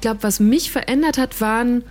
ich 0.00 0.02
glaube, 0.02 0.22
was 0.22 0.40
mich 0.40 0.70
verändert 0.70 1.18
hat, 1.18 1.42
waren 1.42 1.84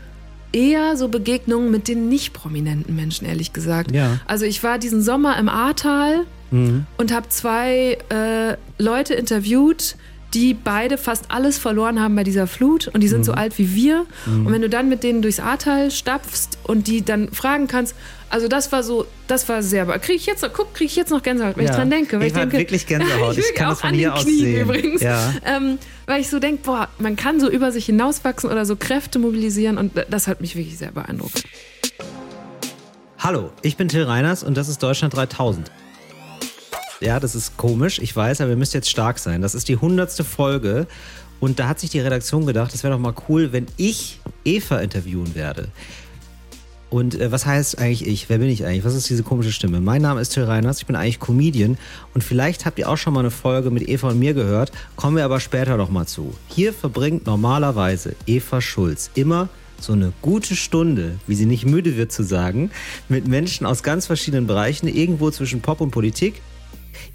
eher 0.52 0.98
so 0.98 1.10
Begegnungen 1.10 1.70
mit 1.70 1.88
den 1.88 2.10
nicht 2.10 2.34
prominenten 2.34 2.96
Menschen, 2.96 3.28
ehrlich 3.28 3.54
gesagt. 3.54 3.92
Ja. 3.92 4.20
Also 4.26 4.46
ich 4.46 4.64
war 4.64 4.80
diesen 4.80 5.04
Sommer 5.04 5.38
im 5.38 5.48
Ahrtal 5.48 6.26
Mhm. 6.50 6.88
und 6.98 7.14
habe 7.14 7.30
zwei 7.30 8.00
äh, 8.10 8.58
Leute 8.80 9.14
interviewt, 9.14 9.96
die 10.34 10.54
beide 10.54 10.98
fast 11.00 11.26
alles 11.30 11.58
verloren 11.58 12.00
haben 12.00 12.16
bei 12.16 12.24
dieser 12.24 12.46
Flut 12.46 12.88
und 12.90 13.02
die 13.02 13.08
sind 13.08 13.22
Mhm. 13.22 13.24
so 13.26 13.32
alt 13.34 13.58
wie 13.58 13.74
wir. 13.74 14.06
Und 14.28 14.52
wenn 14.52 14.62
du 14.62 14.70
dann 14.70 14.88
mit 14.88 15.02
denen 15.04 15.22
durchs 15.24 15.40
Ahrtal 15.40 15.90
stapfst 15.90 16.60
und 16.64 16.86
die 16.88 17.04
dann 17.04 17.32
fragen 17.32 17.68
kannst, 17.68 17.96
also 18.30 18.48
das 18.48 18.72
war 18.72 18.84
so, 18.84 19.08
das 19.26 19.50
war 19.50 19.64
sehr, 19.64 19.86
kriege 19.98 20.14
ich 20.18 20.28
jetzt 20.28 20.44
noch, 20.44 20.54
guck, 20.54 20.76
kriege 20.76 20.86
ich 20.88 20.96
jetzt 20.96 21.10
noch 21.10 21.24
Gänsehaut, 21.24 21.58
wenn 21.58 21.66
ich 21.66 21.72
dran 21.72 21.90
denke. 21.90 22.18
Weil 22.20 22.28
ich 22.28 22.34
ich 22.34 22.40
denke, 22.40 22.58
wirklich 22.60 22.86
Gänsehaut. 22.88 23.38
Ich, 23.40 23.46
ich 23.50 23.56
kann 23.56 23.68
auch 23.68 23.72
das 23.72 23.82
von 23.82 23.90
an 23.90 23.96
hier 23.96 24.10
den 24.10 24.14
aus 24.18 24.24
Knien 24.24 24.38
sehen. 24.46 24.62
übrigens. 24.62 25.02
Ja. 25.02 25.34
Ähm, 25.46 25.80
weil 26.06 26.22
ich 26.22 26.30
so 26.30 26.38
denke, 26.40 26.62
boah, 26.64 26.90
man 27.00 27.16
kann 27.16 27.40
so 27.40 27.50
über 27.50 27.72
sich 27.72 27.88
hinauswachsen 27.88 28.52
oder 28.52 28.66
so 28.66 28.76
Kräfte 28.76 29.18
mobilisieren 29.18 29.80
und 29.80 29.94
das 30.12 30.28
hat 30.28 30.42
mich 30.42 30.56
wirklich 30.56 30.78
sehr 30.78 30.92
beeindruckt. 30.92 31.44
Hallo, 33.18 33.50
ich 33.64 33.78
bin 33.78 33.88
Till 33.90 34.04
Reiners 34.04 34.44
und 34.44 34.56
das 34.58 34.70
ist 34.70 34.82
Deutschland 34.84 35.16
3000. 35.16 35.72
Ja, 37.02 37.20
das 37.20 37.34
ist 37.34 37.56
komisch, 37.56 38.00
ich 38.00 38.14
weiß, 38.14 38.42
aber 38.42 38.52
ihr 38.52 38.58
müsst 38.58 38.74
jetzt 38.74 38.90
stark 38.90 39.20
sein. 39.20 39.42
Das 39.42 39.56
ist 39.56 39.70
die 39.70 39.78
hundertste 39.78 40.26
Folge 40.26 40.86
und 41.40 41.60
da 41.60 41.70
hat 41.70 41.80
sich 41.80 41.90
die 41.90 42.00
Redaktion 42.00 42.46
gedacht, 42.46 42.74
es 42.74 42.84
wäre 42.84 42.94
doch 42.94 43.00
mal 43.00 43.14
cool, 43.30 43.54
wenn 43.54 43.68
ich 43.78 44.20
Eva 44.44 44.80
interviewen 44.80 45.34
werde. 45.34 45.70
Und 46.90 47.20
äh, 47.20 47.32
was 47.32 47.46
heißt 47.46 47.80
eigentlich 47.80 48.06
ich? 48.06 48.30
Wer 48.30 48.40
bin 48.40 48.50
ich 48.50 48.66
eigentlich? 48.66 48.84
Was 48.84 48.96
ist 48.96 49.10
diese 49.10 49.24
komische 49.24 49.54
Stimme? 49.54 49.80
Mein 49.80 50.02
Name 50.02 50.20
ist 50.20 50.30
Till 50.30 50.44
Reiners, 50.44 50.80
ich 50.80 50.88
bin 50.88 50.98
eigentlich 50.98 51.20
Comedian 51.20 51.78
und 52.14 52.22
vielleicht 52.22 52.66
habt 52.66 52.80
ihr 52.80 52.90
auch 52.90 52.98
schon 52.98 53.14
mal 53.14 53.22
eine 53.22 53.32
Folge 53.32 53.70
mit 53.70 53.88
Eva 53.88 54.10
und 54.10 54.20
mir 54.20 54.34
gehört, 54.34 54.72
kommen 54.98 55.16
wir 55.16 55.24
aber 55.24 55.40
später 55.40 55.78
noch 55.78 55.90
mal 55.90 56.06
zu. 56.06 56.34
Hier 56.50 56.74
verbringt 56.74 57.26
normalerweise 57.26 58.16
Eva 58.26 58.60
Schulz 58.60 59.10
immer 59.14 59.48
so 59.80 59.94
eine 59.94 60.12
gute 60.22 60.58
Stunde, 60.58 61.18
wie 61.28 61.36
sie 61.36 61.46
nicht 61.46 61.66
müde 61.66 61.96
wird 61.96 62.12
zu 62.12 62.24
sagen, 62.24 62.72
mit 63.08 63.28
Menschen 63.28 63.66
aus 63.66 63.84
ganz 63.84 64.08
verschiedenen 64.08 64.48
Bereichen, 64.48 64.90
irgendwo 64.90 65.32
zwischen 65.32 65.62
Pop 65.62 65.80
und 65.80 65.92
Politik. 65.92 66.42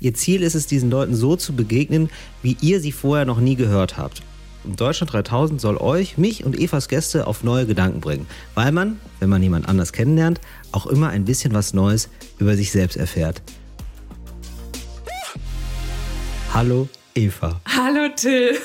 Ihr 0.01 0.15
Ziel 0.15 0.43
ist 0.43 0.55
es, 0.55 0.67
diesen 0.67 0.91
Leuten 0.91 1.15
so 1.15 1.37
zu 1.37 1.55
begegnen, 1.55 2.11
wie 2.43 2.57
ihr 2.61 2.81
sie 2.81 2.93
vorher 2.93 3.25
noch 3.25 3.41
nie 3.41 3.57
gehört 3.57 3.97
habt. 3.97 4.23
Und 4.65 4.81
Deutschland 4.81 5.13
3000 5.13 5.61
soll 5.61 5.77
euch, 5.77 6.17
mich 6.17 6.45
und 6.45 6.59
Evas 6.59 6.89
Gäste 6.89 7.27
auf 7.27 7.45
neue 7.45 7.67
Gedanken 7.67 8.01
bringen, 8.01 8.27
weil 8.55 8.73
man, 8.73 8.99
wenn 9.21 9.29
man 9.29 9.43
jemand 9.43 9.69
anders 9.69 9.93
kennenlernt, 9.93 10.41
auch 10.73 10.87
immer 10.87 11.11
ein 11.11 11.25
bisschen 11.25 11.53
was 11.53 11.75
Neues 11.75 12.09
über 12.39 12.57
sich 12.57 12.73
selbst 12.73 12.97
erfährt. 12.97 13.43
Hallo 16.53 16.89
Eva. 17.15 17.61
Hallo 17.67 18.09
Till. 18.17 18.57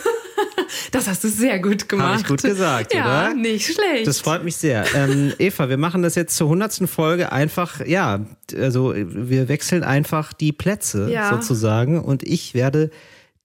Das 0.92 1.08
hast 1.08 1.24
du 1.24 1.30
sehr 1.30 1.60
gut 1.60 1.88
gemacht. 1.90 2.08
Habe 2.10 2.22
ich 2.22 2.28
gut 2.28 2.42
gesagt, 2.44 2.94
ja, 2.94 3.06
oder? 3.28 3.34
nicht 3.36 3.66
schlecht. 3.74 4.08
Das 4.08 4.20
freut 4.20 4.44
mich 4.44 4.56
sehr. 4.58 4.86
Ähm, 4.96 5.34
Eva, 5.40 5.70
wir 5.70 5.78
machen 5.78 6.02
das 6.02 6.16
jetzt 6.16 6.36
zur 6.36 6.50
hundertsten 6.50 6.88
Folge 6.88 7.32
einfach, 7.32 7.86
ja, 7.86 8.26
also 8.58 8.94
wir 8.96 9.48
wechseln 9.50 9.84
einfach 9.84 10.34
die 10.34 10.52
Plätze 10.52 11.10
Ja. 11.12 11.32
sozusagen 11.32 12.00
und 12.02 12.24
ich 12.24 12.54
werde 12.54 12.90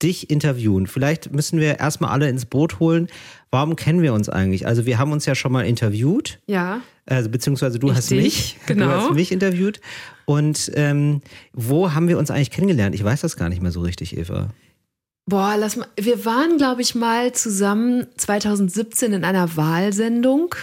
dich 0.02 0.28
interviewen. 0.30 0.86
Vielleicht 0.86 1.32
müssen 1.32 1.60
wir 1.60 1.78
erstmal 1.78 2.10
alle 2.10 2.28
ins 2.28 2.46
Boot 2.46 2.80
holen. 2.80 3.08
Warum 3.50 3.76
kennen 3.76 4.02
wir 4.02 4.12
uns 4.12 4.28
eigentlich? 4.28 4.66
Also 4.66 4.86
wir 4.86 4.98
haben 4.98 5.12
uns 5.12 5.24
ja 5.26 5.34
schon 5.34 5.52
mal 5.52 5.64
interviewt. 5.66 6.40
ja. 6.46 6.80
Also 7.06 7.28
beziehungsweise 7.28 7.78
du 7.78 7.90
Ich 7.90 7.96
hast 7.96 8.10
dich, 8.10 8.22
mich, 8.22 8.56
genau. 8.64 8.86
du 8.86 8.90
hast 8.92 9.12
mich 9.12 9.30
interviewt. 9.30 9.78
Und 10.24 10.72
ähm, 10.74 11.20
wo 11.52 11.92
haben 11.92 12.08
wir 12.08 12.16
uns 12.16 12.30
eigentlich 12.30 12.50
kennengelernt? 12.50 12.94
Ich 12.94 13.04
weiß 13.04 13.20
das 13.20 13.36
gar 13.36 13.50
nicht 13.50 13.60
mehr 13.60 13.72
so 13.72 13.82
richtig, 13.82 14.16
Eva. 14.16 14.48
Boah, 15.26 15.56
lass 15.58 15.76
mal. 15.76 15.86
Wir 15.98 16.26
waren, 16.26 16.58
glaube 16.58 16.82
ich, 16.82 16.94
mal 16.94 17.32
zusammen 17.32 18.06
2017 18.18 19.14
in 19.14 19.24
einer 19.24 19.56
Wahlsendung. 19.56 20.54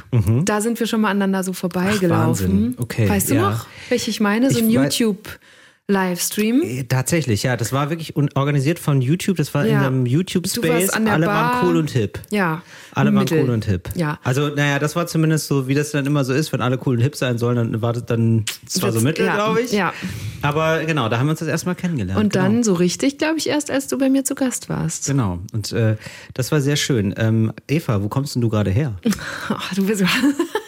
Da 0.45 0.61
sind 0.61 0.79
wir 0.79 0.85
schon 0.85 1.01
mal 1.01 1.09
aneinander 1.09 1.43
so 1.43 1.53
vorbeigelaufen. 1.53 2.47
Mhm. 2.47 2.61
Wahnsinn. 2.61 2.75
Okay, 2.77 3.09
Weißt 3.09 3.31
du 3.31 3.35
ja. 3.35 3.49
noch, 3.49 3.65
welche 3.89 4.11
ich 4.11 4.19
meine? 4.19 4.51
So 4.51 4.59
ein 4.59 4.67
Ich 4.67 4.73
YouTube-Livestream. 4.73 5.50
Äh, 5.87 6.83
Tatsächlich, 6.85 7.43
ja. 7.43 7.57
Das 7.57 7.73
war 7.73 7.89
wirklich 7.89 8.15
organisiert 8.15 8.79
von 8.79 9.01
YouTube. 9.01 9.37
Das 9.37 9.53
war 9.53 9.65
in 9.65 9.71
Ja. 9.73 9.85
einem 9.87 10.05
Du 10.05 10.11
YouTube-Space. 10.11 10.89
Alle 10.91 11.25
Bar. 11.25 11.35
waren 11.61 11.67
cool 11.67 11.75
und 11.77 11.91
hip. 11.91 12.19
Ja. 12.29 12.61
Alle 12.93 13.13
waren 13.13 13.23
Mittel. 13.23 13.43
cool 13.43 13.49
und 13.49 13.65
hip. 13.65 13.89
Ja. 13.95 14.17
Also, 14.23 14.49
naja, 14.49 14.79
das 14.79 14.95
war 14.95 15.07
zumindest 15.07 15.47
so, 15.47 15.67
wie 15.67 15.73
das 15.73 15.91
dann 15.91 16.05
immer 16.05 16.23
so 16.23 16.33
ist, 16.33 16.53
wenn 16.53 16.61
alle 16.61 16.79
cool 16.85 16.95
und 16.95 17.01
hip 17.01 17.15
sein 17.17 17.37
sollen, 17.37 17.57
dann 17.57 17.81
wartet 17.81 18.09
dann, 18.09 18.45
das 18.63 18.81
war 18.81 18.91
so 18.93 19.01
mittel, 19.01 19.25
ja, 19.25 19.35
glaube 19.35 19.61
ich. 19.61 19.71
ja. 19.73 19.93
Aber 20.41 20.83
genau, 20.85 21.09
da 21.09 21.19
haben 21.19 21.25
wir 21.27 21.31
uns 21.31 21.39
das 21.39 21.49
erstmal 21.49 21.75
kennengelernt. 21.75 22.19
Und 22.19 22.35
dann 22.35 22.51
genau. 22.51 22.63
so 22.63 22.73
richtig, 22.73 23.17
glaube 23.17 23.37
ich, 23.37 23.49
erst 23.49 23.69
als 23.69 23.87
du 23.87 23.97
bei 23.97 24.09
mir 24.09 24.23
zu 24.23 24.33
Gast 24.35 24.69
warst. 24.69 25.07
Genau. 25.07 25.39
Und 25.51 25.71
äh, 25.73 25.97
das 26.33 26.51
war 26.53 26.61
sehr 26.61 26.77
schön. 26.77 27.13
Ähm, 27.17 27.51
Eva, 27.67 28.01
wo 28.01 28.07
kommst 28.07 28.35
denn 28.35 28.41
du 28.41 28.49
gerade 28.49 28.71
her? 28.71 28.93
Oh, 29.49 29.55
du 29.75 29.85
bist 29.85 30.03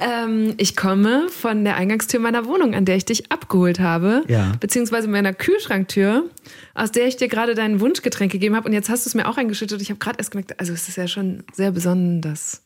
ähm, 0.00 0.54
ich 0.58 0.76
komme 0.76 1.28
von 1.28 1.64
der 1.64 1.76
Eingangstür 1.76 2.20
meiner 2.20 2.44
Wohnung, 2.46 2.74
an 2.74 2.84
der 2.84 2.96
ich 2.96 3.04
dich 3.04 3.32
abgeholt 3.32 3.80
habe, 3.80 4.22
Ja. 4.28 4.52
beziehungsweise 4.60 5.08
meiner 5.08 5.32
Kühlschranktür, 5.32 6.24
aus 6.74 6.92
der 6.92 7.06
ich 7.06 7.16
dir 7.16 7.28
gerade 7.28 7.54
dein 7.54 7.80
Wunschgetränk 7.80 8.30
gegeben 8.32 8.54
habe. 8.56 8.66
Und 8.68 8.72
jetzt 8.74 8.88
hast 8.88 9.06
du 9.06 9.08
es 9.10 9.14
mir 9.14 9.28
auch 9.28 9.36
eingeschüttet. 9.36 9.80
Ich 9.82 9.90
habe 9.90 9.98
gerade 9.98 10.18
erst 10.18 10.30
gemerkt, 10.30 10.58
also 10.60 10.72
es 10.72 10.88
ist 10.88 10.96
ja 10.96 11.08
schon 11.08 11.42
sehr 11.52 11.70
besonders. 11.72 12.62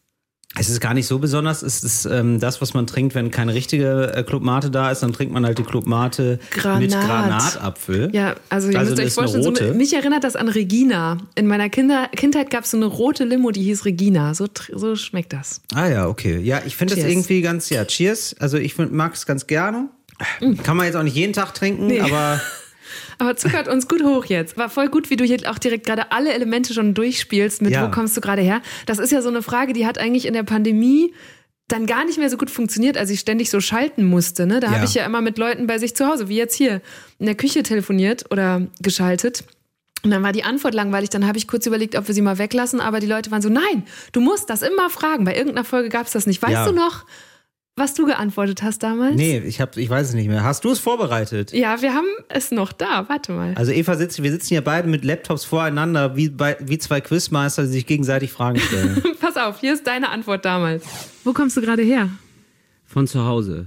Es 0.56 0.68
ist 0.68 0.80
gar 0.80 0.94
nicht 0.94 1.06
so 1.06 1.18
besonders. 1.18 1.62
Es 1.62 1.82
ist 1.82 2.04
ähm, 2.06 2.38
das, 2.38 2.60
was 2.60 2.74
man 2.74 2.86
trinkt, 2.86 3.14
wenn 3.16 3.30
keine 3.32 3.54
richtige 3.54 4.12
äh, 4.14 4.22
Club 4.22 4.42
Mate 4.42 4.70
da 4.70 4.90
ist, 4.90 5.02
dann 5.02 5.12
trinkt 5.12 5.34
man 5.34 5.44
halt 5.44 5.58
die 5.58 5.64
Club 5.64 5.86
Mate 5.86 6.38
mit 6.78 6.90
Granat. 6.90 6.90
Granatapfel. 6.90 8.10
Ja, 8.12 8.36
also 8.50 8.70
ihr 8.70 8.78
Also 8.78 8.90
müsst 8.92 9.02
euch 9.02 9.12
vorstellen, 9.12 9.42
so, 9.56 9.74
mich 9.74 9.92
erinnert 9.94 10.22
das 10.22 10.36
an 10.36 10.48
Regina. 10.48 11.18
In 11.34 11.46
meiner 11.48 11.68
Kinder 11.70 12.08
Kindheit 12.14 12.50
gab 12.50 12.64
es 12.64 12.70
so 12.70 12.76
eine 12.76 12.86
rote 12.86 13.24
Limo, 13.24 13.50
die 13.50 13.62
hieß 13.64 13.84
Regina. 13.84 14.34
So, 14.34 14.46
so 14.72 14.94
schmeckt 14.94 15.32
das. 15.32 15.60
Ah 15.74 15.88
ja, 15.88 16.06
okay. 16.06 16.38
Ja, 16.38 16.62
ich 16.64 16.76
finde 16.76 16.94
das 16.94 17.04
irgendwie 17.04 17.40
ganz, 17.42 17.70
ja, 17.70 17.84
cheers. 17.84 18.36
Also 18.38 18.56
ich 18.56 18.78
mag 18.78 19.14
es 19.14 19.26
ganz 19.26 19.46
gerne. 19.48 19.88
Kann 20.62 20.76
man 20.76 20.86
jetzt 20.86 20.94
auch 20.94 21.02
nicht 21.02 21.16
jeden 21.16 21.32
Tag 21.32 21.54
trinken, 21.54 21.88
Nee. 21.88 22.00
aber 22.00 22.40
Aber 23.18 23.36
zuckert 23.36 23.68
uns 23.68 23.88
gut 23.88 24.02
hoch 24.02 24.24
jetzt. 24.26 24.56
War 24.56 24.68
voll 24.68 24.88
gut, 24.88 25.10
wie 25.10 25.16
du 25.16 25.24
hier 25.24 25.38
auch 25.50 25.58
direkt 25.58 25.86
gerade 25.86 26.12
alle 26.12 26.32
Elemente 26.32 26.74
schon 26.74 26.94
durchspielst 26.94 27.62
mit 27.62 27.72
Ja. 27.72 27.86
wo 27.86 27.90
kommst 27.90 28.16
du 28.16 28.20
gerade 28.20 28.42
her. 28.42 28.60
Das 28.86 28.98
ist 28.98 29.10
ja 29.12 29.22
so 29.22 29.28
eine 29.28 29.42
Frage, 29.42 29.72
die 29.72 29.86
hat 29.86 29.98
eigentlich 29.98 30.26
in 30.26 30.34
der 30.34 30.42
Pandemie 30.42 31.12
dann 31.68 31.86
gar 31.86 32.04
nicht 32.04 32.18
mehr 32.18 32.28
so 32.28 32.36
gut 32.36 32.50
funktioniert, 32.50 32.98
als 32.98 33.08
ich 33.10 33.20
ständig 33.20 33.48
so 33.50 33.60
schalten 33.60 34.04
musste. 34.04 34.46
Ne? 34.46 34.60
Da 34.60 34.66
Ja. 34.68 34.72
habe 34.74 34.84
ich 34.84 34.94
ja 34.94 35.06
immer 35.06 35.20
mit 35.22 35.38
Leuten 35.38 35.66
bei 35.66 35.78
sich 35.78 35.96
zu 35.96 36.06
Hause, 36.06 36.28
wie 36.28 36.36
jetzt 36.36 36.54
hier, 36.54 36.82
in 37.18 37.26
der 37.26 37.34
Küche 37.34 37.62
telefoniert 37.62 38.26
oder 38.30 38.66
geschaltet. 38.80 39.44
Und 40.02 40.10
dann 40.10 40.22
war 40.22 40.32
die 40.32 40.44
Antwort 40.44 40.74
langweilig. 40.74 41.08
Dann 41.08 41.26
habe 41.26 41.38
ich 41.38 41.48
kurz 41.48 41.64
überlegt, 41.64 41.96
ob 41.96 42.06
wir 42.06 42.14
sie 42.14 42.20
mal 42.20 42.36
weglassen. 42.36 42.78
Aber 42.82 43.00
die 43.00 43.06
Leute 43.06 43.30
waren 43.30 43.40
so, 43.40 43.48
nein, 43.48 43.84
du 44.12 44.20
musst 44.20 44.50
das 44.50 44.60
immer 44.60 44.90
fragen. 44.90 45.24
Bei 45.24 45.34
irgendeiner 45.34 45.64
Folge 45.64 45.88
gab 45.88 46.04
es 46.06 46.12
das 46.12 46.26
nicht. 46.26 46.42
Weißt 46.42 46.52
Ja. 46.52 46.66
du 46.66 46.72
noch, 46.72 47.06
was 47.76 47.94
du 47.94 48.06
geantwortet 48.06 48.62
hast 48.62 48.82
damals? 48.82 49.16
nee, 49.16 49.38
ich, 49.38 49.60
hab, 49.60 49.76
ich 49.76 49.90
weiß 49.90 50.08
es 50.08 50.14
nicht 50.14 50.28
mehr. 50.28 50.44
Hast 50.44 50.64
du 50.64 50.70
es 50.70 50.78
vorbereitet? 50.78 51.52
Ja, 51.52 51.82
wir 51.82 51.92
haben 51.92 52.06
es 52.28 52.50
noch 52.52 52.72
da. 52.72 53.08
Warte 53.08 53.32
mal. 53.32 53.54
Also 53.56 53.72
Eva 53.72 53.96
sitzt, 53.96 54.22
wir 54.22 54.30
sitzen 54.30 54.48
hier 54.48 54.62
beide 54.62 54.86
mit 54.88 55.04
Laptops 55.04 55.44
voreinander, 55.44 56.16
wie, 56.16 56.28
bei, 56.28 56.56
wie 56.60 56.78
zwei 56.78 57.00
Quizmeister, 57.00 57.62
die 57.62 57.68
sich 57.70 57.86
gegenseitig 57.86 58.32
Fragen 58.32 58.60
stellen. 58.60 59.02
Pass 59.20 59.36
auf, 59.36 59.60
hier 59.60 59.74
ist 59.74 59.86
deine 59.86 60.10
Antwort 60.10 60.44
damals. 60.44 60.84
Wo 61.24 61.32
kommst 61.32 61.56
du 61.56 61.60
gerade 61.60 61.82
her? 61.82 62.10
Von 62.86 63.06
zu 63.08 63.24
Hause. 63.24 63.66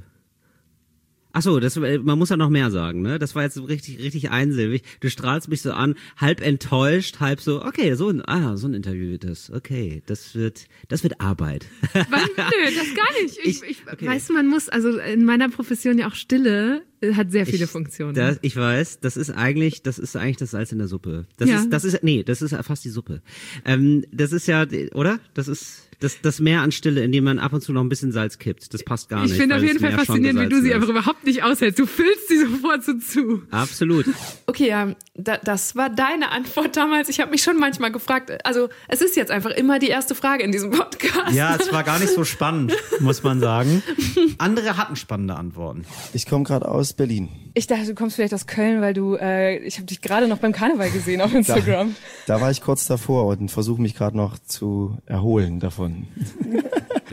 Ach 1.37 1.43
so, 1.43 1.59
das, 1.59 1.77
äh, 1.77 1.99
man 1.99 2.17
muss 2.17 2.29
ja 2.29 2.35
noch 2.35 2.49
mehr 2.49 2.71
sagen, 2.71 3.03
ne? 3.03 3.19
Das 3.19 3.35
war 3.35 3.43
jetzt 3.43 3.59
richtig, 3.69 3.99
richtig 3.99 4.31
einsilbig. 4.31 4.81
Du 5.01 5.09
strahlst 5.11 5.49
mich 5.49 5.61
so 5.61 5.71
an, 5.71 5.93
halb 6.17 6.41
enttäuscht, 6.41 7.19
halb 7.19 7.41
so, 7.41 7.63
okay, 7.63 7.93
so 7.93 8.09
ein, 8.09 8.27
ah, 8.27 8.57
so 8.57 8.67
ein 8.67 8.73
Interview 8.73 9.11
wird 9.11 9.23
das. 9.23 9.51
Okay, 9.51 10.01
das 10.07 10.33
wird, 10.33 10.65
das 10.87 11.03
wird 11.03 11.21
Arbeit. 11.21 11.67
Nö, 11.93 12.01
das 12.01 12.95
gar 12.95 13.21
nicht. 13.21 13.37
Ich, 13.43 13.61
Ich- 13.61 13.69
ich, 13.69 13.77
okay. 13.91 14.07
Weißt 14.07 14.29
du, 14.29 14.33
man 14.33 14.47
muss, 14.47 14.67
also 14.67 14.97
in 14.97 15.25
meiner 15.25 15.47
Profession 15.49 15.99
ja 15.99 16.07
auch 16.07 16.15
Stille 16.15 16.81
äh, 17.01 17.13
hat 17.13 17.31
sehr 17.31 17.45
viele 17.45 17.67
Funktionen. 17.67 18.15
Das, 18.15 18.39
ich 18.41 18.55
weiß, 18.55 18.99
das 19.01 19.15
ist 19.15 19.29
eigentlich, 19.29 19.83
das 19.83 19.99
ist 19.99 20.15
eigentlich 20.15 20.37
das 20.37 20.51
Salz 20.51 20.71
in 20.71 20.79
der 20.79 20.87
Suppe. 20.87 21.27
Das 21.37 21.49
Ja. 21.49 21.59
ist, 21.59 21.69
das 21.71 21.83
ist, 21.83 22.01
nee, 22.03 22.23
das 22.23 22.41
ist 22.41 22.55
fast 22.65 22.83
die 22.83 22.89
Suppe. 22.89 23.21
Ähm, 23.63 24.05
das 24.11 24.31
ist 24.31 24.47
ja, 24.47 24.65
oder? 24.95 25.19
Das 25.35 25.47
ist 25.47 25.86
das, 25.99 26.21
das 26.21 26.39
Meer 26.39 26.61
an 26.61 26.71
Stille, 26.71 27.03
in 27.03 27.11
dem 27.11 27.23
man 27.23 27.39
ab 27.39 27.53
und 27.53 27.61
zu 27.61 27.73
noch 27.73 27.81
ein 27.81 27.89
bisschen 27.89 28.11
Salz 28.11 28.37
kippt. 28.37 28.73
Das 28.73 28.83
passt 28.83 29.09
gar 29.09 29.23
ich 29.23 29.31
nicht. 29.31 29.39
finde 29.39 29.55
auf 29.55 29.63
jeden 29.63 29.81
das 29.81 29.89
Fall 29.89 30.05
faszinierend, 30.05 30.39
wie 30.41 30.49
du 30.49 30.61
sie 30.61 30.69
ist. 30.71 30.87
überhaupt 30.87 31.25
nicht 31.25 31.43
aushältst. 31.43 31.79
Du 31.79 31.87
füllst 31.87 32.27
sie 32.27 32.39
sofort 32.39 32.83
so 32.83 32.93
zu. 32.93 33.41
Absolut. 33.49 34.05
Okay, 34.45 34.69
ja, 34.69 34.95
da, 35.15 35.37
das 35.37 35.75
war 35.75 35.89
deine 35.89 36.31
Antwort 36.31 36.77
damals. 36.77 37.09
Ich 37.09 37.19
habe 37.19 37.31
mich 37.31 37.41
schon 37.41 37.57
manchmal 37.57 37.91
gefragt, 37.91 38.31
also 38.45 38.69
es 38.87 39.01
ist 39.01 39.15
jetzt 39.15 39.31
einfach 39.31 39.51
immer 39.51 39.79
die 39.79 39.87
erste 39.87 40.13
Frage 40.13 40.43
in 40.43 40.51
diesem 40.51 40.69
Podcast. 40.71 41.33
ja, 41.33 41.55
es 41.59 41.71
war 41.71 41.83
gar 41.83 41.99
nicht 41.99 42.13
so 42.13 42.23
spannend, 42.23 42.73
muss 42.99 43.23
man 43.23 43.39
sagen. 43.39 43.81
Andere 44.37 44.77
hatten 44.77 44.95
spannende 44.95 45.35
Antworten. 45.35 45.85
Ich 46.13 46.27
komme 46.27 46.43
gerade 46.43 46.67
aus 46.67 46.93
Berlin. 46.93 47.29
Ich 47.57 47.65
dachte, 47.65 47.87
du 47.87 47.95
kommst 47.95 48.15
vielleicht 48.17 48.35
aus 48.35 48.45
Köln, 48.45 48.81
weil 48.81 48.93
du, 48.93 49.15
äh, 49.15 49.57
ich 49.65 49.77
habe 49.77 49.87
dich 49.87 50.01
gerade 50.01 50.27
noch 50.27 50.37
beim 50.37 50.51
Karneval 50.51 50.91
gesehen 50.91 51.21
auf 51.21 51.31
Da, 51.31 51.37
Instagram. 51.39 51.95
da 52.27 52.39
war 52.39 52.51
ich 52.51 52.61
kurz 52.61 52.85
davor 52.85 53.25
und 53.25 53.49
versuche 53.49 53.81
mich 53.81 53.95
gerade 53.95 54.15
noch 54.15 54.37
zu 54.37 54.99
erholen 55.07 55.59
davon. 55.59 56.07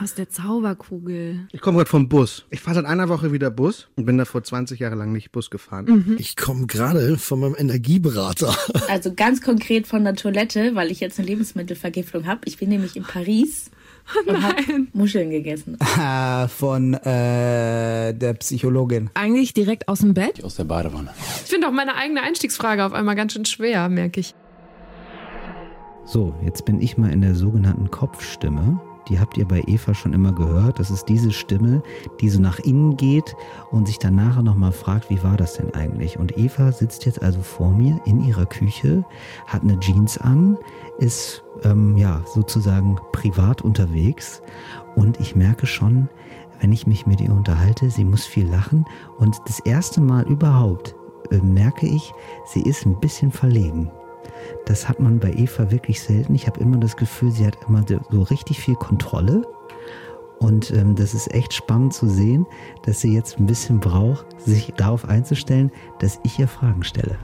Aus 0.03 0.15
der 0.15 0.29
Zauberkugel. 0.29 1.49
Ich 1.53 1.63
komme 1.63 1.79
gerade 1.79 1.89
vom 1.89 2.11
Bus. 2.11 2.45
Ich 2.51 2.61
fahre 2.61 2.75
seit 2.75 2.85
einer 2.85 3.09
Woche 3.09 3.33
wieder 3.33 3.51
Bus 3.51 3.89
und 3.97 4.05
bin 4.05 4.19
da 4.19 4.27
vor 4.27 4.45
20 4.45 4.79
Jahre 4.81 4.97
lang 4.97 5.13
nicht 5.13 5.33
Bus 5.33 5.49
gefahren. 5.49 6.17
Ich 6.19 6.37
komme 6.37 6.67
gerade 6.67 7.17
von 7.17 7.41
meinem 7.41 7.55
Energieberater. 7.57 8.55
Also 8.91 9.15
ganz 9.15 9.41
konkret 9.41 9.87
von 9.87 10.05
der 10.05 10.15
Toilette, 10.15 10.75
weil 10.75 10.91
ich 10.91 11.01
jetzt 11.01 11.19
eine 11.19 11.27
Lebensmittelvergiftung 11.29 12.27
habe. 12.27 12.43
Ich 12.45 12.59
bin 12.59 12.69
nämlich 12.69 12.97
in 12.97 13.05
Paris 13.05 13.71
und 14.27 14.43
habe 14.43 14.57
Muscheln 14.93 15.31
gegessen. 15.31 15.79
Von 16.49 16.95
äh, 16.95 18.15
der 18.15 18.35
Psychologin. 18.35 19.11
Eigentlich 19.15 19.53
direkt 19.55 19.89
aus 19.89 20.01
dem 20.01 20.15
Bett? 20.15 20.45
Aus 20.45 20.57
der 20.57 20.65
Badewanne. 20.65 21.11
Ich 21.45 21.51
finde 21.51 21.69
auch 21.69 21.73
meine 21.73 21.97
eigene 21.97 22.23
Einstiegsfrage 22.23 22.85
auf 22.85 22.93
einmal 22.93 23.15
ganz 23.15 23.33
schön 23.33 23.45
schwer, 23.45 23.89
merke 23.89 24.21
ich. 24.21 24.35
So, 26.05 26.35
jetzt 26.45 26.67
bin 26.67 26.81
ich 26.83 26.99
mal 26.99 27.11
in 27.11 27.23
der 27.23 27.35
sogenannten 27.35 27.91
Kopfstimme. 27.91 28.79
Die 29.09 29.21
habt 29.21 29.37
ihr 29.37 29.47
bei 29.47 29.63
Eva 29.67 29.95
schon 29.95 30.13
immer 30.13 30.33
gehört. 30.33 30.79
Das 30.79 30.91
ist 30.91 31.07
diese 31.07 31.31
Stimme, 31.31 31.83
die 32.21 32.31
so 32.31 32.41
nach 32.41 32.59
innen 32.59 32.97
geht 32.97 33.37
und 33.71 33.87
sich 33.87 33.99
dann 33.99 34.15
nachher 34.15 34.43
nochmal 34.43 34.73
fragt, 34.73 35.11
wie 35.11 35.23
war 35.23 35.37
das 35.37 35.55
denn 35.55 35.75
eigentlich? 35.75 36.19
Und 36.19 36.39
Eva 36.39 36.73
sitzt 36.73 37.05
jetzt 37.05 37.23
also 37.23 37.41
vor 37.41 37.71
mir 37.71 38.01
in 38.07 38.25
ihrer 38.25 38.47
Küche, 38.47 39.05
hat 39.47 39.63
eine 39.63 39.79
Jeans 39.81 40.17
an, 40.19 40.59
ist 40.99 41.45
ähm, 41.63 41.97
ja 41.97 42.23
sozusagen 42.27 42.99
privat 43.13 43.63
unterwegs 43.63 44.43
und 44.97 45.21
ich 45.21 45.35
merke 45.35 45.67
schon, 45.67 46.09
wenn 46.61 46.73
ich 46.73 46.87
mich 46.87 47.07
mit 47.07 47.21
ihr 47.21 47.33
unterhalte, 47.33 47.91
sie 47.91 48.05
muss 48.05 48.25
viel 48.25 48.49
lachen 48.49 48.85
und 49.19 49.37
das 49.47 49.61
erste 49.61 50.01
Mal 50.01 50.25
überhaupt 50.27 50.95
äh, 51.31 51.39
merke 51.39 51.87
ich, 51.87 52.13
sie 52.47 52.63
ist 52.63 52.87
ein 52.87 53.01
bisschen 53.01 53.33
verlegen. 53.33 53.91
Das 54.67 54.89
hat 54.89 55.01
man 55.01 55.19
bei 55.19 55.33
Eva 55.33 55.71
wirklich 55.71 56.01
selten. 56.01 56.35
Ich 56.35 56.47
habe 56.47 56.61
immer 56.61 56.79
das 56.79 56.97
Gefühl, 56.97 57.31
sie 57.31 57.47
hat 57.47 57.59
immer 57.69 57.85
so 58.11 58.23
richtig 58.23 58.61
viel 58.61 58.75
Kontrolle. 58.75 59.43
Und 60.39 60.71
ähm, 60.73 60.95
das 60.95 61.15
ist 61.15 61.33
echt 61.33 61.53
spannend 61.53 61.95
zu 61.95 62.09
sehen, 62.09 62.47
dass 62.83 63.01
sie 63.01 63.15
jetzt 63.15 63.39
ein 63.39 63.47
bisschen 63.47 63.81
braucht, 63.81 64.27
sich 64.41 64.73
darauf 64.77 65.09
einzustellen, 65.09 65.71
dass 66.01 66.19
ich 66.23 66.39
ihr 66.39 66.49
Fragen 66.49 66.83
stelle. 66.83 67.17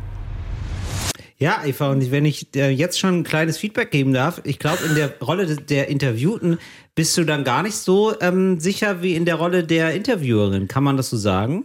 Ja, 1.42 1.62
Eva, 1.64 1.90
und 1.90 2.10
wenn 2.10 2.26
ich 2.26 2.54
äh, 2.54 2.68
jetzt 2.68 3.00
schon 3.00 3.20
ein 3.20 3.24
kleines 3.24 3.56
Feedback 3.56 3.90
geben 3.90 4.12
darf, 4.12 4.42
ich 4.44 4.58
glaube, 4.58 4.84
in 4.86 4.94
der 4.94 5.18
Rolle 5.20 5.46
de- 5.46 5.56
der 5.64 5.88
Interviewten 5.88 6.58
bist 6.94 7.16
du 7.16 7.24
dann 7.24 7.44
gar 7.44 7.62
nicht 7.62 7.76
so 7.76 8.12
ähm, 8.20 8.60
sicher 8.60 9.00
wie 9.02 9.14
in 9.14 9.24
der 9.24 9.36
Rolle 9.36 9.64
der 9.64 9.94
Interviewerin. 9.94 10.68
Kann 10.68 10.84
man 10.84 10.98
das 10.98 11.08
so 11.08 11.16
sagen? 11.16 11.64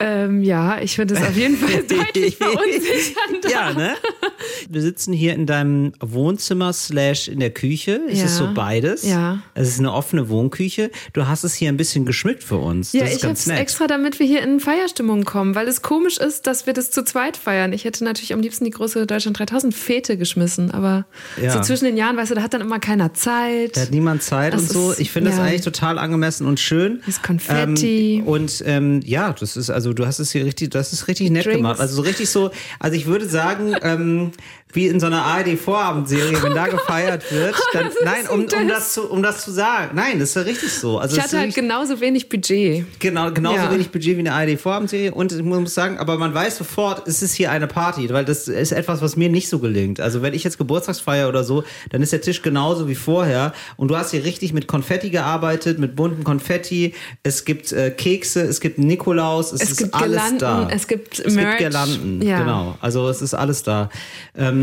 Ähm, 0.00 0.42
ja, 0.44 0.80
ich 0.80 0.94
finde 0.94 1.14
es 1.14 1.20
auf 1.22 1.36
jeden 1.36 1.56
Fall 1.56 1.82
deutlich 1.88 2.36
verunsichernd. 2.36 3.50
Ja, 3.50 3.72
ne? 3.72 3.94
Wir 4.68 4.80
sitzen 4.80 5.12
hier 5.12 5.32
in 5.34 5.44
deinem 5.46 5.92
Wohnzimmer 6.00 6.72
slash 6.72 7.26
in 7.26 7.40
der 7.40 7.50
Küche. 7.50 8.00
Es 8.08 8.20
Ja. 8.20 8.24
ist 8.26 8.36
so 8.36 8.48
beides. 8.54 9.02
Ja. 9.02 9.40
Es 9.54 9.66
ist 9.68 9.80
eine 9.80 9.92
offene 9.92 10.28
Wohnküche. 10.28 10.92
Du 11.14 11.26
hast 11.26 11.42
es 11.42 11.54
hier 11.54 11.68
ein 11.68 11.76
bisschen 11.76 12.06
geschmückt 12.06 12.44
für 12.44 12.58
uns. 12.58 12.92
Ja, 12.92 13.00
das 13.00 13.10
ist 13.10 13.16
ich 13.16 13.24
habe 13.24 13.32
es 13.34 13.48
extra, 13.48 13.88
damit 13.88 14.20
wir 14.20 14.26
hier 14.26 14.42
in 14.42 14.60
Feierstimmung 14.60 15.24
kommen, 15.24 15.56
weil 15.56 15.66
es 15.66 15.82
komisch 15.82 16.18
ist, 16.18 16.46
dass 16.46 16.66
wir 16.66 16.74
das 16.74 16.92
zu 16.92 17.02
zweit 17.04 17.36
feiern. 17.36 17.72
Ich 17.72 17.84
hätte 17.84 18.04
natürlich 18.04 18.32
am 18.32 18.40
liebsten 18.40 18.64
die 18.66 18.70
große 18.70 19.04
Deutschland 19.04 19.36
3000 19.40 19.74
Fete 19.74 20.16
geschmissen, 20.16 20.70
aber 20.70 21.06
Ja. 21.42 21.50
so 21.54 21.60
zwischen 21.60 21.86
den 21.86 21.96
Jahren, 21.96 22.16
weißt 22.16 22.30
du, 22.30 22.34
da 22.36 22.42
hat 22.42 22.54
dann 22.54 22.60
immer 22.60 22.78
keiner 22.78 23.14
Zeit. 23.14 23.76
Da 23.76 23.80
hat 23.80 23.90
niemand 23.90 24.22
Zeit 24.22 24.52
Das 24.54 24.60
und 24.62 24.70
so. 24.70 24.90
ist- 24.92 25.00
Ich 25.00 25.10
finde 25.10 25.30
das 25.30 25.38
ja. 25.40 25.44
eigentlich 25.44 25.62
total 25.62 25.98
angemessen 25.98 26.46
und 26.46 26.60
schön. 26.60 27.02
Das 27.04 27.20
Konfetti. 27.20 28.18
Ähm, 28.18 28.26
und 28.28 28.62
ähm, 28.64 29.00
ja, 29.04 29.32
das 29.32 29.56
ist 29.56 29.70
also 29.70 29.87
du 29.92 30.06
hast 30.06 30.18
es 30.18 30.32
hier 30.32 30.44
richtig, 30.44 30.70
das 30.70 30.92
ist 30.92 31.08
richtig 31.08 31.30
nett 31.30 31.44
Drinks. 31.44 31.56
gemacht. 31.58 31.80
Also 31.80 31.96
so 31.96 32.02
richtig 32.02 32.30
so. 32.30 32.50
Also 32.78 32.96
ich 32.96 33.06
würde 33.06 33.28
sagen, 33.28 33.74
ähm, 33.82 34.32
wie 34.72 34.86
in 34.86 35.00
so 35.00 35.06
einer 35.06 35.22
ARD-Vorabendserie, 35.24 36.42
wenn 36.42 36.54
da 36.54 36.66
gefeiert 36.68 37.30
wird, 37.32 37.54
dann 37.72 37.90
nein, 38.04 38.26
um, 38.28 38.40
um 38.40 38.68
das 38.68 38.92
zu, 38.92 39.10
um 39.10 39.22
das 39.22 39.42
zu 39.44 39.50
sagen. 39.50 39.90
Nein, 39.94 40.18
das 40.18 40.30
ist 40.30 40.34
ja 40.36 40.42
richtig 40.42 40.70
so. 40.72 40.98
Also 40.98 41.16
ich 41.16 41.22
es 41.22 41.28
hatte 41.28 41.38
halt 41.40 41.54
genauso 41.54 42.00
wenig 42.00 42.28
Budget. 42.28 42.84
Genau, 43.00 43.30
genauso 43.32 43.56
Ja. 43.56 43.70
wenig 43.72 43.90
Budget 43.90 44.16
wie 44.16 44.20
eine 44.20 44.32
ARD-Vorabendserie. 44.34 45.12
Und 45.12 45.32
ich 45.32 45.42
muss 45.42 45.74
sagen, 45.74 45.98
aber 45.98 46.18
man 46.18 46.34
weiß 46.34 46.58
sofort, 46.58 47.08
es 47.08 47.22
ist 47.22 47.34
hier 47.34 47.50
eine 47.50 47.66
Party, 47.66 48.08
weil 48.10 48.24
das 48.24 48.46
ist 48.48 48.72
etwas, 48.72 49.00
was 49.00 49.16
mir 49.16 49.28
nicht 49.30 49.48
so 49.48 49.58
gelingt. 49.58 50.00
Also 50.00 50.20
wenn 50.22 50.34
ich 50.34 50.44
jetzt 50.44 50.58
Geburtstagsfeier 50.58 51.28
oder 51.28 51.44
so, 51.44 51.64
dann 51.90 52.02
ist 52.02 52.12
der 52.12 52.20
Tisch 52.20 52.42
genauso 52.42 52.88
wie 52.88 52.94
vorher. 52.94 53.52
Und 53.76 53.88
du 53.88 53.96
hast 53.96 54.10
hier 54.10 54.24
richtig 54.24 54.52
mit 54.52 54.66
Konfetti 54.66 55.10
gearbeitet, 55.10 55.78
mit 55.78 55.96
buntem 55.96 56.24
Konfetti. 56.24 56.94
Es 57.22 57.44
gibt 57.46 57.72
äh, 57.72 57.90
Kekse, 57.90 58.42
es 58.42 58.60
gibt 58.60 58.78
Nikolaus, 58.78 59.52
es, 59.52 59.62
Es 59.62 59.70
ist 59.72 59.76
gibt 59.78 59.94
alles 59.94 60.08
Girlanden, 60.10 60.38
da. 60.38 60.68
es 60.70 60.86
gibt 60.86 61.18
es 61.20 61.34
Merch. 61.34 61.56
gibt 61.56 61.70
Girlanden, 61.70 62.20
Ja. 62.22 62.40
genau. 62.40 62.76
Also 62.82 63.08
es 63.08 63.22
ist 63.22 63.32
alles 63.34 63.62
da. 63.62 63.88
Ähm, 64.36 64.57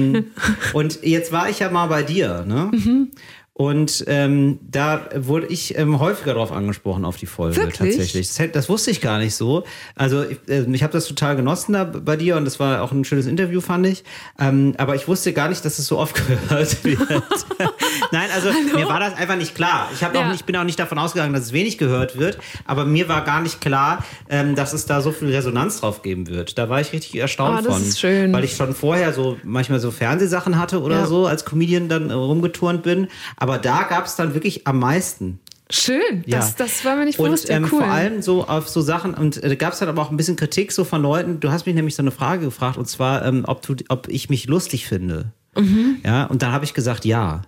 und 0.74 1.00
jetzt 1.03 1.31
war 1.31 1.50
ich 1.50 1.59
ja 1.59 1.69
mal 1.69 1.88
bei 1.88 2.03
dir, 2.03 2.44
ne? 2.47 2.71
Mhm. 2.71 3.12
Und 3.57 4.03
ähm, 4.07 4.59
da 4.69 5.07
wurde 5.15 5.47
ich 5.47 5.77
ähm, 5.77 5.99
häufiger 6.01 6.33
drauf 6.33 6.51
angesprochen 6.51 7.05
auf 7.05 7.15
die 7.15 7.25
Folge 7.25 7.55
Wirklich? 7.55 7.77
tatsächlich. 7.77 8.27
Das, 8.33 8.51
das 8.51 8.67
wusste 8.67 8.91
ich 8.91 8.99
gar 8.99 9.17
nicht 9.17 9.33
so. 9.33 9.63
Also 9.95 10.23
ich, 10.25 10.39
äh, 10.49 10.65
ich 10.73 10.83
habe 10.83 10.91
das 10.91 11.07
total 11.07 11.37
genossen 11.37 11.71
da 11.71 11.85
bei 11.85 12.17
dir 12.17 12.35
und 12.35 12.43
das 12.43 12.59
war 12.59 12.81
auch 12.81 12.91
ein 12.91 13.05
schönes 13.05 13.27
Interview, 13.27 13.61
fand 13.61 13.87
ich. 13.87 14.03
Ähm, 14.37 14.73
aber 14.77 14.95
ich 14.95 15.07
wusste 15.07 15.31
gar 15.31 15.47
nicht, 15.47 15.63
dass 15.63 15.79
es 15.79 15.87
so 15.87 15.97
oft 15.97 16.15
gehört 16.15 16.83
wird. 16.83 16.99
Nein, 18.11 18.27
also 18.35 18.49
mir 18.75 18.89
war 18.89 18.99
das 18.99 19.15
einfach 19.15 19.37
nicht 19.37 19.55
klar. 19.55 19.87
Ich, 19.93 20.03
hab 20.03 20.13
auch 20.17 20.19
Ja. 20.19 20.31
nicht, 20.33 20.45
bin 20.45 20.57
auch 20.57 20.65
nicht 20.65 20.77
davon 20.77 20.99
ausgegangen, 20.99 21.33
dass 21.33 21.43
es 21.43 21.53
wenig 21.53 21.77
gehört 21.77 22.19
wird. 22.19 22.37
Aber 22.65 22.83
mir 22.83 23.07
war 23.07 23.23
gar 23.23 23.39
nicht 23.41 23.61
klar, 23.61 24.03
ähm, 24.29 24.55
dass 24.55 24.73
es 24.73 24.85
da 24.85 24.99
so 24.99 25.13
viel 25.13 25.29
Resonanz 25.33 25.79
drauf 25.79 26.01
geben 26.01 26.27
wird. 26.27 26.57
Da 26.57 26.67
war 26.67 26.81
ich 26.81 26.91
richtig 26.91 27.15
erstaunt 27.15 27.59
Oh, 27.61 27.63
das 27.69 27.73
von. 27.77 27.87
ist 27.87 28.01
schön. 28.01 28.33
Weil 28.33 28.43
ich 28.43 28.57
schon 28.57 28.75
vorher 28.75 29.13
so 29.13 29.37
manchmal 29.43 29.79
so 29.79 29.91
Fernsehsachen 29.91 30.59
hatte 30.59 30.81
oder 30.81 30.95
Ja. 30.99 31.05
so, 31.05 31.25
als 31.25 31.45
Comedian 31.45 31.87
dann 31.87 32.11
rumgeturnt 32.11 32.83
bin. 32.83 33.07
Aber 33.37 33.44
da 33.45 33.83
gab 33.83 34.06
es 34.06 34.15
dann 34.15 34.33
wirklich 34.33 34.68
am 34.68 34.80
meisten. 34.80 35.39
Schön, 35.69 36.24
Ja. 36.27 36.38
das, 36.38 36.56
das 36.56 36.86
war 36.86 36.95
mir 36.95 37.06
nicht 37.06 37.18
Und 37.18 37.25
bewusst. 37.25 37.50
Ja, 37.50 37.56
ähm, 37.57 37.63
cool. 37.71 37.80
vor 37.81 37.88
allem 37.88 38.21
so 38.21 38.45
auf 38.47 38.69
so 38.69 38.81
Sachen, 38.81 39.15
und 39.15 39.42
äh, 39.44 39.50
da 39.50 39.56
gab 39.56 39.74
es 39.74 39.80
dann 39.80 39.89
aber 39.89 40.01
auch 40.01 40.12
ein 40.12 40.18
bisschen 40.18 40.36
Kritik 40.36 40.71
so 40.71 40.83
von 40.83 41.01
Leuten. 41.01 41.39
Du 41.39 41.51
hast 41.51 41.65
mich 41.65 41.74
nämlich 41.74 41.95
so 41.95 42.03
eine 42.03 42.12
Frage 42.12 42.45
gefragt, 42.45 42.77
und 42.77 42.88
zwar, 42.88 43.25
ähm, 43.25 43.45
ob, 43.47 43.63
du, 43.63 43.75
ob 43.89 44.07
ich 44.07 44.30
mich 44.30 44.45
lustig 44.47 44.88
finde. 44.88 45.31
Mhm. 45.57 45.97
Ja, 46.03 46.25
und 46.25 46.44
dann 46.44 46.51
habe 46.51 46.65
ich 46.65 46.74
gesagt, 46.75 47.03
ja. 47.06 47.42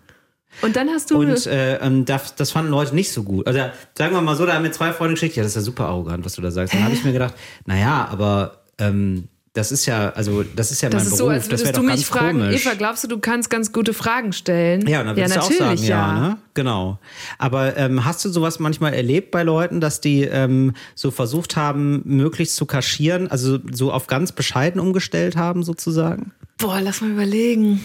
Und 0.62 0.76
dann 0.76 0.90
hast 0.90 1.12
du. 1.12 1.20
Und 1.20 1.46
äh, 1.46 1.78
ähm, 1.78 2.06
das, 2.06 2.34
das 2.34 2.52
fanden 2.52 2.72
Leute 2.72 2.96
nicht 2.96 3.12
so 3.12 3.22
gut. 3.22 3.46
Also 3.46 3.60
sagen 3.96 4.16
wir 4.16 4.22
mal 4.22 4.36
so, 4.36 4.46
da 4.48 4.54
haben 4.54 4.64
mir 4.64 4.72
zwei 4.72 4.94
Freunde 4.94 5.14
geschickt, 5.14 5.36
ja, 5.36 5.44
das 5.44 5.52
ist 5.52 5.56
ja 5.58 5.62
super 5.62 5.86
arrogant, 5.86 6.26
was 6.26 6.34
du 6.34 6.42
da 6.42 6.50
sagst. 6.50 6.74
Dann 6.74 6.84
habe 6.84 6.96
ich 6.96 7.04
mir 7.04 7.14
gedacht, 7.14 7.36
naja, 7.66 8.08
aber 8.10 8.64
ähm, 8.80 9.28
das 9.58 9.72
ist 9.72 9.86
ja, 9.86 10.10
also 10.12 10.44
das 10.56 10.72
ist 10.72 10.82
ja 10.82 10.90
das 10.90 11.04
mein 11.04 11.12
ist 11.12 11.18
Beruf. 11.18 11.20
so, 11.20 11.30
als 11.30 11.48
das 11.50 11.52
wäre 11.52 11.60
würdest 11.60 11.76
doch 11.78 11.82
du 11.82 11.88
ganz 11.88 12.00
mich 12.00 12.08
fragen, 12.08 12.40
komisch. 12.40 12.66
Eva, 12.66 12.74
glaubst 12.76 13.04
du, 13.04 13.08
du 13.08 13.20
kannst 13.20 13.50
ganz 13.50 13.72
gute 13.74 13.94
Fragen 13.94 14.32
stellen? 14.34 14.88
Ja, 14.88 15.02
und 15.02 15.08
dann 15.08 15.16
würdest 15.18 15.36
du 15.36 15.40
auch 15.42 15.52
sagen, 15.52 15.84
ja, 15.84 16.20
ne? 16.20 16.38
Genau. 16.54 17.00
Aber 17.38 17.76
ähm, 17.78 18.06
hast 18.06 18.24
du 18.24 18.30
sowas 18.30 18.60
manchmal 18.60 18.94
erlebt 18.94 19.32
bei 19.32 19.44
Leuten, 19.44 19.82
dass 19.82 20.00
die 20.02 20.22
ähm, 20.24 20.74
so 20.96 21.12
versucht 21.12 21.56
haben, 21.56 22.02
möglichst 22.06 22.56
zu 22.56 22.66
kaschieren, 22.66 23.30
also 23.30 23.60
so 23.72 23.92
auf 23.92 24.08
ganz 24.08 24.32
bescheiden 24.32 24.80
umgestellt 24.80 25.36
haben, 25.36 25.64
sozusagen? 25.64 26.32
Boah, 26.58 26.80
lass 26.82 27.02
mal 27.02 27.12
überlegen. 27.12 27.82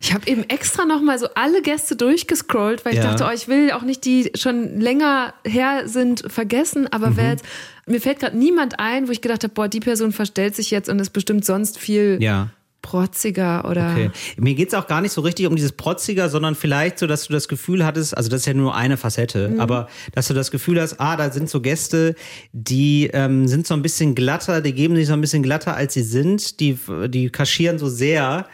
Ich 0.00 0.14
habe 0.14 0.28
eben 0.30 0.44
extra 0.48 0.84
noch 0.84 1.02
mal 1.02 1.18
so 1.18 1.26
alle 1.34 1.60
Gäste 1.60 1.96
durchgescrollt, 1.96 2.84
weil 2.84 2.92
ich 2.92 2.98
Ja. 3.00 3.10
dachte, 3.16 3.26
oh, 3.28 3.34
ich 3.34 3.48
will 3.48 3.72
auch 3.72 3.82
nicht 3.82 4.04
die 4.04 4.30
schon 4.36 4.78
länger 4.80 5.34
her 5.44 5.88
sind 5.88 6.22
vergessen, 6.28 6.86
aber 6.92 7.10
Mhm. 7.10 7.16
wer 7.16 7.28
jetzt, 7.30 7.44
mir 7.88 8.00
fällt 8.00 8.20
gerade 8.20 8.36
niemand 8.36 8.78
ein, 8.78 9.08
wo 9.08 9.12
ich 9.12 9.20
gedacht 9.20 9.42
habe, 9.44 9.52
boah, 9.54 9.68
die 9.68 9.80
Person 9.80 10.12
verstellt 10.12 10.54
sich 10.54 10.70
jetzt 10.70 10.88
und 10.88 10.98
ist 10.98 11.10
bestimmt 11.10 11.44
sonst 11.44 11.78
viel 11.78 12.18
Ja. 12.20 12.50
protziger 12.82 13.68
oder 13.68 13.90
Okay. 13.92 14.10
Mir 14.38 14.54
geht's 14.54 14.72
auch 14.72 14.86
gar 14.86 15.00
nicht 15.00 15.12
so 15.12 15.20
richtig 15.20 15.46
um 15.46 15.56
dieses 15.56 15.72
Protziger, 15.72 16.28
sondern 16.28 16.54
vielleicht 16.54 16.98
so, 16.98 17.06
dass 17.06 17.26
du 17.26 17.32
das 17.32 17.48
Gefühl 17.48 17.84
hattest, 17.84 18.16
also 18.16 18.30
das 18.30 18.40
ist 18.40 18.46
ja 18.46 18.54
nur 18.54 18.74
eine 18.74 18.96
Facette, 18.96 19.48
Mhm. 19.50 19.60
aber 19.60 19.88
dass 20.14 20.28
du 20.28 20.34
das 20.34 20.50
Gefühl 20.50 20.80
hast, 20.80 20.98
ah, 21.00 21.16
da 21.16 21.30
sind 21.30 21.50
so 21.50 21.60
Gäste, 21.60 22.14
die 22.52 23.10
ähm, 23.12 23.46
sind 23.48 23.66
so 23.66 23.74
ein 23.74 23.82
bisschen 23.82 24.14
glatter, 24.14 24.60
die 24.60 24.72
geben 24.72 24.94
sich 24.96 25.06
so 25.08 25.12
ein 25.12 25.20
bisschen 25.20 25.42
glatter, 25.42 25.76
als 25.76 25.94
sie 25.94 26.02
sind, 26.02 26.60
die, 26.60 26.78
die 27.08 27.30
kaschieren 27.30 27.78
so 27.78 27.88
sehr 27.88 28.46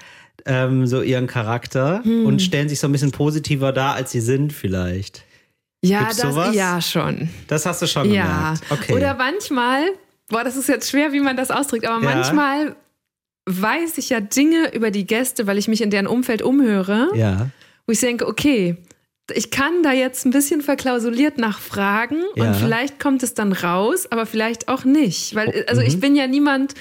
ähm, 0.46 0.86
so 0.86 1.00
ihren 1.02 1.26
Charakter 1.26 2.02
Hm. 2.04 2.26
und 2.26 2.42
stellen 2.42 2.68
sich 2.68 2.78
so 2.80 2.86
ein 2.88 2.92
bisschen 2.92 3.12
positiver 3.12 3.72
dar, 3.72 3.94
als 3.94 4.10
sie 4.10 4.20
sind 4.20 4.52
vielleicht. 4.52 5.24
Ja, 5.84 6.00
Gibt's 6.00 6.16
das 6.18 6.34
sowas? 6.34 6.54
ja 6.54 6.80
schon. 6.80 7.28
Das 7.48 7.66
hast 7.66 7.82
du 7.82 7.86
schon 7.86 8.10
Ja. 8.12 8.54
gemerkt. 8.54 8.62
Okay. 8.70 8.94
Oder 8.94 9.14
manchmal, 9.14 9.84
boah, 10.28 10.44
das 10.44 10.56
ist 10.56 10.68
jetzt 10.68 10.90
schwer, 10.90 11.12
wie 11.12 11.20
man 11.20 11.36
das 11.36 11.50
ausdrückt, 11.50 11.86
aber 11.86 12.02
Ja. 12.04 12.14
manchmal 12.14 12.76
weiß 13.46 13.98
ich 13.98 14.08
ja 14.10 14.20
Dinge 14.20 14.72
über 14.74 14.90
die 14.90 15.06
Gäste, 15.06 15.46
weil 15.46 15.58
ich 15.58 15.68
mich 15.68 15.82
in 15.82 15.90
deren 15.90 16.06
Umfeld 16.06 16.42
umhöre. 16.42 17.08
ja. 17.14 17.50
wo 17.86 17.92
ich 17.92 18.00
denke, 18.00 18.26
okay, 18.26 18.78
ich 19.34 19.50
kann 19.50 19.82
da 19.82 19.92
jetzt 19.92 20.24
ein 20.24 20.30
bisschen 20.30 20.62
verklausuliert 20.62 21.36
nachfragen 21.36 22.22
Ja. 22.34 22.44
und 22.44 22.56
vielleicht 22.56 22.98
kommt 22.98 23.22
es 23.22 23.34
dann 23.34 23.52
raus, 23.52 24.06
aber 24.10 24.24
vielleicht 24.24 24.68
auch 24.68 24.84
nicht. 24.84 25.34
Weil, 25.34 25.66
also 25.68 25.82
mhm. 25.82 25.86
ich 25.88 26.00
bin 26.00 26.16
ja 26.16 26.26
niemand, 26.26 26.72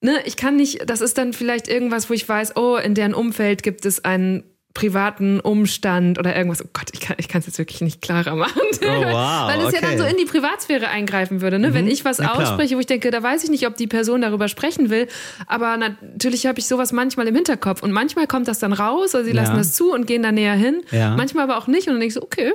ne, 0.00 0.20
ich 0.24 0.36
kann 0.36 0.54
nicht, 0.54 0.88
das 0.88 1.00
ist 1.00 1.18
dann 1.18 1.32
vielleicht 1.32 1.66
irgendwas, 1.66 2.08
wo 2.08 2.14
ich 2.14 2.28
weiß, 2.28 2.54
oh, 2.56 2.76
in 2.76 2.94
deren 2.94 3.12
Umfeld 3.14 3.64
gibt 3.64 3.84
es 3.86 4.04
einen 4.04 4.44
privaten 4.76 5.40
Umstand 5.40 6.18
oder 6.18 6.36
irgendwas. 6.36 6.62
Oh 6.62 6.68
Gott, 6.74 6.90
ich 6.92 7.00
kann 7.00 7.16
ich 7.18 7.34
es 7.34 7.46
jetzt 7.46 7.58
wirklich 7.58 7.80
nicht 7.80 8.02
klarer 8.02 8.36
machen. 8.36 8.60
Oh, 8.60 8.84
wow, 8.86 9.48
Weil 9.48 9.60
es 9.66 9.72
ja 9.72 9.80
dann 9.80 9.94
okay. 9.94 9.98
so 9.98 10.04
in 10.04 10.18
die 10.18 10.26
Privatsphäre 10.26 10.88
eingreifen 10.88 11.40
würde. 11.40 11.58
Ne? 11.58 11.72
Wenn 11.72 11.88
ich 11.88 12.04
was 12.04 12.20
ausspreche, 12.20 12.76
wo 12.76 12.80
ich 12.80 12.86
denke, 12.86 13.10
da 13.10 13.22
weiß 13.22 13.42
ich 13.42 13.48
nicht, 13.50 13.66
ob 13.66 13.76
die 13.78 13.86
Person 13.86 14.20
darüber 14.20 14.48
sprechen 14.48 14.90
will. 14.90 15.08
Aber 15.46 15.78
natürlich 15.78 16.46
habe 16.46 16.58
ich 16.58 16.66
sowas 16.68 16.92
manchmal 16.92 17.26
im 17.26 17.34
Hinterkopf. 17.34 17.82
Und 17.82 17.90
manchmal 17.92 18.26
kommt 18.26 18.48
das 18.48 18.58
dann 18.58 18.74
raus 18.74 19.14
oder 19.14 19.24
sie 19.24 19.30
Ja. 19.30 19.36
lassen 19.42 19.56
das 19.56 19.72
zu 19.72 19.92
und 19.94 20.06
gehen 20.06 20.22
da 20.22 20.30
näher 20.30 20.54
hin. 20.54 20.82
Ja. 20.90 21.16
Manchmal 21.16 21.44
aber 21.44 21.56
auch 21.56 21.68
nicht. 21.68 21.88
Und 21.88 21.94
dann 21.94 22.00
denke 22.00 22.08
ich 22.08 22.14
so, 22.14 22.22
okay, 22.22 22.52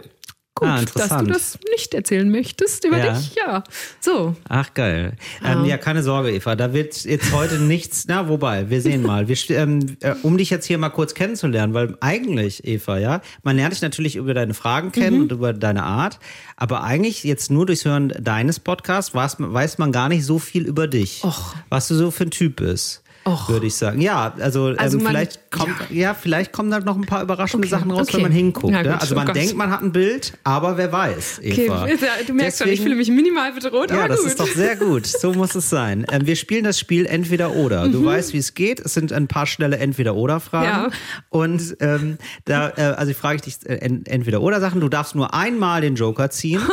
gut, 0.55 0.67
Ah, 0.67 0.81
dass 0.95 1.09
du 1.09 1.25
das 1.25 1.59
nicht 1.71 1.93
erzählen 1.93 2.29
möchtest 2.29 2.85
über 2.85 2.97
Ja. 2.97 3.13
dich. 3.13 3.35
Ja, 3.35 3.63
so. 3.99 4.35
Ach 4.49 4.73
geil. 4.73 5.13
Ähm, 5.43 5.65
ja, 5.65 5.77
keine 5.77 6.03
Sorge, 6.03 6.31
Eva. 6.31 6.55
Da 6.55 6.73
wird 6.73 7.03
jetzt 7.05 7.31
heute 7.33 7.55
nichts. 7.59 8.05
Na, 8.07 8.27
wobei, 8.29 8.69
wir 8.69 8.81
sehen 8.81 9.01
mal. 9.03 9.27
Wir, 9.27 9.37
ähm, 9.57 9.97
äh, 10.01 10.13
um 10.23 10.37
dich 10.37 10.49
jetzt 10.49 10.65
hier 10.65 10.77
mal 10.77 10.89
kurz 10.89 11.13
kennenzulernen, 11.13 11.73
weil 11.73 11.97
eigentlich, 12.01 12.65
Eva, 12.65 12.97
ja, 12.97 13.21
man 13.43 13.55
lernt 13.55 13.73
dich 13.73 13.81
natürlich 13.81 14.15
über 14.17 14.33
deine 14.33 14.53
Fragen 14.53 14.91
kennen 14.91 15.17
Mhm. 15.17 15.21
und 15.23 15.31
über 15.31 15.53
deine 15.53 15.83
Art, 15.83 16.19
aber 16.57 16.83
eigentlich 16.83 17.23
jetzt 17.23 17.49
nur 17.49 17.65
durchs 17.65 17.85
Hören 17.85 18.13
deines 18.19 18.59
Podcasts 18.59 19.13
weiß, 19.15 19.39
man- 19.39 19.53
weiß 19.53 19.77
man 19.77 19.91
gar 19.91 20.09
nicht 20.09 20.25
so 20.25 20.37
viel 20.37 20.65
über 20.67 20.87
dich. 20.87 21.23
Och. 21.23 21.55
Was 21.69 21.87
du 21.87 21.95
so 21.95 22.11
für 22.11 22.25
ein 22.25 22.31
Typ 22.31 22.57
bist. 22.57 23.03
Och. 23.23 23.49
Würde 23.49 23.67
ich 23.67 23.75
sagen. 23.75 24.01
Ja, 24.01 24.33
also, 24.39 24.73
Also 24.77 24.97
ähm, 24.97 25.05
vielleicht 25.05 25.51
kommt, 25.51 25.75
ja. 25.91 26.15
vielleicht 26.15 26.51
kommen 26.51 26.71
da 26.71 26.79
noch 26.79 26.95
ein 26.95 27.05
paar 27.05 27.21
überraschende 27.21 27.67
Okay, 27.67 27.75
Sachen 27.75 27.91
raus, 27.91 28.07
okay. 28.07 28.13
wenn 28.17 28.21
man 28.23 28.31
hinguckt. 28.31 28.73
Ja, 28.73 28.81
ja? 28.81 28.91
gut, 28.93 29.01
Also 29.01 29.13
oh 29.13 29.17
man 29.19 29.27
Gott. 29.27 29.35
denkt, 29.35 29.55
man 29.55 29.69
hat 29.69 29.81
ein 29.83 29.91
Bild, 29.91 30.33
aber 30.43 30.77
wer 30.77 30.91
weiß, 30.91 31.39
Okay, 31.39 31.65
Eva. 31.67 31.85
du 32.25 32.33
merkst 32.33 32.57
schon, 32.59 32.67
ich 32.67 32.79
Deswegen- 32.79 32.83
fühle 32.83 32.95
mich 32.95 33.09
minimal 33.11 33.51
bedroht, 33.53 33.91
ja, 33.91 34.07
das 34.07 34.21
ist 34.25 34.39
doch 34.39 34.47
sehr 34.47 34.75
gut. 34.75 35.05
So 35.05 35.33
muss 35.35 35.53
es 35.53 35.69
sein. 35.69 36.05
Ähm, 36.11 36.25
wir 36.25 36.35
spielen 36.35 36.63
das 36.63 36.79
Spiel 36.79 37.05
entweder 37.05 37.55
oder. 37.55 37.87
Du 37.89 38.03
weißt, 38.03 38.33
wie 38.33 38.37
es 38.39 38.55
geht. 38.55 38.79
Es 38.79 38.95
sind 38.95 39.13
ein 39.13 39.27
paar 39.27 39.45
schnelle 39.45 39.77
entweder 39.77 40.15
oder 40.15 40.39
Fragen. 40.39 40.85
Mhm. 40.87 40.89
Ja. 40.91 40.97
Und 41.29 41.77
ähm, 41.79 42.17
da, 42.45 42.69
äh, 42.75 42.81
also 42.97 43.13
frage 43.13 43.35
ich 43.35 43.41
dich 43.43 43.69
äh, 43.69 43.75
en- 43.75 44.05
entweder 44.07 44.41
oder 44.41 44.59
Sachen. 44.59 44.81
Du 44.81 44.89
darfst 44.89 45.13
nur 45.15 45.33
einmal 45.33 45.81
den 45.81 45.95
Joker 45.95 46.29
ziehen. 46.31 46.61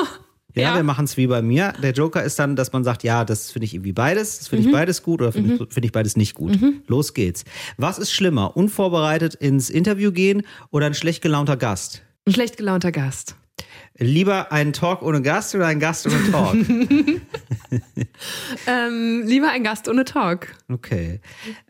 Ja, 0.59 0.71
Ja. 0.71 0.77
wir 0.77 0.83
machen 0.83 1.05
es 1.05 1.17
wie 1.17 1.27
bei 1.27 1.41
mir. 1.43 1.73
Der 1.83 1.93
Joker 1.93 2.23
ist 2.23 2.39
dann, 2.39 2.57
dass 2.57 2.73
man 2.73 2.85
sagt, 2.85 3.03
ja, 3.05 3.25
das 3.25 3.51
finde 3.51 3.65
ich 3.67 3.75
irgendwie 3.75 3.93
beides, 3.93 4.39
das 4.39 4.49
finde 4.49 4.63
Mhm. 4.65 4.69
ich 4.71 4.75
beides 4.75 5.03
gut 5.03 5.21
oder 5.23 5.33
finde 5.33 5.55
ich, 5.55 5.59
finde 5.73 5.87
ich 5.87 5.93
beides 5.93 6.17
nicht 6.17 6.35
gut. 6.35 6.59
Los 6.87 7.15
geht's. 7.15 7.45
Was 7.77 7.99
ist 7.99 8.13
schlimmer, 8.13 8.57
unvorbereitet 8.57 9.35
ins 9.35 9.71
Interview 9.71 10.13
gehen 10.13 10.43
oder 10.71 10.87
ein 10.87 10.95
schlecht 10.95 11.23
gelaunter 11.23 11.57
Gast? 11.57 12.03
Ein 12.27 12.33
schlecht 12.35 12.57
gelaunter 12.57 12.93
Gast. 12.93 13.37
Lieber 14.01 14.53
ein 14.53 14.73
Talk 14.73 15.03
ohne 15.03 15.23
Gast 15.23 15.55
oder 15.57 15.67
ein 15.67 15.81
Gast 15.81 16.07
ohne 16.07 16.31
Talk? 16.31 16.55
Ähm, 18.67 19.23
lieber 19.27 19.51
ein 19.51 19.63
Gast 19.65 19.89
ohne 19.89 20.05
Talk. 20.05 20.49
Okay. 20.71 21.21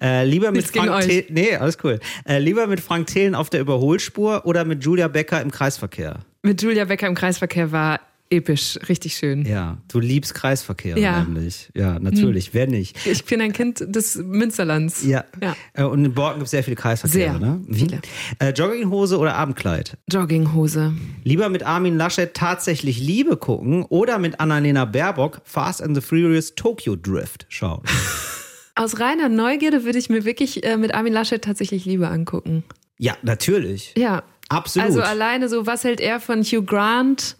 Äh, 0.00 0.24
lieber 0.24 0.50
mit 0.52 0.66
Frank. 0.66 1.02
Thelen, 1.04 1.24
nee, 1.30 1.54
alles 1.56 1.78
cool. 1.82 1.98
Äh, 2.26 2.38
lieber 2.38 2.66
mit 2.66 2.80
Frank 2.80 3.06
Thelen 3.08 3.34
auf 3.34 3.50
der 3.50 3.60
Überholspur 3.60 4.46
oder 4.46 4.64
mit 4.64 4.84
Julia 4.84 5.08
Becker 5.08 5.40
im 5.42 5.50
Kreisverkehr? 5.50 6.20
Mit 6.42 6.62
Julia 6.62 6.84
Becker 6.84 7.06
im 7.06 7.14
Kreisverkehr 7.14 7.72
war 7.72 8.00
episch, 8.30 8.78
richtig 8.88 9.16
schön. 9.16 9.44
Ja, 9.46 9.78
du 9.88 10.00
liebst 10.00 10.34
Kreisverkehr 10.34 10.98
Ja. 10.98 11.22
nämlich. 11.22 11.70
Ja, 11.74 11.98
natürlich. 11.98 12.54
Wer 12.54 12.66
nicht? 12.66 13.06
Ich 13.06 13.24
bin 13.24 13.40
ein 13.40 13.52
Kind 13.52 13.82
des 13.86 14.16
Münsterlands. 14.16 15.04
Ja. 15.04 15.24
Ja. 15.42 15.56
Äh, 15.74 15.84
und 15.84 16.04
in 16.04 16.14
Borken 16.14 16.38
gibt 16.38 16.46
es 16.46 16.50
sehr 16.50 16.62
viele 16.64 16.76
Kreisverkehre, 16.76 17.38
Sehr 17.38 17.40
ne? 17.40 17.60
Mhm. 17.66 17.74
viele. 17.74 18.00
Äh, 18.38 18.50
Jogginghose 18.50 19.18
oder 19.18 19.34
Abendkleid? 19.34 19.96
Jogginghose. 20.10 20.92
Lieber 21.24 21.48
mit 21.48 21.62
Armin 21.62 21.96
Laschet 21.96 22.32
tatsächlich 22.34 22.98
Liebe 23.00 23.36
gucken 23.36 23.84
oder 23.84 24.18
mit 24.18 24.40
Annalena 24.40 24.84
Baerbock 24.84 25.40
Fast 25.44 25.82
and 25.82 25.94
the 25.96 26.00
Furious 26.00 26.54
Tokyo 26.54 26.96
Drift 26.96 27.46
schauen? 27.48 27.82
Aus 28.74 29.00
reiner 29.00 29.28
Neugierde 29.28 29.84
würde 29.84 29.98
ich 29.98 30.08
mir 30.08 30.24
wirklich 30.24 30.64
äh, 30.64 30.76
mit 30.76 30.94
Armin 30.94 31.12
Laschet 31.12 31.42
tatsächlich 31.42 31.84
Liebe 31.84 32.08
angucken. 32.08 32.62
ja, 32.98 33.16
natürlich. 33.22 33.94
Ja. 33.96 34.22
Absolut. 34.50 34.88
Also 34.88 35.02
alleine 35.02 35.46
so, 35.50 35.66
was 35.66 35.84
hält 35.84 36.00
er 36.00 36.20
von 36.20 36.42
Hugh 36.42 36.62
Grant? 36.64 37.36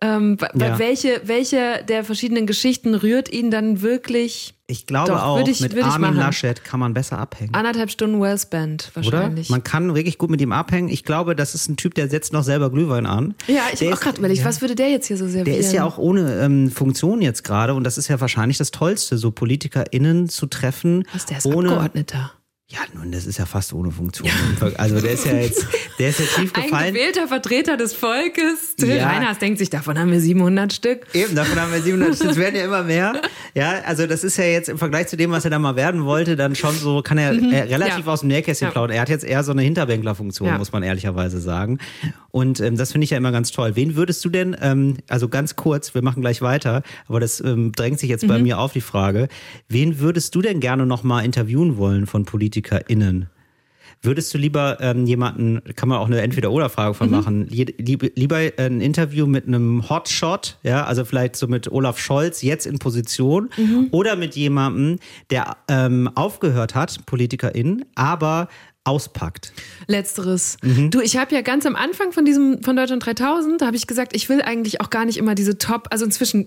Ähm, 0.00 0.36
Ja. 0.54 0.78
welche, 0.78 1.22
welche 1.24 1.82
der 1.88 2.04
verschiedenen 2.04 2.46
Geschichten 2.46 2.94
rührt 2.94 3.32
ihn 3.32 3.50
dann 3.50 3.82
wirklich 3.82 4.54
ich 4.70 4.84
glaube 4.86 5.08
Doch, 5.12 5.22
auch, 5.22 5.48
ich- 5.48 5.60
mit 5.62 5.82
Armin. 5.82 6.14
Laschet 6.14 6.62
kann 6.62 6.78
man 6.78 6.92
besser 6.92 7.18
abhängen. 7.18 7.54
anderthalb 7.54 7.90
Stunden 7.90 8.20
Wellspent 8.20 8.92
Oder? 8.94 9.12
wahrscheinlich? 9.12 9.48
Man 9.48 9.64
kann 9.64 9.94
wirklich 9.94 10.18
gut 10.18 10.28
mit 10.28 10.42
ihm 10.42 10.52
abhängen. 10.52 10.88
Ich 10.90 11.04
glaube, 11.04 11.34
das 11.34 11.54
ist 11.54 11.68
ein 11.70 11.76
Typ, 11.78 11.94
der 11.94 12.10
setzt 12.10 12.34
noch 12.34 12.42
selber 12.44 12.70
Glühwein 12.70 13.06
an. 13.06 13.34
ja, 13.46 13.62
ich 13.72 13.80
habe 13.80 13.94
auch 13.94 14.00
gerade 14.00 14.18
überlegt, 14.18 14.40
ja. 14.40 14.44
was 14.46 14.60
würde 14.60 14.74
der 14.74 14.90
jetzt 14.90 15.06
hier 15.06 15.16
so 15.16 15.24
servieren? 15.26 15.46
Der 15.46 15.56
ist 15.56 15.72
ja 15.72 15.84
auch 15.84 15.96
ohne 15.96 16.34
ähm, 16.42 16.70
Funktion 16.70 17.22
jetzt 17.22 17.44
gerade 17.44 17.72
und 17.74 17.82
das 17.82 17.96
ist 17.96 18.08
ja 18.08 18.20
wahrscheinlich 18.20 18.58
das 18.58 18.70
Tollste, 18.70 19.16
so 19.16 19.30
PolitikerInnen 19.30 20.28
zu 20.28 20.46
treffen. 20.46 21.04
Was, 21.14 21.24
der 21.24 21.38
ist 21.38 21.46
ohne, 21.46 21.70
Abgeordneter. 21.70 22.32
Ja, 22.70 22.80
nun, 22.92 23.10
das 23.12 23.24
ist 23.24 23.38
ja 23.38 23.46
fast 23.46 23.72
ohne 23.72 23.90
Funktion. 23.90 24.28
Also 24.76 25.00
der 25.00 25.12
ist 25.12 25.24
ja 25.24 25.32
jetzt, 25.32 25.66
der 25.98 26.10
ist 26.10 26.20
ja 26.20 26.26
tief 26.26 26.52
Ein 26.54 26.64
gefallen. 26.64 26.92
gewählter 26.92 27.26
Vertreter 27.26 27.78
des 27.78 27.94
Volkes. 27.94 28.76
Till 28.76 28.90
Ja. 28.94 29.08
Reiners 29.08 29.38
denkt 29.38 29.58
sich, 29.58 29.70
davon 29.70 29.98
haben 29.98 30.10
wir 30.12 30.20
700 30.20 30.70
Stück. 30.74 31.06
Eben, 31.14 31.34
davon 31.34 31.58
haben 31.58 31.72
wir 31.72 31.80
700, 31.80 32.10
es 32.20 32.36
werden 32.36 32.56
ja 32.56 32.66
immer 32.66 32.82
mehr. 32.82 33.22
Ja, 33.54 33.80
also 33.86 34.06
das 34.06 34.22
ist 34.22 34.36
ja 34.36 34.44
jetzt 34.44 34.68
im 34.68 34.76
Vergleich 34.76 35.06
zu 35.08 35.16
dem, 35.16 35.30
was 35.30 35.46
er 35.46 35.50
da 35.50 35.58
mal 35.58 35.76
werden 35.76 36.04
wollte, 36.04 36.36
dann 36.36 36.54
schon 36.54 36.74
so, 36.74 37.00
kann 37.00 37.16
er 37.16 37.30
äh, 37.32 37.62
relativ 37.62 38.00
Mhm. 38.00 38.04
Ja. 38.06 38.12
aus 38.12 38.20
dem 38.20 38.28
Nähkästchen 38.28 38.66
Ja. 38.68 38.72
plaudern. 38.72 38.96
Er 38.96 39.00
hat 39.00 39.08
jetzt 39.08 39.24
eher 39.24 39.42
so 39.44 39.52
eine 39.52 39.62
Hinterbänklerfunktion, 39.62 40.48
Ja. 40.50 40.58
muss 40.58 40.70
man 40.70 40.82
ehrlicherweise 40.82 41.40
sagen. 41.40 41.78
Und 42.30 42.60
ähm, 42.60 42.76
das 42.76 42.92
finde 42.92 43.06
ich 43.06 43.10
ja 43.10 43.16
immer 43.16 43.32
ganz 43.32 43.50
toll. 43.50 43.76
Wen 43.76 43.96
würdest 43.96 44.22
du 44.26 44.28
denn, 44.28 44.54
ähm, 44.60 44.98
also 45.08 45.30
ganz 45.30 45.56
kurz, 45.56 45.94
wir 45.94 46.02
machen 46.02 46.20
gleich 46.20 46.42
weiter, 46.42 46.82
aber 47.06 47.18
das 47.18 47.40
ähm, 47.40 47.72
drängt 47.72 47.98
sich 47.98 48.10
jetzt 48.10 48.24
Mhm. 48.24 48.28
bei 48.28 48.38
mir 48.40 48.58
auf 48.58 48.74
die 48.74 48.82
Frage, 48.82 49.28
wen 49.70 50.00
würdest 50.00 50.34
du 50.34 50.42
denn 50.42 50.60
gerne 50.60 50.84
noch 50.84 51.02
mal 51.02 51.24
interviewen 51.24 51.78
wollen 51.78 52.06
von 52.06 52.26
PolitikerInnen? 52.62 53.28
Würdest 54.00 54.32
du 54.32 54.38
lieber 54.38 54.78
ähm, 54.80 55.06
jemanden, 55.06 55.60
kann 55.74 55.88
man 55.88 55.98
auch 55.98 56.06
eine 56.06 56.20
Entweder-Oder-Frage 56.20 56.90
Mhm. 56.90 56.94
von 56.94 57.10
machen, 57.10 57.48
lie- 57.48 57.74
lieb, 57.78 58.12
lieber 58.14 58.36
ein 58.56 58.80
Interview 58.80 59.26
mit 59.26 59.46
einem 59.48 59.88
Hotshot, 59.88 60.56
ja, 60.62 60.84
also 60.84 61.04
vielleicht 61.04 61.34
so 61.34 61.48
mit 61.48 61.70
Olaf 61.72 61.98
Scholz 61.98 62.42
jetzt 62.42 62.66
in 62.66 62.78
Position 62.78 63.50
Mhm. 63.56 63.88
oder 63.90 64.14
mit 64.14 64.36
jemandem, 64.36 64.98
der 65.30 65.56
ähm, 65.68 66.08
aufgehört 66.14 66.76
hat, 66.76 67.04
PolitikerInnen, 67.06 67.86
aber 67.96 68.48
auspackt? 68.84 69.52
Letzteres. 69.88 70.58
Mhm. 70.62 70.90
Du, 70.90 71.00
ich 71.00 71.16
habe 71.16 71.34
ja 71.34 71.40
ganz 71.40 71.66
am 71.66 71.74
Anfang 71.74 72.12
von 72.12 72.24
diesem 72.24 72.62
von 72.62 72.76
Deutschland 72.76 73.04
3000, 73.04 73.60
da 73.62 73.66
habe 73.66 73.76
ich 73.76 73.88
gesagt, 73.88 74.14
ich 74.14 74.28
will 74.28 74.42
eigentlich 74.42 74.80
auch 74.80 74.90
gar 74.90 75.06
nicht 75.06 75.16
immer 75.18 75.34
diese 75.34 75.58
Top, 75.58 75.88
also 75.90 76.04
inzwischen 76.04 76.46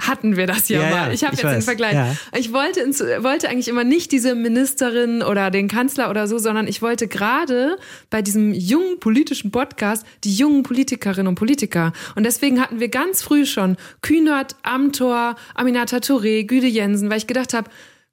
hatten 0.00 0.36
wir 0.36 0.46
das 0.46 0.68
ja, 0.68 0.80
Ja, 0.80 0.88
ja, 0.88 0.96
mal. 0.96 1.14
Ich 1.14 1.24
habe 1.24 1.32
jetzt 1.32 1.42
den 1.42 1.50
weiß, 1.50 1.64
Vergleich. 1.64 1.94
ja. 1.94 2.14
Ich 2.36 2.52
wollte, 2.52 2.80
ins, 2.80 3.00
wollte 3.00 3.48
eigentlich 3.48 3.68
immer 3.68 3.84
nicht 3.84 4.12
diese 4.12 4.34
Ministerin 4.34 5.22
oder 5.22 5.50
den 5.50 5.68
Kanzler 5.68 6.10
oder 6.10 6.26
so, 6.26 6.38
sondern 6.38 6.68
ich 6.68 6.82
wollte 6.82 7.08
gerade 7.08 7.78
bei 8.10 8.22
diesem 8.22 8.52
jungen 8.52 9.00
politischen 9.00 9.50
Podcast 9.50 10.06
die 10.24 10.34
jungen 10.34 10.62
Politikerinnen 10.62 11.28
und 11.28 11.34
Politiker. 11.36 11.92
Und 12.14 12.24
deswegen 12.24 12.60
hatten 12.60 12.78
wir 12.80 12.88
ganz 12.88 13.22
früh 13.22 13.46
schon 13.46 13.76
Kühnert, 14.02 14.56
Amthor, 14.62 15.36
Aminata 15.54 15.98
Touré, 15.98 16.44
Güde 16.44 16.66
Jensen, 16.66 17.10
weil 17.10 17.18
ich 17.18 17.26
gedacht 17.26 17.54
habe, 17.54 17.70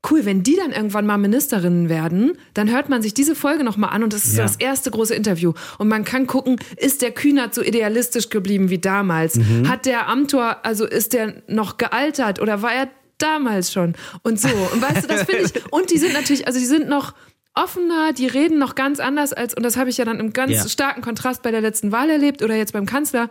cool, 0.10 0.26
wenn 0.26 0.44
die 0.44 0.56
dann 0.58 0.72
irgendwann 0.72 1.06
mal 1.06 1.18
Ministerinnen 1.18 1.88
werden, 1.90 2.34
dann 2.54 2.70
hört 2.72 2.90
man 2.90 3.02
sich 3.02 3.14
diese 3.14 3.36
Folge 3.36 3.64
nochmal 3.64 3.92
an 3.92 4.04
und 4.04 4.12
das 4.14 4.26
ist 4.26 4.36
Ja. 4.38 4.44
das 4.44 4.58
erste 4.58 4.92
große 4.92 5.16
Interview. 5.16 5.54
Und 5.78 5.88
man 5.88 6.04
kann 6.04 6.28
gucken, 6.28 6.58
ist 6.78 7.02
der 7.02 7.12
Kühnert 7.12 7.54
so 7.56 7.62
idealistisch 7.62 8.30
geblieben 8.30 8.70
wie 8.70 8.80
damals? 8.80 9.36
Mhm. 9.36 9.70
Hat 9.70 9.86
der 9.86 10.10
Amtor, 10.10 10.58
also 10.64 10.86
ist 10.86 11.14
der 11.14 11.42
noch 11.48 11.78
gealtert 11.78 12.42
oder 12.42 12.62
war 12.62 12.74
er 12.74 12.90
damals 13.18 13.72
schon? 13.72 13.94
Und 14.24 14.40
so. 14.42 14.50
Und 14.74 14.82
weißt 14.82 15.04
du, 15.04 15.08
das 15.08 15.24
finde 15.24 15.44
ich. 15.44 15.54
Und 15.72 15.90
die 15.92 15.98
sind 15.98 16.14
natürlich, 16.14 16.48
also 16.48 16.60
die 16.60 16.66
sind 16.66 16.90
noch 16.90 17.14
offener, 17.56 18.12
die 18.14 18.28
reden 18.28 18.58
noch 18.58 18.74
ganz 18.76 19.00
anders 19.00 19.32
als, 19.32 19.54
und 19.54 19.62
das 19.64 19.78
habe 19.78 19.88
ich 19.90 19.98
ja 19.98 20.06
dann 20.06 20.20
im 20.20 20.34
ganz 20.34 20.52
Ja. 20.54 20.68
starken 20.68 21.02
Kontrast 21.04 21.44
bei 21.44 21.52
der 21.52 21.62
letzten 21.62 21.92
Wahl 21.92 22.10
erlebt 22.10 22.42
oder 22.42 22.56
jetzt 22.56 22.74
beim 22.74 22.88
Kanzler. 22.88 23.30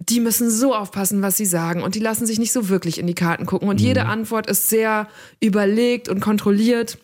Die 0.00 0.20
müssen 0.20 0.50
so 0.50 0.74
aufpassen, 0.74 1.22
was 1.22 1.36
sie 1.36 1.46
sagen 1.46 1.82
und 1.82 1.94
die 1.94 2.00
lassen 2.00 2.26
sich 2.26 2.38
nicht 2.38 2.52
so 2.52 2.68
wirklich 2.68 2.98
in 2.98 3.06
die 3.06 3.14
Karten 3.14 3.46
gucken 3.46 3.68
und 3.68 3.80
Mhm. 3.80 3.86
jede 3.86 4.06
Antwort 4.06 4.48
ist 4.48 4.68
sehr 4.68 5.08
überlegt 5.40 6.08
und 6.08 6.20
kontrolliert. 6.20 6.98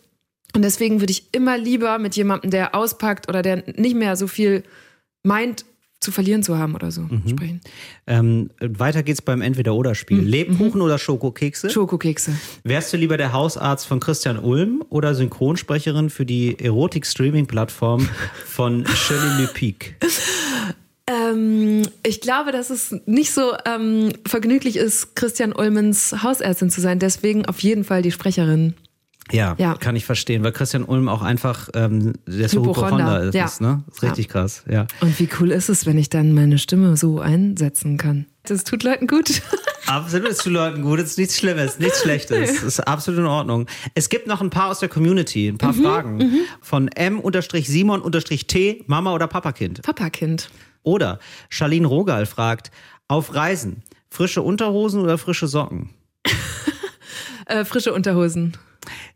Und 0.53 0.63
deswegen 0.63 0.99
würde 0.99 1.11
ich 1.11 1.33
immer 1.33 1.57
lieber 1.57 1.97
mit 1.99 2.15
jemandem, 2.17 2.51
der 2.51 2.75
auspackt 2.75 3.29
oder 3.29 3.41
der 3.41 3.63
nicht 3.77 3.95
mehr 3.95 4.15
so 4.17 4.27
viel 4.27 4.63
meint, 5.23 5.63
zu 6.01 6.11
verlieren 6.11 6.41
zu 6.41 6.57
haben 6.57 6.73
oder 6.73 6.89
so 6.91 7.01
Mhm. 7.03 7.21
sprechen. 7.29 7.61
Ähm, 8.07 8.49
weiter 8.59 9.03
geht's 9.03 9.21
beim 9.21 9.41
Entweder-Oder-Spiel. 9.41 10.19
Lebkuchen 10.19 10.81
oder 10.81 10.97
Schokokekse? 10.97 11.69
Schokokekse. 11.69 12.33
Wärst 12.63 12.91
du 12.91 12.97
lieber 12.97 13.17
der 13.17 13.33
Hausarzt 13.33 13.85
von 13.85 13.99
Christian 13.99 14.39
Ulm 14.39 14.83
oder 14.89 15.13
Synchronsprecherin 15.13 16.09
für 16.09 16.25
die 16.25 16.57
Erotik-Streaming-Plattform 16.59 18.09
von 18.47 18.83
Shirley 18.95 19.41
Lepic? 19.43 19.93
Ähm, 21.11 21.83
ich 22.05 22.21
glaube, 22.21 22.51
dass 22.51 22.69
es 22.69 22.95
nicht 23.05 23.31
so 23.33 23.53
ähm, 23.65 24.11
vergnüglich 24.25 24.77
ist, 24.77 25.15
Christian 25.15 25.51
Ulmens 25.53 26.23
Hausärztin 26.23 26.69
zu 26.69 26.79
sein. 26.81 26.99
Deswegen 26.99 27.45
auf 27.45 27.59
jeden 27.61 27.83
Fall 27.83 28.01
die 28.01 28.11
Sprecherin. 28.11 28.75
Ja, 29.31 29.55
Ja. 29.57 29.75
kann 29.75 29.95
ich 29.95 30.05
verstehen, 30.05 30.43
weil 30.43 30.51
Christian 30.51 30.83
Ulm 30.83 31.07
auch 31.07 31.21
einfach 31.21 31.69
ähm, 31.73 32.13
der 32.27 32.49
so 32.49 32.61
Hypochonder, 32.65 33.23
ist, 33.23 33.33
ja. 33.33 33.49
ne? 33.59 33.83
Ist 33.89 34.03
richtig 34.03 34.27
krass, 34.29 34.63
ja. 34.69 34.87
Und 34.99 35.17
wie 35.19 35.29
cool 35.39 35.51
ist 35.51 35.69
es, 35.69 35.85
wenn 35.85 35.97
ich 35.97 36.09
dann 36.09 36.33
meine 36.33 36.57
Stimme 36.57 36.97
so 36.97 37.19
einsetzen 37.21 37.97
kann? 37.97 38.25
Das 38.43 38.63
tut 38.65 38.83
Leuten 38.83 39.07
gut. 39.07 39.41
Absolut, 39.85 40.29
ist 40.29 40.41
zu 40.41 40.49
Leuten 40.49 40.81
gut, 40.81 40.99
ist 40.99 41.17
nichts 41.17 41.37
Schlimmes, 41.37 41.79
nichts 41.79 42.01
Schlechtes, 42.01 42.61
ist 42.67 42.79
absolut 42.87 43.19
in 43.21 43.25
Ordnung. 43.25 43.67
Es 43.95 44.09
gibt 44.09 44.27
noch 44.27 44.39
ein 44.41 44.49
paar 44.49 44.69
aus 44.69 44.79
der 44.79 44.89
Community, 44.89 45.47
ein 45.47 45.53
Mhm, 45.53 45.57
paar 45.57 45.73
Fragen 45.73 46.33
von 46.61 46.87
M-Simon-T, 46.89 48.83
Mama 48.87 49.13
oder 49.13 49.27
Papakind. 49.27 49.81
Papakind. 49.81 50.49
Oder 50.83 51.19
Charlene 51.49 51.87
Rogal 51.87 52.25
fragt, 52.25 52.71
auf 53.07 53.35
Reisen, 53.35 53.83
frische 54.09 54.41
Unterhosen 54.41 55.01
oder 55.01 55.17
frische 55.17 55.47
Socken? 55.47 55.89
Äh, 57.47 57.65
frische 57.65 57.91
Unterhosen. 57.91 58.55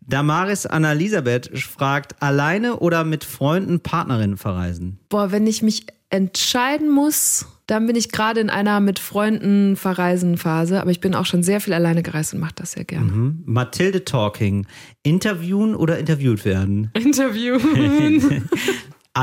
Damaris 0.01 0.65
Anna-Elisabeth 0.65 1.57
fragt, 1.57 2.21
alleine 2.21 2.77
oder 2.79 3.05
mit 3.05 3.23
Freunden, 3.23 3.79
Partnerinnen 3.79 4.35
verreisen? 4.35 4.99
Boah, 5.07 5.31
wenn 5.31 5.47
ich 5.47 5.61
mich 5.61 5.85
entscheiden 6.09 6.89
muss, 6.89 7.45
Dann 7.67 7.87
bin 7.87 7.95
ich 7.95 8.11
gerade 8.11 8.41
in 8.41 8.51
einer 8.51 8.79
mit 8.79 8.99
Freunden 8.99 9.75
verreisen 9.75 10.37
Phase, 10.37 10.79
aber 10.81 10.91
ich 10.91 10.99
bin 10.99 11.15
auch 11.15 11.25
schon 11.25 11.41
sehr 11.41 11.59
viel 11.61 11.73
alleine 11.73 12.03
gereist 12.03 12.33
und 12.33 12.39
mache 12.39 12.53
das 12.55 12.73
sehr 12.73 12.83
gerne. 12.83 13.11
Mhm. 13.11 13.43
Mathilde 13.45 14.05
Talking. 14.05 14.67
Interviewen 15.01 15.73
oder 15.75 15.97
interviewt 15.97 16.45
werden? 16.45 16.91
Interview. 16.93 17.57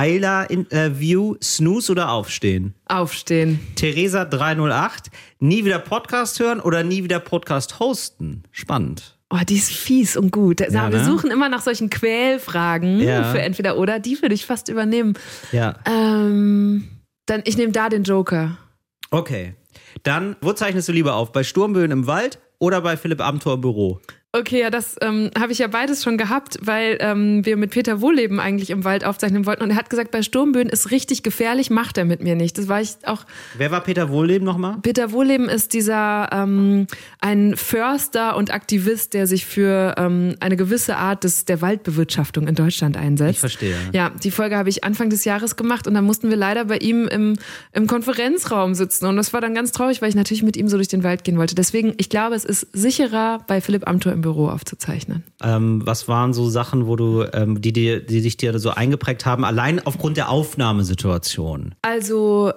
Ayla 0.03 0.45
Interview, 0.45 1.35
Snooze 1.43 1.93
oder 1.93 2.11
Aufstehen? 2.13 2.73
Aufstehen. 2.87 3.61
Theresa 3.77 4.25
308. 4.25 5.11
Nie 5.39 5.67
wieder 5.67 5.79
Podcast 5.79 6.41
hören 6.41 6.61
oder 6.61 6.83
nie 6.83 7.05
wieder 7.05 7.21
Podcast 7.21 7.79
hosten? 7.79 8.45
Spannend. 8.53 9.19
Oh, 9.29 9.37
die 9.47 9.57
ist 9.57 9.71
fies 9.71 10.17
und 10.17 10.31
gut. 10.33 10.61
Ja, 10.61 10.91
wir 10.91 10.99
ne? 10.99 11.05
suchen 11.05 11.31
immer 11.31 11.51
nach 11.51 11.61
solchen 11.61 11.91
Quälfragen 11.91 13.01
Ja. 13.01 13.25
für 13.33 13.43
entweder 13.43 13.77
oder. 13.77 13.99
Die 13.99 14.21
würde 14.23 14.35
ich 14.35 14.47
fast 14.47 14.71
übernehmen. 14.71 15.13
Ja. 15.53 15.75
Ähm, 15.85 16.89
dann, 17.27 17.43
ich 17.45 17.59
nehme 17.59 17.73
da 17.73 17.91
den 17.91 18.05
Joker. 18.05 18.57
Okay. 19.11 19.55
Dann, 20.05 20.37
wo 20.41 20.55
zeichnest 20.55 20.89
du 20.89 20.93
lieber 20.93 21.17
auf? 21.17 21.33
Bei 21.33 21.45
Sturmböen 21.45 21.91
im 21.91 22.07
Wald 22.07 22.39
oder 22.59 22.81
bei 22.81 22.97
Philipp 22.97 23.21
Amthor 23.21 23.55
im 23.55 23.61
Büro? 23.61 24.01
Okay, 24.35 24.61
ja, 24.61 24.71
das 24.71 24.97
ähm, 25.03 25.31
habe 25.39 25.53
ich 25.53 25.59
ja 25.59 25.67
beides 25.67 26.03
schon 26.03 26.17
gehabt, 26.17 26.57
weil 26.63 26.97
ähm, 27.01 27.45
wir 27.45 27.59
mit 27.59 27.71
Peter 27.71 28.01
Wohleben 28.01 28.41
eigentlich 28.41 28.71
im 28.71 28.83
Wald 28.83 29.05
aufzeichnen 29.05 29.45
wollten. 29.45 29.63
Und 29.63 29.69
er 29.69 29.77
hat 29.77 29.91
gesagt, 29.91 30.11
bei 30.11 30.23
Sturmböen 30.23 30.71
ist 30.71 30.91
richtig 30.91 31.23
gefährlich, 31.23 31.69
macht 31.69 31.99
er 31.99 32.07
mit 32.07 32.23
mir 32.23 32.35
nicht. 32.35 32.57
Das 32.57 32.67
war 32.67 32.81
ich 32.81 32.93
auch. 33.05 33.27
Wer 33.59 33.71
war 33.71 33.83
Peter 33.83 34.09
Wohlleben 34.09 34.47
nochmal? 34.47 34.79
Peter 34.81 35.13
Wohleben 35.13 35.51
ist 35.51 35.75
dieser 35.75 36.31
ähm, 36.33 36.87
ein 37.21 37.59
Förster 37.59 38.35
und 38.39 38.55
Aktivist, 38.55 39.13
der 39.13 39.27
sich 39.27 39.45
für 39.45 39.97
ähm, 39.99 40.35
eine 40.41 40.57
gewisse 40.57 40.97
Art 40.97 41.25
des, 41.25 41.45
der 41.45 41.61
Waldbewirtschaftung 41.61 42.49
in 42.49 42.55
Deutschland 42.55 42.97
einsetzt. 42.97 43.33
Ich 43.33 43.41
verstehe. 43.41 43.77
Ja, 43.93 44.09
die 44.09 44.31
Folge 44.31 44.57
habe 44.57 44.71
ich 44.71 44.83
Anfang 44.83 45.11
des 45.11 45.27
Jahres 45.27 45.57
gemacht 45.57 45.87
und 45.87 45.93
dann 45.93 46.05
mussten 46.05 46.31
wir 46.31 46.39
leider 46.39 46.65
bei 46.65 46.79
ihm 46.79 47.07
im, 47.07 47.37
im 47.73 47.87
Konferenzraum 47.87 48.73
sitzen. 48.73 49.05
Und 49.05 49.17
das 49.17 49.35
war 49.35 49.43
dann 49.43 49.55
ganz 49.55 49.73
traurig, 49.73 50.01
weil 50.01 50.09
ich 50.09 50.15
natürlich 50.15 50.43
mit 50.43 50.57
ihm 50.57 50.69
so 50.69 50.79
durch 50.79 50.89
den 50.89 51.05
Wald 51.05 51.23
gehen 51.23 51.37
wollte. 51.37 51.55
Deswegen, 51.55 51.93
ich 51.99 52.09
glaube, 52.09 52.35
es 52.35 52.47
ist 52.47 52.67
sicherer, 52.73 53.45
bei 53.47 53.61
Philipp 53.61 53.87
Amthor 53.87 54.13
im 54.13 54.22
Büro 54.23 54.49
aufzuzeichnen. 54.49 55.23
Ähm, 55.43 55.83
was 55.85 56.09
waren 56.09 56.33
so 56.33 56.49
Sachen, 56.49 56.87
wo 56.87 56.97
du, 56.97 57.25
ähm, 57.33 57.61
die, 57.61 57.73
dir, 57.73 58.01
die 58.01 58.21
sich 58.21 58.37
dir 58.39 58.59
so 58.59 58.71
eingeprägt 58.71 59.27
haben, 59.27 59.45
allein 59.45 59.85
aufgrund 59.85 60.17
der 60.17 60.31
Aufnahmesituation? 60.31 61.75
Also 61.83 62.53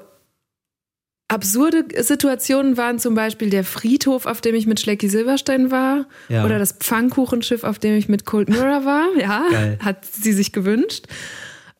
absurde 1.27 1.83
Situationen 2.03 2.77
waren 2.77 2.99
zum 2.99 3.15
Beispiel 3.15 3.49
der 3.49 3.63
Friedhof, 3.63 4.25
auf 4.27 4.41
dem 4.41 4.53
ich 4.55 4.67
mit 4.67 4.79
Schlecki 4.79 5.09
Silberstein 5.09 5.71
war, 5.71 6.05
Ja. 6.29 6.45
oder 6.45 6.59
das 6.59 6.73
Pfannkuchenschiff, 6.73 7.63
auf 7.63 7.79
dem 7.79 7.95
ich 7.97 8.07
mit 8.07 8.25
Cold 8.25 8.47
Mirror 8.49 8.85
war. 8.85 9.07
Ja, 9.19 9.43
Geil. 9.49 9.79
hat 9.81 10.05
sie 10.05 10.33
sich 10.33 10.51
gewünscht. 10.53 11.05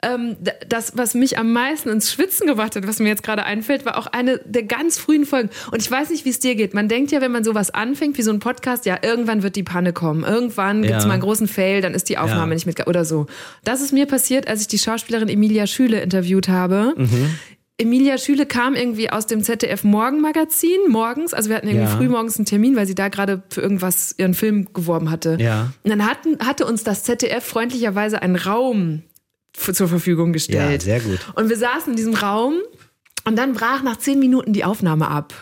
Ähm, 0.01 0.35
das, 0.69 0.93
was 0.97 1.15
mich 1.15 1.39
am 1.39 1.51
meisten 1.51 1.89
ins 1.89 2.11
Schwitzen 2.11 2.45
gebracht 2.45 2.75
hat, 2.75 2.87
was 2.87 2.99
mir 2.99 3.07
jetzt 3.07 3.23
gerade 3.23 3.43
einfällt, 3.43 3.85
war 3.85 3.97
auch 3.97 4.05
eine 4.07 4.39
der 4.45 4.61
ganz 4.63 4.99
frühen 4.99 5.25
Folgen. 5.25 5.49
Und 5.71 5.81
ich 5.81 5.89
weiß 5.89 6.11
nicht, 6.11 6.25
wie 6.25 6.29
es 6.29 6.39
dir 6.39 6.53
geht. 6.55 6.75
Man 6.75 6.87
denkt 6.87 7.11
ja, 7.11 7.21
wenn 7.21 7.31
man 7.31 7.43
sowas 7.43 7.71
anfängt, 7.71 8.17
wie 8.17 8.21
so 8.21 8.31
ein 8.31 8.39
Podcast, 8.39 8.85
ja, 8.85 8.99
irgendwann 9.01 9.41
wird 9.41 9.55
die 9.55 9.63
Panne 9.63 9.93
kommen. 9.93 10.23
Irgendwann 10.23 10.83
Ja. 10.83 10.99
mal 11.05 11.13
einen 11.13 11.21
großen 11.23 11.47
Fail, 11.47 11.81
dann 11.81 11.95
ist 11.95 12.09
die 12.09 12.19
Aufnahme 12.19 12.51
Ja. 12.51 12.55
nicht 12.55 12.67
mit 12.67 12.85
oder 12.85 13.03
so. 13.03 13.25
Das 13.63 13.81
ist 13.81 13.93
mir 13.93 14.05
passiert, 14.05 14.47
als 14.47 14.61
ich 14.61 14.67
die 14.67 14.77
Schauspielerin 14.77 15.27
Emilia 15.29 15.65
Schüle 15.65 15.99
interviewt 16.01 16.49
habe. 16.49 16.93
Emilia 17.77 18.17
Schüle 18.17 18.45
kam 18.45 18.75
irgendwie 18.75 19.09
aus 19.09 19.25
dem 19.25 19.43
ZDF 19.43 19.83
Morgenmagazin 19.83 20.77
morgens, 20.87 21.33
also 21.33 21.49
wir 21.49 21.57
hatten 21.57 21.67
irgendwie 21.67 21.87
Ja. 21.89 21.97
früh 21.97 22.07
morgens 22.07 22.37
einen 22.37 22.45
Termin, 22.45 22.75
weil 22.77 22.85
sie 22.85 22.95
da 22.95 23.09
gerade 23.09 23.43
für 23.49 23.61
irgendwas 23.61 24.15
ihren 24.17 24.33
Film 24.33 24.71
geworben 24.73 25.09
hatte. 25.11 25.37
Ja. 25.41 25.71
Und 25.83 25.89
dann 25.89 26.05
hatten, 26.07 26.37
hatte 26.45 26.65
uns 26.65 26.83
das 26.85 27.03
ZDF 27.03 27.43
freundlicherweise 27.43 28.21
einen 28.21 28.37
Raum 28.37 29.01
zur 29.57 29.87
Verfügung 29.87 30.33
gestellt. 30.33 30.83
Ja, 30.85 30.99
sehr 30.99 30.99
gut. 30.99 31.19
Und 31.35 31.49
wir 31.49 31.57
saßen 31.57 31.91
in 31.93 31.97
diesem 31.97 32.13
Raum 32.13 32.55
und 33.25 33.35
dann 33.37 33.53
brach 33.53 33.81
nach 33.83 33.97
zehn 33.97 34.19
Minuten 34.19 34.53
die 34.53 34.63
Aufnahme 34.63 35.07
ab. 35.07 35.33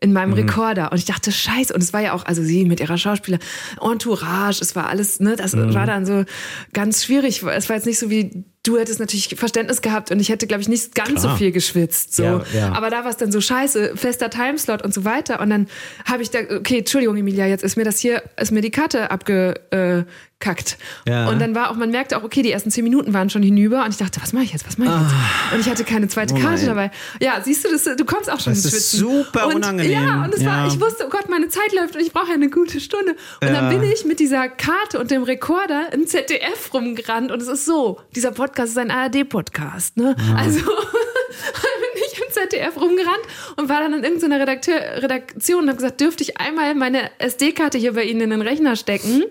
In 0.00 0.12
meinem 0.12 0.28
Mhm. 0.30 0.34
Rekorder. 0.36 0.92
Und 0.92 0.98
ich 0.98 1.06
dachte, 1.06 1.32
scheiße. 1.32 1.74
Und 1.74 1.82
es 1.82 1.92
war 1.92 2.00
ja 2.00 2.12
auch, 2.12 2.24
also 2.24 2.40
sie 2.40 2.64
mit 2.64 2.78
ihrer 2.78 2.96
Schauspieler, 2.98 3.38
Entourage, 3.82 4.60
es 4.62 4.76
war 4.76 4.88
alles, 4.88 5.18
ne, 5.18 5.34
das 5.34 5.56
Mhm. 5.56 5.74
war 5.74 5.86
dann 5.86 6.06
so 6.06 6.24
ganz 6.72 7.04
schwierig. 7.04 7.42
Es 7.42 7.68
war 7.68 7.74
jetzt 7.74 7.84
nicht 7.86 7.98
so 7.98 8.08
wie, 8.08 8.44
du 8.68 8.78
hättest 8.78 9.00
natürlich 9.00 9.34
Verständnis 9.36 9.80
gehabt 9.80 10.10
und 10.10 10.20
ich 10.20 10.28
hätte, 10.28 10.46
glaube 10.46 10.60
ich, 10.60 10.68
nicht 10.68 10.94
ganz 10.94 11.22
so 11.22 11.28
Klar. 11.28 11.38
viel 11.38 11.52
geschwitzt. 11.52 12.14
So. 12.14 12.22
Ja, 12.22 12.44
ja. 12.54 12.72
Aber 12.72 12.90
da 12.90 13.04
war 13.04 13.10
es 13.10 13.16
dann 13.16 13.32
so 13.32 13.40
scheiße, 13.40 13.96
fester 13.96 14.28
Timeslot 14.28 14.82
und 14.82 14.92
so 14.92 15.04
weiter. 15.04 15.40
Und 15.40 15.48
dann 15.50 15.68
habe 16.04 16.22
ich 16.22 16.30
da, 16.30 16.40
okay, 16.40 16.78
Entschuldigung, 16.80 17.16
Emilia, 17.16 17.46
jetzt 17.46 17.64
ist 17.64 17.76
mir 17.76 17.84
das 17.84 17.98
hier, 17.98 18.22
ist 18.38 18.52
mir 18.52 18.60
die 18.60 18.70
Karte 18.70 19.10
abgekackt. 19.10 20.76
Ja. 21.06 21.28
Und 21.30 21.40
dann 21.40 21.54
war 21.54 21.70
auch, 21.70 21.76
man 21.76 21.90
merkte 21.90 22.18
auch, 22.18 22.24
okay, 22.24 22.42
die 22.42 22.52
ersten 22.52 22.70
zehn 22.70 22.84
Minuten 22.84 23.14
waren 23.14 23.30
schon 23.30 23.42
hinüber 23.42 23.84
und 23.84 23.90
ich 23.90 23.96
dachte, 23.96 24.20
was 24.20 24.32
mache 24.34 24.44
ich 24.44 24.52
jetzt, 24.52 24.66
was 24.66 24.76
mache 24.76 24.90
ich 24.90 25.02
jetzt? 25.02 25.14
Ah. 25.14 25.54
Und 25.54 25.60
ich 25.60 25.70
hatte 25.70 25.84
keine 25.84 26.08
zweite 26.08 26.34
Karte 26.34 26.66
dabei. 26.66 26.90
Ja, 27.20 27.40
siehst 27.42 27.64
du, 27.64 27.70
das, 27.70 27.84
du 27.84 28.04
kommst 28.04 28.30
auch 28.30 28.40
schon 28.40 28.52
Das 28.52 28.64
ins 28.64 28.74
ist 28.74 28.90
Schwitzen. 28.90 29.08
super 29.24 29.46
und, 29.46 29.54
unangenehm. 29.56 29.92
Ja, 29.92 30.24
und 30.24 30.34
es 30.34 30.44
war, 30.44 30.66
ich 30.66 30.78
wusste, 30.78 31.06
oh 31.06 31.10
Gott, 31.10 31.30
meine 31.30 31.48
Zeit 31.48 31.72
läuft 31.74 31.96
und 31.96 32.02
ich 32.02 32.12
brauche 32.12 32.32
eine 32.32 32.50
gute 32.50 32.80
Stunde. 32.80 33.12
Und 33.40 33.48
dann 33.48 33.70
bin 33.70 33.82
ich 33.82 34.04
mit 34.04 34.20
dieser 34.20 34.48
Karte 34.48 34.98
und 34.98 35.10
dem 35.10 35.22
Rekorder 35.22 35.88
im 35.92 36.06
ZDF 36.06 36.74
rumgerannt 36.74 37.32
und 37.32 37.40
es 37.40 37.48
ist 37.48 37.64
so, 37.64 38.00
dieser 38.14 38.32
Podcast 38.32 38.57
ist 38.64 38.78
ein 38.78 38.90
ARD-Podcast, 38.90 39.96
ne? 39.96 40.16
Also 40.36 40.60
bin 40.66 42.02
ich 42.10 42.18
im 42.20 42.32
ZDF 42.32 42.76
rumgerannt 42.76 43.22
und 43.56 43.68
war 43.68 43.80
dann 43.80 43.94
in 43.94 44.04
irgendeiner 44.04 44.40
Redakteur, 44.40 44.74
Redaktion 45.02 45.62
und 45.64 45.68
habe 45.68 45.76
gesagt, 45.76 46.00
dürfte 46.00 46.22
ich 46.22 46.38
einmal 46.40 46.74
meine 46.74 47.10
SD-Karte 47.18 47.78
hier 47.78 47.94
bei 47.94 48.04
Ihnen 48.04 48.20
in 48.22 48.30
den 48.30 48.42
Rechner 48.42 48.76
stecken? 48.76 49.24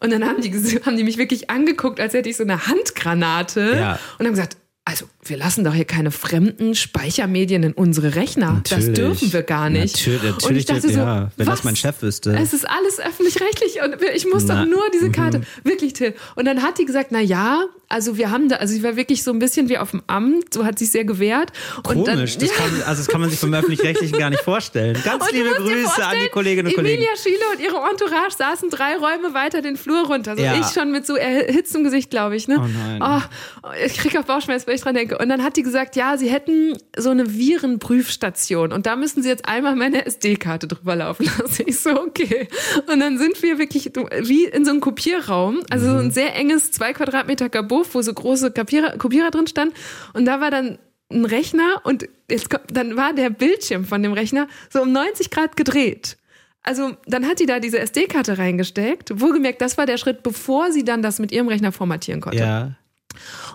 Und 0.00 0.12
dann 0.12 0.24
haben 0.26 0.40
die, 0.40 0.50
haben 0.84 0.96
die 0.96 1.04
mich 1.04 1.18
wirklich 1.18 1.50
angeguckt, 1.50 2.00
als 2.00 2.14
hätte 2.14 2.28
ich 2.28 2.36
so 2.36 2.42
eine 2.44 2.66
Handgranate 2.66 3.76
Ja. 3.78 3.98
und 4.18 4.26
haben 4.26 4.32
gesagt, 4.34 4.56
also 4.84 5.06
wir 5.24 5.36
lassen 5.36 5.62
doch 5.62 5.74
hier 5.74 5.84
keine 5.84 6.10
fremden 6.10 6.74
Speichermedien 6.74 7.62
in 7.62 7.72
unsere 7.72 8.16
Rechner. 8.16 8.62
Das 8.64 8.80
Natürlich. 8.86 8.98
dürfen 8.98 9.32
wir 9.32 9.42
gar 9.44 9.70
nicht. 9.70 9.96
Natürlich, 9.96 10.22
und 10.22 10.26
ich 10.26 10.42
natürlich, 10.42 10.66
dachte 10.66 10.88
so, 10.88 10.98
ja, 10.98 11.30
wenn 11.36 11.46
das 11.46 11.58
was? 11.58 11.64
mein 11.64 11.76
Chef 11.76 12.02
wüsste. 12.02 12.36
Es 12.36 12.52
ist 12.52 12.68
alles 12.68 12.98
öffentlich-rechtlich 12.98 13.80
und 13.84 13.96
ich 14.14 14.26
muss 14.26 14.44
Na, 14.44 14.64
doch 14.64 14.70
nur 14.70 14.82
diese 14.92 15.06
mhm. 15.06 15.12
Karte. 15.12 15.40
Wirklich, 15.62 15.92
Till. 15.92 16.14
Und 16.34 16.46
dann 16.46 16.62
hat 16.62 16.78
die 16.78 16.84
gesagt, 16.84 17.12
na 17.12 17.20
ja, 17.20 17.64
also 17.92 18.16
wir 18.16 18.30
haben 18.30 18.48
da, 18.48 18.56
also 18.56 18.72
sie 18.72 18.82
war 18.82 18.96
wirklich 18.96 19.22
so 19.22 19.30
ein 19.32 19.38
bisschen 19.38 19.68
wie 19.68 19.76
auf 19.76 19.90
dem 19.90 20.02
Amt, 20.06 20.54
so 20.54 20.64
hat 20.64 20.78
sich 20.78 20.90
sehr 20.90 21.04
gewehrt. 21.04 21.52
Und 21.86 22.08
dann, 22.08 22.16
Komisch, 22.16 22.38
das, 22.38 22.48
ja. 22.48 22.54
kann, 22.56 22.82
also 22.86 23.02
das 23.02 23.08
kann 23.08 23.20
man 23.20 23.28
sich 23.28 23.38
vom 23.38 23.52
Öffentlich-Rechtlichen 23.52 24.18
gar 24.18 24.30
nicht 24.30 24.42
vorstellen. 24.42 24.98
Ganz 25.04 25.22
Und 25.22 25.32
liebe 25.32 25.50
Grüße 25.50 26.04
an 26.04 26.16
die 26.24 26.28
Kolleginnen 26.30 26.68
und 26.68 26.74
Kollegen. 26.74 27.02
Emilia 27.02 27.16
Schiele 27.22 27.36
und 27.54 27.60
ihre 27.60 27.76
Entourage 27.90 28.34
saßen 28.36 28.70
drei 28.70 28.96
Räume 28.96 29.34
weiter 29.34 29.60
den 29.60 29.76
Flur 29.76 30.06
runter. 30.06 30.36
So 30.36 30.42
Ja. 30.42 30.58
ich 30.58 30.66
schon 30.68 30.90
mit 30.90 31.06
so 31.06 31.16
erhitztem 31.16 31.84
Gesicht, 31.84 32.10
glaube 32.10 32.34
ich. 32.34 32.48
Ne? 32.48 32.56
Oh 32.58 32.66
nein. 32.66 33.02
Oh, 33.62 33.68
ich 33.84 33.98
kriege 33.98 34.18
auch 34.18 34.24
Bauchschmerzen, 34.24 34.70
wenn 34.72 34.76
ich 34.76 34.82
dran 34.82 34.94
denke. 34.94 35.18
Und 35.18 35.28
dann 35.28 35.42
hat 35.44 35.56
die 35.56 35.62
gesagt, 35.62 35.94
ja, 35.96 36.16
sie 36.16 36.30
hätten 36.30 36.76
so 36.96 37.10
eine 37.10 37.32
Virenprüfstation 37.34 38.72
und 38.72 38.86
da 38.86 38.96
müssen 38.96 39.22
sie 39.22 39.28
jetzt 39.28 39.46
einmal 39.46 39.76
meine 39.76 40.06
SD-Karte 40.06 40.66
drüber 40.68 40.96
laufen 40.96 41.24
lassen. 41.38 41.64
Ich 41.66 41.78
so, 41.78 41.90
okay. 41.90 42.48
Und 42.90 43.00
dann 43.00 43.18
sind 43.18 43.42
wir 43.42 43.58
wirklich 43.58 43.92
wie 44.22 44.44
in 44.44 44.64
so 44.64 44.70
einem 44.70 44.80
Kopierraum, 44.80 45.60
also 45.70 45.86
so 45.86 45.96
ein 45.98 46.06
Mhm. 46.06 46.10
sehr 46.10 46.34
enges 46.36 46.70
zwei 46.72 46.92
Quadratmeter 46.92 47.48
Kabuff, 47.48 47.94
wo 47.94 48.02
so 48.02 48.12
große 48.12 48.50
Kopierer, 48.52 48.96
Kopierer 48.98 49.30
drin 49.30 49.46
standen. 49.46 49.74
Und 50.14 50.24
da 50.24 50.40
war 50.40 50.50
dann 50.50 50.78
ein 51.10 51.24
Rechner 51.26 51.80
und 51.84 52.08
jetzt 52.30 52.48
kommt, 52.50 52.64
dann 52.72 52.96
war 52.96 53.12
der 53.12 53.30
Bildschirm 53.30 53.84
von 53.84 54.02
dem 54.02 54.12
Rechner 54.14 54.48
so 54.70 54.80
um 54.82 54.92
90 54.92 55.30
Grad 55.30 55.56
gedreht. 55.56 56.16
Also 56.62 56.92
dann 57.06 57.26
hat 57.26 57.40
die 57.40 57.46
da 57.46 57.58
diese 57.58 57.78
SD-Karte 57.80 58.38
reingesteckt. 58.38 59.20
Wohlgemerkt, 59.20 59.60
das 59.60 59.76
war 59.78 59.84
der 59.86 59.98
Schritt, 59.98 60.22
bevor 60.22 60.70
sie 60.72 60.84
dann 60.84 61.02
das 61.02 61.18
mit 61.18 61.32
ihrem 61.32 61.48
Rechner 61.48 61.72
formatieren 61.72 62.20
konnte. 62.20 62.38
Ja. 62.38 62.70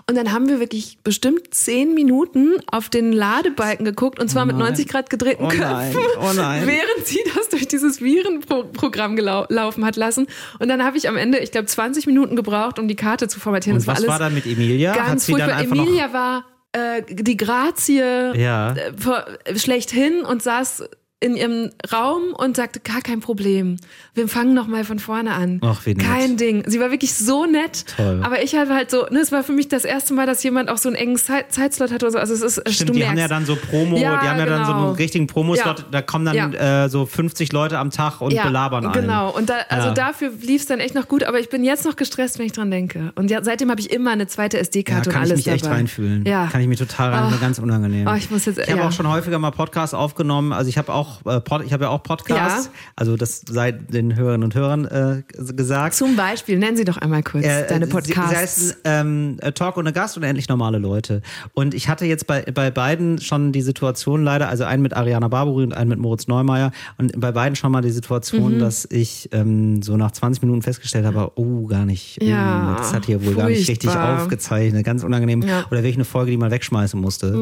Und 0.06 0.16
dann 0.16 0.32
haben 0.32 0.48
wir 0.48 0.60
wirklich 0.60 0.98
bestimmt 1.02 1.54
zehn 1.54 1.94
Minuten 1.94 2.54
auf 2.70 2.88
den 2.88 3.12
Ladebalken 3.12 3.84
geguckt 3.84 4.18
und 4.18 4.28
zwar 4.28 4.46
mit 4.46 4.56
90 4.56 4.88
Grad 4.88 5.10
gedrehten 5.10 5.44
Oh 5.44 5.48
Köpfen, 5.48 6.00
oh 6.18 6.22
während 6.36 7.06
sie 7.06 7.20
das 7.34 7.48
durch 7.48 7.68
dieses 7.68 8.00
Virenprogramm 8.00 9.16
laufen 9.16 9.84
hat 9.84 9.96
lassen. 9.96 10.26
Und 10.58 10.68
dann 10.68 10.84
habe 10.84 10.96
ich 10.96 11.08
am 11.08 11.16
Ende, 11.16 11.38
ich 11.38 11.50
glaube, 11.52 11.66
20 11.66 12.06
Minuten 12.06 12.36
gebraucht, 12.36 12.78
um 12.78 12.88
die 12.88 12.96
Karte 12.96 13.28
zu 13.28 13.40
formatieren. 13.40 13.76
Und 13.76 13.80
das 13.80 13.86
war 13.86 13.94
was 13.94 14.00
alles 14.00 14.10
war 14.10 14.18
da 14.18 14.30
mit 14.30 14.46
Emilia? 14.46 14.94
Ganz 14.94 15.26
furchtbar. 15.26 15.60
Emilia 15.60 16.12
war 16.12 16.44
äh, 16.72 17.02
die 17.08 17.36
Grazie 17.36 18.02
Ja. 18.34 18.74
äh, 18.74 19.58
schlechthin 19.58 20.22
und 20.22 20.42
saß 20.42 20.84
in 21.20 21.36
ihrem 21.36 21.70
Raum 21.92 22.32
und 22.36 22.56
sagte, 22.56 22.78
gar 22.78 23.00
kein 23.00 23.18
Problem. 23.18 23.76
Wir 24.14 24.28
fangen 24.28 24.54
noch 24.54 24.68
mal 24.68 24.84
von 24.84 25.00
vorne 25.00 25.32
an. 25.32 25.60
Ach, 25.64 25.84
wie 25.84 25.94
nett. 25.94 26.06
Kein 26.06 26.36
Ding. 26.36 26.62
Sie 26.68 26.78
war 26.78 26.92
wirklich 26.92 27.14
so 27.14 27.44
nett. 27.44 27.86
Toll. 27.96 28.20
Aber 28.22 28.40
ich 28.40 28.54
hatte 28.54 28.72
halt 28.72 28.88
so, 28.92 29.04
ne, 29.10 29.18
es 29.18 29.32
war 29.32 29.42
für 29.42 29.50
mich 29.52 29.66
das 29.66 29.84
erste 29.84 30.14
Mal, 30.14 30.26
dass 30.26 30.44
jemand 30.44 30.70
auch 30.70 30.78
so 30.78 30.88
einen 30.88 30.94
engen 30.94 31.16
Zeit 31.16 31.50
Zeitslot 31.52 31.90
hatte. 31.90 32.06
Also 32.06 32.18
es 32.34 32.40
ist, 32.42 32.62
Stimmt, 32.72 32.90
du 32.90 32.92
die 32.92 32.98
merkst. 33.00 33.10
haben 33.10 33.18
ja 33.18 33.26
dann 33.26 33.46
so 33.46 33.56
Promo, 33.56 33.96
Ja, 33.96 34.20
die 34.20 34.28
haben 34.28 34.38
ja 34.38 34.46
dann 34.46 34.64
so 34.64 34.72
genau. 34.72 34.86
einen 34.86 34.94
richtigen 34.96 35.26
Promoslot, 35.26 35.78
Ja. 35.80 35.84
da 35.90 36.02
kommen 36.02 36.24
dann 36.24 36.54
äh, 36.54 36.88
so 36.88 37.04
50 37.04 37.52
Leute 37.52 37.78
am 37.78 37.90
Tag 37.90 38.20
und 38.20 38.30
belabern 38.40 38.84
einen. 38.84 38.92
Genau. 38.92 39.30
Und 39.34 39.50
da, 39.50 39.56
also 39.70 39.88
Ja. 39.88 39.94
dafür 39.94 40.30
lief 40.40 40.60
es 40.62 40.66
dann 40.68 40.78
echt 40.78 40.94
noch 40.94 41.08
gut, 41.08 41.24
aber 41.24 41.40
ich 41.40 41.48
bin 41.48 41.64
jetzt 41.64 41.84
noch 41.84 41.96
gestresst, 41.96 42.38
wenn 42.38 42.46
ich 42.46 42.52
dran 42.52 42.70
denke. 42.70 43.10
Und 43.16 43.28
ja, 43.28 43.42
seitdem 43.42 43.70
habe 43.72 43.80
ich 43.80 43.90
immer 43.90 44.12
eine 44.12 44.28
zweite 44.28 44.56
Ja, 44.58 44.62
SD-Karte 44.62 45.10
und 45.10 45.14
kann 45.14 45.24
ich 45.24 45.30
alles 45.32 45.44
mich 45.46 45.52
echt 45.52 45.64
dabei. 45.64 45.76
reinfühlen. 45.78 46.24
Ja. 46.26 46.46
Kann 46.46 46.60
ich 46.60 46.68
mich 46.68 46.78
total 46.78 47.10
rein, 47.12 47.32
Ah. 47.32 47.38
ganz 47.40 47.58
unangenehm. 47.58 48.06
Oh, 48.06 48.14
ich 48.14 48.30
muss 48.30 48.44
jetzt- 48.44 48.58
ich 48.60 48.68
habe 48.70 48.82
ja. 48.82 48.86
auch 48.86 48.92
schon 48.92 49.08
häufiger 49.08 49.40
mal 49.40 49.50
Podcasts 49.50 49.94
aufgenommen. 49.94 50.52
Also 50.52 50.68
ich 50.68 50.78
habe 50.78 50.92
auch 50.92 51.07
auch, 51.24 51.26
äh, 51.36 51.40
Pod, 51.40 51.62
ich 51.64 51.72
habe 51.72 51.84
ja 51.84 51.90
auch 51.90 52.02
Podcasts, 52.02 52.66
Ja. 52.66 52.72
also 52.96 53.16
das 53.16 53.42
sei 53.48 53.72
den 53.72 54.14
Hörerinnen 54.16 54.44
und 54.44 54.54
Hörern 54.54 54.84
äh, 54.84 55.22
gesagt. 55.52 55.94
Zum 55.94 56.16
Beispiel, 56.16 56.58
nennen 56.58 56.76
Sie 56.76 56.84
doch 56.84 56.96
einmal 56.98 57.22
kurz 57.22 57.44
Äh, 57.44 57.66
deine 57.68 57.86
sie- 57.86 57.92
Podcasts. 57.92 58.30
Sie 58.30 58.36
heißen 58.36 58.72
ähm, 58.84 59.36
äh, 59.40 59.52
Talk 59.52 59.76
ohne 59.76 59.92
Gast 59.92 60.16
und 60.16 60.22
endlich 60.22 60.48
normale 60.48 60.78
Leute. 60.78 61.22
Und 61.54 61.74
ich 61.74 61.88
hatte 61.88 62.04
jetzt 62.06 62.26
bei, 62.26 62.42
bei 62.42 62.70
beiden 62.70 63.20
schon 63.20 63.52
die 63.52 63.62
Situation 63.62 64.22
leider, 64.24 64.48
also 64.48 64.64
einen 64.64 64.82
mit 64.82 64.94
Ariana 64.94 65.28
Barbary 65.28 65.64
und 65.64 65.72
einen 65.74 65.88
mit 65.90 65.98
Moritz 65.98 66.26
Neumeier. 66.28 66.72
Und 66.98 67.18
bei 67.20 67.32
beiden 67.32 67.56
schon 67.56 67.72
mal 67.72 67.80
die 67.82 67.90
Situation, 67.90 68.56
Mhm. 68.56 68.58
dass 68.58 68.86
ich 68.90 69.28
ähm, 69.32 69.82
so 69.82 69.96
nach 69.96 70.10
20 70.10 70.42
Minuten 70.42 70.62
festgestellt 70.62 71.06
habe, 71.06 71.32
oh, 71.36 71.66
gar 71.66 71.84
nicht. 71.84 72.22
Ja, 72.22 72.74
oh, 72.74 72.78
das 72.78 72.92
hat 72.94 73.06
hier 73.06 73.24
wohl 73.24 73.34
gar 73.34 73.48
nicht 73.48 73.68
richtig 73.68 73.90
furchtbar. 73.90 74.22
aufgezeichnet. 74.22 74.84
Ganz 74.84 75.04
unangenehm. 75.04 75.42
Ja. 75.42 75.60
Mhm. 75.60 75.64
Oder 75.70 75.82
wirklich 75.82 75.96
eine 75.96 76.04
Folge, 76.04 76.30
die 76.30 76.36
man 76.36 76.50
wegschmeißen 76.50 77.00
musste, 77.00 77.34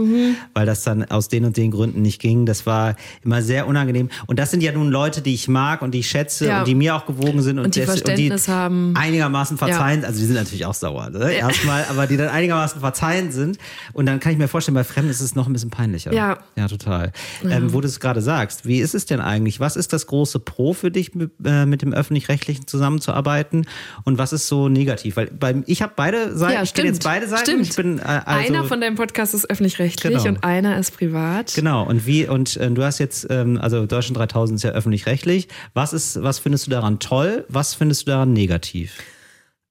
weil 0.54 0.66
das 0.66 0.82
dann 0.84 1.04
aus 1.04 1.28
den 1.28 1.44
und 1.44 1.56
den 1.56 1.70
Gründen 1.70 2.02
nicht 2.02 2.20
ging. 2.20 2.46
Das 2.46 2.66
war 2.66 2.96
immer 3.24 3.42
sehr 3.42 3.55
unangenehm. 3.64 4.10
Und 4.26 4.38
das 4.38 4.50
sind 4.50 4.62
ja 4.62 4.72
nun 4.72 4.90
Leute, 4.90 5.22
die 5.22 5.34
ich 5.34 5.48
mag 5.48 5.82
und 5.82 5.92
die 5.92 6.00
ich 6.00 6.08
schätze 6.10 6.46
Ja. 6.46 6.58
und 6.60 6.68
die 6.68 6.74
mir 6.74 6.94
auch 6.96 7.06
gewogen 7.06 7.40
sind 7.42 7.58
und, 7.58 7.66
Und 7.66 7.74
die 7.76 7.80
des- 7.80 7.88
Verständnis 7.90 8.48
haben. 8.48 8.94
einigermaßen 8.96 9.56
verzeihen, 9.56 10.04
also 10.04 10.18
die 10.18 10.24
sind 10.26 10.34
natürlich 10.36 10.66
auch 10.66 10.74
sauer, 10.74 11.10
ne? 11.10 11.32
erstmal, 11.32 11.84
aber 11.88 12.06
die 12.06 12.16
dann 12.16 12.28
einigermaßen 12.28 12.80
verzeihend 12.80 13.32
sind. 13.32 13.58
Und 13.92 14.06
dann 14.06 14.20
kann 14.20 14.32
ich 14.32 14.38
mir 14.38 14.48
vorstellen, 14.48 14.74
bei 14.74 14.84
Fremden 14.84 15.10
ist 15.10 15.20
es 15.20 15.34
noch 15.34 15.46
ein 15.46 15.52
bisschen 15.52 15.70
peinlicher. 15.70 16.12
Ja. 16.12 16.38
Ja, 16.56 16.68
total. 16.68 17.12
Ähm, 17.48 17.72
wo 17.72 17.80
du 17.80 17.86
es 17.86 18.00
gerade 18.00 18.20
sagst, 18.20 18.66
wie 18.66 18.80
ist 18.80 18.94
es 18.94 19.06
denn 19.06 19.20
eigentlich? 19.20 19.60
Was 19.60 19.76
ist 19.76 19.92
das 19.92 20.06
große 20.06 20.38
Pro 20.40 20.72
für 20.74 20.90
dich, 20.90 21.14
mit, 21.14 21.30
äh, 21.44 21.64
mit 21.66 21.82
dem 21.82 21.92
Öffentlich-Rechtlichen 21.92 22.66
zusammenzuarbeiten? 22.66 23.66
Und 24.04 24.18
was 24.18 24.32
ist 24.32 24.48
so 24.48 24.68
negativ? 24.68 25.16
Weil 25.16 25.26
bei, 25.28 25.62
ich 25.66 25.82
habe 25.82 25.92
beide 25.96 26.36
Seiten, 26.36 26.54
ja, 26.54 26.62
ich 26.62 26.74
kenne 26.74 26.88
jetzt 26.88 27.04
beide 27.04 27.28
Seiten. 27.28 27.42
Stimmt. 27.44 27.62
Ich 27.68 27.76
bin, 27.76 27.98
äh, 27.98 28.02
also, 28.02 28.52
einer 28.52 28.64
von 28.64 28.80
deinem 28.80 28.96
Podcast 28.96 29.34
ist 29.34 29.48
öffentlich-rechtlich 29.50 30.14
Genau. 30.18 30.28
und 30.28 30.44
einer 30.44 30.78
ist 30.78 30.96
privat. 30.96 31.52
Genau, 31.54 31.84
und 31.86 32.06
wie, 32.06 32.26
und 32.26 32.56
äh, 32.56 32.70
du 32.70 32.82
hast 32.82 32.98
jetzt, 32.98 33.26
ähm, 33.46 33.58
also 33.60 33.86
Deutschland 33.86 34.18
3000 34.18 34.58
ist 34.58 34.62
ja 34.62 34.70
öffentlich-rechtlich. 34.70 35.48
Was 35.74 35.92
ist, 35.92 36.22
was 36.22 36.38
findest 36.38 36.66
du 36.66 36.70
daran 36.70 36.98
toll? 36.98 37.44
Was 37.48 37.74
findest 37.74 38.02
du 38.02 38.10
daran 38.10 38.32
negativ? 38.32 39.02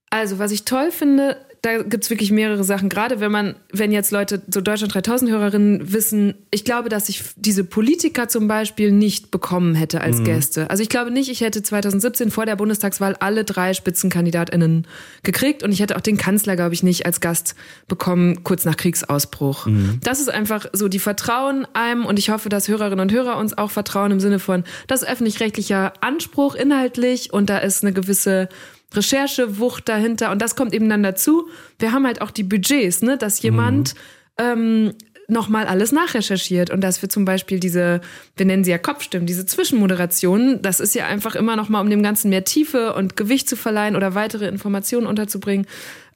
Also, 0.09 0.39
was 0.39 0.51
ich 0.51 0.65
toll 0.65 0.91
finde, 0.91 1.44
da 1.61 1.81
gibt's 1.81 2.09
wirklich 2.09 2.31
mehrere 2.31 2.63
Sachen. 2.63 2.89
Gerade 2.89 3.19
wenn 3.19 3.31
man, 3.31 3.55
wenn 3.71 3.91
jetzt 3.91 4.11
Leute, 4.11 4.41
so 4.49 4.61
Deutschland 4.61 4.93
3000 4.93 5.31
Hörerinnen 5.31 5.93
wissen, 5.93 6.35
ich 6.51 6.63
glaube, 6.63 6.89
dass 6.89 7.09
ich 7.09 7.23
diese 7.35 7.63
Politiker 7.63 8.27
zum 8.27 8.47
Beispiel 8.47 8.91
nicht 8.91 9.31
bekommen 9.31 9.75
hätte 9.75 10.01
als 10.01 10.23
Gäste. 10.23 10.69
Also 10.69 10.83
ich 10.83 10.89
glaube 10.89 11.11
nicht, 11.11 11.29
ich 11.29 11.41
hätte 11.41 11.63
2017 11.63 12.31
vor 12.31 12.45
der 12.45 12.55
Bundestagswahl 12.55 13.15
alle 13.19 13.43
drei 13.43 13.73
SpitzenkandidatInnen 13.73 14.87
gekriegt 15.23 15.63
und 15.63 15.71
ich 15.71 15.79
hätte 15.79 15.95
auch 15.95 16.01
den 16.01 16.17
Kanzler, 16.17 16.55
glaube 16.55 16.73
ich, 16.73 16.83
nicht 16.83 17.05
als 17.05 17.19
Gast 17.21 17.55
bekommen, 17.87 18.43
kurz 18.43 18.65
nach 18.65 18.77
Kriegsausbruch. 18.77 19.67
Das 20.01 20.19
ist 20.19 20.29
einfach 20.29 20.67
so, 20.73 20.87
die 20.87 20.99
vertrauen 20.99 21.67
einem 21.73 22.05
und 22.05 22.19
ich 22.19 22.29
hoffe, 22.29 22.49
dass 22.49 22.67
Hörerinnen 22.67 22.99
und 22.99 23.11
Hörer 23.11 23.37
uns 23.37 23.57
auch 23.57 23.71
vertrauen 23.71 24.11
im 24.11 24.19
Sinne 24.19 24.39
von, 24.39 24.63
das 24.87 25.03
öffentlich-rechtlicher 25.03 25.93
Anspruch 26.01 26.55
inhaltlich 26.55 27.33
und 27.33 27.49
da 27.49 27.57
ist 27.57 27.83
eine 27.83 27.93
gewisse 27.93 28.49
Recherchewucht 28.93 29.89
dahinter 29.89 30.31
und 30.31 30.41
das 30.41 30.55
kommt 30.55 30.73
eben 30.73 30.89
dann 30.89 31.03
dazu. 31.03 31.49
Wir 31.79 31.91
haben 31.91 32.05
halt 32.05 32.21
auch 32.21 32.31
die 32.31 32.43
Budgets, 32.43 33.01
ne, 33.01 33.17
dass 33.17 33.41
jemand 33.41 33.95
ähm, 34.37 34.93
nochmal 35.27 35.65
alles 35.65 35.91
nachrecherchiert 35.91 36.69
und 36.69 36.81
dass 36.81 37.01
wir 37.01 37.09
zum 37.09 37.25
Beispiel 37.25 37.59
diese, 37.59 38.01
wir 38.35 38.45
nennen 38.45 38.63
sie 38.63 38.71
ja 38.71 38.77
Kopfstimmen, 38.77 39.25
diese 39.25 39.45
Zwischenmoderationen, 39.45 40.61
das 40.61 40.79
ist 40.79 40.95
ja 40.95 41.07
einfach 41.07 41.35
immer 41.35 41.55
nochmal, 41.55 41.81
um 41.81 41.89
dem 41.89 42.03
Ganzen 42.03 42.29
mehr 42.29 42.43
Tiefe 42.43 42.93
und 42.93 43.15
Gewicht 43.15 43.49
zu 43.49 43.55
verleihen 43.55 43.95
oder 43.95 44.15
weitere 44.15 44.47
Informationen 44.47 45.07
unterzubringen. 45.07 45.65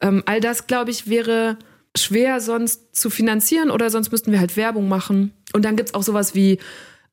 Ähm, 0.01 0.23
all 0.25 0.39
das, 0.39 0.67
glaube 0.67 0.91
ich, 0.91 1.09
wäre 1.09 1.57
schwer 1.97 2.39
sonst 2.39 2.95
zu 2.95 3.09
finanzieren 3.09 3.71
oder 3.71 3.89
sonst 3.89 4.11
müssten 4.11 4.31
wir 4.31 4.39
halt 4.39 4.55
Werbung 4.57 4.87
machen. 4.87 5.33
Und 5.53 5.65
dann 5.65 5.75
gibt's 5.75 5.95
auch 5.95 6.03
sowas 6.03 6.35
wie, 6.35 6.59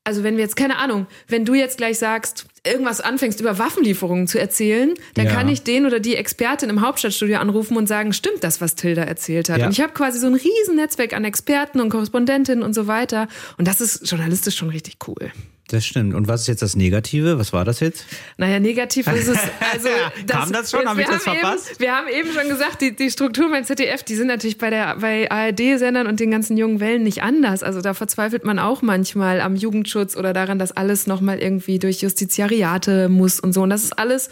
also 0.06 0.22
wenn 0.22 0.36
wir 0.36 0.44
jetzt, 0.44 0.56
keine 0.56 0.78
Ahnung, 0.78 1.06
wenn 1.28 1.44
du 1.44 1.54
jetzt 1.54 1.78
gleich 1.78 1.98
sagst, 1.98 2.46
irgendwas 2.64 3.00
anfängst 3.00 3.40
über 3.40 3.58
Waffenlieferungen 3.58 4.26
zu 4.28 4.38
erzählen, 4.38 4.94
dann 5.14 5.26
Ja. 5.26 5.32
kann 5.32 5.48
ich 5.48 5.62
den 5.62 5.84
oder 5.84 6.00
die 6.00 6.16
Expertin 6.16 6.70
im 6.70 6.80
Hauptstadtstudio 6.80 7.38
anrufen 7.38 7.76
und 7.76 7.86
sagen, 7.86 8.12
stimmt 8.12 8.42
das, 8.44 8.60
was 8.60 8.74
Tilda 8.76 9.02
erzählt 9.02 9.48
hat? 9.48 9.58
Ja. 9.58 9.66
Und 9.66 9.72
ich 9.72 9.80
habe 9.80 9.92
quasi 9.92 10.18
so 10.18 10.26
ein 10.28 10.34
riesen 10.34 10.76
Netzwerk 10.76 11.12
an 11.12 11.24
Experten 11.24 11.80
und 11.80 11.90
Korrespondentinnen 11.90 12.62
und 12.64 12.74
so 12.74 12.86
weiter. 12.86 13.28
Und 13.58 13.66
das 13.68 13.80
ist 13.80 14.08
journalistisch 14.10 14.56
schon 14.56 14.70
richtig 14.70 14.96
cool. 15.08 15.32
Das 15.68 15.84
stimmt. 15.84 16.14
Und 16.14 16.28
was 16.28 16.42
ist 16.42 16.46
jetzt 16.46 16.62
das 16.62 16.76
Negative? 16.76 17.38
Was 17.38 17.52
war 17.52 17.64
das 17.64 17.80
jetzt? 17.80 18.04
Naja, 18.36 18.60
negativ 18.60 19.08
ist 19.08 19.26
es. 19.26 19.38
Also, 19.72 19.88
Kam 20.28 20.52
das 20.52 20.70
schon? 20.70 20.86
Hab 20.88 20.96
wir 20.96 21.02
ich 21.02 21.10
das 21.10 21.26
haben 21.26 21.38
verpasst? 21.38 21.70
Eben, 21.72 21.80
wir 21.80 21.92
haben 21.96 22.06
eben 22.08 22.32
schon 22.32 22.48
gesagt, 22.48 22.80
die, 22.82 22.94
die 22.94 23.10
Strukturen 23.10 23.50
beim 23.50 23.64
ZDF, 23.64 24.04
die 24.04 24.14
sind 24.14 24.28
natürlich 24.28 24.58
bei, 24.58 24.70
der, 24.70 24.96
bei 24.96 25.28
ARD-Sendern 25.30 26.06
und 26.06 26.20
den 26.20 26.30
ganzen 26.30 26.56
jungen 26.56 26.78
Wellen 26.78 27.02
nicht 27.02 27.22
anders. 27.22 27.64
Also 27.64 27.80
da 27.80 27.94
verzweifelt 27.94 28.44
man 28.44 28.60
auch 28.60 28.82
manchmal 28.82 29.40
am 29.40 29.56
Jugendschutz 29.56 30.16
oder 30.16 30.32
daran, 30.32 30.60
dass 30.60 30.70
alles 30.70 31.08
nochmal 31.08 31.40
irgendwie 31.40 31.80
durch 31.80 32.00
Justiziariate 32.00 33.08
muss 33.08 33.40
und 33.40 33.52
so. 33.52 33.62
Und 33.62 33.70
das 33.70 33.82
ist 33.82 33.98
alles 33.98 34.28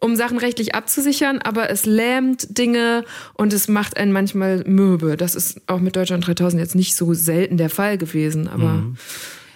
um 0.00 0.16
Sachen 0.16 0.38
rechtlich 0.38 0.74
abzusichern, 0.74 1.38
aber 1.38 1.70
es 1.70 1.86
lähmt 1.86 2.58
Dinge 2.58 3.04
und 3.34 3.52
es 3.52 3.68
macht 3.68 3.96
einen 3.96 4.12
manchmal 4.12 4.64
mürbe. 4.66 5.16
Das 5.16 5.34
ist 5.34 5.62
auch 5.66 5.80
mit 5.80 5.96
Deutschland 5.96 6.26
3000 6.26 6.60
jetzt 6.60 6.74
nicht 6.74 6.94
so 6.96 7.14
selten 7.14 7.56
der 7.56 7.70
Fall 7.70 7.96
gewesen, 7.96 8.48
aber 8.48 8.64
Mhm. 8.74 8.96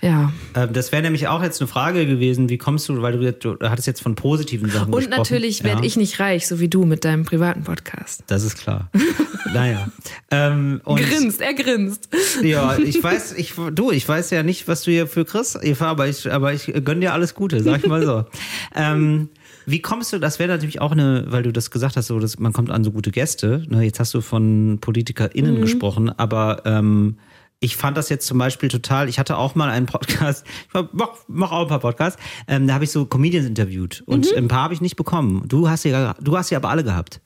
Ja. 0.03 0.33
Ähm, 0.55 0.73
das 0.73 0.93
wäre 0.93 1.03
nämlich 1.03 1.29
auch 1.29 1.43
jetzt 1.43 1.61
eine 1.61 1.69
Frage 1.69 2.07
gewesen, 2.07 2.49
wie 2.49 2.59
kommst 2.59 2.89
du, 2.89 3.03
weil 3.03 3.19
du, 3.33 3.33
du 3.57 3.69
hattest 3.69 3.87
jetzt 3.87 4.03
von 4.03 4.15
positiven 4.15 4.71
Sachen 4.71 4.93
Und 4.93 5.01
gesprochen. 5.01 5.19
natürlich 5.19 5.65
werde 5.65 5.81
Ja. 5.81 5.87
ich 5.87 5.97
nicht 5.97 6.21
reich, 6.21 6.47
so 6.47 6.61
wie 6.61 6.69
du 6.69 6.85
mit 6.85 7.05
deinem 7.05 7.25
privaten 7.25 7.65
Podcast. 7.65 8.23
Das 8.29 8.43
ist 8.45 8.57
klar. 8.59 8.91
naja. 9.53 9.89
Ähm, 10.31 10.81
Grinst, 10.85 11.41
er 11.41 11.55
grinst. 11.55 12.09
Ja, 12.43 12.79
ich 12.79 13.03
weiß, 13.03 13.35
ich, 13.37 13.55
du, 13.73 13.91
ich 13.91 14.09
weiß 14.09 14.31
ja 14.31 14.43
nicht, 14.43 14.69
was 14.69 14.83
du 14.83 14.91
hier 14.91 15.07
für 15.07 15.25
kriegst, 15.25 15.59
Eva, 15.63 15.87
aber 15.87 16.07
ich, 16.09 16.31
aber 16.31 16.53
ich 16.53 16.73
gönn 16.85 17.01
dir 17.01 17.13
alles 17.13 17.35
Gute, 17.35 17.63
sag 17.63 17.79
ich 17.79 17.87
mal 17.87 18.05
so. 18.05 18.25
ähm, 18.75 19.29
wie 19.67 19.83
kommst 19.83 20.13
du, 20.15 20.19
das 20.19 20.39
wäre 20.39 20.49
natürlich 20.49 20.81
auch 20.81 20.93
eine, 20.93 21.25
weil 21.29 21.43
du 21.43 21.53
das 21.53 21.71
gesagt 21.71 21.97
hast, 21.97 22.07
so, 22.07 22.19
dass 22.19 22.39
man 22.39 22.53
kommt 22.55 22.71
an 22.71 22.85
so 22.85 22.91
gute 22.91 23.11
Gäste. 23.11 23.65
Ne, 23.69 23.83
jetzt 23.83 24.01
hast 24.01 24.15
du 24.15 24.21
von 24.23 24.79
PolitikerInnen 24.81 25.57
Mhm. 25.57 25.61
gesprochen, 25.61 26.09
aber 26.19 26.63
ähm, 26.65 27.17
ich 27.61 27.77
fand 27.77 27.97
das 27.97 28.09
jetzt 28.09 28.27
zum 28.27 28.39
Beispiel 28.39 28.69
total, 28.69 29.09
ich 29.09 29.19
hatte 29.19 29.37
auch 29.37 29.55
mal 29.55 29.69
einen 29.69 29.87
Podcast, 29.87 30.47
ich 30.75 30.89
mach, 30.93 31.09
mach 31.27 31.51
auch 31.53 31.63
ein 31.63 31.69
paar 31.69 31.81
Podcasts, 31.81 32.21
ähm, 32.47 32.67
da 32.67 32.75
habe 32.75 32.85
ich 32.85 32.91
so 32.93 33.05
Comedians 33.07 33.47
interviewt 33.47 34.03
und 34.07 34.27
Mhm. 34.31 34.37
ein 34.39 34.49
paar 34.49 34.63
habe 34.65 34.75
ich 34.75 34.81
nicht 34.81 34.97
bekommen. 34.97 35.43
Du 35.49 35.69
hast 35.69 35.85
ja, 35.85 36.15
du 36.21 36.37
hast 36.37 36.51
ja 36.51 36.59
aber 36.59 36.71
alle 36.71 36.85
gehabt. 36.85 37.21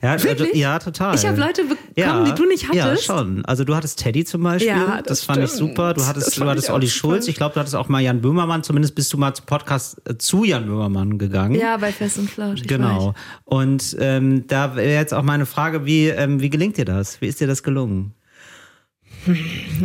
Ja, 0.00 0.12
also, 0.12 0.28
Wirklich? 0.28 0.54
ja 0.54 0.78
total. 0.78 1.14
Ich 1.16 1.26
habe 1.26 1.38
Leute 1.40 1.62
bekommen, 1.64 2.24
die 2.24 2.34
du 2.34 2.46
nicht 2.46 2.72
Ja, 2.72 2.84
hattest. 2.84 3.04
schon. 3.04 3.44
Also 3.46 3.64
du 3.64 3.74
hattest 3.74 3.98
Teddy 3.98 4.24
zum 4.24 4.42
Beispiel. 4.44 4.68
Ja, 4.68 4.98
das, 4.98 5.06
das 5.18 5.22
fand 5.24 5.42
ich 5.42 5.50
super. 5.50 5.92
Du 5.92 6.06
hattest, 6.06 6.36
du 6.38 6.44
hattest 6.44 6.70
Olli. 6.70 6.88
Schulz. 6.88 7.26
Ich 7.26 7.34
glaube, 7.34 7.54
du 7.54 7.60
hattest 7.60 7.74
auch 7.74 7.88
mal 7.88 8.00
Jan 8.00 8.20
Böhmermann. 8.20 8.62
Zumindest 8.62 8.94
bist 8.94 9.12
du 9.12 9.18
mal 9.18 9.34
zum 9.34 9.46
Podcast 9.46 10.00
äh, 10.08 10.16
zu 10.18 10.44
Jan 10.44 10.66
Böhmermann 10.66 11.18
gegangen. 11.18 11.56
Ja, 11.56 11.76
bei 11.78 11.90
Fest 11.90 12.18
und 12.18 12.30
Flausch. 12.30 12.62
Genau. 12.62 13.14
Und 13.44 13.96
ähm, 13.98 14.46
da 14.46 14.76
wäre 14.76 14.92
jetzt 14.94 15.12
auch 15.12 15.24
meine 15.24 15.46
Frage, 15.46 15.84
wie, 15.84 16.08
ähm, 16.10 16.40
wie 16.40 16.50
gelingt 16.50 16.76
dir 16.76 16.84
das? 16.84 17.20
Wie 17.20 17.26
ist 17.26 17.40
dir 17.40 17.48
das 17.48 17.64
gelungen? 17.64 18.14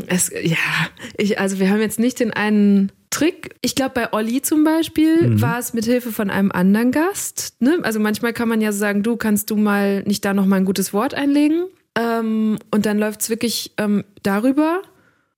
Es, 0.08 0.32
ja, 0.44 0.58
ich, 1.18 1.40
also 1.40 1.60
wir 1.60 1.70
haben 1.70 1.82
jetzt 1.82 2.00
nicht 2.00 2.20
den 2.20 2.32
einen 2.32 2.92
Trick. 3.10 3.56
Ich 3.62 3.76
glaube, 3.76 3.92
bei 3.96 4.14
Olli 4.14 4.42
zum 4.42 4.64
Beispiel 4.64 5.28
Mhm. 5.30 5.42
war 5.42 5.60
es 5.60 5.74
mit 5.74 5.86
Hilfe 5.86 6.12
von 6.12 6.30
einem 6.30 6.52
anderen 6.52 6.92
Gast. 6.92 7.56
Ne? 7.60 7.80
Also 7.84 8.00
manchmal 8.00 8.34
kann 8.34 8.48
man 8.48 8.62
ja 8.62 8.72
sagen, 8.72 9.04
du 9.04 9.18
kannst 9.18 9.50
du 9.50 9.56
mal 9.58 10.04
nicht 10.04 10.24
da 10.24 10.34
noch 10.34 10.46
mal 10.46 10.56
ein 10.58 10.66
gutes 10.66 10.94
Wort 10.94 11.14
einlegen. 11.14 11.66
Ähm, 11.98 12.58
und 12.72 12.86
dann 12.86 12.98
läuft 13.00 13.22
es 13.22 13.30
wirklich 13.30 13.74
ähm, 13.78 14.06
darüber. 14.24 14.82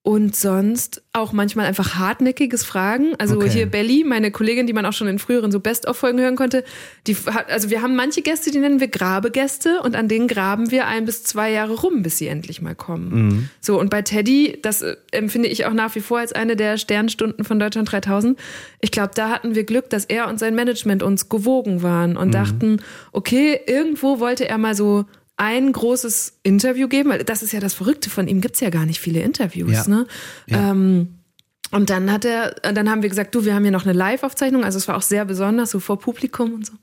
Und 0.05 0.35
sonst 0.35 1.01
auch 1.13 1.31
manchmal 1.31 1.65
einfach 1.65 1.95
hartnäckiges 1.95 2.65
Fragen. 2.65 3.15
Also 3.19 3.37
Okay. 3.37 3.49
hier 3.49 3.65
Belly, 3.67 4.03
meine 4.03 4.31
Kollegin, 4.31 4.67
die 4.67 4.73
man 4.73 4.85
auch 4.85 4.91
schon 4.91 5.07
in 5.07 5.17
früheren 5.17 5.49
so 5.49 5.61
Best-of-Folgen 5.61 6.19
hören 6.19 6.35
konnte, 6.35 6.65
die 7.07 7.15
hat, 7.15 7.49
also 7.49 7.69
wir 7.69 7.81
haben 7.81 7.95
manche 7.95 8.21
Gäste, 8.21 8.51
die 8.51 8.59
nennen 8.59 8.81
wir 8.81 8.89
Grabegäste 8.89 9.79
und 9.81 9.95
an 9.95 10.09
denen 10.09 10.27
graben 10.27 10.71
wir 10.71 10.87
ein 10.87 11.05
bis 11.05 11.23
zwei 11.23 11.51
Jahre 11.51 11.75
rum, 11.75 12.03
bis 12.03 12.17
sie 12.17 12.27
endlich 12.27 12.61
mal 12.61 12.75
kommen. 12.75 13.49
So, 13.61 13.79
und 13.79 13.89
bei 13.89 14.01
Teddy, 14.01 14.59
das 14.61 14.81
äh, 14.81 14.97
empfinde 15.11 15.47
ich 15.47 15.65
auch 15.67 15.73
nach 15.73 15.95
wie 15.95 16.01
vor 16.01 16.19
als 16.19 16.33
eine 16.33 16.57
der 16.57 16.77
Sternstunden 16.77 17.45
von 17.45 17.57
Deutschland 17.57 17.89
3000. 17.89 18.37
Ich 18.81 18.91
glaube, 18.91 19.11
da 19.15 19.29
hatten 19.29 19.55
wir 19.55 19.63
Glück, 19.63 19.89
dass 19.89 20.03
er 20.03 20.27
und 20.27 20.37
sein 20.37 20.53
Management 20.53 21.01
uns 21.01 21.29
gewogen 21.29 21.81
waren 21.81 22.17
und 22.17 22.33
dachten, 22.33 22.81
okay, 23.13 23.57
irgendwo 23.67 24.19
wollte 24.19 24.49
er 24.49 24.57
mal 24.57 24.75
so 24.75 25.05
ein 25.37 25.71
großes 25.71 26.39
Interview 26.43 26.87
geben, 26.87 27.09
weil 27.09 27.23
das 27.23 27.41
ist 27.43 27.53
ja 27.53 27.59
das 27.59 27.73
Verrückte 27.73 28.09
von 28.09 28.27
ihm, 28.27 28.39
gibt's 28.41 28.59
ja 28.59 28.69
gar 28.69 28.85
nicht 28.85 28.99
viele 28.99 29.21
Interviews, 29.21 29.71
Ja. 29.71 29.87
ne? 29.87 30.07
Ja. 30.47 30.71
Ähm, 30.71 31.15
und 31.73 31.89
dann 31.89 32.11
hat 32.11 32.23
er, 32.23 32.51
dann 32.73 32.89
haben 32.89 33.01
wir 33.01 33.09
gesagt, 33.09 33.35
du, 33.35 33.43
wir 33.43 33.53
haben 33.55 33.63
hier 33.63 33.71
noch 33.71 33.83
eine 33.83 33.93
Live-Aufzeichnung, 33.93 34.63
also 34.63 34.77
es 34.77 34.87
war 34.87 34.95
auch 34.95 35.01
sehr 35.01 35.25
besonders, 35.25 35.71
so 35.71 35.79
vor 35.79 35.99
Publikum 35.99 36.53
und 36.53 36.65
so. 36.67 36.73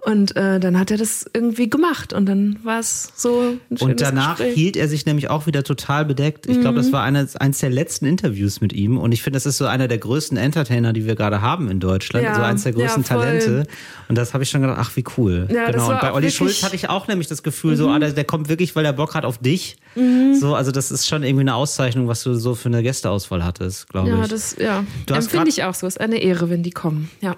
Und 0.00 0.34
äh, 0.36 0.58
dann 0.58 0.78
hat 0.78 0.90
er 0.90 0.96
das 0.96 1.24
irgendwie 1.32 1.70
gemacht 1.70 2.12
und 2.12 2.26
dann 2.26 2.58
war 2.64 2.80
es 2.80 3.12
so 3.14 3.40
ein 3.40 3.60
schönes 3.78 3.82
Und 3.82 4.00
danach 4.00 4.38
Gespräch. 4.38 4.54
hielt 4.54 4.76
er 4.76 4.88
sich 4.88 5.06
nämlich 5.06 5.30
auch 5.30 5.46
wieder 5.46 5.62
total 5.62 6.04
bedeckt. 6.04 6.46
Ich 6.46 6.60
glaube, 6.60 6.78
Mhm. 6.78 6.82
das 6.82 6.92
war 6.92 7.02
eines, 7.04 7.36
eines 7.36 7.58
der 7.58 7.70
letzten 7.70 8.06
Interviews 8.06 8.60
mit 8.60 8.72
ihm. 8.72 8.98
Und 8.98 9.12
ich 9.12 9.22
finde, 9.22 9.36
das 9.36 9.46
ist 9.46 9.58
so 9.58 9.66
einer 9.66 9.86
der 9.86 9.98
größten 9.98 10.36
Entertainer, 10.36 10.92
die 10.92 11.06
wir 11.06 11.14
gerade 11.14 11.40
haben 11.40 11.70
in 11.70 11.78
Deutschland. 11.78 12.24
Ja, 12.24 12.34
so 12.34 12.40
eines 12.42 12.64
der 12.64 12.72
größten 12.72 13.02
ja. 13.02 13.08
Talente. 13.08 13.64
Und 14.08 14.16
das 14.18 14.34
habe 14.34 14.42
ich 14.42 14.50
schon 14.50 14.62
gedacht, 14.62 14.78
ach, 14.80 14.96
wie 14.96 15.04
cool. 15.16 15.46
Ja, 15.52 15.70
genau. 15.70 15.90
Und 15.90 16.00
bei 16.00 16.12
Olli 16.12 16.26
Mhm. 16.26 16.30
Schulz 16.30 16.62
hatte 16.64 16.74
ich 16.74 16.88
auch 16.88 17.06
nämlich 17.06 17.28
das 17.28 17.42
Gefühl, 17.42 17.76
so, 17.76 17.88
ah, 17.88 17.98
der, 17.98 18.12
der 18.12 18.24
kommt 18.24 18.48
wirklich, 18.48 18.74
weil 18.74 18.84
er 18.84 18.92
Bock 18.92 19.14
hat 19.14 19.24
auf 19.24 19.38
dich. 19.38 19.76
So, 20.40 20.54
also 20.54 20.72
das 20.72 20.90
ist 20.90 21.06
schon 21.06 21.22
irgendwie 21.22 21.42
eine 21.42 21.54
Auszeichnung, 21.54 22.08
was 22.08 22.22
du 22.22 22.32
so 22.34 22.54
für 22.54 22.70
eine 22.70 22.82
Gästeauswahl 22.82 23.44
hattest, 23.44 23.88
glaube 23.90 24.08
Ja, 24.08 24.21
ich. 24.24 24.30
das 24.30 24.56
ja. 24.58 24.84
Empfinde 25.08 25.48
ich 25.48 25.64
auch 25.64 25.74
so. 25.74 25.86
Ist 25.86 26.00
eine 26.00 26.18
Ehre, 26.18 26.50
wenn 26.50 26.62
die 26.62 26.70
kommen. 26.70 27.10
Ja. 27.20 27.36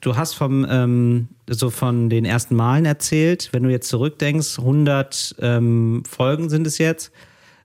Du 0.00 0.16
hast 0.16 0.34
vom, 0.34 0.66
ähm, 0.68 1.28
so 1.46 1.68
von 1.70 2.08
den 2.08 2.24
ersten 2.24 2.56
Malen 2.56 2.86
erzählt. 2.86 3.50
Wenn 3.52 3.62
du 3.62 3.70
jetzt 3.70 3.88
zurückdenkst, 3.88 4.58
100 4.58 5.36
ähm, 5.40 6.02
Folgen 6.08 6.48
sind 6.48 6.66
es 6.66 6.78
jetzt. 6.78 7.12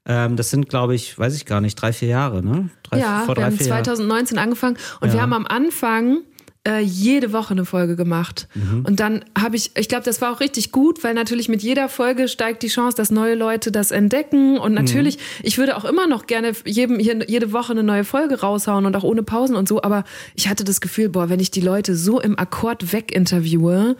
Ähm, 0.05 0.35
das 0.35 0.49
sind, 0.49 0.69
glaube 0.69 0.95
ich, 0.95 1.17
weiß 1.17 1.35
ich 1.35 1.45
gar 1.45 1.61
nicht, 1.61 1.75
drei, 1.75 1.93
vier 1.93 2.09
Jahre, 2.09 2.43
ne? 2.43 2.69
Drei, 2.83 2.99
ja, 2.99 3.19
vor 3.19 3.29
wir 3.29 3.35
drei, 3.35 3.43
haben 3.45 3.57
vier 3.57 3.67
Jahren. 3.67 3.85
2019 3.85 4.37
angefangen 4.37 4.77
und 5.01 5.13
wir 5.13 5.21
haben 5.21 5.33
am 5.33 5.47
Anfang 5.47 6.19
äh, 6.67 6.79
jede 6.79 7.31
Woche 7.31 7.51
eine 7.51 7.65
Folge 7.65 7.95
gemacht. 7.95 8.47
Mhm. 8.55 8.85
Und 8.85 8.99
dann 8.99 9.23
habe 9.37 9.55
ich, 9.55 9.71
ich 9.77 9.87
glaube, 9.87 10.03
das 10.03 10.21
war 10.21 10.31
auch 10.31 10.39
richtig 10.39 10.71
gut, 10.71 11.03
weil 11.03 11.13
natürlich 11.13 11.47
mit 11.47 11.61
jeder 11.61 11.89
Folge 11.89 12.27
steigt 12.27 12.63
die 12.63 12.67
Chance, 12.67 12.97
dass 12.97 13.11
neue 13.11 13.35
Leute 13.35 13.71
das 13.71 13.91
entdecken. 13.91 14.57
Und 14.57 14.73
natürlich, 14.73 15.19
ich 15.43 15.57
würde 15.57 15.77
auch 15.77 15.85
immer 15.85 16.07
noch 16.07 16.27
gerne 16.27 16.53
jedem, 16.65 16.99
jede 16.99 17.51
Woche 17.51 17.71
eine 17.71 17.83
neue 17.83 18.03
Folge 18.03 18.39
raushauen 18.39 18.85
und 18.85 18.95
auch 18.95 19.03
ohne 19.03 19.23
Pausen 19.23 19.55
und 19.55 19.67
so. 19.67 19.81
Aber 19.81 20.03
ich 20.35 20.49
hatte 20.49 20.63
das 20.63 20.81
Gefühl, 20.81 21.09
boah, 21.09 21.29
wenn 21.29 21.39
ich 21.39 21.51
die 21.51 21.61
Leute 21.61 21.95
so 21.95 22.19
im 22.19 22.37
Akkord 22.37 22.91
weginterviewe, 22.91 23.95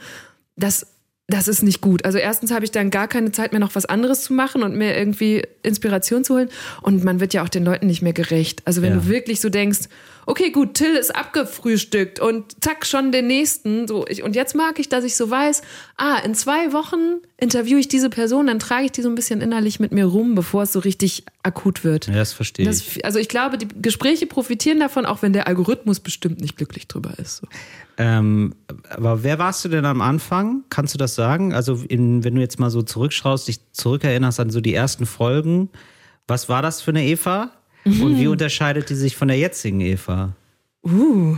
das 0.55 0.87
das 1.27 1.47
ist 1.47 1.63
nicht 1.63 1.81
gut. 1.81 2.05
Also 2.05 2.19
erstens 2.19 2.51
habe 2.51 2.65
ich 2.65 2.71
dann 2.71 2.91
gar 2.91 3.07
keine 3.07 3.31
Zeit 3.31 3.51
mehr, 3.51 3.59
noch 3.59 3.73
was 3.73 3.85
anderes 3.87 4.21
zu 4.23 4.33
machen 4.33 4.61
und 4.61 4.75
mir 4.75 4.95
irgendwie 4.95 5.41
Inspiration 5.63 6.23
zu 6.23 6.35
holen. 6.35 6.49
Und 6.83 7.03
man 7.03 7.19
wird 7.19 7.33
ja 7.33 7.41
auch 7.43 7.49
den 7.49 7.65
Leuten 7.65 7.87
nicht 7.87 8.03
mehr 8.03 8.13
gerecht. 8.13 8.61
Also 8.65 8.83
wenn 8.83 8.91
Ja. 8.93 8.99
du 8.99 9.07
wirklich 9.07 9.41
so 9.41 9.49
denkst, 9.49 9.79
okay, 10.27 10.51
gut, 10.51 10.75
Till 10.75 10.95
ist 10.95 11.15
abgefrühstückt 11.15 12.19
und 12.19 12.63
zack, 12.63 12.85
schon 12.85 13.11
den 13.11 13.25
nächsten. 13.25 13.87
So, 13.87 14.05
ich, 14.07 14.21
und 14.21 14.35
jetzt 14.35 14.53
mag 14.55 14.77
ich, 14.79 14.87
dass 14.87 15.03
ich 15.03 15.15
so 15.15 15.27
weiß, 15.29 15.63
ah, 15.97 16.17
in 16.19 16.35
zwei 16.35 16.73
Wochen 16.73 17.21
interviewe 17.37 17.79
ich 17.79 17.87
diese 17.87 18.11
Person, 18.11 18.45
dann 18.45 18.59
trage 18.59 18.85
ich 18.85 18.91
die 18.91 19.01
so 19.01 19.09
ein 19.09 19.15
bisschen 19.15 19.41
innerlich 19.41 19.79
mit 19.79 19.91
mir 19.91 20.05
rum, 20.05 20.35
bevor 20.35 20.61
es 20.63 20.73
so 20.73 20.79
richtig 20.79 21.23
akut 21.41 21.83
wird. 21.83 22.07
Ja, 22.07 22.13
das 22.15 22.33
verstehe 22.33 22.69
ich. 22.69 22.93
Das, 22.95 23.03
also 23.03 23.17
ich 23.17 23.29
glaube, 23.29 23.57
die 23.57 23.67
Gespräche 23.81 24.27
profitieren 24.27 24.79
davon, 24.79 25.07
auch 25.07 25.23
wenn 25.23 25.33
der 25.33 25.47
Algorithmus 25.47 25.99
bestimmt 25.99 26.39
nicht 26.39 26.55
glücklich 26.55 26.87
drüber 26.87 27.13
ist. 27.17 27.37
So. 27.37 27.47
Ähm, 27.97 28.55
aber 28.89 29.23
wer 29.23 29.39
warst 29.39 29.63
du 29.63 29.69
denn 29.69 29.85
am 29.85 30.01
Anfang? 30.01 30.63
Kannst 30.69 30.93
du 30.93 30.97
das 30.97 31.15
sagen? 31.15 31.53
Also, 31.53 31.79
in, 31.87 32.23
wenn 32.23 32.35
du 32.35 32.41
jetzt 32.41 32.59
mal 32.59 32.69
so 32.69 32.81
zurückschaust, 32.81 33.47
dich 33.47 33.59
zurückerinnerst 33.71 34.39
an 34.39 34.49
so 34.49 34.61
die 34.61 34.73
ersten 34.73 35.05
Folgen, 35.05 35.69
was 36.27 36.49
war 36.49 36.61
das 36.61 36.81
für 36.81 36.91
eine 36.91 37.05
Eva? 37.05 37.51
Und 37.85 38.19
wie 38.19 38.27
unterscheidet 38.27 38.89
die 38.89 38.95
sich 38.95 39.15
von 39.15 39.27
der 39.27 39.37
jetzigen 39.37 39.79
Eva? 39.79 40.33
Uh. 40.83 41.37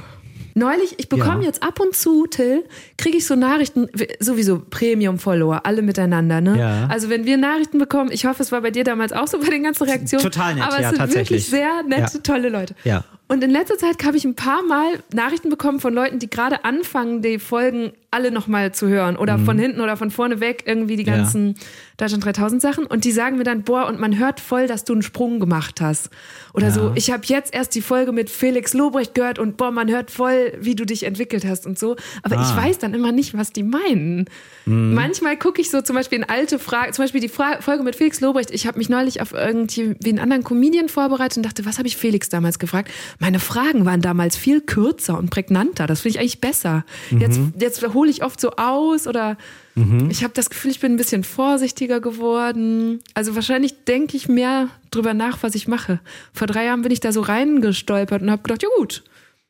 Neulich, 0.54 0.96
ich 0.98 1.08
bekomme 1.08 1.42
Ja. 1.42 1.48
jetzt 1.48 1.62
ab 1.62 1.80
und 1.80 1.96
zu, 1.96 2.26
Till, 2.26 2.64
kriege 2.98 3.18
ich 3.18 3.28
so 3.28 3.36
Nachrichten, 3.36 3.90
sowieso 4.20 4.60
Premium-Follower, 4.60 5.66
alle 5.66 5.84
miteinander, 5.84 6.42
ne? 6.42 6.58
Ja. 6.58 6.88
Also 6.88 7.10
wenn 7.10 7.26
wir 7.26 7.38
Nachrichten 7.38 7.78
bekommen, 7.78 8.12
ich 8.12 8.26
hoffe, 8.26 8.42
es 8.42 8.52
war 8.52 8.62
bei 8.62 8.72
dir 8.72 8.84
damals 8.84 9.14
auch 9.14 9.28
so 9.28 9.40
bei 9.40 9.50
den 9.50 9.64
ganzen 9.64 9.84
Reaktionen. 9.84 10.24
Total 10.24 10.56
nett, 10.56 10.64
aber 10.64 10.76
es 10.78 10.82
ja, 10.82 10.90
sind 10.90 10.98
tatsächlich. 10.98 11.30
wirklich 11.30 11.50
sehr 11.50 11.84
nette, 11.84 12.24
tolle 12.24 12.50
Leute. 12.50 12.74
Ja. 12.84 13.04
Und 13.30 13.44
in 13.44 13.50
letzter 13.50 13.78
Zeit 13.78 14.04
habe 14.06 14.16
ich 14.16 14.24
ein 14.26 14.36
paar 14.36 14.64
Mal 14.64 15.04
Nachrichten 15.14 15.50
bekommen 15.50 15.80
von 15.82 15.94
Leuten, 15.94 16.18
die 16.20 16.30
gerade 16.30 16.64
anfangen, 16.64 17.22
die 17.22 17.40
Folgen 17.40 17.92
alle 18.10 18.32
nochmal 18.32 18.72
zu 18.74 18.88
hören. 18.88 19.18
Oder 19.18 19.38
von 19.38 19.60
hinten 19.60 19.82
oder 19.82 19.98
von 19.98 20.12
vorne 20.12 20.40
weg 20.40 20.64
irgendwie 20.66 20.96
die 20.96 21.04
Mhm. 21.04 21.10
Ja. 21.10 21.18
ganzen 21.18 21.56
Deutschland 21.98 22.24
3000 22.24 22.62
Sachen. 22.62 22.86
Und 22.86 23.04
die 23.04 23.12
sagen 23.12 23.38
mir 23.38 23.44
dann, 23.44 23.64
boah, 23.64 23.86
und 23.88 24.00
man 24.00 24.18
hört 24.18 24.40
voll, 24.40 24.66
dass 24.68 24.86
du 24.86 24.94
einen 24.94 25.02
Sprung 25.02 25.42
gemacht 25.42 25.82
hast. 25.82 26.10
Oder 26.54 26.72
so, 26.72 26.94
ich 26.96 27.12
habe 27.12 27.24
jetzt 27.26 27.54
erst 27.54 27.76
die 27.76 27.82
Folge 27.82 28.14
mit 28.14 28.30
Felix 28.30 28.74
Lobrecht 28.74 29.14
gehört 29.14 29.40
und 29.40 29.58
boah, 29.58 29.72
man 29.72 29.90
hört 29.92 30.10
voll, 30.10 30.54
wie 30.62 30.74
du 30.76 30.86
dich 30.86 31.04
entwickelt 31.04 31.46
hast 31.46 31.66
und 31.68 31.78
so. 31.78 31.98
Aber 32.24 32.38
Ah. 32.38 32.44
ich 32.50 32.56
weiß 32.56 32.80
dann 32.80 32.94
immer 32.94 33.12
nicht, 33.12 33.38
was 33.38 33.52
die 33.52 33.64
meinen. 33.64 34.26
Mhm. 34.66 34.94
Manchmal 34.94 35.38
gucke 35.38 35.60
ich 35.60 35.70
so 35.70 35.82
zum 35.82 35.96
Beispiel 35.98 36.20
in 36.20 36.24
alte 36.24 36.60
Fragen, 36.60 36.94
zum 36.94 37.04
Beispiel 37.04 37.22
die 37.22 37.30
Fra 37.30 37.60
Folge 37.62 37.84
mit 37.84 37.96
Felix 37.98 38.22
Lobrecht. 38.22 38.52
Ich 38.52 38.66
habe 38.68 38.78
mich 38.78 38.88
neulich 38.90 39.22
auf 39.22 39.34
irgendwie 39.34 39.96
wie 40.00 40.10
einen 40.10 40.20
anderen 40.20 40.44
Comedian 40.46 40.88
vorbereitet 40.88 41.38
und 41.38 41.46
dachte, 41.46 41.66
was 41.66 41.78
habe 41.78 41.88
ich 41.90 41.98
Felix 41.98 42.30
damals 42.30 42.58
gefragt? 42.58 42.90
Meine 43.20 43.40
Fragen 43.40 43.86
waren 43.86 44.02
damals 44.02 44.38
viel 44.38 44.62
kürzer 44.62 45.18
und 45.18 45.30
prägnanter. 45.30 45.88
Das 45.88 46.02
finde 46.02 46.16
ich 46.16 46.20
eigentlich 46.20 46.42
besser. 46.42 46.86
Jetzt, 47.10 47.40
jetzt 47.60 47.94
hole 47.94 48.10
ich 48.10 48.24
oft 48.24 48.40
so 48.40 48.52
aus 48.52 49.08
oder 49.08 49.38
ich 50.10 50.24
habe 50.24 50.34
das 50.34 50.50
Gefühl, 50.50 50.72
ich 50.72 50.80
bin 50.80 50.94
ein 50.94 50.98
bisschen 50.98 51.24
vorsichtiger 51.24 52.00
geworden. 52.00 53.00
Also 53.14 53.36
wahrscheinlich 53.36 53.86
denke 53.86 54.18
ich 54.18 54.28
mehr 54.28 54.70
drüber 54.90 55.14
nach, 55.14 55.44
was 55.44 55.54
ich 55.54 55.68
mache. 55.68 56.00
Vor 56.34 56.48
drei 56.48 56.66
Jahren 56.66 56.82
bin 56.82 56.92
ich 56.92 57.00
da 57.00 57.12
so 57.12 57.22
reingestolpert 57.22 58.24
und 58.24 58.32
habe 58.32 58.42
gedacht, 58.42 58.64
ja 58.64 58.70
gut, 58.78 59.04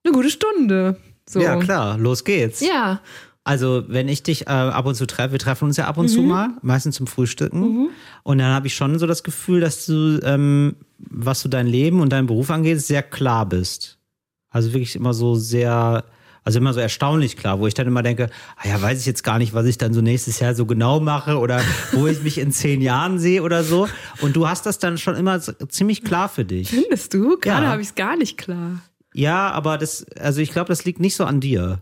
eine 0.03 0.13
gute 0.13 0.29
Stunde. 0.29 0.97
So. 1.29 1.39
Ja, 1.39 1.57
klar, 1.57 1.97
los 1.97 2.23
geht's. 2.23 2.61
Ja, 2.61 3.01
Also, 3.47 3.85
wenn 3.87 4.07
ich 4.09 4.23
dich 4.23 4.47
äh, 4.47 4.49
ab 4.49 4.85
und 4.85 4.95
zu 4.95 5.05
treffe, 5.07 5.31
wir 5.31 5.39
treffen 5.39 5.65
uns 5.65 5.77
ja 5.77 5.85
ab 5.87 5.97
und 5.97 6.05
Mhm. 6.05 6.09
zu 6.15 6.21
mal, 6.21 6.49
meistens 6.61 6.95
zum 6.95 7.07
Frühstücken. 7.07 7.89
Und 8.23 8.37
dann 8.39 8.53
habe 8.53 8.67
ich 8.67 8.75
schon 8.75 8.99
so 8.99 9.07
das 9.07 9.23
Gefühl, 9.23 9.61
dass 9.61 9.85
du, 9.85 10.19
ähm, 10.23 10.75
was 10.99 11.41
so 11.41 11.49
dein 11.49 11.65
Leben 11.67 12.01
und 12.01 12.09
deinen 12.11 12.27
Beruf 12.27 12.49
angeht, 12.51 12.81
sehr 12.81 13.03
klar 13.03 13.45
bist. 13.47 13.97
Also 14.49 14.73
wirklich 14.73 14.95
immer 14.95 15.13
so 15.13 15.35
sehr, 15.35 16.03
also 16.43 16.59
immer 16.59 16.73
so 16.73 16.79
erstaunlich 16.79 17.37
klar, 17.37 17.59
wo 17.59 17.67
ich 17.67 17.73
dann 17.73 17.87
immer 17.87 18.03
denke, 18.03 18.29
ah 18.57 18.67
ja, 18.67 18.81
weiß 18.81 18.99
ich 18.99 19.05
jetzt 19.05 19.23
gar 19.23 19.37
nicht, 19.37 19.53
was 19.53 19.65
ich 19.65 19.77
dann 19.77 19.93
so 19.93 20.01
nächstes 20.01 20.39
Jahr 20.39 20.55
so 20.55 20.65
genau 20.65 20.99
mache 20.99 21.37
oder 21.37 21.61
wo 21.93 22.07
ich 22.07 22.21
mich 22.23 22.37
in 22.39 22.51
zehn 22.51 22.81
Jahren 22.81 23.19
sehe 23.19 23.43
oder 23.43 23.63
so. 23.63 23.87
Und 24.21 24.35
du 24.35 24.47
hast 24.47 24.65
das 24.65 24.79
dann 24.79 24.97
schon 24.97 25.15
immer 25.15 25.39
ziemlich 25.41 26.03
klar 26.03 26.27
für 26.29 26.45
dich. 26.45 26.69
findest 26.69 27.13
du? 27.13 27.37
Gerade 27.39 27.65
Ja. 27.65 27.71
habe 27.71 27.81
ich 27.81 27.89
es 27.89 27.95
gar 27.95 28.17
nicht 28.17 28.37
klar. 28.37 28.81
Ja, 29.13 29.49
aber 29.51 29.77
das, 29.77 30.05
also 30.19 30.41
ich 30.41 30.51
glaube, 30.51 30.67
das 30.67 30.85
liegt 30.85 30.99
nicht 30.99 31.15
so 31.15 31.25
an 31.25 31.39
dir. 31.39 31.79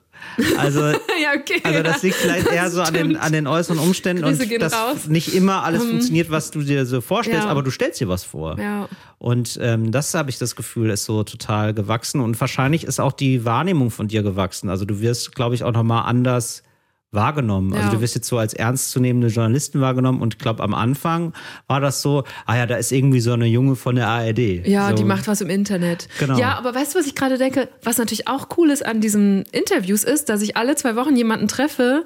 Also, 0.57 0.79
ja, 1.21 1.33
okay. 1.37 1.61
also 1.63 1.83
das 1.83 2.03
liegt 2.03 2.15
vielleicht 2.15 2.47
eher 2.47 2.69
so 2.69 2.81
an 2.81 2.93
den, 2.93 3.15
an 3.17 3.31
den 3.31 3.47
äußeren 3.47 3.79
Umständen 3.79 4.23
Grüße 4.23 4.43
und 4.43 4.61
dass 4.61 4.73
raus. 4.73 5.07
nicht 5.07 5.33
immer 5.33 5.63
alles 5.63 5.83
funktioniert, 5.83 6.29
was 6.29 6.51
du 6.51 6.61
dir 6.61 6.85
so 6.85 7.01
vorstellst, 7.01 7.43
Ja. 7.45 7.49
aber 7.49 7.63
du 7.63 7.71
stellst 7.71 7.99
dir 8.01 8.07
was 8.09 8.23
vor. 8.23 8.59
Ja. 8.59 8.89
Und 9.17 9.57
ähm, 9.61 9.91
das 9.91 10.13
habe 10.13 10.29
ich 10.29 10.37
das 10.37 10.55
Gefühl, 10.55 10.89
ist 10.89 11.05
so 11.05 11.23
total 11.23 11.73
gewachsen 11.73 12.19
und 12.21 12.39
wahrscheinlich 12.39 12.83
ist 12.83 12.99
auch 12.99 13.13
die 13.13 13.45
Wahrnehmung 13.45 13.91
von 13.91 14.07
dir 14.07 14.23
gewachsen. 14.23 14.69
Also 14.69 14.85
du 14.85 14.99
wirst, 14.99 15.33
glaube 15.35 15.55
ich, 15.55 15.63
auch 15.63 15.71
nochmal 15.71 16.03
anders 16.05 16.63
wahrgenommen. 17.15 17.73
Also 17.73 17.87
Ja. 17.87 17.93
du 17.93 18.01
wirst 18.01 18.15
jetzt 18.15 18.27
so 18.27 18.37
als 18.37 18.53
ernstzunehmende 18.53 19.27
Journalistin 19.27 19.81
wahrgenommen 19.81 20.21
und 20.21 20.35
ich 20.35 20.37
glaube, 20.39 20.61
am 20.63 20.73
Anfang 20.73 21.33
war 21.67 21.79
das 21.81 22.01
so, 22.01 22.23
ah 22.45 22.55
ja, 22.55 22.65
da 22.65 22.75
ist 22.75 22.91
irgendwie 22.91 23.19
so 23.21 23.33
eine 23.33 23.45
Junge 23.45 23.75
von 23.75 23.95
der 23.95 24.07
ARD. 24.07 24.65
Ja, 24.67 24.89
so. 24.89 24.95
die 24.95 25.03
macht 25.03 25.27
was 25.27 25.41
im 25.41 25.49
Internet. 25.49 26.07
Genau. 26.19 26.37
Ja, 26.37 26.57
aber 26.57 26.75
weißt 26.75 26.93
du, 26.95 26.99
was 26.99 27.07
ich 27.07 27.15
gerade 27.15 27.37
denke? 27.37 27.69
Was 27.83 27.97
natürlich 27.97 28.27
auch 28.27 28.49
cool 28.57 28.69
ist 28.69 28.85
an 28.85 29.01
diesen 29.01 29.43
Interviews 29.51 30.03
ist, 30.03 30.29
dass 30.29 30.41
ich 30.41 30.57
alle 30.57 30.75
zwei 30.75 30.95
Wochen 30.95 31.15
jemanden 31.15 31.47
treffe, 31.47 32.05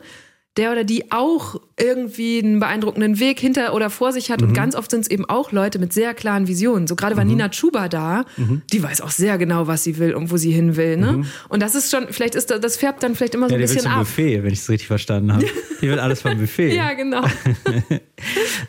der 0.58 0.72
oder 0.72 0.84
die 0.84 1.12
auch 1.12 1.62
irgendwie 1.78 2.40
einen 2.40 2.60
beeindruckenden 2.60 3.20
Weg 3.20 3.40
hinter 3.40 3.74
oder 3.74 3.90
vor 3.90 4.12
sich 4.12 4.30
hat. 4.30 4.42
Und 4.42 4.54
ganz 4.54 4.76
oft 4.76 4.92
sind 4.92 5.02
es 5.02 5.10
eben 5.10 5.24
auch 5.26 5.52
Leute 5.52 5.80
mit 5.80 5.94
sehr 5.94 6.14
klaren 6.14 6.48
Visionen. 6.48 6.88
So 6.88 6.96
gerade 6.96 7.16
war 7.16 7.24
Nina 7.24 7.50
Chuba 7.50 7.88
da, 7.88 8.26
die 8.74 8.84
weiß 8.84 9.00
auch 9.02 9.12
sehr 9.12 9.38
genau, 9.38 9.68
was 9.68 9.84
sie 9.84 10.00
will 10.00 10.14
und 10.14 10.32
wo 10.32 10.38
sie 10.38 10.52
hin 10.52 10.76
will. 10.76 10.98
Ne? 10.98 11.24
Und 11.48 11.62
das 11.62 11.76
ist 11.76 11.92
schon, 11.92 12.08
vielleicht 12.10 12.36
ist 12.36 12.52
das, 12.52 12.60
das 12.60 12.78
färbt 12.78 13.04
dann 13.04 13.16
vielleicht 13.16 13.36
immer 13.36 13.48
so 13.48 13.56
Ja, 13.56 13.60
ein 13.60 13.62
bisschen 13.62 13.88
ab. 13.88 14.00
Buffet, 14.00 14.44
wenn 14.44 14.52
ich 14.52 14.60
es 14.60 14.70
richtig 14.70 14.88
verstanden 14.88 15.32
habe. 15.34 15.46
Die 15.82 15.90
will 15.90 16.00
alles 16.00 16.22
vom 16.22 16.38
Buffet. 16.38 16.74
Ja, 16.76 16.94
genau. 16.94 17.24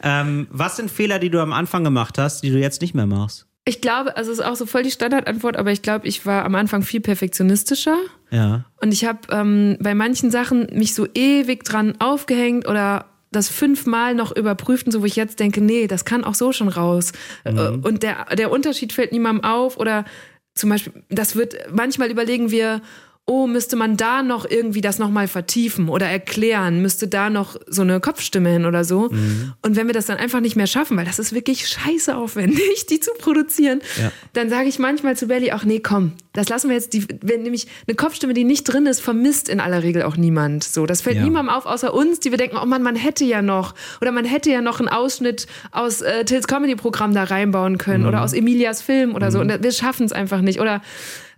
Ähm, 0.02 0.46
was 0.50 0.76
sind 0.76 0.90
Fehler, 0.90 1.18
die 1.18 1.28
du 1.28 1.40
am 1.40 1.52
Anfang 1.52 1.82
gemacht 1.82 2.18
hast, 2.18 2.42
die 2.42 2.50
du 2.50 2.58
jetzt 2.58 2.80
nicht 2.80 2.94
mehr 2.94 3.06
machst? 3.06 3.46
Ich 3.66 3.81
glaube, 3.81 4.16
also 4.16 4.33
es 4.33 4.38
ist 4.38 4.44
auch 4.44 4.57
so 4.57 4.66
voll 4.66 4.83
die 4.83 4.90
Standardantwort, 4.90 5.57
aber 5.57 5.70
ich 5.70 5.83
glaube, 5.83 6.07
ich 6.09 6.25
war 6.25 6.44
am 6.44 6.55
Anfang 6.55 6.83
viel 6.83 7.01
perfektionistischer. 7.01 7.96
Ja. 8.31 8.64
Und 8.81 8.92
ich 8.92 9.05
habe 9.05 9.20
ähm, 9.31 9.77
bei 9.81 9.94
manchen 9.94 10.31
Sachen 10.31 10.66
mich 10.73 10.94
so 10.94 11.07
ewig 11.14 11.64
dran 11.64 11.94
aufgehängt 12.01 12.66
oder 12.66 13.07
das 13.33 13.49
fünfmal 13.49 14.14
noch 14.14 14.35
überprüft 14.35 14.87
und 14.87 14.92
so, 14.92 15.03
wo 15.03 15.05
ich 15.05 15.14
jetzt 15.14 15.38
denke, 15.38 15.61
nee, 15.61 15.87
das 15.87 16.05
kann 16.05 16.25
auch 16.25 16.35
so 16.35 16.53
schon 16.53 16.68
raus. 16.68 17.12
Äh, 17.44 17.53
Und 17.53 18.03
der, 18.03 18.27
der 18.35 18.51
Unterschied 18.51 18.92
fällt 18.92 19.12
niemandem 19.12 19.44
auf 19.44 19.77
oder 19.77 20.05
zum 20.55 20.70
Beispiel, 20.70 20.92
das 21.09 21.37
wird, 21.37 21.55
manchmal 21.73 22.11
überlegen 22.11 22.51
wir, 22.51 22.83
oh, 23.26 23.46
müsste 23.46 23.76
man 23.76 23.96
da 23.96 24.22
noch 24.24 24.44
irgendwie 24.48 24.80
das 24.80 24.98
nochmal 24.98 25.28
vertiefen 25.28 25.88
oder 25.88 26.06
erklären, 26.06 26.83
müsste 26.83 27.06
da 27.06 27.30
noch 27.30 27.54
so 27.68 27.83
eine 27.83 28.00
Kopfstimme 28.00 28.48
hin 28.50 28.64
oder 28.66 28.83
so. 28.83 29.04
Und 29.62 29.76
wenn 29.76 29.87
wir 29.87 29.94
das 29.94 30.06
dann 30.06 30.16
einfach 30.16 30.40
nicht 30.40 30.56
mehr 30.56 30.66
schaffen, 30.66 30.96
weil 30.96 31.04
das 31.04 31.20
ist 31.20 31.33
wirklich 31.33 31.68
scheiße 31.68 32.16
aufwendig, 32.16 32.87
die 32.90 32.98
zu 32.98 33.12
produzieren, 33.20 33.83
Ja. 34.02 34.11
dann 34.33 34.50
sage 34.50 34.68
ich 34.68 34.80
manchmal 34.80 35.16
zu 35.16 35.28
Belly 35.28 35.52
auch, 35.52 35.62
nee, 35.62 35.78
komm, 35.78 36.14
das 36.33 36.48
lassen 36.48 36.70
wir 36.70 36.74
jetzt, 36.76 36.92
die, 36.92 37.06
wenn 37.22 37.42
nämlich 37.44 37.68
eine 37.87 37.94
Kopfstimme, 37.94 38.35
die 38.35 38.42
nicht 38.42 38.64
drin 38.64 38.87
ist, 38.87 39.00
vermisst 39.00 39.48
in 39.48 39.61
aller 39.61 39.85
Regel 39.85 40.02
auch 40.02 40.16
niemand. 40.16 40.64
So, 40.64 40.85
das 40.87 41.00
fällt 41.02 41.16
Ja. 41.16 41.22
niemandem 41.22 41.54
auf, 41.54 41.66
außer 41.66 41.94
uns, 41.94 42.18
die 42.18 42.33
wir 42.33 42.38
denken, 42.38 42.56
oh 42.61 42.66
Mann, 42.66 42.83
man 42.83 42.96
hätte 42.96 43.24
ja 43.24 43.42
noch, 43.42 43.74
oder 44.00 44.11
man 44.11 44.24
hätte 44.24 44.50
ja 44.50 44.61
noch 44.61 44.80
einen 44.80 44.88
Ausschnitt 44.88 45.46
aus 45.70 46.00
äh, 46.02 46.24
Tills 46.24 46.48
Comedy-Programm 46.48 47.14
da 47.14 47.22
reinbauen 47.24 47.78
können 47.78 48.06
oder 48.06 48.22
aus 48.22 48.33
Emilias 48.33 48.83
Film 48.83 49.14
oder 49.14 49.30
so. 49.30 49.38
Und 49.40 49.62
wir 49.62 49.72
schaffen 49.72 50.04
es 50.06 50.11
einfach 50.12 50.40
nicht. 50.40 50.61
Oder 50.61 50.83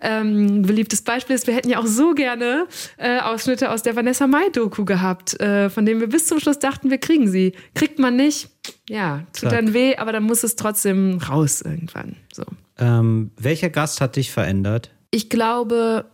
ähm, 0.02 0.62
beliebtes 0.62 1.02
Beispiel 1.02 1.36
ist, 1.36 1.46
wir 1.46 1.54
hätten 1.54 1.70
ja 1.70 1.78
auch 1.78 1.86
so 1.86 2.14
gerne 2.14 2.66
äh, 2.96 3.20
Ausschnitte 3.20 3.70
aus 3.70 3.82
der 3.82 3.96
Vanessa 3.96 4.26
Mai-Doku 4.26 4.84
gehabt, 4.84 5.40
äh, 5.40 5.70
von 5.70 5.86
denen 5.86 6.00
wir 6.00 6.08
bis 6.08 6.26
zum 6.26 6.40
Schluss 6.40 6.58
dachten, 6.58 6.90
wir 6.90 6.98
kriegen 6.98 7.28
sie. 7.28 7.52
Kriegt 7.74 7.98
man 7.98 8.16
nicht, 8.16 8.50
ja, 8.88 9.26
tut 9.32 9.50
Zack. 9.50 9.50
dann 9.50 9.74
weh, 9.74 9.96
aber 9.96 10.12
dann 10.12 10.24
muss 10.24 10.42
es 10.42 10.56
trotzdem 10.56 11.18
raus 11.18 11.62
irgendwann. 11.62 12.16
So. 12.32 12.44
Ähm, 12.78 13.30
welcher 13.38 13.70
Gast 13.70 14.00
hat 14.00 14.16
dich 14.16 14.32
verändert? 14.32 14.90
Ich 15.10 15.30
glaube, 15.30 16.06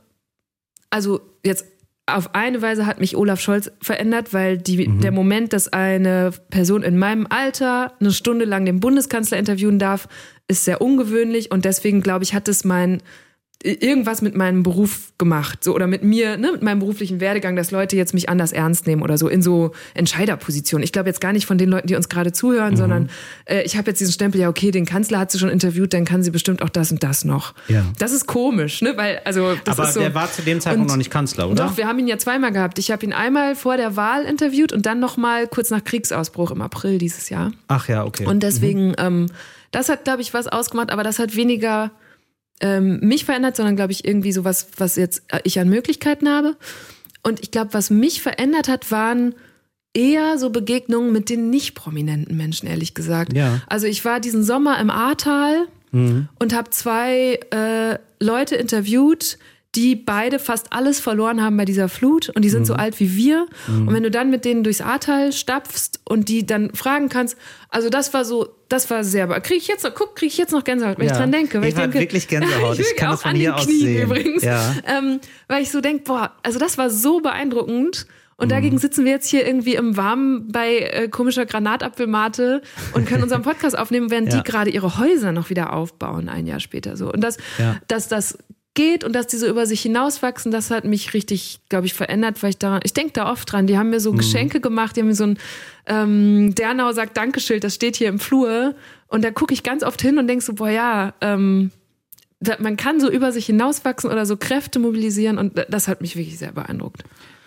also 0.90 1.20
jetzt 1.44 1.66
auf 2.06 2.34
eine 2.34 2.62
Weise 2.62 2.86
hat 2.86 3.00
mich 3.00 3.16
Olaf 3.16 3.40
Scholz 3.40 3.70
verändert, 3.82 4.32
weil 4.32 4.58
die, 4.58 4.88
der 4.98 5.12
Moment, 5.12 5.52
dass 5.52 5.72
eine 5.72 6.32
Person 6.50 6.82
in 6.82 6.98
meinem 6.98 7.26
Alter 7.28 7.92
eine 8.00 8.12
Stunde 8.12 8.44
lang 8.44 8.64
den 8.64 8.80
Bundeskanzler 8.80 9.38
interviewen 9.38 9.78
darf, 9.78 10.08
ist 10.48 10.64
sehr 10.64 10.80
ungewöhnlich 10.80 11.50
und 11.50 11.64
deswegen 11.66 12.00
glaube 12.00 12.24
ich, 12.24 12.32
hat 12.32 12.48
es 12.48 12.64
mein 12.64 13.02
irgendwas 13.62 14.22
mit 14.22 14.36
meinem 14.36 14.62
Beruf 14.62 15.12
gemacht, 15.18 15.64
so 15.64 15.74
oder 15.74 15.88
mit 15.88 16.04
mir, 16.04 16.36
ne, 16.36 16.52
mit 16.52 16.62
meinem 16.62 16.78
beruflichen 16.78 17.18
Werdegang, 17.18 17.56
dass 17.56 17.72
Leute 17.72 17.96
jetzt 17.96 18.14
mich 18.14 18.28
anders 18.28 18.52
ernst 18.52 18.86
nehmen 18.86 19.02
oder 19.02 19.18
so 19.18 19.26
in 19.26 19.42
so 19.42 19.72
Entscheiderpositionen. 19.94 20.84
Ich 20.84 20.92
glaube 20.92 21.08
jetzt 21.08 21.20
gar 21.20 21.32
nicht 21.32 21.44
von 21.44 21.58
den 21.58 21.68
Leuten, 21.68 21.88
die 21.88 21.96
uns 21.96 22.08
gerade 22.08 22.30
zuhören, 22.32 22.76
sondern 22.76 23.10
äh, 23.46 23.62
ich 23.62 23.76
habe 23.76 23.90
jetzt 23.90 23.98
diesen 24.00 24.12
Stempel, 24.12 24.40
ja 24.40 24.48
okay, 24.48 24.70
den 24.70 24.86
Kanzler 24.86 25.18
hat 25.18 25.32
sie 25.32 25.40
schon 25.40 25.48
interviewt, 25.48 25.92
dann 25.92 26.04
kann 26.04 26.22
sie 26.22 26.30
bestimmt 26.30 26.62
auch 26.62 26.68
das 26.68 26.92
und 26.92 27.02
das 27.02 27.24
noch. 27.24 27.54
Ja. 27.66 27.84
Das 27.98 28.12
ist 28.12 28.26
komisch, 28.28 28.80
ne, 28.80 28.96
weil 28.96 29.20
also 29.24 29.54
das 29.64 29.76
Aber 29.76 29.88
ist 29.88 29.94
so. 29.94 30.00
der 30.00 30.14
war 30.14 30.30
zu 30.30 30.42
dem 30.42 30.60
Zeitpunkt 30.60 30.82
Und- 30.86 30.92
noch 30.92 30.96
nicht 30.98 31.10
Kanzler, 31.10 31.48
oder? 31.50 31.66
Doch, 31.66 31.76
wir 31.76 31.88
haben 31.88 31.98
ihn 31.98 32.06
ja 32.06 32.18
zweimal 32.18 32.52
gehabt. 32.52 32.78
Ich 32.78 32.92
habe 32.92 33.04
ihn 33.04 33.12
einmal 33.12 33.56
vor 33.56 33.76
der 33.76 33.96
Wahl 33.96 34.22
interviewt 34.22 34.72
und 34.72 34.86
dann 34.86 35.00
noch 35.00 35.16
mal 35.16 35.48
kurz 35.48 35.70
nach 35.70 35.82
Kriegsausbruch 35.82 36.52
im 36.52 36.62
April 36.62 36.98
dieses 36.98 37.28
Jahr. 37.28 37.50
Ach 37.66 37.88
ja, 37.88 38.04
okay. 38.04 38.24
Und 38.24 38.44
deswegen, 38.44 38.94
ähm, 38.98 39.26
das 39.72 39.88
hat, 39.88 40.04
glaube 40.04 40.22
ich, 40.22 40.32
was 40.32 40.46
ausgemacht, 40.46 40.90
aber 40.92 41.02
das 41.02 41.18
hat 41.18 41.34
weniger 41.34 41.90
ähm, 42.60 43.00
mich 43.00 43.24
verändert, 43.24 43.56
sondern, 43.56 43.76
glaube 43.76 43.92
ich, 43.92 44.04
irgendwie 44.04 44.32
so 44.32 44.44
was, 44.44 44.68
was 44.76 44.96
jetzt 44.96 45.22
äh, 45.28 45.40
ich 45.44 45.58
an 45.60 45.68
Möglichkeiten 45.68 46.28
habe. 46.28 46.56
Und 47.22 47.40
ich 47.40 47.50
glaube, 47.50 47.74
was 47.74 47.90
mich 47.90 48.22
verändert 48.22 48.68
hat, 48.68 48.90
waren 48.90 49.34
eher 49.94 50.38
so 50.38 50.50
Begegnungen 50.50 51.12
mit 51.12 51.28
den 51.28 51.50
nicht 51.50 51.74
prominenten 51.74 52.36
Menschen, 52.36 52.68
ehrlich 52.68 52.94
gesagt. 52.94 53.32
Ja. 53.32 53.62
Also 53.66 53.86
ich 53.86 54.04
war 54.04 54.20
diesen 54.20 54.44
Sommer 54.44 54.78
im 54.80 54.90
Ahrtal 54.90 55.66
und 56.38 56.54
habe 56.54 56.70
zwei 56.70 57.40
äh, 57.50 57.98
Leute 58.20 58.56
interviewt, 58.56 59.38
die 59.74 59.96
beide 59.96 60.38
fast 60.38 60.72
alles 60.72 60.98
verloren 60.98 61.42
haben 61.42 61.56
bei 61.58 61.66
dieser 61.66 61.88
Flut 61.90 62.30
und 62.30 62.42
die 62.42 62.48
sind 62.48 62.66
so 62.66 62.72
alt 62.74 62.98
wie 63.00 63.14
wir. 63.16 63.46
Und 63.68 63.92
wenn 63.92 64.02
du 64.02 64.10
dann 64.10 64.30
mit 64.30 64.44
denen 64.46 64.64
durchs 64.64 64.80
Ahrtal 64.80 65.30
stapfst 65.32 66.00
und 66.04 66.28
die 66.30 66.46
dann 66.46 66.74
fragen 66.74 67.10
kannst, 67.10 67.36
also 67.68 67.90
das 67.90 68.14
war 68.14 68.24
so, 68.24 68.48
das 68.70 68.88
war 68.90 69.04
sehr, 69.04 69.26
kriege 69.40 69.58
ich 69.58 69.68
jetzt 69.68 69.84
noch, 69.84 69.94
guck, 69.94 70.16
kriege 70.16 70.32
ich 70.32 70.38
jetzt 70.38 70.52
noch 70.52 70.64
Gänsehaut, 70.64 70.98
wenn 70.98 71.06
Ja. 71.06 71.12
ich 71.12 71.18
dran 71.18 71.30
denke. 71.32 71.58
Weil 71.60 71.68
Ich 71.68 71.74
ich, 71.74 71.80
denke, 71.80 72.00
wirklich 72.00 72.28
Gänsehaut. 72.28 72.72
Ich 72.72 72.78
wirklich 72.78 72.96
kann 72.96 73.08
auch 73.08 73.12
das 73.12 73.22
von 73.22 73.30
an 73.32 73.36
hier 73.36 73.54
aus 73.54 73.66
Knien 73.66 73.78
sehen. 73.80 74.02
übrigens. 74.04 74.42
Ja. 74.42 74.74
Ähm, 74.86 75.20
weil 75.48 75.62
ich 75.62 75.70
so 75.70 75.80
denke, 75.82 76.02
boah, 76.04 76.32
also 76.42 76.58
das 76.58 76.78
war 76.78 76.88
so 76.88 77.20
beeindruckend. 77.20 78.06
Und 78.40 78.46
Mhm. 78.46 78.50
dagegen 78.50 78.78
sitzen 78.78 79.04
wir 79.04 79.12
jetzt 79.12 79.28
hier 79.28 79.46
irgendwie 79.46 79.74
im 79.74 79.96
Warmen 79.96 80.48
bei 80.50 80.78
äh, 80.78 81.08
komischer 81.08 81.44
Granatapfelmate 81.44 82.62
und 82.94 83.06
können 83.06 83.22
unseren 83.22 83.42
Podcast 83.42 83.76
aufnehmen, 83.78 84.10
während 84.10 84.32
Ja. 84.32 84.38
die 84.40 84.50
gerade 84.50 84.70
ihre 84.70 84.98
Häuser 84.98 85.32
noch 85.32 85.50
wieder 85.50 85.72
aufbauen, 85.72 86.28
ein 86.28 86.46
Jahr 86.46 86.60
später 86.60 86.96
so. 86.96 87.12
Und 87.12 87.20
das, 87.22 87.36
Ja. 87.58 87.76
dass 87.88 88.08
das 88.08 88.38
geht 88.78 89.02
und 89.02 89.12
dass 89.12 89.26
die 89.26 89.36
so 89.36 89.48
über 89.48 89.66
sich 89.66 89.80
hinauswachsen, 89.82 90.52
das 90.52 90.70
hat 90.70 90.84
mich 90.84 91.12
richtig, 91.12 91.58
glaube 91.68 91.86
ich, 91.86 91.94
verändert, 91.94 92.40
weil 92.44 92.50
ich 92.50 92.58
daran, 92.58 92.80
ich 92.84 92.94
denke 92.94 93.12
da 93.12 93.30
oft 93.30 93.50
dran, 93.50 93.66
die 93.66 93.76
haben 93.76 93.90
mir 93.90 93.96
Mhm. 93.96 94.00
so 94.00 94.12
Geschenke 94.12 94.60
gemacht, 94.60 94.94
die 94.94 95.00
haben 95.00 95.08
mir 95.08 95.16
so 95.16 95.24
ein 95.24 95.38
ähm, 95.86 96.54
Dernau 96.54 96.92
sagt 96.92 97.16
Dankeschuld, 97.16 97.64
das 97.64 97.74
steht 97.74 97.96
hier 97.96 98.08
im 98.08 98.20
Flur 98.20 98.74
und 99.08 99.24
da 99.24 99.32
gucke 99.32 99.52
ich 99.52 99.64
ganz 99.64 99.82
oft 99.82 100.00
hin 100.00 100.16
und 100.18 100.28
denk 100.28 100.42
so, 100.42 100.52
boah 100.54 100.70
ja, 100.70 101.12
ähm, 101.20 101.72
da, 102.40 102.54
man 102.60 102.76
kann 102.76 103.00
so 103.00 103.10
über 103.10 103.32
sich 103.32 103.46
hinauswachsen 103.46 104.10
oder 104.10 104.24
so 104.26 104.36
Kräfte 104.36 104.78
mobilisieren 104.78 105.38
und 105.38 105.60
das 105.68 105.88
hat 105.88 106.00
mich 106.00 106.14
wirklich 106.16 106.38
sehr 106.38 106.52
beeindruckt. 106.52 107.02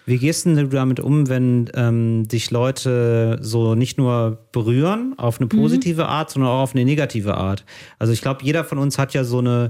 Wie 0.05 0.17
gehst 0.17 0.45
denn 0.45 0.55
du 0.55 0.67
damit 0.67 0.99
um, 0.99 1.29
wenn 1.29 1.69
ähm, 1.75 2.27
dich 2.27 2.49
Leute 2.51 3.37
so 3.41 3.75
nicht 3.75 3.97
nur 3.97 4.39
berühren 4.51 5.13
auf 5.17 5.39
eine 5.39 5.47
positive 5.47 6.07
Art, 6.07 6.31
sondern 6.31 6.51
auch 6.51 6.63
auf 6.63 6.73
eine 6.75 6.83
negative 6.83 7.37
Art? 7.37 7.63
Also 7.99 8.11
ich 8.11 8.21
glaube, 8.21 8.43
jeder 8.43 8.65
von 8.65 8.79
uns 8.79 8.97
hat 8.97 9.13
ja 9.13 9.23
so 9.23 9.37
eine 9.37 9.69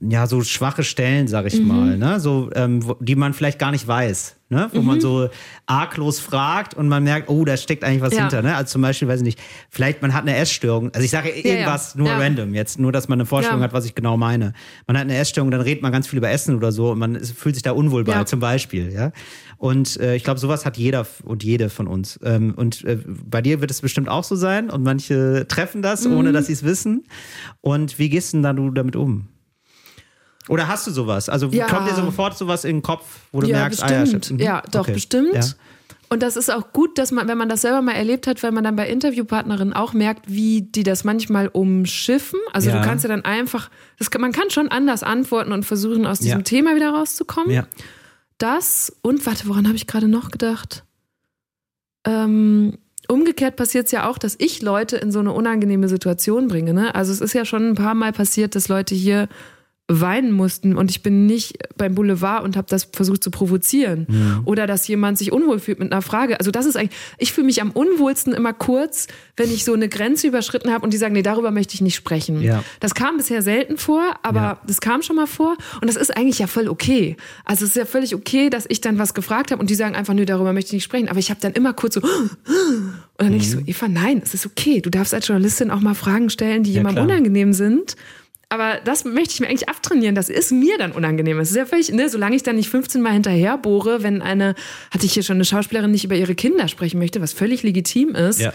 ja 0.00 0.26
so 0.26 0.42
schwache 0.42 0.82
Stellen, 0.82 1.28
sag 1.28 1.46
ich 1.46 1.60
mal, 1.62 1.96
ne, 1.98 2.18
so 2.20 2.50
ähm, 2.54 2.84
wo, 2.86 2.94
die 3.00 3.14
man 3.14 3.32
vielleicht 3.32 3.58
gar 3.60 3.70
nicht 3.70 3.86
weiß, 3.86 4.34
ne, 4.48 4.68
wo 4.72 4.80
man 4.82 5.00
so 5.00 5.28
arglos 5.66 6.18
fragt 6.18 6.74
und 6.74 6.88
man 6.88 7.04
merkt, 7.04 7.28
oh, 7.28 7.44
da 7.44 7.56
steckt 7.56 7.84
eigentlich 7.84 8.00
was 8.00 8.14
Ja. 8.14 8.22
hinter, 8.22 8.42
ne? 8.42 8.56
Also 8.56 8.72
zum 8.72 8.82
Beispiel, 8.82 9.06
weiß 9.06 9.20
ich 9.20 9.24
nicht, 9.24 9.38
vielleicht 9.70 10.02
man 10.02 10.14
hat 10.14 10.22
eine 10.22 10.34
Essstörung. 10.36 10.90
Also 10.94 11.04
ich 11.04 11.10
sage 11.10 11.28
ja. 11.28 11.36
irgendwas 11.44 11.94
nur 11.94 12.08
Ja. 12.08 12.18
random 12.18 12.54
jetzt, 12.54 12.80
nur 12.80 12.90
dass 12.90 13.08
man 13.08 13.18
eine 13.20 13.26
Vorstellung 13.26 13.60
Ja. 13.60 13.64
hat, 13.66 13.72
was 13.72 13.84
ich 13.84 13.94
genau 13.94 14.16
meine. 14.16 14.52
Man 14.88 14.96
hat 14.96 15.04
eine 15.04 15.16
Essstörung, 15.16 15.50
dann 15.52 15.60
redet 15.60 15.82
man 15.82 15.92
ganz 15.92 16.08
viel 16.08 16.16
über 16.18 16.30
Essen 16.30 16.56
oder 16.56 16.72
so 16.72 16.90
und 16.90 16.98
man 16.98 17.14
ist- 17.14 17.38
fühlt 17.38 17.54
sich 17.54 17.62
da 17.62 17.72
unwohl 17.72 18.02
bei, 18.04 18.12
Ja. 18.14 18.26
zum 18.26 18.40
Beispiel, 18.40 18.90
ja. 18.92 19.12
Und 19.58 19.98
äh, 20.00 20.16
ich 20.16 20.24
glaube, 20.24 20.40
sowas 20.40 20.64
hat 20.66 20.76
jeder 20.76 21.06
und 21.24 21.44
jede 21.44 21.68
von 21.68 21.86
uns. 21.88 22.18
Ähm, 22.24 22.54
und 22.56 22.84
äh, 22.84 22.98
bei 23.06 23.42
dir 23.42 23.60
wird 23.60 23.70
es 23.70 23.80
bestimmt 23.80 24.08
auch 24.08 24.24
so 24.24 24.34
sein 24.34 24.70
und 24.70 24.82
manche 24.82 25.46
treffen 25.46 25.82
das, 25.82 26.04
Mhm. 26.06 26.16
ohne 26.16 26.32
dass 26.32 26.46
sie 26.46 26.52
es 26.54 26.62
wissen. 26.64 27.04
Und 27.60 27.98
wie 27.98 28.08
gehst 28.08 28.32
denn 28.32 28.42
da 28.42 28.52
du 28.52 28.70
damit 28.70 28.96
um? 28.96 29.28
Oder 30.48 30.68
hast 30.68 30.86
du 30.86 30.90
sowas? 30.90 31.28
Also 31.28 31.48
Ja. 31.48 31.66
kommt 31.66 31.88
dir 31.88 31.94
sofort 31.94 32.36
sowas 32.36 32.64
in 32.64 32.76
den 32.76 32.82
Kopf, 32.82 33.04
wo 33.32 33.40
du 33.40 33.46
ja, 33.48 33.58
merkst, 33.58 33.80
bestimmt. 33.80 34.24
ah 34.26 34.28
ja, 34.30 34.34
mhm, 34.34 34.40
ja, 34.40 34.62
doch, 34.70 34.80
okay. 34.80 34.92
bestimmt. 34.94 35.34
Ja. 35.34 35.44
Und 36.10 36.22
das 36.22 36.36
ist 36.36 36.50
auch 36.50 36.72
gut, 36.72 36.96
dass 36.96 37.12
man, 37.12 37.28
wenn 37.28 37.36
man 37.36 37.50
das 37.50 37.60
selber 37.60 37.82
mal 37.82 37.92
erlebt 37.92 38.26
hat, 38.26 38.42
weil 38.42 38.50
man 38.50 38.64
dann 38.64 38.76
bei 38.76 38.88
Interviewpartnerinnen 38.88 39.74
auch 39.74 39.92
merkt, 39.92 40.24
wie 40.26 40.62
die 40.62 40.82
das 40.82 41.04
manchmal 41.04 41.48
umschiffen. 41.48 42.40
Also 42.54 42.70
Ja. 42.70 42.78
du 42.80 42.84
kannst 42.86 43.04
ja 43.04 43.08
dann 43.08 43.24
einfach, 43.26 43.68
das 43.98 44.08
man 44.18 44.32
kann 44.32 44.48
schon 44.48 44.68
anders 44.68 45.02
antworten 45.02 45.52
und 45.52 45.64
versuchen, 45.64 46.06
aus 46.06 46.20
diesem 46.20 46.38
Ja. 46.38 46.44
Thema 46.44 46.74
wieder 46.76 46.90
rauszukommen. 46.90 47.50
Ja. 47.50 47.66
Das 48.38 48.90
und 49.02 49.26
warte, 49.26 49.48
woran 49.48 49.66
habe 49.66 49.76
ich 49.76 49.86
gerade 49.86 50.08
noch 50.08 50.30
gedacht? 50.30 50.84
Ähm, 52.06 52.78
umgekehrt 53.08 53.56
passiert 53.56 53.86
es 53.86 53.92
ja 53.92 54.08
auch, 54.08 54.16
dass 54.18 54.36
ich 54.38 54.62
Leute 54.62 54.96
in 54.96 55.10
so 55.12 55.18
eine 55.18 55.32
unangenehme 55.32 55.88
Situation 55.88 56.48
bringe. 56.48 56.72
Ne? 56.72 56.94
Also 56.94 57.12
es 57.12 57.20
ist 57.20 57.34
ja 57.34 57.44
schon 57.44 57.68
ein 57.70 57.74
paar 57.74 57.94
Mal 57.94 58.12
passiert, 58.12 58.54
dass 58.54 58.68
Leute 58.68 58.94
hier 58.94 59.28
weinen 59.90 60.32
mussten 60.32 60.76
und 60.76 60.90
ich 60.90 61.02
bin 61.02 61.24
nicht 61.24 61.56
beim 61.78 61.94
Boulevard 61.94 62.44
und 62.44 62.58
habe 62.58 62.66
das 62.68 62.84
versucht 62.92 63.24
zu 63.24 63.30
provozieren 63.30 64.42
oder 64.44 64.66
dass 64.66 64.86
jemand 64.86 65.16
sich 65.16 65.32
unwohl 65.32 65.58
fühlt 65.60 65.78
mit 65.78 65.90
einer 65.90 66.02
Frage. 66.02 66.38
Also 66.38 66.50
das 66.50 66.66
ist 66.66 66.76
eigentlich, 66.76 66.98
ich 67.16 67.32
fühle 67.32 67.46
mich 67.46 67.62
am 67.62 67.70
unwohlsten 67.70 68.34
immer 68.34 68.52
kurz, 68.52 69.06
wenn 69.38 69.50
ich 69.50 69.64
so 69.64 69.72
eine 69.72 69.88
Grenze 69.88 70.26
überschritten 70.26 70.70
habe 70.72 70.84
und 70.84 70.92
die 70.92 70.98
sagen, 70.98 71.14
nee, 71.14 71.22
darüber 71.22 71.50
möchte 71.50 71.72
ich 71.74 71.80
nicht 71.80 71.94
sprechen. 71.94 72.42
Ja. 72.42 72.62
Das 72.80 72.94
kam 72.94 73.16
bisher 73.16 73.40
selten 73.40 73.78
vor, 73.78 74.02
aber 74.22 74.40
Ja. 74.40 74.60
das 74.66 74.82
kam 74.82 75.00
schon 75.00 75.16
mal 75.16 75.26
vor 75.26 75.56
und 75.80 75.88
das 75.88 75.96
ist 75.96 76.14
eigentlich 76.14 76.38
ja 76.38 76.46
voll 76.48 76.68
okay. 76.68 77.16
Also 77.46 77.64
es 77.64 77.70
ist 77.70 77.76
ja 77.76 77.86
völlig 77.86 78.14
okay, 78.14 78.50
dass 78.50 78.66
ich 78.68 78.82
dann 78.82 78.98
was 78.98 79.14
gefragt 79.14 79.50
habe 79.52 79.60
und 79.60 79.70
die 79.70 79.74
sagen 79.74 79.94
einfach, 79.96 80.12
nö, 80.12 80.26
darüber 80.26 80.52
möchte 80.52 80.68
ich 80.68 80.72
nicht 80.74 80.84
sprechen. 80.84 81.08
Aber 81.08 81.18
ich 81.18 81.30
habe 81.30 81.40
dann 81.40 81.52
immer 81.54 81.72
kurz 81.72 81.94
so 81.94 82.00
und 82.02 82.92
dann 83.16 83.30
denke 83.30 83.44
ich 83.44 83.54
Mhm. 83.54 83.60
so, 83.60 83.66
Eva, 83.66 83.88
nein, 83.88 84.20
es 84.22 84.34
ist 84.34 84.44
okay. 84.46 84.80
Du 84.82 84.90
darfst 84.90 85.14
als 85.14 85.26
Journalistin 85.28 85.70
auch 85.70 85.80
mal 85.80 85.94
Fragen 85.94 86.28
stellen, 86.30 86.62
die 86.62 86.72
Ja, 86.72 86.78
jemandem 86.80 87.06
klar. 87.06 87.16
unangenehm 87.16 87.52
sind. 87.54 87.96
Aber 88.50 88.80
das 88.82 89.04
möchte 89.04 89.34
ich 89.34 89.40
mir 89.40 89.48
eigentlich 89.48 89.68
abtrainieren. 89.68 90.14
Das 90.14 90.30
ist 90.30 90.52
mir 90.52 90.78
dann 90.78 90.92
unangenehm. 90.92 91.38
Es 91.38 91.50
ist 91.50 91.56
ja 91.56 91.66
völlig, 91.66 91.90
ne, 91.92 92.08
solange 92.08 92.34
ich 92.34 92.42
dann 92.42 92.56
nicht 92.56 92.70
15 92.70 93.02
Mal 93.02 93.12
hinterher 93.12 93.58
bohre, 93.58 94.02
wenn 94.02 94.22
eine, 94.22 94.54
hatte 94.90 95.04
ich 95.04 95.12
hier 95.12 95.22
schon 95.22 95.36
eine 95.36 95.44
Schauspielerin 95.44 95.90
nicht 95.90 96.04
über 96.04 96.16
ihre 96.16 96.34
Kinder 96.34 96.68
sprechen 96.68 96.98
möchte, 96.98 97.20
was 97.20 97.34
völlig 97.34 97.62
legitim 97.62 98.14
ist. 98.14 98.40
Ja. 98.40 98.52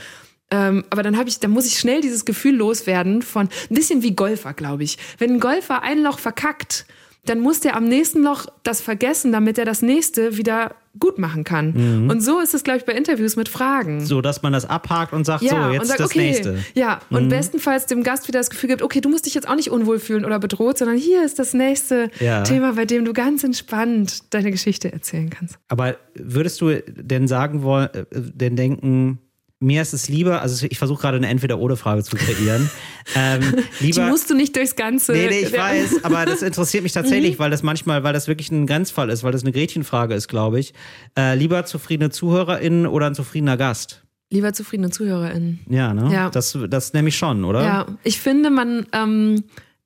Ähm, 0.50 0.84
aber 0.90 1.04
dann 1.04 1.18
habe 1.18 1.30
ich, 1.30 1.40
dann 1.40 1.52
muss 1.52 1.68
ich 1.68 1.78
schnell 1.78 2.02
dieses 2.02 2.26
Gefühl 2.26 2.56
loswerden 2.56 3.22
von 3.22 3.48
ein 3.70 3.76
bisschen 3.76 4.02
wie 4.02 4.16
Golfer, 4.16 4.54
glaube 4.54 4.84
ich. 4.84 4.98
Wenn 5.20 5.34
ein 5.34 5.40
Golfer 5.40 5.84
ein 5.84 6.02
Loch 6.02 6.20
verkackt, 6.20 6.86
dann 7.26 7.40
muss 7.40 7.62
der 7.62 7.76
am 7.78 7.86
nächsten 7.86 8.22
Loch 8.22 8.48
das 8.64 8.82
vergessen, 8.82 9.32
damit 9.32 9.58
er 9.58 9.66
das 9.66 9.82
nächste 9.82 10.38
wieder 10.38 10.76
gut 11.00 11.18
machen 11.18 11.44
kann. 11.44 12.08
Und 12.10 12.22
so 12.22 12.40
ist 12.40 12.54
es, 12.54 12.64
glaube 12.64 12.78
ich, 12.80 12.86
bei 12.86 12.94
Interviews 12.94 13.36
mit 13.36 13.50
Fragen. 13.50 14.06
So, 14.06 14.22
dass 14.22 14.44
man 14.44 14.54
das 14.54 14.66
abhakt 14.66 15.12
und 15.14 15.26
sagt, 15.26 15.42
Ja, 15.42 15.68
so, 15.68 15.74
jetzt 15.74 15.88
sagt, 15.88 16.00
das 16.02 16.12
okay, 16.12 16.20
nächste. 16.28 16.52
Mhm. 16.54 16.60
ja, 16.76 17.00
und 17.10 17.30
bestenfalls 17.30 17.88
dem 17.88 18.04
Gast 18.04 18.28
wieder 18.28 18.40
das 18.40 18.50
Gefühl 18.52 18.70
gibt, 18.70 18.82
okay, 18.84 19.02
du 19.02 19.10
musst 19.10 19.26
dich 19.26 19.34
jetzt 19.34 19.48
auch 19.48 19.56
nicht 19.56 19.72
unwohl 19.72 20.00
fühlen 20.00 20.24
oder 20.24 20.38
bedroht, 20.38 20.78
sondern 20.78 20.98
hier 20.98 21.26
ist 21.26 21.40
das 21.40 21.54
nächste 21.54 22.12
Ja. 22.20 22.44
Thema, 22.44 22.74
bei 22.74 22.86
dem 22.86 23.06
du 23.06 23.14
ganz 23.14 23.44
entspannt 23.44 24.34
deine 24.34 24.52
Geschichte 24.52 24.92
erzählen 24.92 25.30
kannst. 25.30 25.58
Aber 25.68 25.98
würdest 26.14 26.62
du 26.62 26.80
denn 26.88 27.28
sagen 27.28 27.64
wollen, 27.64 27.90
äh, 27.94 28.06
denn 28.12 28.56
denken, 28.56 29.20
mir 29.64 29.82
ist 29.82 29.94
es 29.94 30.10
lieber, 30.10 30.42
also 30.42 30.66
ich 30.70 30.78
versuche 30.78 31.02
gerade 31.02 31.18
eine 31.18 31.28
Entweder-Oder-Frage 31.30 32.04
zu 32.04 32.16
kreieren. 32.18 32.70
ähm, 33.16 33.42
Die 33.80 33.86
lieber, 33.88 34.08
musst 34.08 34.30
du 34.30 34.36
nicht 34.36 34.56
durchs 34.56 34.76
Ganze. 34.76 35.14
Nee, 35.14 35.28
nee, 35.30 35.40
ich 35.40 35.54
weiß, 35.54 36.04
aber 36.04 36.26
das 36.26 36.42
interessiert 36.42 36.84
mich 36.84 36.94
Mhm. 36.94 37.00
tatsächlich, 37.00 37.40
weil 37.40 37.50
das 37.50 37.64
manchmal, 37.64 38.04
weil 38.04 38.14
das 38.14 38.28
wirklich 38.28 38.52
ein 38.52 38.68
Grenzfall 38.68 39.10
ist, 39.10 39.24
weil 39.24 39.32
das 39.32 39.42
eine 39.44 39.52
Gretchenfrage 39.52 40.14
ist, 40.14 40.28
glaube 40.28 40.60
ich. 40.60 40.74
Äh, 41.18 41.36
lieber 41.36 41.66
zufriedene 41.66 42.10
ZuhörerInnen 42.10 42.86
oder 42.88 43.08
ein 43.08 43.16
zufriedener 43.16 43.58
Gast? 43.58 44.04
Lieber 44.30 44.52
zufriedene 44.54 44.90
ZuhörerInnen. 44.90 45.60
Ja, 45.70 45.94
ne? 45.94 46.12
Ja. 46.12 46.30
Das, 46.30 46.58
das 46.70 46.94
nämlich 46.94 47.16
schon, 47.16 47.46
oder? 47.46 47.64
Ja, 47.64 47.86
ich 48.04 48.20
finde, 48.20 48.50
man, 48.50 48.86
ähm, 48.92 49.44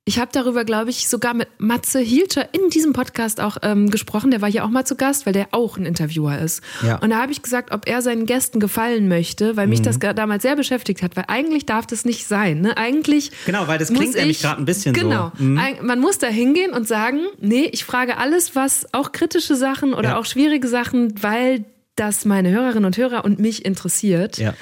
ich 0.08 0.18
habe 0.18 0.30
darüber, 0.32 0.64
glaube 0.64 0.88
ich, 0.88 1.06
sogar 1.08 1.34
mit 1.34 1.48
Matze 1.58 1.98
Hielscher 2.00 2.48
in 2.54 2.70
diesem 2.70 2.94
Podcast 2.94 3.40
auch 3.42 3.58
ähm, 3.62 3.90
gesprochen. 3.90 4.30
Der 4.30 4.40
war 4.40 4.50
hier 4.50 4.64
auch 4.64 4.70
mal 4.70 4.84
zu 4.86 4.96
Gast, 4.96 5.26
weil 5.26 5.34
der 5.34 5.48
auch 5.50 5.76
ein 5.76 5.84
Interviewer 5.84 6.38
ist. 6.38 6.62
Ja. 6.82 6.96
Und 6.96 7.10
da 7.10 7.20
habe 7.20 7.30
ich 7.30 7.42
gesagt, 7.42 7.72
ob 7.72 7.86
er 7.86 8.00
seinen 8.00 8.24
Gästen 8.24 8.58
gefallen 8.58 9.06
möchte, 9.08 9.56
weil 9.56 9.66
Mhm. 9.66 9.70
mich 9.70 9.82
das 9.82 9.98
damals 9.98 10.42
sehr 10.42 10.56
beschäftigt 10.56 11.02
hat, 11.02 11.14
weil 11.16 11.24
eigentlich 11.28 11.66
darf 11.66 11.86
das 11.86 12.06
nicht 12.06 12.26
sein. 12.26 12.62
Ne? 12.62 12.76
Eigentlich 12.78 13.30
Genau, 13.44 13.68
weil 13.68 13.78
das 13.78 13.92
klingt 13.92 14.14
nämlich 14.14 14.38
ich- 14.38 14.42
gerade 14.42 14.62
ein 14.62 14.64
bisschen 14.64 14.94
so. 14.94 15.00
genau, 15.02 15.30
Mhm. 15.38 15.60
Man 15.82 16.00
muss 16.00 16.16
da 16.18 16.26
hingehen 16.28 16.72
und 16.72 16.88
sagen, 16.88 17.20
nee, 17.40 17.68
ich 17.70 17.84
frage 17.84 18.16
alles, 18.16 18.56
was 18.56 18.86
auch 18.94 19.12
kritische 19.12 19.56
Sachen 19.56 19.92
oder 19.92 20.10
Ja. 20.10 20.18
auch 20.18 20.24
schwierige 20.24 20.68
Sachen, 20.68 21.22
weil 21.22 21.64
das 21.96 22.24
meine 22.24 22.50
Hörerinnen 22.50 22.86
und 22.86 22.96
Hörer 22.96 23.24
und 23.26 23.38
mich 23.40 23.64
interessiert. 23.66 24.38
Ja. 24.38 24.54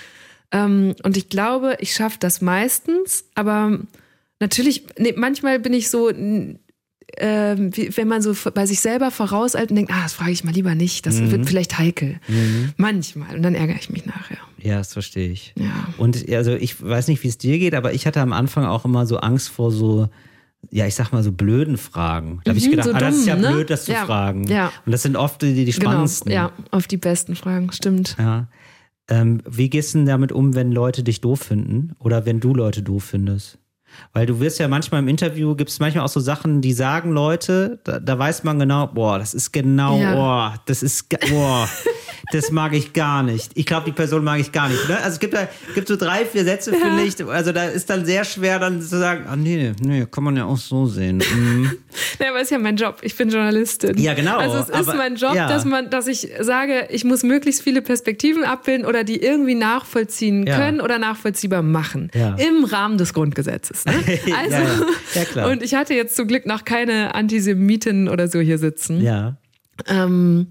Ähm, 0.51 0.95
und 1.05 1.17
ich 1.17 1.29
glaube, 1.29 1.77
ich 1.81 1.93
schaffe 1.95 2.17
das 2.19 2.41
meistens, 2.41 3.25
aber 3.35 3.79
natürlich, 4.41 4.87
nee, 4.99 5.15
manchmal 5.17 5.59
bin 5.61 5.73
ich 5.73 5.91
so, 5.91 6.11
ähm, 6.11 6.59
wie, 7.77 7.97
wenn 7.97 8.09
man 8.09 8.21
so 8.21 8.35
bei 8.53 8.67
sich 8.67 8.81
selber 8.81 9.11
vorauseilt 9.11 9.71
und 9.71 9.77
denkt, 9.77 9.93
ah, 9.93 10.03
das 10.03 10.13
frage 10.13 10.33
ich 10.33 10.45
mal 10.45 10.53
lieber 10.53 10.75
nicht, 10.75 11.07
das 11.07 11.21
Mhm. 11.21 11.31
wird 11.31 11.47
vielleicht 11.47 11.79
heikel. 11.79 12.21
Manchmal. 12.77 13.37
Und 13.37 13.43
dann 13.43 13.55
ärgere 13.55 13.77
ich 13.79 13.91
mich 13.91 14.05
nachher. 14.07 14.39
Ja, 14.59 14.79
das 14.79 14.93
verstehe 14.93 15.31
ich. 15.31 15.55
Ja. 15.57 15.89
Und 15.97 16.29
also 16.33 16.53
ich 16.53 16.83
weiß 16.83 17.09
nicht, 17.09 17.23
wie 17.23 17.29
es 17.29 17.39
dir 17.39 17.59
geht, 17.59 17.75
aber 17.75 17.95
ich 17.95 18.07
hatte 18.07 18.21
am 18.21 18.33
Anfang 18.33 18.65
auch 18.65 18.85
immer 18.85 19.07
so 19.07 19.19
Angst 19.19 19.49
vor 19.49 19.71
so, 19.71 20.09
ja, 20.71 20.87
ich 20.87 20.95
sag 20.97 21.13
mal 21.13 21.23
so 21.23 21.31
blöden 21.33 21.79
Fragen. 21.79 22.41
Da 22.45 22.51
habe 22.51 22.59
ich 22.59 22.67
Mhm, 22.67 22.71
gedacht, 22.73 22.89
so 22.89 22.93
ah, 22.95 22.99
das 22.99 23.17
ist 23.19 23.27
ja 23.27 23.37
ne? 23.37 23.49
blöd, 23.53 23.71
das 23.71 23.85
zu 23.85 23.93
Ja, 23.93 24.05
fragen. 24.05 24.49
ja. 24.49 24.73
Und 24.85 24.93
das 24.93 25.03
sind 25.03 25.17
oft 25.17 25.41
die, 25.43 25.65
die 25.65 25.73
spannendsten. 25.73 26.31
Genau. 26.31 26.47
Ja, 26.47 26.53
auf 26.73 26.89
die 26.89 26.97
besten 26.97 27.37
Fragen, 27.37 27.71
stimmt. 27.73 28.17
Ja. 28.19 28.49
Ähm, 29.09 29.41
wie 29.49 29.71
gehst 29.71 29.95
du 29.95 29.99
denn 29.99 30.07
damit 30.07 30.33
um, 30.33 30.57
wenn 30.57 30.73
Leute 30.73 31.05
dich 31.05 31.21
doof 31.21 31.39
finden 31.41 31.93
oder 32.01 32.27
wenn 32.27 32.41
du 32.41 32.53
Leute 32.53 32.83
doof 32.83 33.05
findest? 33.05 33.59
Weil 34.13 34.27
du 34.27 34.41
wirst 34.41 34.59
ja 34.59 34.69
manchmal 34.69 35.01
im 35.01 35.09
Interview, 35.09 35.55
gibt 35.55 35.71
es 35.71 35.79
manchmal 35.81 36.05
auch 36.05 36.09
so 36.09 36.21
Sachen, 36.21 36.61
die 36.61 36.73
sagen 36.73 37.13
Leute, 37.13 37.79
da, 37.85 38.01
da 38.01 38.19
weiß 38.19 38.45
man 38.45 38.59
genau, 38.59 38.87
boah, 38.89 39.19
das 39.19 39.35
ist 39.35 39.53
genau, 39.53 39.99
Ja. 40.01 40.15
boah, 40.15 40.55
das 40.67 40.83
ist, 40.83 41.09
boah, 41.31 41.69
das 42.33 42.51
mag 42.51 42.73
ich 42.75 42.93
gar 42.93 43.23
nicht. 43.23 43.53
Ich 43.55 43.67
glaube, 43.67 43.85
die 43.87 43.93
Person 43.93 44.25
mag 44.25 44.41
ich 44.41 44.53
gar 44.53 44.69
nicht. 44.69 44.89
Ne? 44.89 44.97
Also 44.97 45.11
es 45.11 45.19
gibt, 45.21 45.35
da, 45.35 45.49
gibt 45.75 45.89
so 45.89 45.97
drei, 45.97 46.25
vier 46.25 46.45
Sätze, 46.45 46.73
finde 46.73 47.03
ich, 47.03 47.23
also 47.27 47.53
da 47.53 47.65
ist 47.65 47.89
dann 47.91 48.05
sehr 48.07 48.25
schwer 48.25 48.59
dann 48.59 48.81
zu 48.81 48.99
sagen, 48.99 49.25
ah 49.29 49.37
nee, 49.37 49.73
nee, 49.83 50.07
kann 50.11 50.25
man 50.25 50.37
ja 50.37 50.45
auch 50.47 50.57
so 50.59 50.87
sehen. 50.87 51.23
Mhm. 51.37 51.71
Ja, 52.19 52.31
aber 52.31 52.41
ist 52.41 52.51
ja 52.51 52.59
mein 52.59 52.77
Job. 52.77 52.99
Ich 53.03 53.17
bin 53.17 53.29
Journalistin. 53.31 53.97
Ja, 53.99 54.15
genau, 54.15 54.39
Also 54.39 54.57
es 54.59 54.69
ist 54.69 54.89
aber- 54.89 54.95
mein 54.97 55.17
Job, 55.17 55.35
ja. 55.35 55.49
dass 55.49 55.65
man, 55.65 55.91
dass 55.91 56.07
ich 56.07 56.29
sage, 56.41 56.87
ich 56.91 57.05
muss 57.05 57.23
möglichst 57.23 57.63
viele 57.63 57.83
Perspektiven 57.83 58.45
abbilden 58.45 58.87
oder 58.87 59.05
die 59.05 59.21
irgendwie 59.23 59.55
nachvollziehen 59.55 60.47
Ja. 60.47 60.57
können 60.57 60.81
oder 60.81 60.99
nachvollziehbar 60.99 61.63
machen. 61.63 62.11
Ja. 62.15 62.35
Im 62.37 62.65
Rahmen 62.65 62.97
des 62.99 63.13
Grundgesetzes. 63.15 63.85
Ne? 63.87 64.05
Also, 64.37 64.57
ja. 65.15 65.25
Ja. 65.35 65.47
Und 65.49 65.63
ich 65.63 65.75
hatte 65.75 65.95
jetzt 65.95 66.17
zum 66.17 66.27
Glück 66.27 66.47
noch 66.47 66.65
keine 66.65 67.15
Antisemiten 67.15 68.09
oder 68.09 68.29
so 68.29 68.41
hier 68.41 68.59
sitzen. 68.59 69.01
Ja. 69.01 69.37
Ähm, 69.87 70.49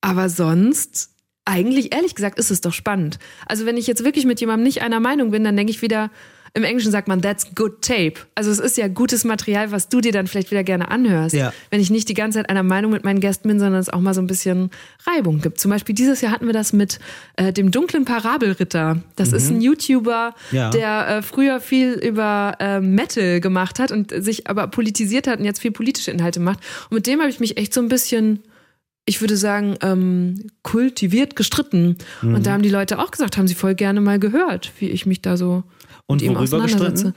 aber 0.00 0.28
sonst, 0.28 1.10
eigentlich, 1.44 1.94
ehrlich 1.94 2.14
gesagt, 2.14 2.38
ist 2.38 2.50
es 2.50 2.60
doch 2.60 2.72
spannend. 2.72 3.18
Also, 3.46 3.66
wenn 3.66 3.76
ich 3.76 3.86
jetzt 3.86 4.04
wirklich 4.04 4.24
mit 4.24 4.40
jemandem 4.40 4.64
nicht 4.64 4.82
einer 4.82 5.00
Meinung 5.00 5.30
bin, 5.30 5.44
dann 5.44 5.56
denke 5.56 5.70
ich 5.70 5.82
wieder, 5.82 6.10
im 6.54 6.64
Englischen 6.64 6.90
sagt 6.92 7.08
man, 7.08 7.22
that's 7.22 7.54
good 7.54 7.82
tape. 7.82 8.14
Also, 8.34 8.50
es 8.50 8.58
ist 8.58 8.76
ja 8.76 8.88
gutes 8.88 9.24
Material, 9.24 9.70
was 9.72 9.88
du 9.88 10.00
dir 10.00 10.12
dann 10.12 10.26
vielleicht 10.26 10.50
wieder 10.50 10.64
gerne 10.64 10.90
anhörst. 10.90 11.34
Ja. 11.34 11.52
Wenn 11.70 11.80
ich 11.80 11.90
nicht 11.90 12.08
die 12.08 12.14
ganze 12.14 12.38
Zeit 12.38 12.50
einer 12.50 12.62
Meinung 12.62 12.90
mit 12.90 13.04
meinen 13.04 13.20
Gästen 13.20 13.48
bin, 13.48 13.58
sondern 13.58 13.80
es 13.80 13.88
auch 13.88 14.00
mal 14.00 14.14
so 14.14 14.20
ein 14.20 14.26
bisschen 14.26 14.70
Reibung 15.06 15.40
gibt. 15.40 15.60
Zum 15.60 15.70
Beispiel 15.70 15.94
dieses 15.94 16.20
Jahr 16.20 16.32
hatten 16.32 16.46
wir 16.46 16.52
das 16.52 16.72
mit 16.72 16.98
äh, 17.36 17.52
dem 17.52 17.70
dunklen 17.70 18.04
Parabelritter. 18.04 19.02
Das 19.16 19.32
ist 19.32 19.50
ein 19.50 19.60
YouTuber, 19.60 20.34
Mhm. 20.50 20.56
Ja. 20.56 20.70
der 20.70 21.08
äh, 21.08 21.22
früher 21.22 21.60
viel 21.60 21.92
über 21.92 22.56
äh, 22.58 22.80
Metal 22.80 23.40
gemacht 23.40 23.78
hat 23.78 23.92
und 23.92 24.12
sich 24.16 24.48
aber 24.48 24.66
politisiert 24.68 25.26
hat 25.26 25.38
und 25.38 25.44
jetzt 25.44 25.60
viel 25.60 25.70
politische 25.70 26.10
Inhalte 26.10 26.40
macht. 26.40 26.58
Und 26.90 26.96
mit 26.96 27.06
dem 27.06 27.20
habe 27.20 27.30
ich 27.30 27.40
mich 27.40 27.56
echt 27.56 27.72
so 27.74 27.80
ein 27.80 27.88
bisschen 27.88 28.40
ich 29.06 29.20
würde 29.20 29.36
sagen, 29.36 29.76
ähm, 29.82 30.50
kultiviert 30.62 31.34
gestritten. 31.34 31.96
Mhm. 32.22 32.34
Und 32.34 32.46
da 32.46 32.52
haben 32.52 32.62
die 32.62 32.68
Leute 32.70 32.98
auch 32.98 33.10
gesagt, 33.10 33.38
haben 33.38 33.48
sie 33.48 33.54
voll 33.56 33.74
gerne 33.74 34.00
mal 34.00 34.20
gehört, 34.20 34.70
wie 34.78 34.88
ich 34.88 35.04
mich 35.06 35.20
da 35.20 35.36
so 35.36 35.64
Und 36.10 36.22
ihm 36.22 36.34
worüber 36.34 36.42
auseinandersetze. 36.64 37.14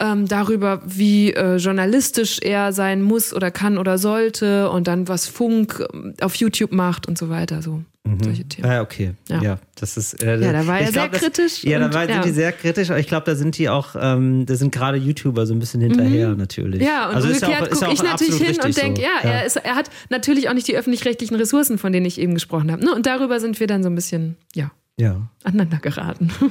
Ähm, 0.00 0.26
darüber, 0.26 0.82
wie 0.84 1.32
äh, 1.32 1.56
journalistisch 1.56 2.40
er 2.42 2.72
sein 2.72 3.00
muss 3.00 3.32
oder 3.32 3.52
kann 3.52 3.78
oder 3.78 3.96
sollte 3.96 4.68
und 4.70 4.88
dann 4.88 5.06
was 5.06 5.28
Funk 5.28 5.84
ähm, 5.92 6.14
auf 6.20 6.34
YouTube 6.34 6.72
macht 6.72 7.06
und 7.06 7.16
so 7.16 7.28
weiter. 7.30 7.62
So 7.62 7.82
solche 8.22 8.44
Themen. 8.44 8.68
Ah, 8.68 8.82
okay. 8.82 9.12
Ja. 9.28 9.40
Ja. 9.40 9.58
das 9.76 9.96
ist. 9.96 10.22
Äh, 10.22 10.36
Ja, 10.40 10.52
da 10.52 10.66
war 10.66 10.78
er 10.80 10.88
ich 10.88 10.94
sehr 10.94 11.08
das, 11.08 11.20
kritisch 11.20 11.64
Ja, 11.64 11.78
da 11.78 11.86
und- 11.86 11.94
war, 11.94 12.06
ja. 12.06 12.14
sind 12.14 12.24
die 12.26 12.32
sehr 12.32 12.52
kritisch, 12.52 12.90
aber 12.90 12.98
ich 12.98 13.06
glaube, 13.06 13.24
da 13.24 13.34
sind 13.36 13.56
die 13.56 13.68
auch, 13.68 13.94
ähm, 13.98 14.44
da 14.46 14.56
sind 14.56 14.72
gerade 14.72 14.98
YouTuber 14.98 15.46
so 15.46 15.54
ein 15.54 15.58
bisschen 15.60 15.80
hinterher 15.80 16.34
natürlich. 16.34 16.80
Mhm. 16.80 16.86
Ja, 16.86 17.08
und 17.08 17.14
also 17.14 17.28
ja 17.28 17.34
umgekehrt 17.34 17.60
ja 17.62 17.76
gucke 17.78 17.92
ich 17.94 18.02
natürlich 18.02 18.36
hin 18.42 18.56
und 18.62 18.76
denke, 18.76 19.00
so. 19.00 19.06
ja, 19.06 19.30
Er, 19.30 19.46
ist, 19.46 19.56
er 19.56 19.74
hat 19.76 19.90
natürlich 20.10 20.48
auch 20.50 20.54
nicht 20.54 20.68
die 20.68 20.76
öffentlich-rechtlichen 20.76 21.36
Ressourcen, 21.36 21.78
von 21.78 21.92
denen 21.92 22.04
ich 22.04 22.20
eben 22.20 22.34
gesprochen 22.34 22.70
habe. 22.72 22.84
Ne? 22.84 22.92
Und 22.94 23.06
darüber 23.06 23.38
sind 23.40 23.58
wir 23.60 23.68
dann 23.68 23.82
so 23.82 23.88
ein 23.88 23.94
bisschen, 23.94 24.36
ja, 24.54 24.70
ja. 24.98 25.28
aneinander 25.44 25.78
geraten. 25.78 26.30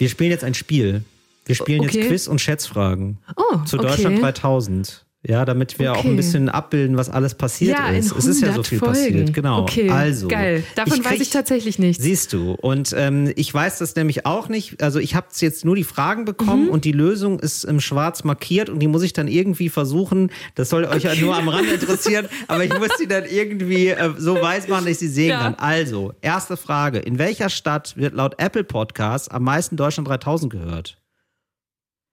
Wir 0.00 0.08
spielen 0.08 0.30
jetzt 0.30 0.44
ein 0.44 0.54
Spiel. 0.54 1.04
Wir 1.46 1.54
spielen 1.54 1.80
Okay. 1.82 1.98
jetzt 1.98 2.08
Quiz 2.08 2.26
und 2.26 2.40
Schätzfragen 2.40 3.18
Oh, 3.36 3.58
zu 3.64 3.76
okay. 3.78 3.86
Deutschland 3.88 4.22
3000. 4.22 5.04
Ja, 5.22 5.44
damit 5.44 5.78
wir 5.78 5.92
auch 5.92 5.98
Okay. 5.98 6.08
ein 6.08 6.16
bisschen 6.16 6.48
abbilden, 6.48 6.96
was 6.96 7.10
alles 7.10 7.34
passiert 7.34 7.76
Ja, 7.78 7.90
ist. 7.90 8.10
Es 8.16 8.24
ist 8.24 8.40
ja 8.40 8.46
so 8.54 8.62
100 8.62 8.66
viel 8.66 8.78
Folgen. 8.78 8.94
passiert. 8.94 9.34
Genau. 9.34 9.60
Okay, 9.64 9.90
also, 9.90 10.28
geil. 10.28 10.64
Davon 10.76 11.04
weiß 11.04 11.12
krieg- 11.12 11.20
ich 11.20 11.28
tatsächlich 11.28 11.78
nichts. 11.78 12.02
Siehst 12.02 12.32
du. 12.32 12.52
Und 12.52 12.94
ähm, 12.96 13.30
ich 13.36 13.52
weiß 13.52 13.80
das 13.80 13.94
nämlich 13.96 14.24
auch 14.24 14.48
nicht. 14.48 14.82
Also 14.82 14.98
ich 14.98 15.14
habe 15.14 15.26
jetzt 15.40 15.66
nur 15.66 15.76
die 15.76 15.84
Fragen 15.84 16.24
bekommen 16.24 16.64
Mhm. 16.64 16.70
und 16.70 16.86
die 16.86 16.92
Lösung 16.92 17.38
ist 17.38 17.64
im 17.64 17.80
Schwarz 17.80 18.24
markiert 18.24 18.70
und 18.70 18.78
die 18.78 18.88
muss 18.88 19.02
ich 19.02 19.12
dann 19.12 19.28
irgendwie 19.28 19.68
versuchen. 19.68 20.30
Das 20.54 20.70
soll 20.70 20.86
euch 20.86 21.02
ja 21.02 21.14
nur 21.14 21.36
am 21.36 21.50
Rand 21.50 21.68
interessieren, 21.70 22.26
aber 22.48 22.64
ich 22.64 22.72
muss 22.78 22.88
die 22.98 23.06
dann 23.06 23.24
irgendwie 23.26 23.88
äh, 23.88 24.10
so 24.16 24.40
weiß 24.40 24.68
machen, 24.68 24.84
dass 24.86 24.92
ich 24.92 24.98
sie 25.00 25.08
sehen 25.08 25.28
Ja. 25.30 25.40
kann. 25.40 25.54
Also, 25.56 26.14
erste 26.22 26.56
Frage. 26.56 26.98
In 26.98 27.18
welcher 27.18 27.50
Stadt 27.50 27.94
wird 27.98 28.14
laut 28.14 28.36
Apple 28.38 28.64
Podcasts 28.64 29.28
am 29.28 29.42
meisten 29.44 29.76
Deutschland 29.76 30.08
3000 30.08 30.50
gehört? 30.50 30.96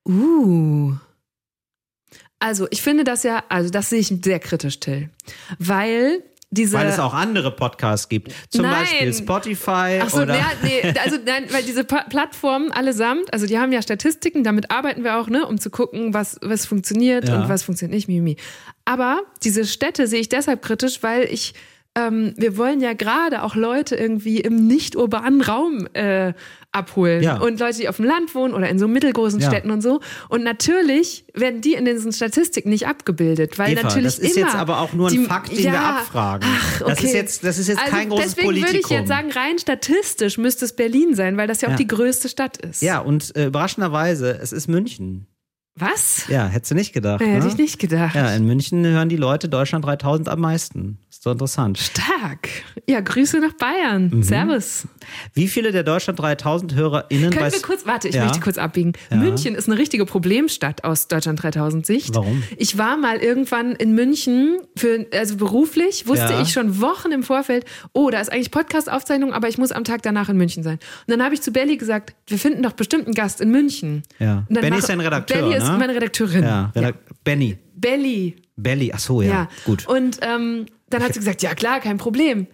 Uh. 0.05 0.95
Also, 2.39 2.67
ich 2.69 2.81
finde 2.81 3.03
das 3.03 3.23
ja, 3.23 3.43
also 3.49 3.69
das 3.69 3.89
sehe 3.89 3.99
ich 3.99 4.07
sehr 4.23 4.39
kritisch, 4.39 4.79
Till. 4.79 5.09
Weil 5.59 6.23
diese. 6.49 6.77
Weil 6.77 6.87
es 6.87 6.99
auch 6.99 7.13
andere 7.13 7.51
Podcasts 7.55 8.07
gibt. 8.07 8.31
Zum 8.49 8.61
Nein. 8.61 8.81
Beispiel 8.83 9.13
Spotify 9.13 9.99
Ach 10.01 10.09
so, 10.09 10.21
oder. 10.21 10.35
ja, 10.35 10.51
nee, 10.63 10.81
also 11.03 11.17
nein, 11.25 11.45
weil 11.51 11.63
diese 11.63 11.83
Pa- 11.83 12.05
Plattformen 12.09 12.71
allesamt, 12.71 13.33
also 13.33 13.45
die 13.47 13.57
haben 13.59 13.71
ja 13.73 13.81
Statistiken, 13.81 14.43
damit 14.43 14.71
arbeiten 14.71 15.03
wir 15.03 15.17
auch, 15.17 15.27
ne, 15.27 15.45
um 15.45 15.59
zu 15.59 15.69
gucken, 15.69 16.13
was, 16.13 16.37
was 16.41 16.65
funktioniert 16.65 17.27
Ja. 17.27 17.41
und 17.41 17.49
was 17.49 17.63
funktioniert 17.63 17.95
nicht, 17.95 18.07
mimi. 18.07 18.37
Aber 18.85 19.21
diese 19.43 19.65
Städte 19.65 20.07
sehe 20.07 20.21
ich 20.21 20.29
deshalb 20.29 20.61
kritisch, 20.61 21.03
weil 21.03 21.23
ich, 21.25 21.53
ähm, 21.97 22.33
wir 22.37 22.57
wollen 22.57 22.79
ja 22.79 22.93
gerade 22.93 23.41
auch 23.43 23.55
Leute 23.55 23.95
irgendwie 23.95 24.39
im 24.39 24.67
nicht 24.67 24.95
urbanen 24.95 25.41
Raum 25.41 25.87
äh, 25.93 26.33
abholen. 26.71 27.23
Ja. 27.23 27.37
Und 27.37 27.59
Leute, 27.59 27.79
die 27.79 27.89
auf 27.89 27.95
dem 27.95 28.05
Land 28.05 28.35
wohnen 28.35 28.53
oder 28.53 28.69
in 28.69 28.77
so 28.77 28.87
mittelgroßen 28.87 29.39
Ja. 29.39 29.49
Städten 29.49 29.71
und 29.71 29.81
so. 29.81 29.99
Und 30.29 30.43
natürlich 30.43 31.25
werden 31.33 31.61
die 31.61 31.73
in 31.73 31.85
diesen 31.85 32.11
Statistiken 32.13 32.69
nicht 32.69 32.85
abgebildet, 32.87 33.57
weil 33.57 33.71
Eva, 33.73 33.83
natürlich 33.83 34.15
das 34.17 34.19
ist 34.19 34.37
immer 34.37 34.45
jetzt 34.45 34.55
aber 34.55 34.79
auch 34.79 34.93
nur 34.93 35.07
ein 35.09 35.13
die- 35.13 35.25
Fakt, 35.25 35.49
den 35.51 35.57
wir 35.57 35.65
ja, 35.65 35.97
abfragen. 35.97 36.47
Ach, 36.51 36.81
okay. 36.81 36.89
Das 36.91 37.03
ist 37.03 37.13
jetzt, 37.13 37.43
das 37.43 37.57
ist 37.57 37.67
jetzt 37.69 37.79
also 37.81 37.91
kein 37.91 38.09
großes 38.09 38.25
deswegen 38.35 38.47
Politikum. 38.47 38.73
würde 38.73 38.79
ich 38.85 38.89
jetzt 38.91 39.07
sagen, 39.07 39.31
rein 39.31 39.57
statistisch 39.57 40.37
müsste 40.37 40.65
es 40.65 40.75
Berlin 40.75 41.15
sein, 41.15 41.35
weil 41.37 41.47
das 41.47 41.61
ja 41.61 41.69
auch 41.69 41.75
die 41.75 41.87
größte 41.87 42.29
Stadt 42.29 42.57
ist. 42.57 42.81
ja, 42.83 42.99
und 42.99 43.35
äh, 43.35 43.47
überraschenderweise, 43.47 44.37
es 44.39 44.51
ist 44.51 44.67
München. 44.67 45.25
Was? 45.79 46.27
Ja, 46.27 46.47
hättest 46.47 46.71
du 46.71 46.75
nicht 46.75 46.91
gedacht. 46.91 47.21
Ja, 47.21 47.27
ne? 47.27 47.33
hätte 47.35 47.47
ich 47.49 47.57
nicht 47.57 47.77
gedacht. 47.79 48.15
Ja, 48.15 48.33
in 48.33 48.45
München 48.47 48.83
hören 48.83 49.09
die 49.09 49.15
Leute 49.15 49.47
Deutschland 49.47 49.85
3000 49.85 50.27
am 50.27 50.39
meisten. 50.39 50.97
Ist 51.17 51.25
doch 51.25 51.31
interessant. 51.31 51.79
Stark. 51.79 52.47
Ja, 52.87 52.99
Grüße 52.99 53.39
nach 53.39 53.53
Bayern. 53.53 54.11
Mhm. 54.13 54.21
Servus. 54.21 54.87
Wie 55.33 55.47
viele 55.47 55.71
der 55.71 55.81
Deutschland 55.81 56.19
3000 56.19 56.75
HörerInnen 56.75 57.31
Können 57.31 57.51
wir 57.51 57.61
kurz, 57.63 57.87
warte, 57.87 58.07
ich 58.07 58.13
Ja. 58.13 58.25
möchte 58.25 58.39
kurz 58.39 58.59
abbiegen. 58.59 58.93
München 59.09 59.55
ist 59.55 59.67
eine 59.67 59.79
richtige 59.79 60.05
Problemstadt 60.05 60.83
aus 60.83 61.07
Deutschland 61.07 61.41
3000 61.41 61.87
Sicht. 61.87 62.13
Warum? 62.13 62.43
Ich 62.57 62.77
war 62.77 62.97
mal 62.97 63.17
irgendwann 63.17 63.71
in 63.71 63.95
München 63.95 64.59
für, 64.75 65.07
also 65.11 65.37
beruflich, 65.37 66.05
wusste 66.05 66.33
Ja. 66.33 66.41
ich 66.43 66.53
schon 66.53 66.81
Wochen 66.81 67.11
im 67.11 67.23
Vorfeld, 67.23 67.65
oh, 67.93 68.11
da 68.11 68.19
ist 68.19 68.31
eigentlich 68.31 68.51
Podcast-Aufzeichnung, 68.51 69.33
aber 69.33 69.49
ich 69.49 69.57
muss 69.57 69.71
am 69.71 69.85
Tag 69.85 70.03
danach 70.03 70.29
in 70.29 70.37
München 70.37 70.61
sein. 70.61 70.75
Und 70.75 71.11
dann 71.11 71.23
habe 71.23 71.33
ich 71.33 71.41
zu 71.41 71.51
Belly 71.51 71.77
gesagt, 71.77 72.13
wir 72.27 72.37
finden 72.37 72.61
doch 72.61 72.73
bestimmt 72.73 73.05
einen 73.07 73.15
Gast 73.15 73.41
in 73.41 73.49
München. 73.49 74.03
Ja. 74.19 74.45
Benny 74.49 74.77
ist 74.77 74.87
dein 74.87 74.99
Redakteur, 74.99 75.41
Belly 75.41 75.57
ist 75.57 75.63
ne? 75.67 75.77
meine 75.79 75.95
Redakteurin. 75.95 76.43
Ja, 76.43 76.71
Redak 76.75 76.97
Benny. 77.23 77.57
Belly. 77.75 78.35
Belly, 78.57 78.91
ach 78.93 78.99
so, 78.99 79.21
ja. 79.21 79.29
Ja, 79.29 79.49
Gut. 79.65 79.87
Und 79.87 80.19
ähm, 80.21 80.65
dann 80.89 81.03
hat 81.03 81.13
sie 81.13 81.19
gesagt, 81.19 81.41
ja 81.43 81.53
klar, 81.55 81.79
kein 81.79 81.97
Problem. 81.97 82.47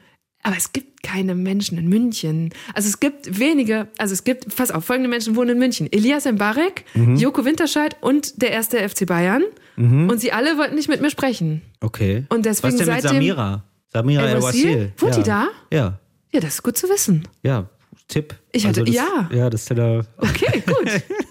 Aber 0.46 0.58
es 0.58 0.74
gibt 0.74 1.02
keine 1.04 1.36
Menschen 1.36 1.78
in 1.78 1.88
München. 1.88 2.50
Also 2.74 2.90
es 2.90 3.00
gibt 3.00 3.40
wenige, 3.40 3.88
also 3.98 4.12
es 4.14 4.26
gibt, 4.26 4.54
pass 4.56 4.72
auf, 4.72 4.84
folgende 4.84 5.10
Menschen 5.10 5.38
wohnen 5.38 5.52
in 5.52 5.60
München. 5.60 5.88
Elias 5.92 6.26
Mbarek, 6.26 6.84
Mhm. 6.96 7.16
Joko 7.16 7.46
Winterscheid 7.46 7.96
und 8.02 8.42
der 8.42 8.52
erste 8.52 8.78
FC 8.88 9.06
Bayern. 9.06 9.44
Und 9.76 10.20
sie 10.22 10.32
alle 10.34 10.58
wollten 10.60 10.76
nicht 10.76 10.88
mit 10.90 11.02
mir 11.02 11.10
sprechen. 11.10 11.62
Okay. 11.82 12.26
Und 12.30 12.46
deswegen 12.46 12.74
Was 12.78 12.86
denn 12.86 12.94
mit 12.94 13.02
seitdem- 13.04 13.18
Samira? 13.18 13.64
Samira 13.92 14.28
El? 14.28 14.42
Wassil? 14.44 14.92
Wohnt 14.98 15.16
ja. 15.16 15.18
die 15.22 15.28
da? 15.28 15.48
Ja. 15.72 16.00
Ja, 16.32 16.40
das 16.42 16.56
ist 16.56 16.64
gut 16.64 16.78
zu 16.78 16.88
wissen. 16.90 17.28
Ja, 17.42 17.70
Tipp. 18.08 18.36
Ich 18.52 18.68
hatte- 18.68 18.84
das, 18.84 18.94
ja. 18.94 19.30
Ja, 19.34 19.50
das 19.50 19.62
ist 19.62 19.70
ja 19.70 19.76
der. 19.78 20.06
Okay, 20.18 20.62
gut. 20.66 20.90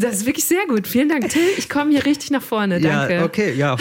Das 0.00 0.14
ist 0.14 0.26
wirklich 0.26 0.44
sehr 0.44 0.66
gut. 0.68 0.86
Vielen 0.86 1.08
Dank, 1.08 1.28
Till. 1.28 1.42
Ich 1.56 1.68
komme 1.68 1.90
hier 1.92 2.04
richtig 2.04 2.30
nach 2.30 2.42
vorne. 2.42 2.80
Danke. 2.80 3.14
Ja, 3.14 3.24
okay, 3.24 3.52
ja. 3.54 3.76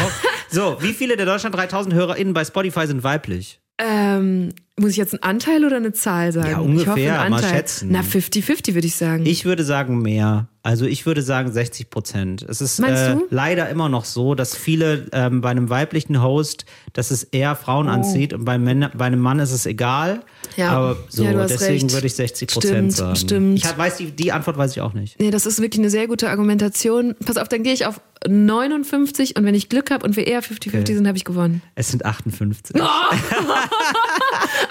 So, 0.49 0.77
wie 0.81 0.93
viele 0.93 1.17
der 1.17 1.25
Deutschland 1.25 1.55
3000 1.55 1.93
HörerInnen 1.93 2.33
bei 2.33 2.43
Spotify 2.45 2.87
sind 2.87 3.03
weiblich? 3.03 3.59
Ähm, 3.79 4.53
Muss 4.79 4.91
ich 4.91 4.97
jetzt 4.97 5.13
einen 5.13 5.21
Anteil 5.21 5.63
oder 5.63 5.75
eine 5.75 5.93
Zahl 5.93 6.31
sagen? 6.31 6.47
Ja, 6.49 6.53
Ich 6.59 6.65
ungefähr, 6.65 6.91
hoffe, 6.93 7.19
einen 7.21 7.29
mal 7.31 7.37
Anteil. 7.37 7.55
schätzen. 7.57 7.89
Na, 7.91 7.99
50-50 8.01 8.73
würde 8.73 8.87
ich 8.87 8.95
sagen. 8.95 9.25
Ich 9.27 9.45
würde 9.45 9.63
sagen 9.63 10.01
mehr. 10.01 10.47
Also 10.63 10.85
ich 10.85 11.05
würde 11.05 11.21
sagen 11.21 11.51
60 11.51 11.91
Prozent. 11.91 12.41
Es 12.41 12.59
ist 12.61 12.79
äh, 12.79 13.15
leider 13.29 13.69
immer 13.69 13.87
noch 13.87 14.05
so, 14.05 14.33
dass 14.33 14.55
viele 14.55 15.07
ähm, 15.11 15.41
bei 15.41 15.49
einem 15.51 15.69
weiblichen 15.69 16.23
Host, 16.23 16.65
dass 16.93 17.11
es 17.11 17.23
eher 17.23 17.55
Frauen 17.55 17.87
anzieht 17.87 18.33
und 18.33 18.45
bei, 18.45 18.57
Männer, 18.57 18.91
bei 18.95 19.05
einem 19.05 19.19
Mann 19.19 19.37
ist 19.39 19.51
es 19.51 19.65
egal. 19.67 20.21
Ja. 20.55 20.69
Aber 20.71 20.97
so, 21.09 21.23
Ja, 21.23 21.33
deswegen 21.45 21.81
recht. 21.83 21.93
würde 21.93 22.07
ich 22.07 22.15
60 22.15 22.49
Prozent 22.49 22.93
sagen. 22.93 23.15
stimmt. 23.15 23.57
Ich 23.59 23.77
weiß 23.77 23.97
die, 23.97 24.11
die 24.11 24.31
Antwort 24.31 24.57
weiß 24.57 24.71
ich 24.71 24.81
auch 24.81 24.93
nicht. 24.93 25.19
Nee, 25.19 25.31
das 25.31 25.45
ist 25.45 25.61
wirklich 25.61 25.79
eine 25.79 25.89
sehr 25.89 26.07
gute 26.07 26.29
Argumentation. 26.29 27.15
Pass 27.25 27.37
auf, 27.37 27.47
dann 27.49 27.63
gehe 27.63 27.73
ich 27.73 27.85
auf 27.85 27.99
59 28.27 29.35
und 29.35 29.45
wenn 29.45 29.53
ich 29.55 29.69
Glück 29.69 29.91
habe 29.91 30.05
und 30.05 30.15
wir 30.15 30.25
eher 30.25 30.41
50-50 30.41 30.87
sind, 30.95 31.07
habe 31.07 31.17
ich 31.17 31.25
gewonnen. 31.25 31.61
Es 31.75 31.89
sind 31.89 32.05
58. 32.05 32.75
Oh. 32.79 32.83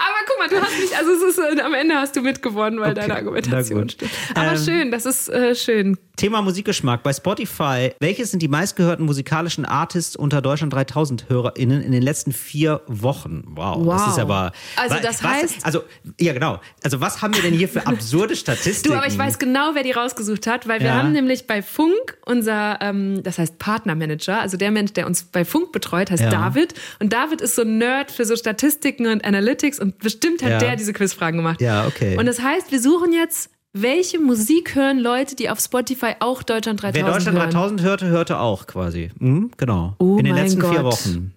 Aber 0.47 0.55
du 0.59 0.61
hast 0.65 0.79
mich, 0.79 0.95
also 0.97 1.11
es 1.11 1.37
ist, 1.37 1.39
äh, 1.39 1.61
am 1.61 1.73
Ende 1.73 1.95
hast 1.95 2.15
du 2.15 2.21
mitgewonnen, 2.21 2.79
weil 2.79 2.91
Okay, 2.91 3.01
deine 3.01 3.15
Argumentation 3.15 3.89
stimmt. 3.89 4.11
Aber 4.35 4.51
Ähm, 4.53 4.57
schön, 4.57 4.91
das 4.91 5.05
ist 5.05 5.29
äh, 5.29 5.55
schön. 5.55 5.97
Thema 6.15 6.41
Musikgeschmack. 6.41 7.03
Bei 7.03 7.13
Spotify, 7.13 7.91
welches 7.99 8.31
sind 8.31 8.41
die 8.41 8.47
meistgehörten 8.47 9.05
musikalischen 9.05 9.65
Artists 9.65 10.15
unter 10.15 10.41
Deutschland 10.41 10.73
3000 10.73 11.29
HörerInnen 11.29 11.81
in 11.83 11.91
den 11.91 12.01
letzten 12.01 12.31
vier 12.31 12.81
Wochen? 12.87 13.43
Wow, 13.49 13.85
das 13.85 14.01
Wow. 14.01 14.07
ist 14.13 14.19
aber. 14.19 14.51
Also 14.77 14.95
das 15.01 15.23
was, 15.23 15.31
heißt- 15.31 15.63
Also, 15.63 15.83
ja, 16.19 16.33
genau. 16.33 16.59
Also, 16.83 16.99
was 17.01 17.21
haben 17.21 17.35
wir 17.35 17.43
denn 17.43 17.53
hier 17.53 17.69
für 17.69 17.85
absurde 17.87 18.35
Statistiken? 18.35 18.93
Du, 18.93 18.97
aber 18.97 19.07
ich 19.07 19.17
weiß 19.17 19.37
genau, 19.37 19.71
wer 19.75 19.83
die 19.83 19.91
rausgesucht 19.91 20.47
hat, 20.47 20.67
weil 20.67 20.79
wir 20.79 20.87
Ja. 20.87 20.93
haben 20.95 21.11
nämlich 21.11 21.45
bei 21.45 21.61
Funk 21.61 22.17
unser, 22.25 22.79
ähm, 22.81 23.21
das 23.21 23.37
heißt 23.37 23.59
Partnermanager, 23.59 24.39
also 24.41 24.57
der 24.57 24.71
Mensch, 24.71 24.93
der 24.93 25.05
uns 25.05 25.23
bei 25.23 25.45
Funk 25.45 25.71
betreut, 25.71 26.09
heißt 26.09 26.23
Ja. 26.23 26.29
David. 26.31 26.73
Und 26.99 27.13
David 27.13 27.41
ist 27.41 27.55
so 27.55 27.61
ein 27.61 27.77
Nerd 27.77 28.09
für 28.11 28.25
so 28.25 28.35
Statistiken 28.35 29.05
und 29.05 29.23
Analytics 29.23 29.79
und 29.79 29.99
bestimmt 29.99 30.36
hat 30.43 30.49
Ja. 30.49 30.57
der 30.59 30.75
diese 30.75 30.93
Quizfragen 30.93 31.37
gemacht. 31.37 31.61
Ja, 31.61 31.85
okay. 31.87 32.17
Und 32.17 32.25
das 32.25 32.41
heißt, 32.41 32.71
wir 32.71 32.81
suchen 32.81 33.13
jetzt, 33.13 33.49
welche 33.73 34.19
Musik 34.19 34.75
hören 34.75 34.99
Leute, 34.99 35.35
die 35.35 35.49
auf 35.49 35.59
Spotify 35.59 36.15
auch 36.19 36.43
Deutschland 36.43 36.81
3000 36.81 37.05
Wer 37.05 37.13
Deutschland 37.13 37.37
hören. 37.37 37.51
3000 37.51 37.81
hörte, 37.81 38.07
hörte 38.07 38.39
auch 38.39 38.65
quasi. 38.67 39.11
Mhm, 39.19 39.51
genau. 39.57 39.95
Oh 39.99 40.17
in 40.17 40.25
den 40.25 40.35
letzten 40.35 40.61
vier 40.61 40.81
Gott. 40.81 40.93
Wochen. 40.93 41.33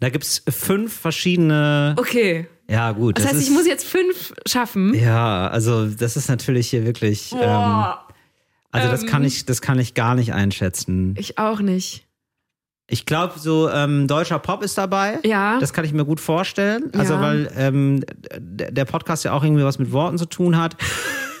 Da 0.00 0.10
gibt 0.10 0.24
es 0.24 0.42
fünf 0.48 0.92
verschiedene. 0.92 1.94
Okay. 1.98 2.46
Ja, 2.70 2.92
gut. 2.92 3.18
Das, 3.18 3.26
heißt, 3.26 3.36
ist, 3.36 3.48
ich 3.48 3.50
muss 3.50 3.66
jetzt 3.66 3.84
fünf 3.84 4.32
schaffen. 4.46 4.94
Ja, 4.94 5.48
also 5.48 5.86
das 5.86 6.16
ist 6.16 6.28
natürlich 6.28 6.70
hier 6.70 6.84
wirklich. 6.86 7.32
Ähm, 7.32 7.84
also 8.70 8.88
das 8.90 9.02
ähm. 9.02 9.08
kann 9.08 9.24
ich, 9.24 9.44
das 9.44 9.60
kann 9.60 9.78
ich 9.78 9.94
gar 9.94 10.14
nicht 10.14 10.32
einschätzen. 10.32 11.14
ich 11.18 11.38
auch 11.38 11.60
nicht. 11.60 12.06
Ich 12.88 13.06
glaube, 13.06 13.38
so 13.38 13.70
ähm, 13.70 14.06
deutscher 14.06 14.38
Pop 14.38 14.62
ist 14.62 14.76
dabei. 14.76 15.18
Ja. 15.24 15.58
Das 15.60 15.72
kann 15.72 15.84
ich 15.84 15.92
mir 15.92 16.04
gut 16.04 16.20
vorstellen. 16.20 16.90
Also, 16.96 17.14
Ja. 17.14 17.20
weil 17.22 17.50
ähm, 17.56 18.04
der 18.38 18.84
Podcast 18.84 19.24
ja 19.24 19.32
auch 19.32 19.42
irgendwie 19.44 19.64
was 19.64 19.78
mit 19.78 19.92
Worten 19.92 20.18
zu 20.18 20.26
tun 20.26 20.58
hat. 20.58 20.76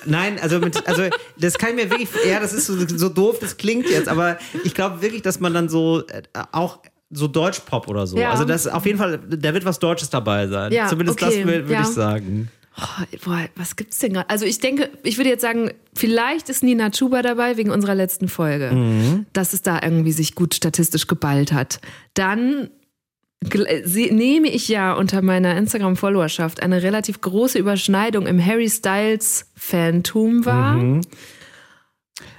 Nein, 0.06 0.38
also 0.40 0.58
mit, 0.58 0.86
also 0.88 1.02
das 1.38 1.58
kann 1.58 1.70
ich 1.70 1.76
mir 1.76 1.90
wirklich, 1.90 2.08
ja, 2.26 2.40
das 2.40 2.52
ist 2.52 2.66
so, 2.66 2.74
so 2.88 3.08
doof, 3.08 3.38
das 3.40 3.56
klingt 3.56 3.88
jetzt, 3.88 4.08
aber 4.08 4.36
ich 4.64 4.74
glaube 4.74 5.00
wirklich, 5.02 5.22
dass 5.22 5.38
man 5.40 5.54
dann 5.54 5.68
so 5.68 6.04
äh, 6.08 6.22
auch 6.52 6.80
so 7.10 7.28
Deutschpop 7.28 7.86
oder 7.88 8.06
so. 8.06 8.16
Ja. 8.18 8.30
Also 8.30 8.44
das 8.44 8.66
auf 8.66 8.86
jeden 8.86 8.98
Fall, 8.98 9.18
da 9.18 9.52
wird 9.54 9.64
was 9.64 9.78
Deutsches 9.78 10.10
dabei 10.10 10.46
sein. 10.48 10.72
Ja, 10.72 10.86
Zumindest 10.88 11.22
okay, 11.22 11.42
das 11.44 11.46
würde 11.46 11.72
ja. 11.72 11.80
ich 11.82 11.86
sagen. 11.88 12.50
Oh, 12.78 13.04
boah, 13.24 13.44
was 13.56 13.76
gibt's 13.76 13.98
denn 13.98 14.14
gerade? 14.14 14.30
Also 14.30 14.46
ich 14.46 14.58
denke, 14.58 14.88
ich 15.02 15.18
würde 15.18 15.28
jetzt 15.30 15.42
sagen, 15.42 15.70
vielleicht 15.94 16.48
ist 16.48 16.62
Nina 16.62 16.90
Chuba 16.90 17.20
dabei 17.22 17.56
wegen 17.58 17.70
unserer 17.70 17.94
letzten 17.94 18.28
Folge, 18.28 18.70
Mhm. 18.72 19.26
dass 19.34 19.52
es 19.52 19.60
da 19.62 19.80
irgendwie 19.82 20.12
sich 20.12 20.34
gut 20.34 20.54
statistisch 20.54 21.06
geballt 21.06 21.52
hat. 21.52 21.80
Dann 22.14 22.70
äh, 23.52 23.82
nehme 24.10 24.48
ich 24.48 24.68
ja 24.68 24.94
unter 24.94 25.20
meiner 25.20 25.56
Instagram-Followerschaft 25.56 26.62
eine 26.62 26.82
relativ 26.82 27.20
große 27.20 27.58
Überschneidung 27.58 28.26
im 28.26 28.44
Harry 28.44 28.70
Styles-Fantum 28.70 30.44
wahr. 30.46 30.74
Mhm. 30.74 31.00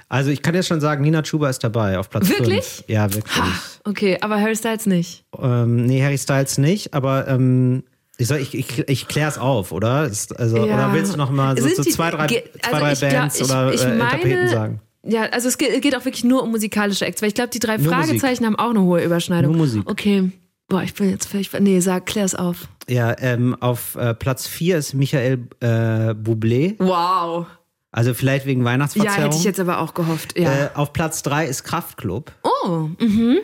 Also 0.08 0.30
ich 0.30 0.42
kann 0.42 0.54
jetzt 0.54 0.68
schon 0.68 0.80
sagen, 0.80 1.02
Nina 1.02 1.22
Chuba 1.22 1.48
ist 1.50 1.64
dabei 1.64 1.98
auf 1.98 2.08
Platz 2.10 2.28
Wirklich? 2.28 2.64
5. 2.64 2.84
Ja, 2.88 3.12
wirklich. 3.12 3.36
Ha, 3.36 3.48
okay, 3.84 4.18
aber 4.20 4.40
Harry 4.40 4.54
Styles 4.56 4.86
nicht. 4.86 5.24
Ähm, 5.38 5.86
nee, 5.86 6.02
Harry 6.02 6.18
Styles 6.18 6.58
nicht, 6.58 6.94
aber 6.94 7.26
ähm, 7.28 7.82
ich, 8.18 8.26
soll, 8.28 8.38
ich, 8.38 8.54
ich, 8.54 8.88
ich 8.88 9.08
klär's 9.08 9.34
es 9.34 9.40
auf, 9.40 9.72
oder? 9.72 10.04
Ist, 10.06 10.38
also, 10.38 10.56
Ja. 10.58 10.62
Oder 10.74 10.92
willst 10.92 11.12
du 11.14 11.16
noch 11.18 11.30
mal 11.30 11.56
so, 11.60 11.68
so 11.68 11.82
die- 11.82 11.90
zwei, 11.90 12.10
drei, 12.10 12.26
ge- 12.26 12.44
zwei, 12.62 12.72
also 12.72 12.78
drei 12.80 12.92
ich 12.92 12.98
glaub- 13.00 13.12
Bands 13.12 13.40
ich- 13.40 13.44
oder 13.44 13.72
äh, 13.72 13.96
meine- 13.96 14.12
Interpreten 14.12 14.48
sagen? 14.48 14.80
Ja, 15.06 15.24
also 15.24 15.48
es 15.48 15.58
geht, 15.58 15.82
geht 15.82 15.94
auch 15.96 16.04
wirklich 16.06 16.24
nur 16.24 16.42
um 16.42 16.50
musikalische 16.50 17.04
Acts, 17.04 17.20
weil 17.20 17.28
ich 17.28 17.34
glaube, 17.34 17.50
die 17.50 17.58
drei 17.58 17.76
Nur 17.76 17.92
Fragezeichen 17.92 18.46
haben 18.46 18.56
auch 18.56 18.70
eine 18.70 18.80
hohe 18.80 19.04
Überschneidung. 19.04 19.52
Nur 19.52 19.66
Musik. 19.66 19.82
Okay. 19.90 20.30
Boah, 20.68 20.82
ich 20.82 20.94
bin 20.94 21.10
jetzt 21.10 21.26
völlig. 21.26 21.50
Nee, 21.60 21.80
sag, 21.80 22.06
klär's 22.06 22.34
auf. 22.34 22.68
Ja, 22.88 23.14
ähm, 23.20 23.54
auf 23.60 23.96
äh, 23.96 24.14
Platz 24.14 24.46
4 24.46 24.78
ist 24.78 24.94
Michael 24.94 25.46
äh, 25.60 25.66
Bublé, 26.14 26.76
Wow. 26.78 27.46
also 27.92 28.14
vielleicht 28.14 28.46
wegen 28.46 28.60
Ja, 28.62 28.66
Weihnachtsverzerrung. 28.66 29.24
hätte 29.24 29.36
ich 29.36 29.44
jetzt 29.44 29.60
aber 29.60 29.80
auch 29.80 29.92
gehofft. 29.92 30.38
Ja. 30.38 30.50
äh, 30.66 30.68
auf 30.74 30.94
Platz 30.94 31.22
3 31.22 31.46
ist 31.48 31.64
Kraftklub. 31.64 32.32
oh, 32.42 32.88
mhm. 32.98 33.38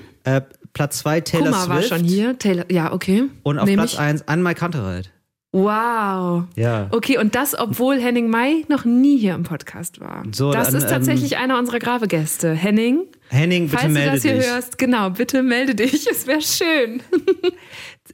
Platz 0.72 0.98
2 0.98 1.20
Taylor 1.20 1.44
Kummer 1.46 1.64
Swift. 1.64 1.90
war 1.90 1.98
schon 1.98 2.06
hier. 2.06 2.38
Taylor, 2.38 2.64
ja, 2.70 2.92
okay. 2.92 3.24
Und 3.42 3.58
auf 3.58 3.66
Nehm 3.66 3.78
Platz 3.78 3.94
ich. 3.94 3.98
1 3.98 4.28
Anne 4.28 4.54
Kantereit. 4.54 5.10
Wow. 5.52 6.44
Ja. 6.54 6.86
Okay, 6.92 7.18
und 7.18 7.34
das, 7.34 7.58
obwohl 7.58 8.00
Henning 8.00 8.30
May 8.30 8.64
noch 8.68 8.84
nie 8.84 9.18
hier 9.18 9.34
im 9.34 9.42
Podcast 9.42 10.00
war. 10.00 10.22
So, 10.30 10.52
das 10.52 10.68
dann, 10.68 10.76
ist 10.76 10.88
tatsächlich 10.88 11.38
einer 11.38 11.58
unserer 11.58 11.80
Gravegäste. 11.80 12.52
Henning, 12.52 13.06
Henning, 13.30 13.64
bitte 13.64 13.78
falls 13.78 13.92
du 13.92 13.98
melde 13.98 14.12
das 14.12 14.22
hier 14.22 14.34
dich. 14.34 14.46
hörst, 14.46 14.78
genau, 14.78 15.10
bitte 15.10 15.42
melde 15.42 15.74
dich. 15.74 16.06
Es 16.10 16.28
wäre 16.28 16.40
schön. 16.40 17.02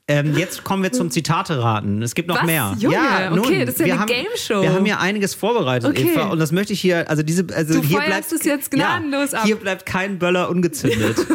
Ähm, 0.09 0.35
jetzt 0.37 0.65
kommen 0.65 0.83
wir 0.83 0.93
zum 0.93 1.11
Zitate 1.11 1.63
raten. 1.63 2.01
Es 2.01 2.15
gibt 2.15 2.29
noch 2.29 2.39
Was? 2.39 2.47
mehr. 2.47 2.75
Junge, 2.79 2.95
ja, 2.95 3.31
nun, 3.31 3.41
okay, 3.41 3.65
das 3.65 3.75
ist 3.75 3.81
ja 3.81 3.95
eine 3.95 4.01
haben, 4.01 4.09
Game-Show. 4.09 4.63
Wir 4.63 4.73
haben 4.73 4.85
hier 4.85 5.01
einiges 5.01 5.35
vorbereitet, 5.35 5.91
Okay. 5.91 6.13
Eva, 6.13 6.29
und 6.29 6.39
das 6.39 6.53
möchte 6.53 6.73
ich 6.73 6.81
hier, 6.81 7.11
also 7.11 7.23
diese, 7.23 7.47
also 7.55 7.81
Du 7.81 7.87
hier 7.87 8.01
bleibt 8.01 8.33
es 8.33 8.45
jetzt 8.45 8.71
gnadenlos 8.71 9.33
ja, 9.33 9.41
ab. 9.41 9.45
Hier 9.45 9.57
bleibt 9.57 9.85
kein 9.85 10.19
Böller 10.19 10.49
ungezündet. 10.49 11.17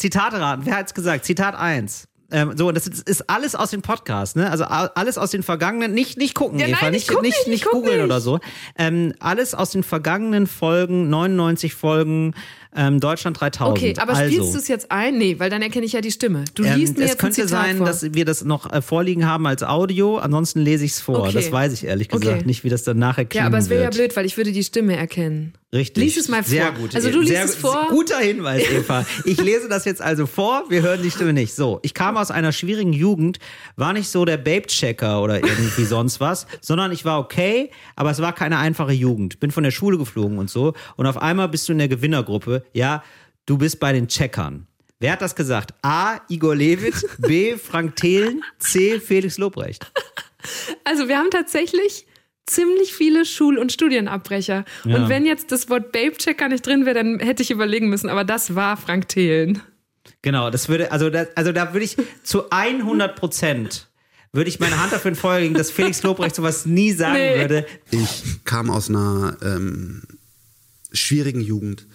Zitate 0.00 0.40
raten. 0.40 0.62
Wer 0.64 0.76
hat's 0.76 0.94
gesagt? 0.94 1.24
Zitat 1.24 1.54
1. 1.54 2.06
Ähm, 2.32 2.52
so, 2.56 2.70
das 2.70 2.86
ist, 2.86 3.08
ist 3.08 3.28
alles 3.28 3.56
aus 3.56 3.70
dem 3.70 3.82
Podcast, 3.82 4.36
ne? 4.36 4.50
Also 4.52 4.62
alles 4.64 5.18
aus 5.18 5.32
den 5.32 5.42
vergangenen, 5.42 5.92
nicht, 5.92 6.16
nicht 6.16 6.34
gucken, 6.36 6.60
Ja, 6.60 6.68
Eva, 6.68 6.78
nein, 6.82 6.94
ich 6.94 7.08
nicht, 7.08 7.10
nicht, 7.10 7.22
nicht, 7.22 7.38
ich 7.42 7.46
nicht 7.48 7.64
googeln 7.66 7.96
nicht. 7.96 8.04
oder 8.04 8.20
so. 8.20 8.38
Ähm, 8.78 9.14
alles 9.18 9.52
aus 9.52 9.70
den 9.72 9.82
vergangenen 9.82 10.46
Folgen, 10.46 11.10
99 11.10 11.74
Folgen, 11.74 12.34
ähm, 12.76 13.00
Deutschland 13.00 13.40
3000. 13.40 13.76
Okay, 13.76 13.94
aber 14.00 14.14
also, 14.14 14.32
spielst 14.32 14.54
du 14.54 14.58
es 14.58 14.68
jetzt 14.68 14.92
ein? 14.92 15.18
Nee, 15.18 15.40
weil 15.40 15.50
dann 15.50 15.60
erkenne 15.60 15.84
ich 15.84 15.92
ja 15.92 16.00
die 16.00 16.12
Stimme. 16.12 16.44
Du 16.54 16.62
ähm, 16.62 16.78
liest 16.78 16.96
mir 16.98 17.02
es 17.04 17.10
jetzt 17.10 17.18
könnte 17.18 17.42
ein 17.42 17.48
Zitat 17.48 17.64
sein, 17.64 17.76
vor. 17.78 17.86
dass 17.86 18.14
wir 18.14 18.24
das 18.24 18.44
noch 18.44 18.72
äh, 18.72 18.80
vorliegen 18.80 19.26
haben 19.26 19.48
als 19.48 19.64
Audio, 19.64 20.18
ansonsten 20.18 20.60
lese 20.60 20.84
ich 20.84 20.92
es 20.92 21.00
vor. 21.00 21.22
Okay. 21.24 21.32
Das 21.32 21.50
weiß 21.50 21.72
ich 21.72 21.84
ehrlich 21.84 22.08
gesagt 22.10 22.36
Okay. 22.36 22.46
nicht, 22.46 22.62
wie 22.62 22.68
das 22.68 22.84
dann 22.84 22.98
nachher 22.98 23.24
klingen 23.24 23.42
ja, 23.42 23.46
aber 23.48 23.58
es 23.58 23.70
wäre 23.70 23.82
ja 23.82 23.90
blöd, 23.90 24.14
weil 24.14 24.24
ich 24.24 24.36
würde 24.36 24.52
die 24.52 24.62
Stimme 24.62 24.96
erkennen. 24.96 25.52
Richtig. 25.72 26.02
Lies 26.02 26.16
es 26.16 26.28
mal 26.28 26.42
vor. 26.42 26.50
Sehr 26.50 26.72
gut. 26.72 26.94
Also 26.96 27.10
du 27.10 27.20
liest 27.20 27.32
Sehr 27.32 27.44
es 27.44 27.54
vor. 27.54 27.86
Guter 27.90 28.18
Hinweis, 28.18 28.68
Eva. 28.72 29.06
Ich 29.24 29.40
lese 29.40 29.68
das 29.68 29.84
jetzt 29.84 30.02
also 30.02 30.26
vor, 30.26 30.64
wir 30.68 30.82
hören 30.82 31.00
die 31.00 31.12
Stimme 31.12 31.32
nicht. 31.32 31.54
So, 31.54 31.78
ich 31.82 31.94
kam 31.94 32.16
aus 32.16 32.32
einer 32.32 32.50
schwierigen 32.50 32.92
Jugend, 32.92 33.38
war 33.76 33.92
nicht 33.92 34.08
so 34.08 34.24
der 34.24 34.36
Babe-Checker 34.36 35.22
oder 35.22 35.36
irgendwie 35.36 35.84
sonst 35.84 36.18
was, 36.18 36.48
sondern 36.60 36.90
ich 36.90 37.04
war 37.04 37.20
okay, 37.20 37.70
aber 37.94 38.10
es 38.10 38.20
war 38.20 38.34
keine 38.34 38.58
einfache 38.58 38.92
Jugend. 38.92 39.38
Bin 39.38 39.52
von 39.52 39.62
der 39.62 39.70
Schule 39.70 39.96
geflogen 39.96 40.38
und 40.38 40.50
so 40.50 40.74
und 40.96 41.06
auf 41.06 41.18
einmal 41.18 41.48
bist 41.48 41.68
du 41.68 41.72
in 41.72 41.78
der 41.78 41.88
Gewinnergruppe. 41.88 42.64
Ja, 42.72 43.04
du 43.46 43.56
bist 43.56 43.78
bei 43.78 43.92
den 43.92 44.08
Checkern. 44.08 44.66
Wer 44.98 45.12
hat 45.12 45.22
das 45.22 45.36
gesagt? 45.36 45.72
A. 45.82 46.18
Igor 46.28 46.56
Levit, 46.56 47.06
B. 47.18 47.56
Frank 47.56 47.94
Thelen, 47.94 48.42
C. 48.58 48.98
Felix 48.98 49.38
Lobrecht. 49.38 49.90
Also 50.84 51.08
wir 51.08 51.16
haben 51.16 51.30
tatsächlich 51.30 52.06
ziemlich 52.50 52.94
viele 52.94 53.24
Schul- 53.24 53.58
und 53.58 53.72
Studienabbrecher. 53.72 54.64
Ja. 54.84 54.96
Und 54.96 55.08
wenn 55.08 55.24
jetzt 55.26 55.52
das 55.52 55.68
Wort 55.70 55.92
Babe-Checker 55.92 56.48
nicht 56.48 56.66
drin 56.66 56.84
wäre, 56.86 56.94
dann 56.96 57.18
hätte 57.20 57.42
ich 57.42 57.50
überlegen 57.50 57.88
müssen, 57.88 58.08
aber 58.08 58.24
das 58.24 58.54
war 58.54 58.76
Frank 58.76 59.08
Thelen. 59.08 59.62
Genau, 60.22 60.50
das 60.50 60.68
würde, 60.68 60.92
also, 60.92 61.08
das, 61.10 61.28
also 61.36 61.52
da 61.52 61.72
würde 61.72 61.84
ich 61.84 61.96
zu 62.22 62.50
100 62.50 63.16
Prozent 63.16 63.86
würde 64.32 64.48
ich 64.48 64.60
meine 64.60 64.80
Hand 64.80 64.92
dafür 64.92 65.10
in 65.10 65.16
Feuer 65.16 65.40
legen, 65.40 65.54
dass 65.54 65.72
Felix 65.72 66.04
Lobrecht 66.04 66.36
sowas 66.36 66.64
nie 66.64 66.92
sagen 66.92 67.14
Nee. 67.14 67.40
würde. 67.40 67.66
Ich 67.90 68.44
kam 68.44 68.70
aus 68.70 68.88
einer 68.88 69.36
ähm, 69.42 70.02
schwierigen 70.92 71.40
Jugend. 71.40 71.86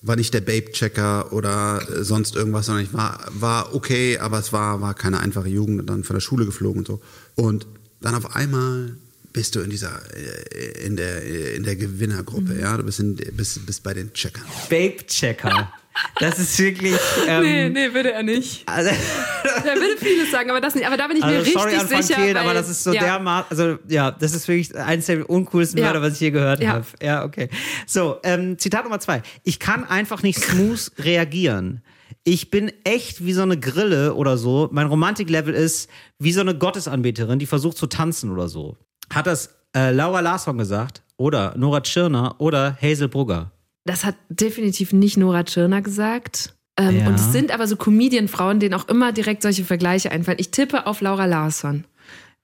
War 0.00 0.16
nicht 0.16 0.32
der 0.34 0.42
Babe-Checker 0.42 1.32
oder 1.32 1.80
äh, 1.88 2.04
sonst 2.04 2.36
irgendwas, 2.36 2.66
sondern 2.66 2.84
ich 2.84 2.92
war, 2.92 3.20
war 3.30 3.74
okay, 3.74 4.18
aber 4.18 4.38
es 4.38 4.52
war, 4.52 4.80
war 4.80 4.94
keine 4.94 5.18
einfache 5.20 5.48
Jugend 5.48 5.80
und 5.80 5.86
dann 5.88 6.04
von 6.04 6.14
der 6.14 6.20
Schule 6.20 6.44
geflogen 6.44 6.80
und 6.80 6.86
so. 6.86 7.00
Und 7.34 7.66
dann 8.00 8.14
auf 8.14 8.36
einmal 8.36 8.96
bist 9.32 9.54
du 9.54 9.60
in 9.60 9.70
dieser, 9.70 10.00
äh, 10.14 10.84
in 10.86 10.96
der, 10.96 11.22
äh, 11.24 11.56
in 11.56 11.62
der 11.62 11.76
Gewinnergruppe, 11.76 12.58
ja. 12.60 12.76
Du 12.76 12.82
bist, 12.84 13.00
in, 13.00 13.16
bist, 13.16 13.64
bist 13.66 13.82
bei 13.82 13.94
den 13.94 14.12
Checkern. 14.12 14.44
Babe-Checker. 14.68 15.72
Das 16.20 16.38
ist 16.38 16.58
wirklich. 16.58 16.94
Ähm, 17.28 17.42
Nee, 17.42 17.68
nee, 17.68 17.94
würde 17.94 18.12
er 18.12 18.22
nicht. 18.22 18.64
Also, 18.66 18.90
Er 19.44 19.74
würde 19.76 19.96
vieles 19.98 20.30
sagen, 20.30 20.50
aber 20.50 20.60
das 20.60 20.74
nicht. 20.74 20.86
Aber 20.86 20.96
da 20.96 21.06
bin 21.06 21.16
ich 21.18 21.22
mir 21.22 21.28
also 21.28 21.40
richtig 21.42 21.60
sorry 21.60 21.74
an 21.76 21.88
Frank 21.88 22.02
sicher. 22.04 22.20
Thelen, 22.20 22.34
weil, 22.34 22.42
aber 22.44 22.54
das 22.54 22.68
ist 22.68 22.82
so 22.82 22.92
ja. 22.92 23.00
dermaßen, 23.02 23.46
also 23.50 23.78
ja, 23.88 24.10
das 24.10 24.34
ist 24.34 24.48
wirklich 24.48 24.74
eines 24.76 25.06
der 25.06 25.28
uncoolsten 25.28 25.78
Ja. 25.78 25.86
Wörter, 25.86 26.02
was 26.02 26.14
ich 26.14 26.20
je 26.20 26.30
gehört 26.30 26.60
Ja. 26.62 26.70
habe. 26.70 26.86
Ja, 27.02 27.24
okay. 27.24 27.48
So, 27.86 28.18
ähm, 28.24 28.58
Zitat 28.58 28.84
Nummer 28.84 29.00
zwei. 29.00 29.22
Ich 29.44 29.58
kann 29.58 29.84
einfach 29.84 30.22
nicht 30.22 30.38
smooth 30.42 30.92
reagieren. 30.98 31.82
ich 32.24 32.50
bin 32.50 32.72
echt 32.84 33.24
wie 33.24 33.32
so 33.32 33.42
eine 33.42 33.58
Grille 33.58 34.14
oder 34.14 34.36
so. 34.38 34.68
Mein 34.72 34.86
Romantiklevel 34.86 35.52
ist 35.54 35.90
wie 36.18 36.32
so 36.32 36.40
eine 36.40 36.56
Gottesanbeterin, 36.56 37.38
die 37.38 37.46
versucht 37.46 37.76
zu 37.76 37.86
tanzen 37.86 38.30
oder 38.30 38.48
so. 38.48 38.76
Hat 39.14 39.26
das 39.26 39.50
äh, 39.74 39.90
Laura 39.92 40.20
Larsson 40.20 40.58
gesagt 40.58 41.02
oder 41.16 41.54
Nora 41.56 41.80
Tschirner 41.80 42.34
oder 42.38 42.76
Hazel 42.80 43.08
Brugger? 43.08 43.50
Das 43.84 44.04
hat 44.04 44.14
definitiv 44.28 44.92
nicht 44.92 45.16
Nora 45.16 45.44
Tschirner 45.44 45.82
gesagt. 45.82 46.54
Ähm, 46.78 47.00
Ja. 47.00 47.06
Und 47.08 47.16
es 47.16 47.32
sind 47.32 47.50
aber 47.52 47.66
so 47.66 47.76
Comedian-Frauen, 47.76 48.60
denen 48.60 48.74
auch 48.74 48.88
immer 48.88 49.12
direkt 49.12 49.42
solche 49.42 49.64
Vergleiche 49.64 50.10
einfallen. 50.10 50.38
Ich 50.40 50.50
tippe 50.50 50.86
auf 50.86 51.00
Laura 51.00 51.26
Larsson. 51.26 51.84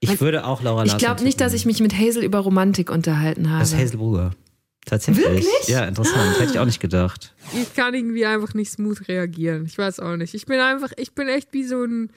Ich 0.00 0.10
Weil- 0.10 0.20
würde 0.20 0.44
auch 0.46 0.62
Laura 0.62 0.82
Ich 0.84 0.92
Larsson. 0.92 1.06
glaube 1.06 1.24
nicht, 1.24 1.40
dass 1.40 1.52
ich 1.54 1.64
mich 1.66 1.80
mit 1.80 1.96
Hazel 1.98 2.22
über 2.24 2.38
Romantik 2.40 2.90
unterhalten 2.90 3.50
habe. 3.50 3.60
Das 3.60 3.72
ist 3.72 3.78
Hazel 3.78 3.98
Brugger. 3.98 4.30
Tatsächlich. 4.86 5.24
Wirklich? 5.26 5.68
Ja, 5.68 5.84
interessant. 5.84 6.38
Hätte 6.40 6.52
ich 6.52 6.58
auch 6.58 6.64
nicht 6.64 6.80
gedacht. 6.80 7.34
Ich 7.52 7.74
kann 7.74 7.92
irgendwie 7.94 8.24
einfach 8.24 8.54
nicht 8.54 8.70
smooth 8.72 9.06
reagieren. 9.08 9.66
Ich 9.66 9.76
weiß 9.76 10.00
auch 10.00 10.16
nicht. 10.16 10.34
Ich 10.34 10.46
bin 10.46 10.60
einfach, 10.60 10.92
ich 10.96 11.14
bin 11.14 11.28
echt 11.28 11.52
wie 11.52 11.64
so 11.64 11.82
ein, 11.84 12.10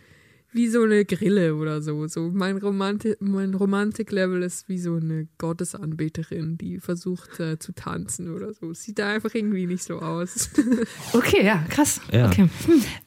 wie 0.54 0.68
so 0.68 0.84
eine 0.84 1.06
Grille 1.06 1.56
oder 1.56 1.82
so. 1.82 2.08
So 2.08 2.30
mein 2.34 2.58
Romantik, 2.58 3.18
mein 3.22 3.54
Romantiklevel 3.54 4.44
ist 4.44 4.68
wie 4.68 4.78
so 4.80 4.96
eine 4.96 5.28
Gottesanbeterin, 5.38 6.58
die 6.58 6.80
versucht 6.80 7.40
äh, 7.40 7.58
zu 7.58 7.74
tanzen 7.74 8.34
oder 8.36 8.54
so. 8.54 8.74
Sieht 8.74 9.00
da 9.00 9.08
einfach 9.10 9.34
irgendwie 9.34 9.66
nicht 9.66 9.84
so 9.84 10.00
aus. 10.00 10.50
Okay, 11.14 11.46
ja, 11.46 11.64
krass. 11.70 12.00
Ja. 12.12 12.28
Okay. 12.28 12.48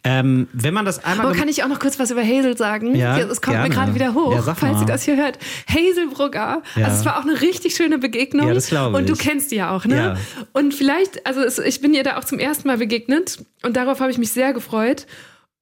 Ähm, 0.03 0.47
wenn 0.53 0.75
man 0.75 0.85
das 0.85 1.03
einmal. 1.05 1.27
Aber 1.27 1.35
kann 1.37 1.49
ich 1.49 1.63
auch 1.65 1.69
noch 1.69 1.79
kurz 1.81 1.99
was 1.99 2.11
über 2.11 2.23
Hazel 2.23 2.57
sagen? 2.57 2.95
Ja, 2.95 3.19
Es 3.19 3.41
kommt 3.41 3.55
gerne. 3.57 3.69
mir 3.69 3.75
gerade 3.75 3.95
wieder 3.95 4.15
hoch, 4.15 4.35
Ja, 4.35 4.55
falls 4.55 4.81
ihr 4.81 4.87
das 4.87 5.03
hier 5.05 5.17
hört. 5.17 5.39
Hazel 5.69 6.09
Brugger. 6.09 6.63
Ja. 6.77 6.87
Also 6.87 6.99
es 7.01 7.05
war 7.05 7.19
auch 7.19 7.23
eine 7.23 7.41
richtig 7.41 7.75
schöne 7.75 7.99
Begegnung. 7.99 8.49
Ja, 8.49 8.55
das 8.55 8.67
glaube 8.69 8.97
Und 8.97 9.09
du 9.09 9.15
ich. 9.15 9.19
kennst 9.19 9.51
die 9.51 9.57
ja 9.57 9.71
auch, 9.75 9.85
ne? 9.87 9.97
Ja. 9.97 10.17
Und 10.53 10.75
vielleicht, 10.75 11.27
also 11.27 11.41
es, 11.41 11.59
ich 11.59 11.81
bin 11.81 11.95
ihr 11.95 12.03
da 12.05 12.19
auch 12.19 12.25
zum 12.25 12.39
ersten 12.39 12.69
Mal 12.69 12.79
begegnet 12.79 13.45
und 13.63 13.77
darauf 13.77 14.01
habe 14.01 14.11
ich 14.11 14.19
mich 14.19 14.31
sehr 14.33 14.53
gefreut. 14.53 15.07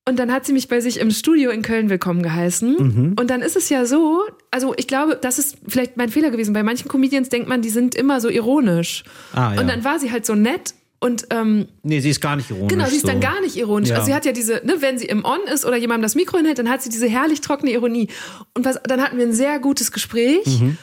Und 0.08 0.18
dann 0.18 0.32
hat 0.32 0.44
sie 0.44 0.52
mich 0.52 0.66
bei 0.66 0.80
sich 0.80 0.98
im 0.98 1.12
Studio 1.12 1.50
in 1.52 1.62
Köln 1.62 1.88
willkommen 1.88 2.22
geheißen. 2.22 2.76
Mhm. 2.76 3.16
Und 3.18 3.30
dann 3.30 3.40
ist 3.40 3.54
es 3.54 3.68
ja 3.68 3.86
so, 3.86 4.22
also 4.50 4.74
ich 4.76 4.88
glaube, 4.88 5.16
das 5.20 5.38
ist 5.38 5.58
vielleicht 5.68 5.96
mein 5.96 6.08
Fehler 6.08 6.30
gewesen. 6.30 6.52
Bei 6.54 6.64
manchen 6.64 6.88
Comedians 6.88 7.28
denkt 7.28 7.48
man, 7.48 7.62
die 7.62 7.70
sind 7.70 7.94
immer 7.94 8.20
so 8.20 8.28
ironisch. 8.28 9.04
Ah, 9.32 9.54
ja. 9.54 9.60
Und 9.60 9.68
dann 9.68 9.84
war 9.84 10.00
sie 10.00 10.10
halt 10.10 10.26
so 10.26 10.34
nett 10.34 10.74
und 10.98 11.26
ähm, 11.30 11.68
Nee, 11.84 12.00
sie 12.00 12.10
ist 12.10 12.20
gar 12.20 12.34
nicht 12.34 12.50
ironisch. 12.50 12.68
Genau, 12.68 12.86
sie 12.86 12.96
ist 12.96 13.02
so. 13.02 13.08
dann 13.08 13.20
gar 13.20 13.40
nicht 13.42 13.56
ironisch. 13.56 13.90
Ja. 13.90 13.96
Also 13.96 14.06
sie 14.06 14.14
hat 14.14 14.24
ja 14.24 14.32
diese, 14.32 14.60
ne, 14.64 14.76
wenn 14.80 14.98
sie 14.98 15.06
im 15.06 15.24
On 15.24 15.40
ist 15.52 15.64
oder 15.64 15.76
jemandem 15.76 16.02
das 16.02 16.16
Mikro 16.16 16.36
hinhält, 16.36 16.58
dann 16.58 16.68
hat 16.68 16.82
sie 16.82 16.90
diese 16.90 17.08
herrlich 17.08 17.40
trockene 17.40 17.70
Ironie. 17.70 18.08
Und 18.54 18.64
was, 18.64 18.80
dann 18.82 19.00
hatten 19.00 19.18
wir 19.18 19.26
ein 19.26 19.32
sehr 19.32 19.60
gutes 19.60 19.92
Gespräch. 19.92 20.46
Mhm. 20.46 20.78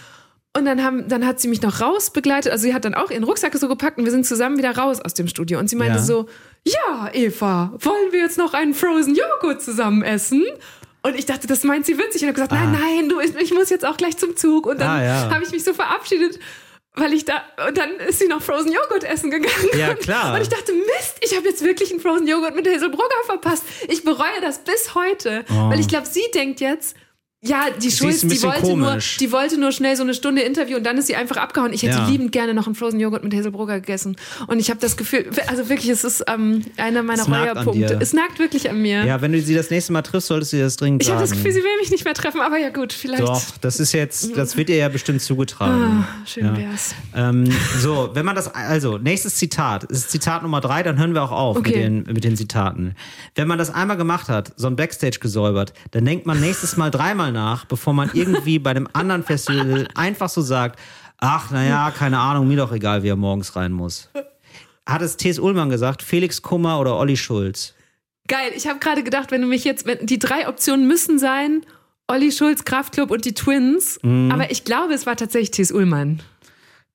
Und 0.60 0.66
dann, 0.66 0.84
haben, 0.84 1.08
dann 1.08 1.26
hat 1.26 1.40
sie 1.40 1.48
mich 1.48 1.62
noch 1.62 1.82
raus 1.82 2.12
begleitet. 2.12 2.52
Also 2.52 2.64
sie 2.64 2.74
hat 2.74 2.86
dann 2.86 2.94
auch 2.94 3.10
ihren 3.12 3.24
Rucksack 3.24 3.56
so 3.56 3.68
gepackt 3.68 3.98
und 3.98 4.06
wir 4.06 4.12
sind 4.12 4.26
zusammen 4.26 4.58
wieder 4.58 4.76
raus 4.78 5.00
aus 5.02 5.14
dem 5.14 5.28
Studio. 5.28 5.58
Und 5.60 5.70
sie 5.70 5.76
meinte 5.76 5.98
Ja. 5.98 6.04
so, 6.04 6.28
ja, 6.66 7.10
Eva, 7.14 7.74
wollen 7.80 8.12
wir 8.12 8.20
jetzt 8.20 8.38
noch 8.38 8.54
einen 8.54 8.74
Frozen 8.74 9.16
Joghurt 9.16 9.62
zusammen 9.62 10.04
essen? 10.04 10.46
Und 11.02 11.16
ich 11.18 11.26
dachte, 11.26 11.48
das 11.48 11.64
meint 11.64 11.86
sie 11.86 11.98
witzig. 11.98 12.24
Und 12.24 12.28
habe 12.28 12.34
gesagt, 12.34 12.52
nein, 12.52 12.72
nein, 12.74 13.10
du, 13.10 13.20
ich, 13.22 13.34
ich 13.36 13.54
muss 13.54 13.70
jetzt 13.70 13.86
auch 13.86 13.96
gleich 13.98 14.18
zum 14.18 14.36
Zug. 14.36 14.66
Und 14.66 14.82
dann 14.82 14.90
Ah, 14.90 15.04
ja. 15.04 15.30
habe 15.34 15.44
ich 15.44 15.52
mich 15.52 15.64
so 15.64 15.74
verabschiedet, 15.74 16.38
weil 16.96 17.14
ich 17.14 17.24
da, 17.24 17.42
und 17.68 17.78
dann 17.78 17.92
ist 18.08 18.20
sie 18.20 18.28
noch 18.28 18.42
Frozen 18.42 18.74
Joghurt 18.74 19.06
essen 19.06 19.32
gegangen. 19.32 19.70
Ja, 19.78 19.94
klar. 19.94 20.36
Und 20.36 20.42
ich 20.42 20.50
dachte, 20.50 20.74
Mist, 20.74 21.18
ich 21.22 21.38
habe 21.38 21.48
jetzt 21.48 21.64
wirklich 21.64 21.92
einen 21.92 22.02
Frozen 22.02 22.28
Joghurt 22.28 22.54
mit 22.56 22.68
Hazel 22.68 22.90
Brugger 22.90 23.24
verpasst. 23.26 23.64
Ich 23.88 24.04
bereue 24.04 24.42
das 24.42 24.60
bis 24.60 24.94
heute, 24.96 25.46
weil 25.48 25.80
ich 25.80 25.88
glaube, 25.88 26.08
sie 26.08 26.24
denkt 26.36 26.60
jetzt, 26.60 26.98
ja, 27.42 27.68
die 27.82 27.90
Schulz, 27.90 28.20
die 28.20 28.42
wollte, 28.44 28.68
nur, 28.76 28.90
komisch. 28.90 29.16
die 29.18 29.32
wollte 29.32 29.58
nur 29.58 29.72
schnell 29.72 29.96
so 29.96 30.04
eine 30.04 30.14
Stunde 30.14 30.42
Interview 30.42 30.76
und 30.76 30.84
dann 30.84 30.98
ist 30.98 31.08
sie 31.08 31.16
einfach 31.16 31.38
abgehauen. 31.38 31.72
Ich 31.72 31.84
hätte 31.84 31.98
Ja. 32.00 32.06
liebend 32.08 32.34
gerne 32.34 32.54
noch 32.54 32.66
einen 32.66 32.76
Frozen 32.76 33.00
Joghurt 33.00 33.24
mit 33.24 33.34
Hazel 33.34 33.52
Brugger 33.52 33.80
gegessen. 33.80 34.18
Und 34.48 34.60
ich 34.60 34.70
habe 34.70 34.82
das 34.82 34.98
Gefühl, 34.98 35.30
also 35.48 35.70
wirklich, 35.70 35.90
es 35.90 36.04
ist 36.04 36.24
ähm, 36.28 36.66
einer 36.76 37.02
meiner 37.02 37.24
Reuerpunkte. 37.26 37.98
Es 38.02 38.12
nagt 38.12 38.40
wirklich 38.40 38.70
an 38.70 38.82
mir. 38.82 39.06
Ja, 39.06 39.22
wenn 39.22 39.32
du 39.32 39.42
sie 39.42 39.56
das 39.56 39.70
nächste 39.70 39.94
Mal 39.94 40.02
triffst, 40.02 40.28
solltest 40.28 40.52
du 40.52 40.58
ihr 40.58 40.64
das 40.66 40.76
dringend 40.76 41.02
ich 41.02 41.08
sagen. 41.08 41.20
habe 41.20 41.28
das 41.30 41.36
Gefühl, 41.38 41.54
sie 41.54 41.60
will 41.64 41.78
mich 41.80 41.92
nicht 41.92 42.04
mehr 42.04 42.14
treffen, 42.14 42.42
aber 42.42 42.58
ja 42.58 42.72
gut, 42.72 42.92
vielleicht. 42.92 43.24
Doch, 43.24 43.42
das 43.62 43.80
ist 43.80 43.94
jetzt, 43.94 44.36
das 44.36 44.58
wird 44.58 44.70
ihr 44.70 44.76
ja 44.76 44.90
bestimmt 44.90 45.22
zugetragen. 45.22 46.06
Ah, 46.10 46.26
schön 46.26 46.46
Ja. 46.46 46.58
wär's. 46.58 46.94
Ähm, 47.16 47.50
so, 47.80 48.10
wenn 48.14 48.26
man 48.26 48.36
das, 48.36 48.54
also, 48.54 48.98
nächstes 48.98 49.36
Zitat, 49.36 49.86
ist 49.86 50.12
Zitat 50.12 50.44
Nummer 50.44 50.60
drei, 50.60 50.84
dann 50.84 50.98
hören 51.00 51.14
wir 51.14 51.24
auch 51.24 51.32
auf 51.32 51.56
Okay. 51.56 51.70
mit, 51.90 52.08
den, 52.08 52.14
mit 52.16 52.24
den 52.26 52.36
Zitaten. 52.36 52.96
Wenn 53.36 53.48
man 53.48 53.58
das 53.58 53.74
einmal 53.74 53.96
gemacht 53.96 54.28
hat, 54.28 54.52
so 54.58 54.68
ein 54.68 54.76
Backstage 54.76 55.20
gesäubert, 55.22 55.72
dann 55.92 56.04
denkt 56.04 56.26
man 56.26 56.42
nächstes 56.42 56.76
Mal 56.76 56.92
dreimal 56.92 57.29
nach, 57.32 57.66
bevor 57.66 57.94
man 57.94 58.10
irgendwie 58.14 58.60
bei 58.60 58.72
einem 58.72 58.88
anderen 58.94 59.24
Festival 59.24 59.88
einfach 59.96 60.30
so 60.30 60.42
sagt, 60.42 60.80
ach, 61.18 61.52
naja, 61.52 61.92
keine 61.92 62.20
Ahnung, 62.20 62.48
mir 62.48 62.58
doch 62.58 62.72
egal, 62.72 63.04
wie 63.04 63.10
er 63.10 63.16
morgens 63.16 63.56
rein 63.56 63.72
muss. 63.72 64.10
Hat 64.86 65.02
es 65.02 65.18
T.S. 65.18 65.40
Ullmann 65.40 65.70
gesagt, 65.70 66.02
Felix 66.02 66.42
Kummer 66.42 66.80
oder 66.80 66.98
Olli 66.98 67.18
Schulz? 67.18 67.74
Geil, 68.28 68.52
ich 68.56 68.68
habe 68.68 68.80
gerade 68.80 69.04
gedacht, 69.04 69.32
wenn 69.32 69.42
du 69.42 69.48
mich 69.48 69.64
jetzt, 69.64 69.86
wenn, 69.86 70.06
die 70.06 70.20
drei 70.20 70.48
Optionen 70.48 70.88
müssen 70.88 71.20
sein, 71.20 71.66
Olli 72.08 72.32
Schulz, 72.32 72.66
Kraftklub 72.66 73.12
und 73.12 73.26
die 73.26 73.34
Twins. 73.34 74.00
Mhm. 74.02 74.32
Aber 74.32 74.52
ich 74.52 74.64
glaube, 74.64 74.94
es 74.94 75.06
war 75.06 75.16
tatsächlich 75.16 75.52
Thies 75.52 75.72
Ullmann. 75.72 76.22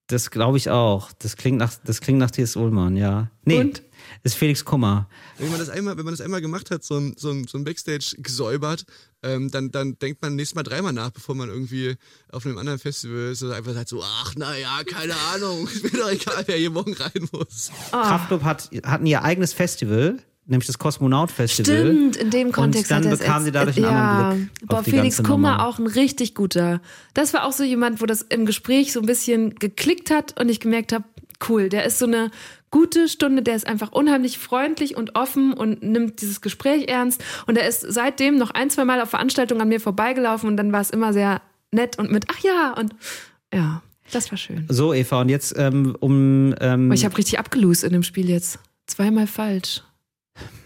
Das 0.08 0.30
glaube 0.30 0.58
ich 0.58 0.70
auch. 0.70 1.12
Das 1.20 1.36
klingt 1.36 1.58
nach, 1.58 1.72
das 1.84 2.00
klingt 2.00 2.18
nach 2.18 2.30
T.S. 2.30 2.56
Ullmann, 2.56 2.96
ja. 2.96 3.30
Nee, 3.44 3.60
Und? 3.60 3.82
ist 4.22 4.34
Felix 4.34 4.64
Kummer. 4.64 5.08
Wenn 5.38 5.50
man 5.50 5.58
das 5.58 5.70
einmal, 5.70 5.96
wenn 5.96 6.04
man 6.04 6.12
das 6.12 6.20
einmal 6.20 6.40
gemacht 6.40 6.70
hat, 6.70 6.84
so 6.84 6.98
ein, 6.98 7.14
so 7.16 7.30
ein, 7.30 7.46
so 7.46 7.56
ein 7.56 7.64
Backstage 7.64 8.16
gesäubert, 8.18 8.84
ähm, 9.24 9.50
dann, 9.50 9.70
dann 9.70 9.98
denkt 9.98 10.22
man 10.22 10.36
nächstes 10.36 10.54
Mal 10.54 10.62
dreimal 10.62 10.92
nach, 10.92 11.10
bevor 11.10 11.34
man 11.34 11.48
irgendwie 11.48 11.96
auf 12.30 12.44
einem 12.44 12.58
anderen 12.58 12.78
Festival 12.78 13.32
ist 13.32 13.42
oder 13.42 13.56
einfach 13.56 13.72
sagt 13.72 13.88
so, 13.88 14.02
ach 14.02 14.34
naja, 14.36 14.82
keine 14.86 15.14
Ahnung, 15.32 15.66
ist 15.72 15.82
mir 15.82 15.98
doch 15.98 16.10
egal, 16.10 16.44
wer 16.46 16.56
hier 16.56 16.70
morgen 16.70 16.94
rein 16.94 17.28
muss. 17.32 17.70
Kraftclub 17.90 18.42
hat, 18.42 18.70
hatten 18.84 19.06
ihr 19.06 19.22
eigenes 19.22 19.54
Festival, 19.54 20.18
nämlich 20.46 20.66
das 20.66 20.78
Kosmonaut 20.78 21.30
Festival. 21.30 21.76
Stimmt, 21.76 22.16
in 22.16 22.30
dem 22.30 22.52
Kontext 22.52 22.90
Und 22.90 22.96
dann 22.96 23.04
hat 23.04 23.06
er 23.06 23.12
es 23.14 23.18
bekamen 23.20 23.44
sie 23.44 23.52
dadurch 23.52 23.76
einen 23.76 23.86
ja. 23.86 24.18
anderen 24.18 24.50
Blick 24.58 24.68
Boah, 24.68 24.78
auf 24.78 24.84
die 24.84 24.90
Felix 24.90 25.16
ganze 25.16 25.30
Kummer 25.30 25.52
Nummer. 25.52 25.66
auch 25.66 25.78
ein 25.78 25.86
richtig 25.86 26.34
guter. 26.34 26.80
Das 27.14 27.32
war 27.32 27.44
auch 27.44 27.52
so 27.52 27.64
jemand, 27.64 28.02
wo 28.02 28.06
das 28.06 28.22
im 28.22 28.44
Gespräch 28.44 28.92
so 28.92 29.00
ein 29.00 29.06
bisschen 29.06 29.54
geklickt 29.54 30.10
hat 30.10 30.38
und 30.38 30.50
ich 30.50 30.60
gemerkt 30.60 30.92
habe, 30.92 31.04
cool, 31.48 31.68
der 31.68 31.84
ist 31.84 31.98
so 31.98 32.06
eine 32.06 32.30
gute 32.74 33.08
Stunde, 33.08 33.40
der 33.40 33.54
ist 33.54 33.68
einfach 33.68 33.92
unheimlich 33.92 34.36
freundlich 34.36 34.96
und 34.96 35.14
offen 35.14 35.52
und 35.52 35.84
nimmt 35.84 36.20
dieses 36.20 36.40
Gespräch 36.40 36.88
ernst 36.88 37.22
und 37.46 37.56
er 37.56 37.68
ist 37.68 37.82
seitdem 37.88 38.36
noch 38.36 38.50
ein, 38.50 38.68
zwei 38.68 38.84
Mal 38.84 39.00
auf 39.00 39.10
Veranstaltungen 39.10 39.60
an 39.60 39.68
mir 39.68 39.78
vorbeigelaufen 39.78 40.48
und 40.48 40.56
dann 40.56 40.72
war 40.72 40.80
es 40.80 40.90
immer 40.90 41.12
sehr 41.12 41.40
nett 41.70 42.00
und 42.00 42.10
mit, 42.10 42.24
ach 42.32 42.40
ja, 42.40 42.74
und 42.76 42.92
ja, 43.54 43.80
das 44.10 44.32
war 44.32 44.38
schön. 44.38 44.66
So, 44.68 44.92
Eva, 44.92 45.20
und 45.20 45.28
jetzt 45.28 45.54
ähm, 45.56 45.96
um. 46.00 46.52
Ähm, 46.60 46.86
Aber 46.86 46.94
ich 46.94 47.04
habe 47.04 47.16
richtig 47.16 47.38
abgelost 47.38 47.84
in 47.84 47.92
dem 47.92 48.02
Spiel 48.02 48.28
jetzt. 48.28 48.58
Zweimal 48.88 49.28
falsch. 49.28 49.84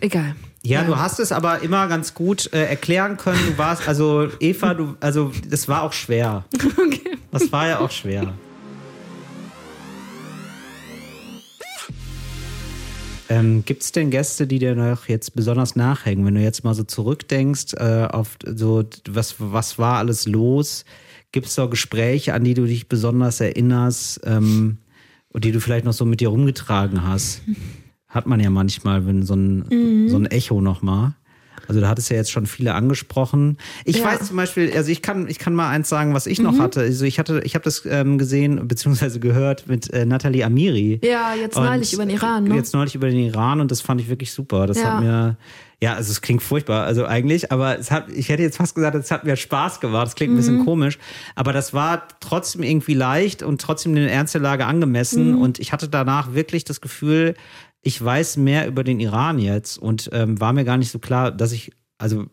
Egal. 0.00 0.34
ja, 0.62 0.84
du 0.84 0.96
hast 0.96 1.20
es 1.20 1.30
aber 1.30 1.60
immer 1.60 1.88
ganz 1.88 2.14
gut 2.14 2.50
äh, 2.54 2.64
erklären 2.64 3.18
können. 3.18 3.38
Du 3.46 3.58
warst, 3.58 3.86
also 3.86 4.30
Eva, 4.40 4.72
du, 4.72 4.96
also 5.00 5.30
das 5.46 5.68
war 5.68 5.82
auch 5.82 5.92
schwer. 5.92 6.46
Okay. 6.78 7.18
Das 7.30 7.52
war 7.52 7.68
ja 7.68 7.80
auch 7.80 7.90
schwer. 7.90 8.32
Ähm, 13.28 13.62
Gibt 13.64 13.82
es 13.82 13.92
denn 13.92 14.10
Gäste, 14.10 14.46
die 14.46 14.58
dir 14.58 14.74
noch 14.74 15.06
jetzt 15.08 15.34
besonders 15.34 15.76
nachhängen, 15.76 16.24
wenn 16.24 16.34
du 16.34 16.40
jetzt 16.40 16.64
mal 16.64 16.74
so 16.74 16.82
zurückdenkst 16.84 17.74
äh, 17.74 18.08
auf 18.10 18.36
so 18.44 18.84
was 19.08 19.34
was 19.38 19.78
war 19.78 19.98
alles 19.98 20.26
los? 20.26 20.84
Gibt 21.30 21.46
es 21.46 21.54
da 21.54 21.66
Gespräche, 21.66 22.32
an 22.32 22.44
die 22.44 22.54
du 22.54 22.64
dich 22.64 22.88
besonders 22.88 23.40
erinnerst 23.40 24.26
und 24.26 24.78
die 25.44 25.52
du 25.52 25.60
vielleicht 25.60 25.84
noch 25.84 25.92
so 25.92 26.06
mit 26.06 26.20
dir 26.20 26.28
rumgetragen 26.28 27.06
hast? 27.06 27.42
Hat 28.08 28.26
man 28.26 28.40
ja 28.40 28.48
manchmal, 28.48 29.04
wenn 29.04 29.22
so 29.22 29.34
ein 29.34 30.08
so 30.08 30.16
ein 30.16 30.24
Echo 30.24 30.62
noch 30.62 30.80
mal. 30.80 31.17
Also 31.68 31.80
da 31.80 31.88
hattest 31.88 32.10
du 32.10 32.14
ja 32.14 32.20
jetzt 32.20 32.30
schon 32.32 32.46
viele 32.46 32.74
angesprochen. 32.74 33.58
Ich 33.84 33.98
Ja. 33.98 34.06
weiß 34.06 34.26
zum 34.28 34.36
Beispiel, 34.36 34.72
also 34.74 34.90
ich 34.90 35.02
kann, 35.02 35.28
ich 35.28 35.38
kann 35.38 35.54
mal 35.54 35.68
eins 35.68 35.88
sagen, 35.88 36.14
was 36.14 36.26
ich 36.26 36.40
noch 36.40 36.58
hatte. 36.58 36.80
Also 36.80 37.04
ich 37.04 37.18
hatte, 37.18 37.40
ich 37.44 37.54
habe 37.54 37.62
das 37.64 37.82
ähm, 37.88 38.18
gesehen 38.18 38.66
beziehungsweise 38.66 39.20
gehört 39.20 39.68
mit 39.68 39.92
äh, 39.92 40.06
Nathalie 40.06 40.44
Amiri. 40.44 41.00
Ja, 41.04 41.34
jetzt 41.34 41.56
Und 41.56 41.64
neulich 41.64 41.92
über 41.92 42.04
den 42.06 42.14
Iran, 42.16 42.44
ne? 42.44 42.56
Jetzt 42.56 42.72
neulich 42.74 42.94
über 42.94 43.08
den 43.08 43.18
Iran 43.24 43.60
und 43.60 43.70
das 43.70 43.80
fand 43.82 44.00
ich 44.00 44.08
wirklich 44.08 44.32
super. 44.32 44.66
Das 44.66 44.78
Ja. 44.78 44.94
hat 44.94 45.00
mir, 45.04 45.36
ja, 45.80 45.94
also 45.94 46.10
es 46.10 46.20
klingt 46.22 46.42
furchtbar, 46.42 46.84
also 46.86 47.04
eigentlich, 47.04 47.52
aber 47.52 47.78
es 47.78 47.90
hat, 47.90 48.08
ich 48.10 48.30
hätte 48.30 48.42
jetzt 48.42 48.56
fast 48.56 48.74
gesagt, 48.74 48.96
es 48.96 49.10
hat 49.10 49.24
mir 49.24 49.36
Spaß 49.36 49.78
gemacht. 49.80 50.06
Das 50.06 50.14
klingt 50.16 50.32
ein 50.32 50.34
Mhm. 50.34 50.38
bisschen 50.38 50.64
komisch, 50.64 50.98
aber 51.36 51.52
das 51.52 51.74
war 51.74 52.08
trotzdem 52.20 52.62
irgendwie 52.62 52.94
leicht 52.94 53.42
und 53.42 53.60
trotzdem 53.60 53.94
den 53.94 54.08
Ernst 54.08 54.34
der 54.34 54.40
Lage 54.40 54.64
angemessen 54.66 55.32
Mhm. 55.32 55.38
und 55.42 55.58
ich 55.60 55.72
hatte 55.72 55.88
danach 55.88 56.34
wirklich 56.34 56.64
das 56.64 56.80
Gefühl, 56.80 57.34
ich 57.82 58.02
weiß 58.04 58.36
mehr 58.36 58.66
über 58.66 58.84
den 58.84 59.00
Iran 59.00 59.38
jetzt 59.38 59.78
und 59.78 60.10
ähm, 60.12 60.40
war 60.40 60.52
mir 60.52 60.64
gar 60.64 60.76
nicht 60.76 60.90
so 60.90 60.98
klar, 60.98 61.30
dass 61.30 61.52
ich, 61.52 61.72
also 61.98 62.26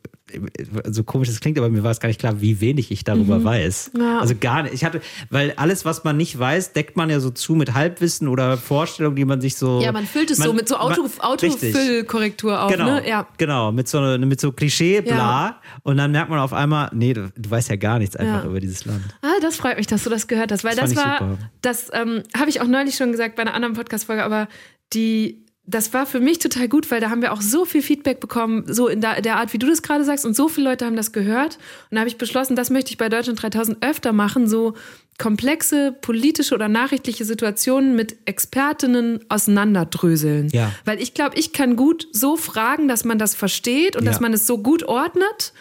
so 0.90 1.04
komisch 1.04 1.28
das 1.30 1.40
klingt, 1.40 1.58
aber 1.60 1.70
mir 1.70 1.84
war 1.84 1.92
es 1.92 2.00
gar 2.00 2.08
nicht 2.08 2.20
klar, 2.20 2.42
wie 2.42 2.60
wenig 2.60 2.90
ich 2.90 3.04
darüber 3.04 3.44
weiß. 3.44 3.92
Ja. 3.98 4.20
Also 4.20 4.34
gar 4.40 4.64
nicht. 4.64 4.74
Ich 4.74 4.84
hatte, 4.84 5.00
weil 5.30 5.54
alles, 5.56 5.86
was 5.86 6.04
man 6.04 6.18
nicht 6.18 6.38
weiß, 6.38 6.74
deckt 6.74 6.98
man 6.98 7.12
ja 7.12 7.20
so 7.20 7.30
zu 7.30 7.54
mit 7.54 7.76
Halbwissen 7.76 8.28
oder 8.28 8.58
Vorstellungen, 8.58 9.16
die 9.16 9.24
man 9.24 9.40
sich 9.40 9.56
so. 9.56 9.82
Ja, 9.82 9.92
man 9.92 10.08
füllt 10.08 10.32
es 10.32 10.40
so 10.40 10.52
mit 10.52 10.68
so 10.68 10.78
Auto, 10.78 11.04
man-. 11.04 11.12
Autofüllkorrektur 11.20 12.64
auf, 12.64 12.72
Genau, 12.72 12.86
ne? 12.86 13.08
Ja. 13.08 13.28
genau, 13.38 13.72
mit 13.72 13.88
so, 13.88 14.02
mit 14.18 14.42
so 14.42 14.52
Klischee, 14.52 15.02
bla. 15.02 15.16
Ja. 15.16 15.62
Und 15.84 15.98
dann 15.98 16.12
merkt 16.12 16.32
man 16.32 16.40
auf 16.40 16.54
einmal, 16.54 16.90
nee, 16.94 17.14
du, 17.14 17.32
du 17.36 17.50
weißt 17.52 17.70
ja 17.70 17.76
gar 17.76 18.00
nichts 18.00 18.16
einfach 18.16 18.44
Ja. 18.44 18.50
über 18.50 18.60
dieses 18.60 18.84
Land. 18.86 19.04
Ah, 19.22 19.28
das 19.42 19.58
freut 19.58 19.78
mich, 19.78 19.88
dass 19.88 20.04
du 20.04 20.10
das 20.10 20.28
gehört 20.28 20.52
hast, 20.52 20.64
weil 20.64 20.76
Das 20.76 20.92
das, 20.94 21.04
war, 21.04 21.20
super. 21.20 21.38
das 21.62 21.90
ähm, 21.94 22.24
habe 22.36 22.50
ich 22.50 22.62
auch 22.62 22.68
neulich 22.68 22.96
schon 22.96 23.12
gesagt 23.12 23.36
bei 23.36 23.44
einer 23.44 23.54
anderen 23.54 23.76
Podcast-Folge, 23.76 24.24
aber 24.24 24.48
die, 24.96 25.46
das 25.68 25.94
war 25.94 26.06
für 26.06 26.20
mich 26.20 26.40
total 26.40 26.68
gut, 26.68 26.90
weil 26.92 27.02
da 27.02 27.10
haben 27.10 27.22
wir 27.22 27.34
auch 27.34 27.42
so 27.42 27.66
viel 27.66 27.82
Feedback 27.82 28.20
bekommen, 28.20 28.64
so 28.72 28.88
in 28.88 29.02
der, 29.02 29.22
der 29.22 29.36
Art, 29.38 29.52
wie 29.54 29.58
du 29.58 29.68
das 29.68 29.82
gerade 29.82 30.04
sagst, 30.04 30.26
und 30.26 30.36
so 30.36 30.48
viele 30.48 30.70
Leute 30.70 30.86
haben 30.86 30.96
das 30.96 31.12
gehört. 31.12 31.58
Und 31.90 31.96
da 31.96 32.00
habe 32.00 32.08
ich 32.08 32.18
beschlossen, 32.18 32.56
das 32.56 32.70
möchte 32.70 32.92
ich 32.92 32.98
bei 32.98 33.10
Deutschland 33.10 33.42
3000 33.42 33.84
öfter 33.84 34.14
machen, 34.14 34.48
so 34.48 34.74
komplexe 35.18 35.94
politische 36.02 36.54
oder 36.56 36.68
nachrichtliche 36.68 37.24
Situationen 37.26 37.96
mit 37.96 38.18
Expertinnen 38.26 39.20
auseinanderdröseln. 39.30 40.50
Ja. 40.52 40.72
Weil 40.84 41.02
ich 41.02 41.14
glaube, 41.14 41.38
ich 41.38 41.54
kann 41.54 41.76
gut 41.76 42.08
so 42.12 42.36
fragen, 42.38 42.88
dass 42.88 43.06
man 43.06 43.18
das 43.18 43.34
versteht 43.36 43.96
und 43.96 44.04
Ja. 44.04 44.12
dass 44.12 44.20
man 44.20 44.34
es 44.34 44.46
so 44.46 44.58
gut 44.58 44.84
ordnet. 44.84 45.54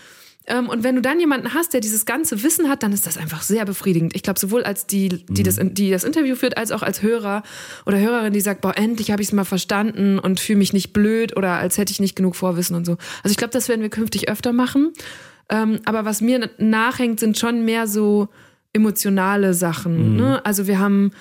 Ähm, 0.47 0.69
und 0.69 0.85
wenn 0.85 0.95
du 0.95 1.01
dann 1.01 1.19
jemanden 1.19 1.55
hast, 1.55 1.73
der 1.73 1.81
dieses 1.81 2.05
ganze 2.05 2.43
Wissen 2.43 2.69
hat, 2.69 2.83
dann 2.83 2.93
ist 2.93 3.07
das 3.07 3.17
einfach 3.17 3.43
sehr 3.43 3.65
befriedigend. 3.65 4.15
Ich 4.15 4.23
glaube, 4.23 4.39
sowohl 4.39 4.63
als 4.63 4.87
die, 4.87 5.25
die, 5.29 5.43
das, 5.43 5.59
die 5.61 5.91
das 5.91 6.05
Interview 6.05 6.37
führt, 6.37 6.59
als 6.59 6.71
auch 6.71 6.83
als 6.83 7.03
Hörer 7.03 7.43
oder 7.87 7.99
Hörerin, 7.99 8.33
die 8.33 8.41
sagt, 8.41 8.61
boah, 8.61 8.77
endlich 8.77 9.11
habe 9.11 9.23
ich 9.23 9.29
es 9.29 9.33
mal 9.33 9.45
verstanden 9.45 10.19
und 10.19 10.41
fühle 10.41 10.59
mich 10.59 10.73
nicht 10.73 10.93
blöd 10.93 11.37
oder 11.37 11.55
als 11.55 11.79
hätte 11.79 11.93
ich 11.93 12.01
nicht 12.01 12.17
genug 12.17 12.37
Vorwissen 12.37 12.77
und 12.77 12.85
so. 12.85 12.97
Also 13.23 13.33
ich 13.33 13.39
glaube, 13.39 13.53
das 13.53 13.69
werden 13.69 13.81
wir 13.81 13.91
künftig 13.91 14.29
öfter 14.29 14.53
machen. 14.53 14.93
Ähm, 15.49 15.81
aber 15.85 16.05
was 16.05 16.21
mir 16.21 16.51
nachhängt, 16.59 17.21
sind 17.21 17.39
schon 17.39 17.65
mehr 17.65 17.87
so 17.87 18.29
emotionale 18.73 19.55
Sachen. 19.55 20.13
Mhm. 20.13 20.17
Ne? 20.17 20.45
Also 20.45 20.67
wir 20.67 20.79
haben 20.79 21.13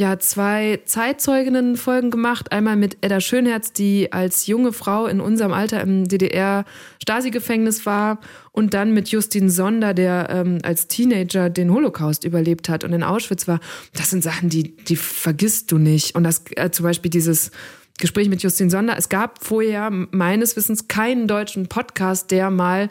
ja 0.00 0.18
zwei 0.18 0.80
Zeitzeuginnen-Folgen 0.84 2.10
gemacht. 2.10 2.50
Einmal 2.50 2.74
mit 2.74 2.98
Edda 3.02 3.20
Schönherz, 3.20 3.72
die 3.72 4.12
als 4.12 4.48
junge 4.48 4.72
Frau 4.72 5.06
in 5.06 5.20
unserem 5.20 5.52
Alter 5.52 5.80
im 5.80 6.08
DDR-Stasi-Gefängnis 6.08 7.86
war. 7.86 8.18
Und 8.50 8.74
dann 8.74 8.92
mit 8.92 9.08
Justin 9.10 9.48
Sonder, 9.48 9.94
der 9.94 10.28
ähm, 10.30 10.58
als 10.64 10.88
Teenager 10.88 11.48
den 11.48 11.72
Holocaust 11.72 12.24
überlebt 12.24 12.68
hat 12.68 12.82
und 12.82 12.92
in 12.92 13.04
Auschwitz 13.04 13.46
war. 13.46 13.60
Das 13.94 14.10
sind 14.10 14.24
Sachen, 14.24 14.48
die, 14.48 14.74
die 14.76 14.96
vergisst 14.96 15.70
du 15.70 15.78
nicht. 15.78 16.16
Und 16.16 16.24
das 16.24 16.42
äh, 16.56 16.70
zum 16.72 16.82
Beispiel 16.82 17.10
dieses 17.10 17.52
Gespräch 18.00 18.28
mit 18.28 18.42
Justin 18.42 18.70
Sonder. 18.70 18.96
Es 18.96 19.08
gab 19.08 19.44
vorher 19.44 19.90
meines 19.90 20.56
Wissens 20.56 20.88
keinen 20.88 21.28
deutschen 21.28 21.68
Podcast, 21.68 22.30
der 22.30 22.50
mal 22.50 22.90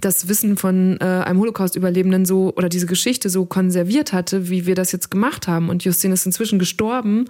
das 0.00 0.28
Wissen 0.28 0.56
von 0.56 0.98
äh, 1.00 1.04
einem 1.04 1.40
Holocaust-Überlebenden 1.40 2.24
so 2.24 2.52
oder 2.56 2.68
diese 2.68 2.86
Geschichte 2.86 3.28
so 3.30 3.44
konserviert 3.46 4.12
hatte, 4.12 4.48
wie 4.48 4.66
wir 4.66 4.74
das 4.74 4.92
jetzt 4.92 5.10
gemacht 5.10 5.48
haben. 5.48 5.68
Und 5.68 5.84
Justin 5.84 6.12
ist 6.12 6.26
inzwischen 6.26 6.58
gestorben. 6.58 7.26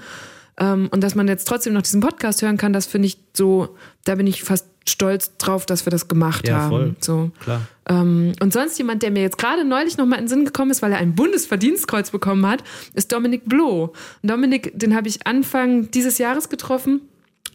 Ähm, 0.58 0.88
und 0.90 1.02
dass 1.02 1.14
man 1.14 1.26
jetzt 1.28 1.46
trotzdem 1.48 1.72
noch 1.72 1.82
diesen 1.82 2.00
Podcast 2.00 2.42
hören 2.42 2.56
kann, 2.56 2.72
das 2.72 2.86
finde 2.86 3.06
ich 3.06 3.18
so, 3.34 3.76
da 4.04 4.14
bin 4.14 4.26
ich 4.26 4.42
fast 4.42 4.66
stolz 4.88 5.36
drauf, 5.38 5.66
dass 5.66 5.86
wir 5.86 5.90
das 5.90 6.08
gemacht 6.08 6.48
Ja, 6.48 6.58
haben. 6.62 6.70
voll. 6.70 6.96
So. 7.00 7.30
Klar. 7.40 7.60
Ähm, 7.88 8.32
und 8.40 8.52
sonst 8.52 8.76
jemand, 8.78 9.02
der 9.02 9.10
mir 9.10 9.22
jetzt 9.22 9.38
gerade 9.38 9.64
neulich 9.64 9.96
noch 9.96 10.06
mal 10.06 10.16
in 10.16 10.24
den 10.24 10.28
Sinn 10.28 10.44
gekommen 10.44 10.70
ist, 10.70 10.82
weil 10.82 10.92
er 10.92 10.98
ein 10.98 11.14
Bundesverdienstkreuz 11.14 12.10
bekommen 12.10 12.46
hat, 12.46 12.62
ist 12.94 13.12
Dominik 13.12 13.42
Bloh. 13.46 13.92
Und 14.22 14.30
Dominik, 14.30 14.72
den 14.78 14.94
habe 14.94 15.08
ich 15.08 15.26
Anfang 15.26 15.90
dieses 15.90 16.18
Jahres 16.18 16.48
getroffen. 16.48 17.02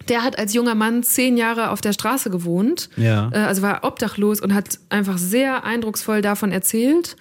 Der 0.10 0.24
hat 0.24 0.38
als 0.38 0.54
junger 0.54 0.76
Mann 0.76 1.04
zehn 1.04 1.38
Jahre 1.38 1.72
auf 1.72 1.82
der 1.82 1.94
Straße 1.94 2.30
gewohnt, 2.30 2.90
Ja. 2.96 3.30
äh, 3.34 3.38
also 3.40 3.62
war 3.62 3.84
obdachlos 3.84 4.40
und 4.42 4.54
hat 4.54 4.80
einfach 4.90 5.18
sehr 5.18 5.64
eindrucksvoll 5.64 6.22
davon 6.22 6.52
erzählt. 6.52 7.16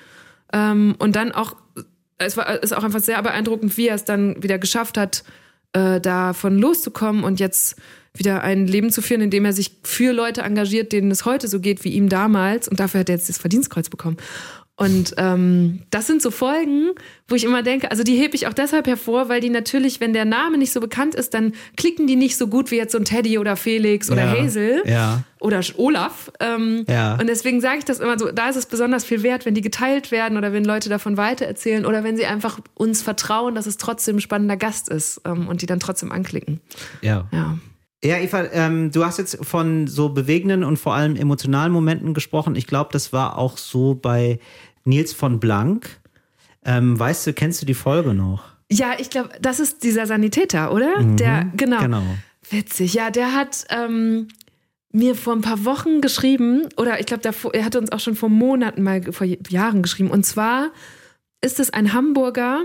Ähm, 0.53 0.95
und 0.99 1.17
dann 1.17 1.33
auch, 1.33 1.57
es 2.19 2.37
war 2.37 2.63
ist 2.63 2.73
auch 2.75 2.85
einfach 2.85 3.01
sehr 3.01 3.21
beeindruckend, 3.23 3.77
wie 3.77 3.89
er 3.89 3.95
es 3.95 4.05
dann 4.05 4.43
wieder 4.43 4.59
geschafft 4.59 4.99
hat, 4.99 5.25
äh, 5.73 6.01
davon 6.01 6.59
loszukommen 6.59 7.25
und 7.25 7.41
jetzt 7.41 7.77
wieder 8.17 8.43
ein 8.45 8.69
Leben 8.69 8.91
zu 8.91 9.03
führen, 9.03 9.23
in 9.23 9.31
dem 9.31 9.45
er 9.45 9.53
sich 9.53 9.79
für 9.83 10.13
Leute 10.13 10.43
engagiert, 10.43 10.93
denen 10.93 11.11
es 11.11 11.25
heute 11.25 11.49
so 11.49 11.59
geht 11.59 11.83
wie 11.83 11.89
ihm 11.89 12.09
damals. 12.09 12.69
Und 12.69 12.79
dafür 12.79 13.01
hat 13.01 13.09
er 13.09 13.17
jetzt 13.17 13.29
das 13.29 13.39
Verdienstkreuz 13.39 13.89
bekommen. 13.89 14.19
Und 14.77 15.15
ähm, 15.19 15.83
das 15.91 16.09
sind 16.09 16.21
so 16.21 16.33
Folgen, 16.33 16.91
wo 17.29 17.37
ich 17.37 17.45
immer 17.45 17.63
denke, 17.63 17.93
also 17.93 18.03
die 18.03 18.17
hebe 18.17 18.35
ich 18.35 18.49
auch 18.49 18.53
deshalb 18.53 18.89
hervor, 18.89 19.29
weil 19.29 19.41
die 19.41 19.49
natürlich, 19.51 20.01
wenn 20.01 20.13
der 20.13 20.25
Name 20.25 20.59
nicht 20.59 20.73
so 20.73 20.81
bekannt 20.81 21.15
ist, 21.15 21.33
dann 21.33 21.53
klicken 21.77 22.09
die 22.09 22.17
nicht 22.17 22.37
so 22.37 22.49
gut 22.49 22.73
wie 22.73 22.77
jetzt 22.77 22.91
so 22.91 22.99
ein 22.99 23.05
Teddy 23.05 23.39
oder 23.39 23.55
Felix 23.55 24.11
oder 24.11 24.25
Ja, 24.25 24.43
Hazel 24.43 24.83
ja. 24.85 25.23
oder 25.39 25.61
Olaf. 25.77 26.33
Ähm, 26.41 26.85
Ja. 26.89 27.15
Und 27.15 27.29
deswegen 27.29 27.61
sage 27.61 27.79
ich 27.79 27.85
das 27.85 28.01
immer 28.01 28.19
so, 28.19 28.33
da 28.33 28.49
ist 28.49 28.57
es 28.57 28.67
besonders 28.67 29.05
viel 29.05 29.23
wert, 29.23 29.47
wenn 29.47 29.55
die 29.55 29.61
geteilt 29.61 30.11
werden 30.11 30.37
oder 30.37 30.53
wenn 30.53 30.65
Leute 30.65 30.89
davon 30.89 31.17
weitererzählen 31.17 31.87
oder 31.87 32.03
wenn 32.03 32.17
sie 32.17 32.27
einfach 32.27 32.59
uns 32.75 33.01
vertrauen, 33.01 33.55
dass 33.55 33.67
es 33.67 33.77
trotzdem 33.77 34.17
ein 34.17 34.21
spannender 34.21 34.57
Gast 34.57 34.89
ist 34.89 35.21
ähm, 35.25 35.47
und 35.47 35.63
die 35.63 35.67
dann 35.67 35.79
trotzdem 35.79 36.11
anklicken. 36.11 36.61
Ja. 37.01 37.29
Ja. 37.33 37.59
Ja, 38.05 38.19
Eva, 38.19 38.45
ähm, 38.53 38.91
du 38.91 39.05
hast 39.05 39.19
jetzt 39.19 39.39
von 39.43 39.87
so 39.87 40.11
bewegenden 40.11 40.63
und 40.63 40.79
vor 40.79 40.95
allem 40.95 41.17
emotionalen 41.17 41.73
Momenten 41.73 42.13
gesprochen. 42.13 42.55
Ich 42.55 42.67
glaube, 42.67 42.91
das 42.93 43.15
war 43.15 43.39
auch 43.39 43.57
so 43.57 43.95
bei 43.95 44.39
Nils 44.85 45.15
von 45.15 45.41
Blank. 45.41 45.89
Ähm, 46.67 46.99
weißt 46.99 47.27
du, 47.27 47.33
kennst 47.33 47.63
du 47.63 47.67
die 47.67 47.75
Folge 47.75 48.13
noch? 48.13 48.45
Ja, 48.71 48.93
ich 48.99 49.09
glaube, 49.09 49.31
das 49.41 49.59
ist 49.59 49.83
dieser 49.85 50.07
Sanitäter, 50.07 50.73
oder? 50.73 51.01
Mhm, 51.01 51.17
der, 51.17 51.51
genau. 51.57 51.79
genau. 51.79 52.03
Witzig, 52.51 52.93
ja, 52.93 53.11
der 53.11 53.35
hat 53.35 53.65
ähm, 53.71 54.29
mir 54.93 55.15
vor 55.15 55.33
ein 55.33 55.41
paar 55.41 55.65
Wochen 55.65 56.03
geschrieben, 56.03 56.69
oder 56.77 57.01
ich 57.01 57.07
glaube, 57.07 57.31
er 57.55 57.65
hatte 57.65 57.79
uns 57.79 57.91
auch 57.91 58.01
schon 58.01 58.17
vor 58.17 58.29
Monaten 58.29 58.83
mal, 58.83 59.03
vor 59.13 59.27
Jahren 59.49 59.83
geschrieben. 59.83 60.11
Und 60.11 60.27
zwar 60.27 60.73
ist 61.41 61.59
es 61.59 61.73
ein 61.73 61.95
Hamburger, 61.95 62.61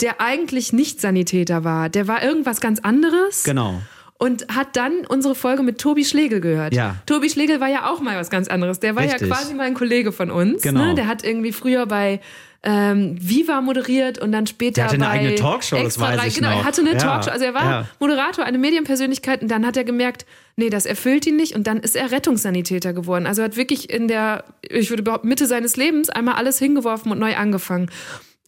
der 0.00 0.20
eigentlich 0.20 0.72
nicht 0.72 1.00
Sanitäter 1.00 1.62
war. 1.62 1.88
Der 1.88 2.08
war 2.08 2.24
irgendwas 2.24 2.60
ganz 2.60 2.80
anderes. 2.80 3.44
Genau. 3.44 3.80
Und 4.22 4.54
hat 4.54 4.76
dann 4.76 5.06
unsere 5.08 5.34
Folge 5.34 5.62
mit 5.62 5.78
Tobi 5.78 6.04
Schlegel 6.04 6.42
gehört. 6.42 6.74
Ja. 6.74 6.96
Tobi 7.06 7.30
Schlegel 7.30 7.58
war 7.58 7.68
ja 7.68 7.90
auch 7.90 8.00
mal 8.00 8.18
was 8.18 8.28
ganz 8.28 8.48
anderes. 8.48 8.78
Der 8.78 8.94
war 8.94 9.02
Richtig. 9.02 9.22
ja 9.22 9.26
quasi 9.34 9.54
mal 9.54 9.62
ein 9.66 9.72
Kollege 9.72 10.12
von 10.12 10.30
uns. 10.30 10.60
Genau. 10.60 10.84
Ne? 10.84 10.94
Der 10.94 11.06
hat 11.06 11.24
irgendwie 11.24 11.52
früher 11.52 11.86
bei 11.86 12.20
ähm, 12.62 13.16
Viva 13.18 13.62
moderiert 13.62 14.18
und 14.18 14.30
dann 14.32 14.46
später 14.46 14.74
Der 14.74 14.84
hatte 14.84 14.94
eine 14.96 15.04
bei 15.04 15.10
eigene 15.12 15.34
Talkshow, 15.36 15.76
das 15.76 15.86
Extra 15.86 16.08
weiß 16.10 16.16
drei- 16.20 16.26
ich 16.26 16.34
Genau, 16.34 16.50
noch. 16.50 16.58
er 16.58 16.64
hatte 16.64 16.82
eine 16.82 16.92
Ja, 16.92 16.98
Talkshow. 16.98 17.30
Also 17.30 17.44
er 17.46 17.54
war 17.54 17.64
ja. 17.64 17.86
Moderator, 17.98 18.44
eine 18.44 18.58
Medienpersönlichkeit 18.58 19.40
und 19.40 19.50
dann 19.50 19.64
hat 19.66 19.78
er 19.78 19.84
gemerkt, 19.84 20.26
nee, 20.56 20.68
das 20.68 20.84
erfüllt 20.84 21.26
ihn 21.26 21.36
nicht 21.36 21.54
und 21.54 21.66
dann 21.66 21.80
ist 21.80 21.96
er 21.96 22.10
Rettungssanitäter 22.10 22.92
geworden. 22.92 23.26
Also 23.26 23.40
er 23.40 23.46
hat 23.46 23.56
wirklich 23.56 23.88
in 23.88 24.06
der, 24.06 24.44
ich 24.68 24.90
würde 24.90 25.02
behaupten, 25.02 25.28
Mitte 25.28 25.46
seines 25.46 25.78
Lebens 25.78 26.10
einmal 26.10 26.34
alles 26.34 26.58
hingeworfen 26.58 27.10
und 27.10 27.18
neu 27.18 27.34
angefangen. 27.36 27.90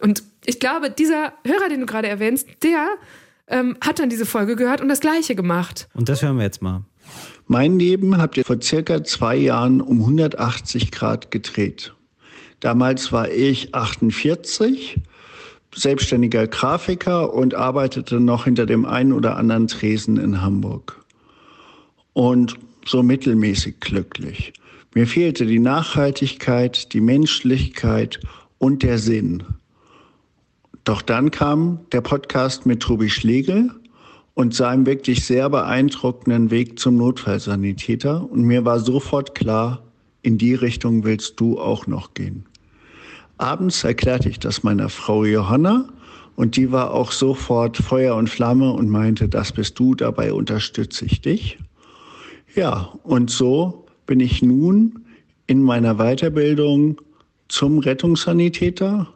Und 0.01 0.23
ich 0.45 0.61
glaube, 0.61 0.91
dieser 0.91 1.33
Hörer, 1.47 1.71
den 1.71 1.81
du 1.81 1.87
gerade 1.87 2.09
erwähnst, 2.09 2.47
der 2.63 2.89
ähm, 3.49 3.77
hat 3.81 3.99
dann 3.99 4.09
diese 4.09 4.27
Folge 4.27 4.57
gehört 4.57 4.81
und 4.81 4.89
das 4.89 5.01
Gleiche 5.01 5.35
gemacht. 5.35 5.89
Und 5.95 6.09
das 6.09 6.23
hören 6.23 6.37
wir 6.37 6.45
jetzt 6.45 6.63
mal. 6.63 6.85
Mein 7.47 7.79
Leben 7.79 8.19
habt 8.19 8.37
ihr 8.37 8.45
vor 8.45 8.61
circa 8.63 9.05
zwei 9.05 9.37
Jahren 9.37 9.81
um 9.81 10.01
180 10.01 10.91
Grad 10.91 11.31
gedreht. 11.31 11.95
Damals 12.61 13.11
war 13.11 13.31
ich 13.31 13.75
48, 13.75 15.01
selbstständiger 15.75 16.47
Grafiker 16.47 17.35
und 17.35 17.55
arbeitete 17.55 18.21
noch 18.21 18.45
hinter 18.45 18.67
dem 18.67 18.85
einen 18.85 19.13
oder 19.13 19.37
anderen 19.37 19.67
Tresen 19.67 20.17
in 20.17 20.41
Hamburg. 20.41 21.05
Und 22.13 22.57
so 22.87 23.03
mittelmäßig 23.03 23.81
glücklich. 23.81 24.53
Mir 24.95 25.07
fehlte 25.07 25.47
die 25.47 25.59
Nachhaltigkeit, 25.59 26.93
die 26.93 27.01
Menschlichkeit 27.01 28.21
und 28.59 28.83
der 28.83 28.99
Sinn. 28.99 29.43
Doch 30.85 31.01
dann 31.01 31.31
kam 31.31 31.81
der 31.93 32.01
Podcast 32.01 32.67
mit 32.67 32.81
Tobi 32.81 33.09
Schlegel 33.09 33.71
und 34.35 34.55
seinem 34.55 34.85
wirklich 34.85 35.25
sehr 35.25 35.49
beeindruckenden 35.49 36.51
Weg 36.51 36.79
zum 36.79 36.97
Notfallsanitäter. 36.97 38.29
Und 38.29 38.43
mir 38.43 38.65
war 38.65 38.81
sofort 38.81 39.35
klar, 39.35 39.83
in 40.23 40.39
die 40.39 40.55
Richtung 40.55 41.05
willst 41.05 41.39
du 41.39 41.61
auch 41.61 41.87
noch 41.87 42.15
gehen. 42.15 42.47
Abends 43.39 43.85
erklärte 43.85 44.29
ich 44.29 44.39
das 44.39 44.63
meiner 44.63 44.89
Frau 44.89 45.25
Johanna 45.25 45.89
und 46.37 46.57
die 46.57 46.73
war 46.73 46.93
auch 46.93 47.13
sofort 47.13 47.77
Feuer 47.77 48.17
und 48.17 48.29
Flamme 48.29 48.73
und 48.73 48.89
meinte, 48.89 49.29
das 49.29 49.53
bist 49.53 49.79
du, 49.79 49.95
dabei 49.95 50.33
unterstütze 50.33 51.05
ich 51.05 51.21
dich. 51.21 51.59
Ja, 52.55 52.93
und 53.03 53.31
so 53.31 53.87
bin 54.07 54.21
ich 54.21 54.43
nun 54.43 55.05
in 55.47 55.63
meiner 55.63 55.97
Weiterbildung 55.97 57.01
zum 57.49 57.79
Rettungssanitäter. 57.79 59.13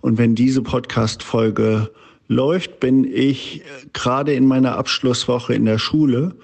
Und 0.00 0.18
wenn 0.18 0.34
diese 0.34 0.62
Podcast-Folge 0.62 1.90
läuft, 2.28 2.80
bin 2.80 3.04
ich 3.04 3.62
gerade 3.92 4.34
in 4.34 4.46
meiner 4.46 4.76
Abschlusswoche 4.76 5.54
in 5.54 5.64
der 5.64 5.78
Schule, 5.78 6.36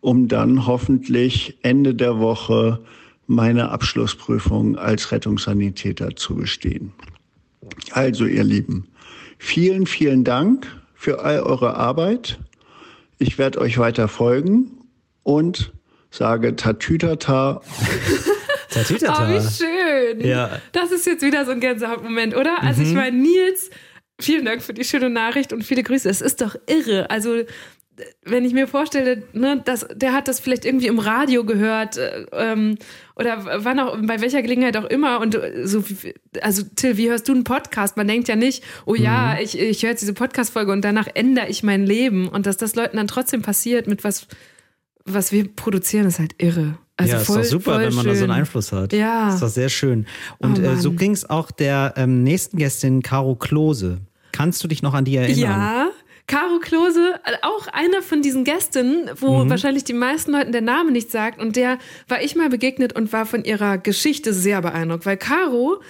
um 0.00 0.28
dann 0.28 0.66
hoffentlich 0.66 1.58
Ende 1.62 1.94
der 1.94 2.18
Woche 2.18 2.80
meine 3.26 3.70
Abschlussprüfung 3.70 4.76
als 4.76 5.12
Rettungssanitäter 5.12 6.16
zu 6.16 6.34
bestehen. 6.34 6.92
Also, 7.92 8.26
ihr 8.26 8.44
Lieben, 8.44 8.88
vielen, 9.38 9.86
vielen 9.86 10.24
Dank 10.24 10.66
für 10.94 11.20
all 11.22 11.40
eure 11.40 11.74
Arbeit. 11.74 12.38
Ich 13.18 13.38
werde 13.38 13.60
euch 13.60 13.78
weiter 13.78 14.08
folgen 14.08 14.72
und 15.22 15.72
sage 16.10 16.56
Tatütata. 16.56 17.60
Oh, 18.76 19.28
wie 19.28 19.64
schön. 19.64 20.20
Ja. 20.26 20.60
Das 20.72 20.90
ist 20.90 21.06
jetzt 21.06 21.22
wieder 21.24 21.44
so 21.44 21.52
ein 21.52 21.60
Gänsehautmoment, 21.60 22.36
oder? 22.36 22.62
Also 22.62 22.82
ich 22.82 22.88
Mhm. 22.88 22.94
meine, 22.94 23.16
Nils, 23.16 23.70
vielen 24.20 24.44
Dank 24.44 24.62
für 24.62 24.74
die 24.74 24.84
schöne 24.84 25.10
Nachricht 25.10 25.52
und 25.52 25.64
viele 25.64 25.82
Grüße. 25.82 26.08
Es 26.08 26.20
ist 26.20 26.40
doch 26.40 26.56
irre. 26.66 27.10
Also 27.10 27.42
wenn 28.24 28.44
ich 28.44 28.52
mir 28.52 28.66
vorstelle, 28.66 29.22
ne, 29.34 29.62
dass 29.64 29.86
der 29.94 30.12
hat 30.14 30.26
das 30.26 30.40
vielleicht 30.40 30.64
irgendwie 30.64 30.88
im 30.88 30.98
Radio 30.98 31.44
gehört 31.44 31.96
äh, 31.96 32.26
ähm, 32.32 32.76
oder 33.14 33.64
wann 33.64 33.78
auch 33.78 33.96
bei 34.02 34.20
welcher 34.20 34.42
Gelegenheit 34.42 34.76
auch 34.76 34.86
immer 34.86 35.20
und 35.20 35.36
äh, 35.36 35.64
so 35.64 35.84
also 36.40 36.64
Till, 36.74 36.96
wie 36.96 37.08
hörst 37.08 37.28
du 37.28 37.32
einen 37.32 37.44
Podcast? 37.44 37.96
Man 37.96 38.08
denkt 38.08 38.26
ja 38.26 38.34
nicht, 38.34 38.64
oh 38.84 38.96
ja, 38.96 39.38
ich, 39.38 39.56
ich 39.56 39.84
höre 39.84 39.90
jetzt 39.90 40.00
diese 40.00 40.12
Podcast 40.14 40.52
Folge 40.52 40.72
und 40.72 40.84
danach 40.84 41.06
ändere 41.14 41.48
ich 41.48 41.62
mein 41.62 41.86
Leben 41.86 42.26
und 42.26 42.46
dass 42.46 42.56
das 42.56 42.74
Leuten 42.74 42.96
dann 42.96 43.06
trotzdem 43.06 43.42
passiert 43.42 43.86
mit 43.86 44.02
was 44.02 44.26
was 45.04 45.30
wir 45.30 45.46
produzieren, 45.54 46.06
ist 46.06 46.18
halt 46.18 46.34
irre. 46.38 46.78
Also 46.96 47.12
ja, 47.14 47.18
voll, 47.18 47.40
ist 47.40 47.52
doch 47.52 47.58
super, 47.58 47.80
wenn 47.80 47.92
man 47.94 48.04
da 48.06 48.12
so 48.12 48.20
schön. 48.20 48.30
einen 48.30 48.40
Einfluss 48.40 48.70
hat. 48.72 48.92
Ja. 48.92 49.30
Ist 49.34 49.42
doch 49.42 49.48
sehr 49.48 49.68
schön. 49.68 50.06
Und 50.38 50.58
Oh 50.60 50.62
äh, 50.62 50.76
so 50.76 50.92
ging 50.92 51.10
es 51.12 51.28
auch 51.28 51.50
der 51.50 51.94
ähm, 51.96 52.22
nächsten 52.22 52.56
Gästin, 52.56 53.02
Caro 53.02 53.34
Klose. 53.34 53.98
Kannst 54.32 54.62
du 54.62 54.68
dich 54.68 54.82
noch 54.82 54.94
an 54.94 55.04
die 55.04 55.16
erinnern? 55.16 55.38
Ja, 55.38 55.90
Caro 56.26 56.58
Klose, 56.60 57.20
auch 57.42 57.66
einer 57.68 58.00
von 58.00 58.22
diesen 58.22 58.44
Gästen, 58.44 59.10
wo 59.20 59.44
Mhm. 59.44 59.50
wahrscheinlich 59.50 59.84
die 59.84 59.92
meisten 59.92 60.30
Leuten 60.32 60.52
der 60.52 60.62
Name 60.62 60.90
nicht 60.92 61.10
sagt. 61.10 61.40
Und 61.40 61.56
der 61.56 61.78
war 62.08 62.22
ich 62.22 62.34
mal 62.36 62.48
begegnet 62.48 62.94
und 62.94 63.12
war 63.12 63.26
von 63.26 63.44
ihrer 63.44 63.76
Geschichte 63.78 64.32
sehr 64.32 64.62
beeindruckt, 64.62 65.04
weil 65.04 65.16
Caro 65.16 65.82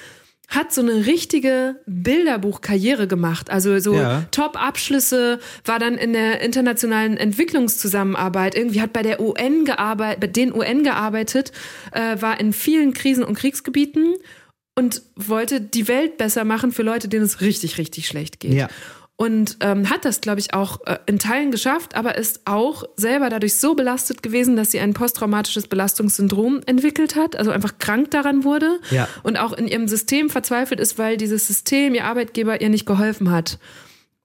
hat 0.49 0.73
so 0.73 0.83
eine 0.83 1.07
richtige 1.07 1.77
Bilderbuchkarriere 1.87 3.07
gemacht. 3.07 3.51
Also 3.51 3.79
so 3.79 3.95
Ja. 3.95 4.25
Top-Abschlüsse, 4.31 5.41
war 5.65 5.79
dann 5.79 5.97
in 5.97 6.13
der 6.13 6.41
internationalen 6.43 7.17
Entwicklungszusammenarbeit, 7.17 8.55
irgendwie 8.55 8.81
hat 8.81 8.93
bei 8.93 9.03
der 9.03 9.21
UN 9.21 9.65
gearbeitet, 9.65 10.21
bei 10.21 10.27
den 10.27 10.55
UN 10.55 10.85
gearbeitet, 10.85 11.53
äh, 11.93 12.21
war 12.21 12.39
in 12.41 12.53
vielen 12.53 12.93
Krisen- 12.93 13.25
und 13.25 13.35
Kriegsgebieten 13.37 14.15
und 14.77 15.03
wollte 15.17 15.61
die 15.61 15.89
Welt 15.89 16.19
besser 16.19 16.45
machen 16.45 16.73
für 16.73 16.83
Leute, 16.83 17.09
denen 17.09 17.25
es 17.25 17.41
richtig, 17.41 17.79
richtig 17.79 18.07
schlecht 18.07 18.41
geht. 18.41 18.55
Ja. 18.55 18.69
Und 19.17 19.59
ähm, 19.61 19.91
hat 19.91 20.05
das, 20.05 20.21
glaube 20.21 20.41
ich, 20.41 20.55
auch 20.55 20.85
äh, 20.87 20.99
in 21.07 21.21
Teilen 21.21 21.53
geschafft, 21.53 21.95
aber 21.95 22.17
ist 22.19 22.41
auch 22.47 22.83
selber 22.97 23.29
dadurch 23.29 23.55
so 23.57 23.77
belastet 23.77 24.25
gewesen, 24.25 24.57
dass 24.57 24.73
sie 24.73 24.81
ein 24.81 24.93
posttraumatisches 24.93 25.69
Belastungssyndrom 25.69 26.63
entwickelt 26.67 27.15
hat, 27.15 27.37
also 27.37 27.53
einfach 27.53 27.79
krank 27.79 28.11
daran 28.11 28.43
wurde 28.43 28.81
Ja. 28.91 29.09
und 29.23 29.37
auch 29.39 29.53
in 29.53 29.69
ihrem 29.69 29.87
System 29.87 30.31
verzweifelt 30.31 30.81
ist, 30.81 30.99
weil 30.99 31.17
dieses 31.17 31.47
System, 31.47 31.95
ihr 31.95 32.07
Arbeitgeber, 32.07 32.61
ihr 32.61 32.71
nicht 32.71 32.87
geholfen 32.87 33.31
hat. 33.31 33.59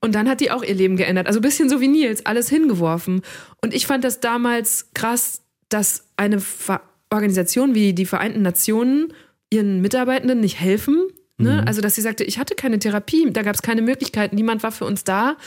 Und 0.02 0.16
dann 0.16 0.28
hat 0.28 0.40
die 0.40 0.50
auch 0.50 0.64
ihr 0.64 0.74
Leben 0.74 0.96
geändert. 0.96 1.28
Also 1.28 1.40
ein 1.40 1.44
bisschen 1.44 1.70
so 1.70 1.82
wie 1.82 1.88
Nils, 1.88 2.26
alles 2.26 2.50
hingeworfen. 2.50 3.22
Und 3.62 3.76
ich 3.76 3.86
fand 3.86 4.04
das 4.04 4.22
damals 4.22 4.90
krass, 4.96 5.42
dass 5.70 6.06
eine 6.18 6.40
Ver 6.40 6.82
Organisation 7.12 7.74
wie 7.76 7.94
die 7.94 8.06
Vereinten 8.06 8.44
Nationen 8.44 9.14
ihren 9.52 9.82
Mitarbeitenden 9.82 10.40
nicht 10.40 10.60
helfen. 10.60 11.09
Ne? 11.40 11.64
Also, 11.66 11.82
dass 11.82 11.96
sie 11.96 12.02
sagte, 12.02 12.24
ich 12.24 12.38
hatte 12.38 12.54
keine 12.56 12.80
Therapie, 12.80 13.30
da 13.32 13.44
gab 13.44 13.56
es 13.56 13.62
keine 13.62 13.82
Möglichkeiten, 13.82 14.36
niemand 14.36 14.62
war 14.62 14.72
für 14.72 14.86
uns 14.86 15.04
da. 15.04 15.38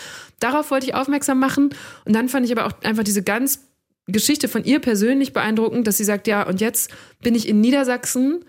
Darauf 0.41 0.71
wollte 0.71 0.87
ich 0.87 0.95
aufmerksam 0.95 1.39
machen. 1.39 1.71
Und 2.05 2.15
dann 2.15 2.29
fand 2.29 2.47
ich 2.47 2.53
aber 2.53 2.67
auch 2.67 2.73
einfach 2.83 3.05
diese 3.05 3.23
ganz 3.23 3.61
Geschichte 4.07 4.49
von 4.49 4.65
ihr 4.65 4.81
persönlich 4.81 5.33
beeindruckend, 5.33 5.87
dass 5.87 5.99
sie 5.99 6.05
sagt, 6.05 6.27
ja, 6.27 6.43
und 6.47 6.61
jetzt 6.61 6.91
bin 7.23 7.35
ich 7.35 7.47
in 7.49 7.61
Niedersachsen 7.61 8.45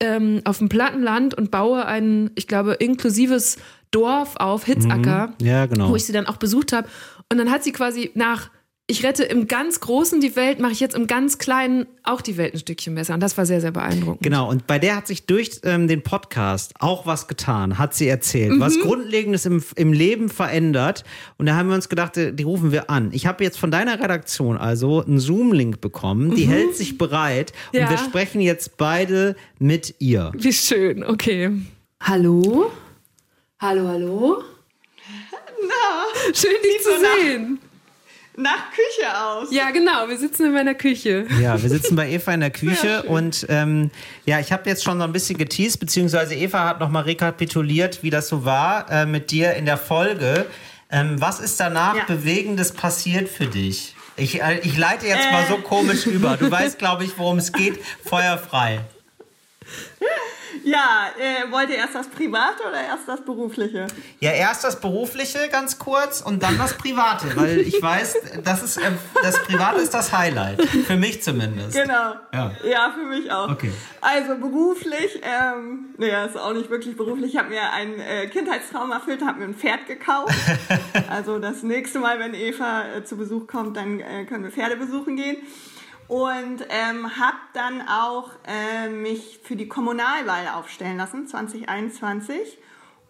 ähm, 0.00 0.40
auf 0.44 0.58
dem 0.58 0.68
Plattenland 0.68 1.34
und 1.34 1.50
baue 1.50 1.84
ein, 1.84 2.30
ich 2.36 2.46
glaube, 2.46 2.74
inklusives 2.74 3.58
Dorf 3.90 4.36
auf, 4.36 4.64
Hitzacker, 4.64 5.28
Mhm. 5.40 5.46
Ja, 5.46 5.66
genau. 5.66 5.90
wo 5.90 5.96
ich 5.96 6.04
sie 6.04 6.12
dann 6.12 6.26
auch 6.26 6.36
besucht 6.36 6.72
habe. 6.72 6.88
Und 7.30 7.38
dann 7.38 7.50
hat 7.50 7.62
sie 7.64 7.72
quasi 7.72 8.10
nach, 8.14 8.50
ich 8.86 9.02
rette 9.02 9.22
im 9.24 9.46
ganz 9.48 9.80
Großen 9.80 10.20
die 10.20 10.36
Welt, 10.36 10.60
mache 10.60 10.72
ich 10.72 10.80
jetzt 10.80 10.94
im 10.94 11.06
ganz 11.06 11.38
Kleinen 11.38 11.86
auch 12.02 12.20
die 12.20 12.36
Welt 12.36 12.52
ein 12.52 12.58
Stückchen 12.58 12.94
besser. 12.94 13.14
Und 13.14 13.20
das 13.20 13.38
war 13.38 13.46
sehr, 13.46 13.62
sehr 13.62 13.70
beeindruckend. 13.70 14.22
Genau, 14.22 14.46
und 14.50 14.66
bei 14.66 14.78
der 14.78 14.96
hat 14.96 15.06
sich 15.06 15.24
durch 15.24 15.60
ähm, 15.64 15.88
den 15.88 16.02
Podcast 16.02 16.74
auch 16.80 17.06
was 17.06 17.26
getan, 17.26 17.78
hat 17.78 17.94
sie 17.94 18.06
erzählt. 18.08 18.60
Was 18.60 18.76
Mhm. 18.76 18.80
Grundlegendes 18.82 19.46
im, 19.46 19.64
im 19.76 19.94
Leben 19.94 20.28
verändert. 20.28 21.02
Und 21.38 21.46
da 21.46 21.54
haben 21.56 21.68
wir 21.70 21.74
uns 21.76 21.88
gedacht, 21.88 22.18
äh, 22.18 22.34
die 22.34 22.42
rufen 22.42 22.72
wir 22.72 22.90
an. 22.90 23.08
Ich 23.14 23.26
habe 23.26 23.42
jetzt 23.42 23.58
von 23.58 23.70
deiner 23.70 23.98
Redaktion 24.00 24.58
also 24.58 25.02
einen 25.02 25.18
Zoom-Link 25.18 25.80
bekommen. 25.80 26.34
Die 26.34 26.44
Mhm. 26.44 26.50
hält 26.50 26.76
sich 26.76 26.98
bereit. 26.98 27.52
Und 27.72 27.80
Ja. 27.80 27.88
wir 27.88 27.96
sprechen 27.96 28.42
jetzt 28.42 28.76
beide 28.76 29.34
mit 29.58 29.94
ihr. 29.98 30.30
Wie 30.36 30.52
schön, 30.52 31.02
okay. 31.04 31.50
Hallo? 32.02 32.70
Hallo, 33.60 33.88
hallo? 33.88 34.42
Na, 35.66 36.32
Schön, 36.34 36.50
dich 36.62 36.82
zu 36.82 36.90
so 36.96 37.02
nach- 37.02 37.16
sehen. 37.24 37.58
Nach 38.36 38.70
Küche 38.70 39.16
aus. 39.24 39.48
Ja, 39.52 39.70
genau, 39.70 40.08
wir 40.08 40.18
sitzen 40.18 40.46
in 40.46 40.52
meiner 40.54 40.74
Küche. 40.74 41.26
Ja, 41.40 41.60
wir 41.62 41.70
sitzen 41.70 41.94
bei 41.94 42.10
Eva 42.10 42.32
in 42.34 42.40
der 42.40 42.50
Küche 42.50 43.04
und 43.04 43.46
ähm, 43.48 43.90
ja, 44.26 44.40
ich 44.40 44.50
habe 44.52 44.68
jetzt 44.68 44.82
schon 44.82 44.98
so 44.98 45.04
ein 45.04 45.12
bisschen 45.12 45.38
geteased, 45.38 45.78
beziehungsweise 45.78 46.34
Eva 46.34 46.64
hat 46.64 46.80
nochmal 46.80 47.04
rekapituliert, 47.04 48.02
wie 48.02 48.10
das 48.10 48.28
so 48.28 48.44
war 48.44 48.90
äh, 48.90 49.06
mit 49.06 49.30
dir 49.30 49.54
in 49.54 49.66
der 49.66 49.76
Folge. 49.78 50.46
Ähm, 50.90 51.20
was 51.20 51.38
ist 51.38 51.60
danach 51.60 51.94
Ja. 51.96 52.04
Bewegendes 52.08 52.72
passiert 52.72 53.28
für 53.28 53.46
dich? 53.46 53.94
Ich, 54.16 54.42
äh, 54.42 54.58
ich 54.62 54.76
leite 54.76 55.06
jetzt 55.06 55.30
mal 55.30 55.44
Äh. 55.44 55.48
so 55.48 55.56
komisch 55.58 56.06
über. 56.06 56.36
Du 56.36 56.50
weißt, 56.50 56.78
glaube 56.78 57.04
ich, 57.04 57.16
worum 57.18 57.38
es 57.38 57.52
geht. 57.52 57.78
Feuerfrei. 58.04 58.80
Ja, 60.62 61.06
äh, 61.18 61.50
wollt 61.50 61.70
ihr 61.70 61.76
erst 61.76 61.94
das 61.94 62.08
Private 62.08 62.62
oder 62.68 62.80
erst 62.80 63.08
das 63.08 63.24
Berufliche? 63.24 63.86
Ja, 64.20 64.30
erst 64.30 64.64
das 64.64 64.80
Berufliche 64.80 65.48
ganz 65.50 65.78
kurz 65.78 66.20
und 66.20 66.42
dann 66.42 66.56
das 66.58 66.74
Private, 66.74 67.34
weil 67.36 67.60
ich 67.60 67.80
weiß, 67.80 68.16
das, 68.44 68.62
ist, 68.62 68.76
äh, 68.76 68.92
das 69.22 69.42
Private 69.42 69.80
ist 69.80 69.92
das 69.92 70.12
Highlight. 70.12 70.62
Für 70.62 70.96
mich 70.96 71.22
zumindest. 71.22 71.74
Genau. 71.74 72.14
Ja. 72.32 72.52
Ja, 72.64 72.94
für 72.96 73.04
mich 73.04 73.30
auch. 73.30 73.50
Okay. 73.50 73.72
Also 74.00 74.36
beruflich, 74.36 75.20
ähm, 75.22 75.86
naja, 75.98 76.24
ist 76.24 76.36
auch 76.36 76.52
nicht 76.52 76.70
wirklich 76.70 76.96
beruflich. 76.96 77.34
Ich 77.34 77.38
habe 77.38 77.50
mir 77.50 77.72
einen 77.72 77.98
äh, 77.98 78.26
Kindheitstraum 78.28 78.92
erfüllt, 78.92 79.24
habe 79.24 79.40
mir 79.40 79.46
ein 79.46 79.54
Pferd 79.54 79.86
gekauft. 79.86 80.34
also 81.10 81.38
das 81.38 81.62
nächste 81.62 81.98
Mal, 81.98 82.18
wenn 82.18 82.34
Eva 82.34 82.84
äh, 82.96 83.04
zu 83.04 83.16
Besuch 83.16 83.46
kommt, 83.46 83.76
dann 83.76 84.00
äh, 84.00 84.24
können 84.24 84.44
wir 84.44 84.50
Pferde 84.50 84.76
besuchen 84.76 85.16
gehen. 85.16 85.38
Und 86.08 86.58
ähm, 86.68 87.16
habe 87.18 87.38
dann 87.54 87.82
auch 87.88 88.30
äh, 88.46 88.88
mich 88.88 89.40
für 89.42 89.56
die 89.56 89.68
Kommunalwahl 89.68 90.48
aufstellen 90.54 90.96
lassen, 90.98 91.26
2021. 91.26 92.58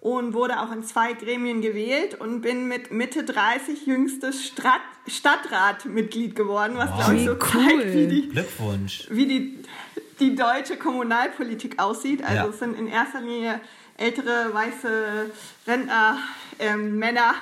Und 0.00 0.34
wurde 0.34 0.60
auch 0.60 0.70
in 0.70 0.82
zwei 0.84 1.14
Gremien 1.14 1.62
gewählt 1.62 2.20
und 2.20 2.42
bin 2.42 2.68
mit 2.68 2.90
Mitte 2.92 3.24
30 3.24 3.86
jüngstes 3.86 4.44
Strat 4.46 4.82
Stadtratmitglied 5.06 6.34
geworden, 6.36 6.74
was 6.76 6.94
glaube 6.94 7.16
ich 7.16 7.24
so 7.26 7.34
zeigt, 7.34 7.92
wie 7.94 8.06
die 8.06 8.28
Glückwunsch. 8.28 9.06
wie 9.10 9.26
die, 9.26 9.58
die 10.20 10.34
deutsche 10.34 10.76
Kommunalpolitik 10.76 11.78
aussieht. 11.82 12.22
Also 12.22 12.34
Ja. 12.36 12.46
es 12.48 12.58
sind 12.58 12.78
in 12.78 12.86
erster 12.86 13.20
Linie 13.20 13.60
ältere, 13.96 14.52
weiße 14.52 15.30
Rentner, 15.66 16.18
ähm, 16.58 16.98
Männer. 16.98 17.34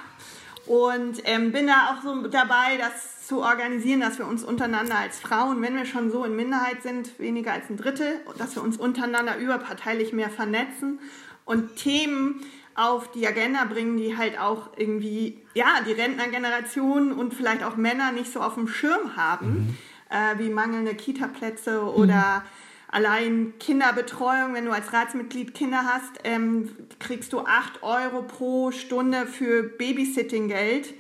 Und 0.67 1.21
ähm, 1.25 1.51
bin 1.53 1.67
da 1.67 1.93
auch 1.97 2.03
so 2.03 2.27
dabei, 2.29 2.77
das 2.79 3.12
zu 3.33 3.41
organisieren, 3.41 4.01
dass 4.01 4.19
wir 4.19 4.27
uns 4.27 4.45
untereinander 4.45 4.99
als 4.99 5.19
Frauen, 5.19 5.63
wenn 5.63 5.75
wir 5.75 5.87
schon 5.87 6.11
so 6.11 6.23
in 6.27 6.37
Minderheit 6.37 6.83
sind, 6.83 7.19
weniger 7.19 7.55
als 7.55 7.71
ein 7.71 7.79
Drittel, 7.79 8.21
dass 8.37 8.55
wir 8.57 8.63
uns 8.63 8.77
untereinander 8.77 9.39
überparteilich 9.39 10.13
mehr 10.13 10.29
vernetzen 10.29 11.01
und 11.47 11.77
Themen 11.77 12.43
auf 12.75 13.11
die 13.13 13.27
Agenda 13.27 13.65
bringen, 13.65 13.97
die 13.97 14.19
halt 14.19 14.39
auch 14.39 14.69
irgendwie, 14.77 15.41
ja, 15.55 15.81
die 15.87 15.93
Rentnergeneration 15.93 17.11
und 17.13 17.33
vielleicht 17.33 17.63
auch 17.63 17.77
Männer 17.77 18.13
nicht 18.13 18.31
so 18.31 18.41
auf 18.41 18.53
dem 18.53 18.69
Schirm 18.69 19.17
haben, 19.17 19.79
äh, 20.11 20.39
wie 20.39 20.51
mangelnde 20.51 20.95
Kita-Plätze 20.95 21.81
oder 21.85 22.45
allein 22.89 23.55
Kinderbetreuung. 23.59 24.53
Wenn 24.53 24.67
du 24.67 24.73
als 24.73 24.93
Ratsmitglied 24.93 25.55
Kinder 25.55 25.87
hast, 25.87 26.21
ähm, 26.25 26.69
kriegst 26.99 27.33
du 27.33 27.41
8 27.41 27.83
Euro 27.83 28.25
pro 28.25 28.73
Stunde 28.73 29.27
für 29.27 29.63
Babysitting-Geld. 29.63 30.93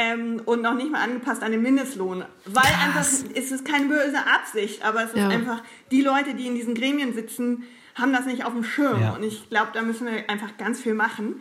Ähm, 0.00 0.40
und 0.44 0.62
noch 0.62 0.74
nicht 0.74 0.92
mal 0.92 1.02
angepasst 1.02 1.42
an 1.42 1.50
den 1.50 1.60
Mindestlohn. 1.60 2.24
Weil 2.46 2.64
einfach, 2.84 3.00
es 3.34 3.50
ist 3.50 3.64
keine 3.64 3.86
böse 3.86 4.18
Absicht, 4.32 4.84
aber 4.84 5.02
es 5.02 5.10
ist 5.10 5.16
Ja. 5.18 5.28
einfach, 5.28 5.60
die 5.90 6.02
Leute, 6.02 6.34
die 6.34 6.46
in 6.46 6.54
diesen 6.54 6.74
Gremien 6.76 7.12
sitzen, 7.14 7.64
haben 7.96 8.12
das 8.12 8.24
nicht 8.24 8.44
auf 8.44 8.52
dem 8.52 8.62
Schirm. 8.62 9.00
Ja. 9.02 9.14
Und 9.14 9.24
ich 9.24 9.50
glaube, 9.50 9.70
da 9.74 9.82
müssen 9.82 10.06
wir 10.06 10.30
einfach 10.30 10.56
ganz 10.56 10.80
viel 10.80 10.94
machen. 10.94 11.40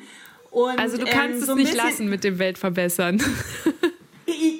Und, 0.50 0.80
Also 0.80 0.98
du 0.98 1.06
ähm, 1.06 1.12
kannst 1.14 1.46
so 1.46 1.52
es 1.52 1.58
nicht 1.58 1.72
bisschen- 1.74 1.86
lassen 1.88 2.10
mit 2.10 2.24
dem 2.24 2.40
Weltverbessern. 2.40 3.22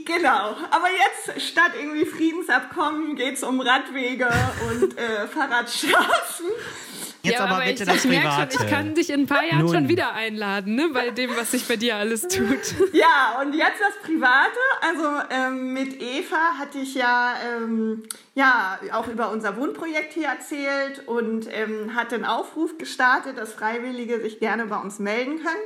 Genau, 0.06 0.56
aber 0.72 0.88
jetzt 0.90 1.42
statt 1.52 1.72
irgendwie 1.78 2.06
Friedensabkommen 2.06 3.16
geht's 3.18 3.44
um 3.44 3.60
Radwege 3.60 4.30
und 4.72 4.98
äh, 4.98 5.28
Fahrradstraßen. 5.28 6.46
Jetzt 7.28 7.40
ja, 7.40 7.46
aber, 7.46 7.56
aber 7.56 7.66
bitte 7.66 7.84
ich, 7.84 7.90
das 7.90 8.04
ich 8.06 8.10
merke 8.10 8.28
Private. 8.28 8.58
schon, 8.58 8.66
ich 8.66 8.72
kann 8.72 8.96
dich 8.96 9.10
in 9.10 9.22
ein 9.22 9.28
paar 9.28 9.44
Jahren 9.46 9.60
Nun. 9.66 9.74
schon 9.74 9.88
wieder 9.90 10.14
einladen, 10.14 10.76
ne? 10.76 10.90
bei 10.94 11.10
dem, 11.12 11.36
was 11.38 11.52
sich 11.52 11.68
bei 11.68 11.76
dir 11.76 11.96
alles 11.96 12.22
tut. 12.28 12.48
Ja, 12.94 13.40
und 13.42 13.54
jetzt 13.54 13.80
das 13.80 13.96
Private. 14.04 14.60
Also 14.82 15.04
ähm, 15.30 15.74
mit 15.74 16.02
Eva 16.02 16.58
hatte 16.58 16.80
ich 16.80 16.96
ja, 16.96 17.34
ähm, 17.56 18.04
ja 18.36 18.80
auch 18.94 19.08
über 19.08 19.30
unser 19.32 19.56
Wohnprojekt 19.58 20.14
hier 20.14 20.28
erzählt 20.28 21.08
und 21.08 21.48
ähm, 21.52 21.94
hatte 21.96 22.16
einen 22.16 22.26
Aufruf 22.26 22.78
gestartet, 22.78 23.38
dass 23.38 23.54
Freiwillige 23.54 24.20
sich 24.22 24.40
gerne 24.40 24.66
bei 24.68 24.78
uns 24.78 25.00
melden 25.00 25.38
können. 25.38 25.62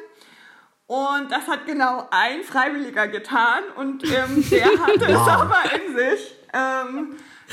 Und 0.87 1.31
das 1.31 1.47
hat 1.47 1.65
genau 1.65 2.07
ein 2.11 2.43
Freiwilliger 2.43 3.07
getan 3.07 3.63
und 3.77 4.03
ähm, 4.03 4.43
der 4.49 4.65
hatte 4.85 5.05
es 5.05 5.15
Wow. 5.15 5.27
aber 5.27 5.59
in 5.73 5.95
sich. 5.95 6.35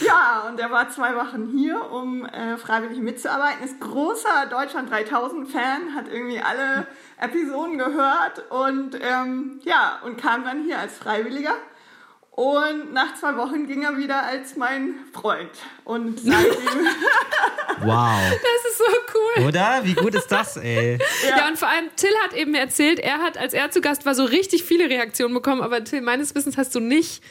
Ja, 0.00 0.44
und 0.48 0.60
er 0.60 0.70
war 0.70 0.88
zwei 0.90 1.14
Wochen 1.16 1.46
hier, 1.56 1.90
um 1.90 2.24
äh, 2.26 2.56
freiwillig 2.56 2.98
mitzuarbeiten. 2.98 3.64
Ist 3.64 3.80
großer 3.80 4.46
Deutschland 4.50 4.90
3000 4.90 5.50
Fan, 5.50 5.94
hat 5.94 6.06
irgendwie 6.08 6.40
alle 6.40 6.86
Episoden 7.18 7.78
gehört 7.78 8.42
und 8.50 8.98
ähm, 9.00 9.60
ja, 9.64 10.00
und 10.04 10.20
kam 10.20 10.44
dann 10.44 10.64
hier 10.64 10.78
als 10.78 10.96
Freiwilliger. 10.98 11.54
Und 12.30 12.92
nach 12.92 13.16
zwei 13.16 13.36
Wochen 13.36 13.66
ging 13.66 13.82
er 13.82 13.96
wieder 13.96 14.22
als 14.22 14.54
mein 14.54 14.94
Freund. 15.12 15.50
Und 15.84 16.20
seitdem 16.20 16.52
Wow. 17.80 18.30
Das 18.30 18.70
ist 18.70 18.78
so 18.78 18.84
cool. 19.14 19.46
Oder? 19.48 19.80
Wie 19.82 19.94
gut 19.94 20.14
ist 20.14 20.28
das, 20.28 20.56
ey? 20.56 20.98
Ja. 21.28 21.48
und 21.48 21.58
vor 21.58 21.68
allem 21.68 21.86
Till 21.96 22.14
hat 22.24 22.34
eben 22.34 22.54
erzählt, 22.54 23.00
er 23.00 23.18
hat, 23.18 23.38
als 23.38 23.54
er 23.54 23.70
zu 23.72 23.80
Gast 23.80 24.06
war, 24.06 24.14
so 24.14 24.24
richtig 24.24 24.64
viele 24.64 24.88
Reaktionen 24.88 25.34
bekommen, 25.34 25.62
aber 25.62 25.82
Till, 25.82 26.00
meines 26.00 26.34
Wissens 26.34 26.56
hast 26.56 26.74
du 26.74 26.80
nicht 26.80 27.22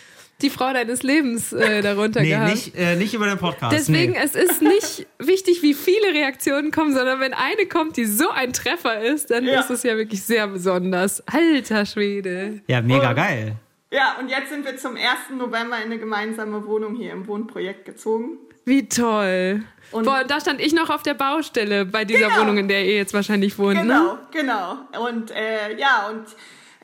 die 0.42 0.50
Frau 0.50 0.72
deines 0.74 1.04
Lebens 1.04 1.52
äh, 1.54 1.82
darunter 1.84 2.22
Nee, 2.22 2.30
gehabt. 2.30 2.52
nicht, 2.52 2.76
äh, 2.76 2.96
nicht 2.96 3.14
über 3.14 3.26
den 3.28 3.38
Podcast. 3.38 3.76
Deswegen, 3.76 4.12
nee. 4.14 4.20
es 4.24 4.36
ist 4.36 4.62
nicht 4.62 5.08
wichtig, 5.20 5.62
wie 5.64 5.74
viele 5.74 6.14
Reaktionen 6.14 6.72
kommen, 6.72 6.94
sondern 6.94 7.20
wenn 7.20 7.34
eine 7.34 7.66
kommt, 7.68 7.98
die 7.98 8.06
so 8.06 8.30
ein 8.30 8.54
Treffer 8.54 9.02
ist, 9.02 9.32
dann 9.32 9.46
Ja. 9.46 9.60
ist 9.60 9.70
es 9.72 9.84
ja 9.84 9.98
wirklich 9.98 10.22
sehr 10.24 10.48
besonders. 10.48 11.24
Alter 11.28 11.86
Schwede. 11.86 12.62
Ja, 12.68 12.82
mega 12.82 13.14
geil. 13.14 13.54
Ja, 13.92 14.18
und 14.20 14.30
jetzt 14.30 14.50
sind 14.50 14.66
wir 14.66 14.76
zum 14.78 14.96
1. 14.96 15.38
November 15.38 15.78
in 15.78 15.84
eine 15.86 15.98
gemeinsame 15.98 16.66
Wohnung 16.68 16.96
hier 16.96 17.14
im 17.14 17.26
Wohnprojekt 17.26 17.86
gezogen. 17.86 18.38
Wie 18.66 18.90
toll. 18.90 19.64
Und- 19.92 20.04
Boah, 20.04 20.26
da 20.28 20.42
stand 20.42 20.60
ich 20.60 20.74
noch 20.74 20.90
auf 20.90 21.02
der 21.02 21.14
Baustelle 21.14 21.86
bei 21.86 22.04
dieser 22.04 22.28
Genau. 22.28 22.42
Wohnung, 22.42 22.58
in 22.58 22.68
der 22.68 22.84
ihr 22.86 22.98
jetzt 22.98 23.14
wahrscheinlich 23.14 23.58
wohnt, 23.58 23.80
Genau, 23.80 24.14
ne? 24.16 24.20
genau. 24.34 24.78
Und 25.08 25.32
äh, 25.32 25.78
ja, 25.80 26.10
und 26.10 26.26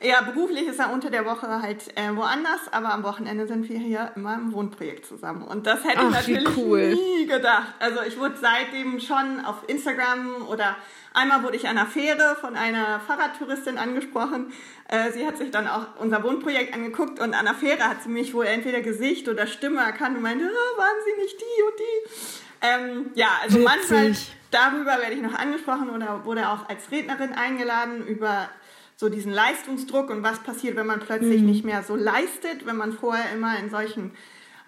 ja, 0.04 0.20
beruflich 0.20 0.66
ist 0.66 0.78
er 0.78 0.92
unter 0.92 1.10
der 1.10 1.24
Woche 1.24 1.48
halt 1.62 1.96
äh, 1.96 2.14
woanders, 2.14 2.72
aber 2.72 2.92
am 2.92 3.02
Wochenende 3.02 3.46
sind 3.46 3.68
wir 3.68 3.78
hier 3.78 4.12
immer 4.16 4.34
im 4.34 4.52
Wohnprojekt 4.52 5.06
zusammen. 5.06 5.42
Und 5.42 5.66
das 5.66 5.82
hätte 5.84 6.00
Ach, 6.00 6.08
ich 6.08 6.28
natürlich 6.28 6.56
cool. 6.56 6.94
nie 6.94 7.26
gedacht. 7.26 7.74
Also 7.80 8.02
ich 8.06 8.18
wurde 8.18 8.34
seitdem 8.40 9.00
schon 9.00 9.44
auf 9.44 9.66
Instagram 9.66 10.46
oder 10.48 10.76
einmal 11.14 11.42
wurde 11.42 11.56
ich 11.56 11.66
an 11.66 11.78
einer 11.78 11.86
Fähre 11.86 12.36
von 12.40 12.54
einer 12.56 13.00
Fahrradtouristin 13.00 13.78
angesprochen. 13.78 14.52
Äh, 14.88 15.12
sie 15.12 15.26
hat 15.26 15.38
sich 15.38 15.50
dann 15.50 15.66
auch 15.66 15.86
unser 15.98 16.22
Wohnprojekt 16.22 16.74
angeguckt 16.74 17.18
und 17.20 17.34
an 17.34 17.46
der 17.46 17.54
Fähre 17.54 17.84
hat 17.88 18.02
sie 18.02 18.10
mich 18.10 18.34
wohl 18.34 18.46
entweder 18.46 18.82
Gesicht 18.82 19.28
oder 19.28 19.46
Stimme 19.46 19.80
erkannt 19.80 20.16
und 20.16 20.22
meinte, 20.22 20.44
ah, 20.44 20.78
waren 20.78 20.96
Sie 21.04 21.22
nicht 21.22 21.40
die 21.40 21.62
und 21.62 21.78
die? 21.78 22.44
Ähm, 22.60 23.10
ja, 23.14 23.28
also 23.42 23.58
Witzig. 23.58 23.64
manchmal 23.64 24.12
darüber 24.50 24.98
werde 25.00 25.14
ich 25.14 25.22
noch 25.22 25.34
angesprochen 25.34 25.90
oder 25.90 26.24
wurde 26.24 26.48
auch 26.48 26.68
als 26.68 26.90
Rednerin 26.90 27.32
eingeladen 27.32 28.06
über 28.06 28.48
so 28.96 29.08
diesen 29.08 29.32
Leistungsdruck 29.32 30.10
und 30.10 30.22
was 30.22 30.40
passiert, 30.40 30.76
wenn 30.76 30.86
man 30.86 31.00
plötzlich 31.00 31.40
Mhm. 31.40 31.46
nicht 31.46 31.64
mehr 31.64 31.82
so 31.82 31.96
leistet, 31.96 32.64
wenn 32.66 32.76
man 32.76 32.92
vorher 32.92 33.32
immer 33.32 33.58
in 33.58 33.70
solchen 33.70 34.12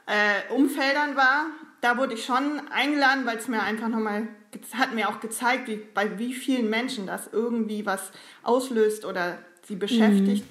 äh, 0.06 0.52
Umfeldern 0.52 1.16
war. 1.16 1.46
Da 1.80 1.96
wurde 1.98 2.14
ich 2.14 2.24
schon 2.24 2.60
eingeladen, 2.70 3.26
weil 3.26 3.36
es 3.38 3.48
mir 3.48 3.62
einfach 3.62 3.88
nochmal, 3.88 4.28
hat 4.74 4.94
mir 4.94 5.08
auch 5.08 5.20
gezeigt, 5.20 5.68
wie, 5.68 5.76
bei 5.76 6.18
wie 6.18 6.32
vielen 6.32 6.70
Menschen 6.70 7.06
das 7.06 7.28
irgendwie 7.32 7.84
was 7.86 8.10
auslöst 8.42 9.04
oder 9.04 9.38
sie 9.62 9.76
beschäftigt. 9.76 10.44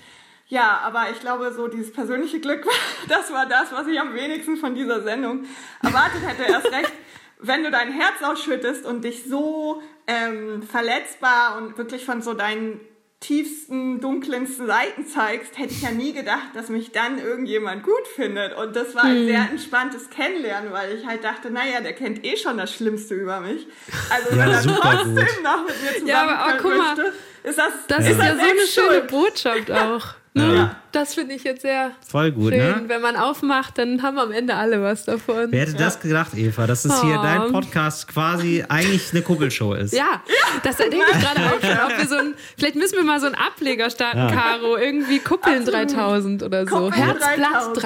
Ja, 0.47 0.79
aber 0.83 1.09
ich 1.11 1.19
glaube, 1.19 1.51
so 1.53 1.67
dieses 1.67 1.91
persönliche 1.91 2.39
Glück, 2.39 2.65
das 3.09 3.31
war 3.33 3.45
das, 3.47 3.71
was 3.71 3.87
ich 3.87 3.99
am 3.99 4.13
wenigsten 4.13 4.57
von 4.57 4.75
dieser 4.75 5.01
Sendung 5.03 5.45
erwartet 5.81 6.21
hätte. 6.25 6.43
Erst 6.43 6.71
recht, 6.71 6.93
wenn 7.39 7.63
du 7.63 7.71
dein 7.71 7.91
Herz 7.91 8.21
ausschüttest 8.23 8.85
und 8.85 9.03
dich 9.03 9.23
so 9.23 9.81
ähm, 10.07 10.61
verletzbar 10.63 11.57
und 11.57 11.77
wirklich 11.77 12.05
von 12.05 12.21
so 12.21 12.33
deinen 12.33 12.79
tiefsten, 13.21 14.01
dunklensten 14.01 14.67
Seiten 14.67 15.05
zeigst, 15.07 15.57
hätte 15.57 15.73
ich 15.73 15.81
ja 15.81 15.91
nie 15.91 16.13
gedacht, 16.13 16.49
dass 16.53 16.69
mich 16.69 16.91
dann 16.91 17.17
irgendjemand 17.17 17.81
gut 17.83 18.07
findet. 18.15 18.55
Und 18.55 18.75
das 18.75 18.93
war 18.93 19.05
ein 19.05 19.15
Hm. 19.21 19.25
sehr 19.27 19.47
entspanntes 19.49 20.09
Kennenlernen, 20.09 20.71
weil 20.71 20.95
ich 20.97 21.05
halt 21.05 21.23
dachte, 21.23 21.49
naja, 21.49 21.81
der 21.81 21.93
kennt 21.93 22.23
eh 22.25 22.37
schon 22.37 22.57
das 22.57 22.73
Schlimmste 22.73 23.15
über 23.15 23.39
mich. 23.39 23.65
Also 24.09 24.35
Ja, 24.35 24.45
wenn 24.45 24.51
er 24.51 24.61
trotzdem 24.61 25.15
gut. 25.15 25.43
noch 25.43 25.65
mit 25.65 25.81
mir 25.81 25.91
zusammen 25.93 26.07
Ja, 26.07 26.21
aber 26.23 26.63
mal, 26.69 26.77
möchte, 26.95 27.13
ist 27.43 27.57
das, 27.57 27.73
Das 27.87 27.99
ist 28.05 28.11
ist 28.11 28.19
ja 28.21 28.35
so 28.35 28.41
eine 28.41 28.67
schöne. 28.67 29.01
Botschaft 29.07 29.71
auch. 29.71 30.05
Ne? 30.37 30.53
Ja. 30.55 30.75
Das 30.91 31.13
finde 31.13 31.33
ich 31.35 31.43
jetzt 31.45 31.61
sehr 31.61 31.91
Voll 32.05 32.31
gut, 32.33 32.51
schön. 32.53 32.59
ne? 32.61 32.83
Wenn 32.87 33.01
man 33.01 33.15
aufmacht, 33.15 33.77
dann 33.77 34.01
haben 34.03 34.17
am 34.19 34.31
Ende 34.33 34.53
alle 34.55 34.81
was 34.81 35.05
davon. 35.05 35.47
Wer 35.49 35.61
hätte 35.61 35.75
das 35.75 35.99
gedacht, 36.01 36.33
Eva, 36.35 36.67
dass 36.67 36.83
es 36.83 37.01
hier 37.01 37.17
Oh. 37.19 37.23
dein 37.23 37.51
Podcast 37.53 38.07
quasi 38.09 38.63
eigentlich 38.67 39.11
eine 39.13 39.21
Kuppelshow 39.21 39.73
ist? 39.75 39.93
Ja, 39.93 40.21
das 40.63 40.75
denke 40.75 40.97
ich 40.97 41.19
gerade 41.21 41.39
auch 41.41 41.61
schon. 41.61 41.85
Ob 41.85 41.97
wir 41.97 42.05
so 42.07 42.15
ein, 42.17 42.33
vielleicht 42.57 42.75
müssen 42.75 42.95
wir 42.97 43.03
mal 43.05 43.19
so 43.21 43.27
einen 43.27 43.35
Ableger 43.35 43.89
starten, 43.89 44.17
Ja. 44.17 44.31
Caro. 44.31 44.75
Irgendwie 44.77 45.19
Kuppeln 45.19 45.63
3000 45.65 46.43
oder 46.43 46.67
so. 46.67 46.91
Herzplatz 46.91 47.71
3000. 47.73 47.83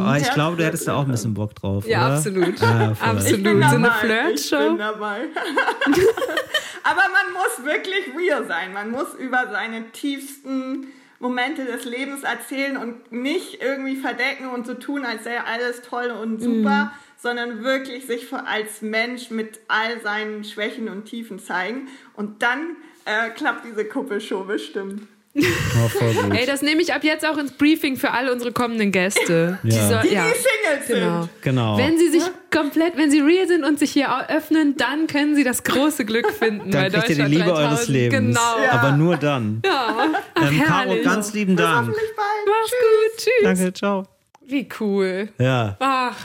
3000. 0.00 0.04
Oh, 0.08 0.14
ich 0.26 0.32
glaube, 0.34 0.56
du 0.56 0.64
hättest 0.64 0.88
da 0.88 0.94
auch 0.96 1.04
ein 1.04 1.10
bisschen 1.10 1.34
Bock 1.34 1.54
drauf, 1.54 1.86
Ja, 1.86 2.06
oder? 2.06 2.16
absolut. 2.16 2.60
Ja, 2.60 2.94
voll. 2.94 3.08
Absolut. 3.10 3.38
Ich 3.38 3.42
bin 3.42 3.62
So 3.62 3.74
eine. 3.76 3.90
Flirtshow. 3.90 4.56
Ich 4.56 4.68
bin 4.68 4.78
dabei. 4.78 5.20
Aber 6.82 7.02
man 7.12 7.32
muss 7.32 7.64
wirklich 7.64 8.04
real 8.18 8.46
sein. 8.46 8.72
Man 8.72 8.90
muss 8.90 9.14
über 9.18 9.44
seine 9.50 9.90
tiefsten 9.92 10.86
Momente 11.18 11.64
des 11.64 11.84
Lebens 11.84 12.22
erzählen 12.22 12.76
und 12.76 13.12
nicht 13.12 13.62
irgendwie 13.62 13.96
verdecken 13.96 14.48
und 14.48 14.66
so 14.66 14.74
tun, 14.74 15.04
als 15.04 15.24
sei 15.24 15.40
alles 15.40 15.82
toll 15.82 16.10
und 16.10 16.40
super, 16.42 16.92
sondern 17.16 17.62
wirklich 17.64 18.06
sich 18.06 18.32
als 18.32 18.82
Mensch 18.82 19.30
mit 19.30 19.60
all 19.68 20.00
seinen 20.02 20.44
Schwächen 20.44 20.88
und 20.88 21.06
Tiefen 21.06 21.38
zeigen. 21.38 21.88
Und 22.14 22.42
dann 22.42 22.76
äh, 23.04 23.30
klappt 23.30 23.64
diese 23.64 23.86
Kuppelshow 23.86 24.44
bestimmt. 24.44 25.06
Ey, 25.34 26.46
das 26.46 26.62
nehme 26.62 26.80
ich 26.80 26.94
ab 26.94 27.02
jetzt 27.02 27.26
auch 27.26 27.36
ins 27.38 27.52
Briefing 27.52 27.96
für 27.96 28.12
alle 28.12 28.32
unsere 28.32 28.52
kommenden 28.52 28.92
Gäste. 28.92 29.58
Ja. 29.64 29.88
soll- 29.88 30.02
Die, 30.08 30.14
ja. 30.14 30.24
die 30.26 30.38
Singles 30.38 30.86
Genau. 30.88 31.20
sind. 31.22 31.42
Genau. 31.42 31.78
Wenn 31.78 31.98
sie 31.98 32.08
sich 32.08 32.22
komplett, 32.52 32.96
wenn 32.96 33.10
sie 33.10 33.20
real 33.20 33.48
sind 33.48 33.64
und 33.64 33.78
sich 33.78 33.90
hier 33.92 34.08
öffnen, 34.30 34.76
dann 34.76 35.06
können 35.08 35.34
sie 35.34 35.42
das 35.42 35.64
große 35.64 36.04
Glück 36.04 36.30
finden 36.30 36.70
bei 36.70 36.88
Dann 36.88 37.02
kriegt 37.02 37.18
ihr 37.18 37.24
die 37.24 37.30
Liebe 37.32 37.44
3000. 37.48 37.66
eures 37.68 37.88
Lebens. 37.88 38.38
Genau. 38.38 38.68
Aber 38.70 38.92
nur 38.92 39.16
dann. 39.16 39.60
Ja. 39.64 40.06
Ähm, 40.40 40.62
Caro, 40.62 40.90
herrlich. 40.90 41.04
ganz 41.04 41.32
lieben 41.32 41.56
Dank. 41.56 41.86
Bald. 41.88 41.98
Mach's 42.46 42.70
gut. 42.70 43.16
Tschüss. 43.18 43.42
Danke, 43.42 43.72
ciao. 43.72 44.04
Wie 44.46 44.68
cool. 44.78 45.28
Ja. 45.38 45.76
Ach, 45.80 46.16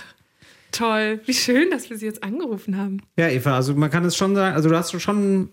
toll. 0.71 1.19
Wie 1.25 1.33
schön, 1.33 1.71
dass 1.71 1.89
wir 1.89 1.97
sie 1.97 2.05
jetzt 2.05 2.23
angerufen 2.23 2.77
haben. 2.77 3.01
Ja, 3.17 3.29
Eva, 3.29 3.55
also 3.55 3.73
man 3.73 3.89
kann 3.89 4.05
es 4.05 4.15
schon 4.15 4.35
sagen, 4.35 4.55
also 4.55 4.69
du 4.69 4.75
hast 4.77 4.99
schon, 5.01 5.49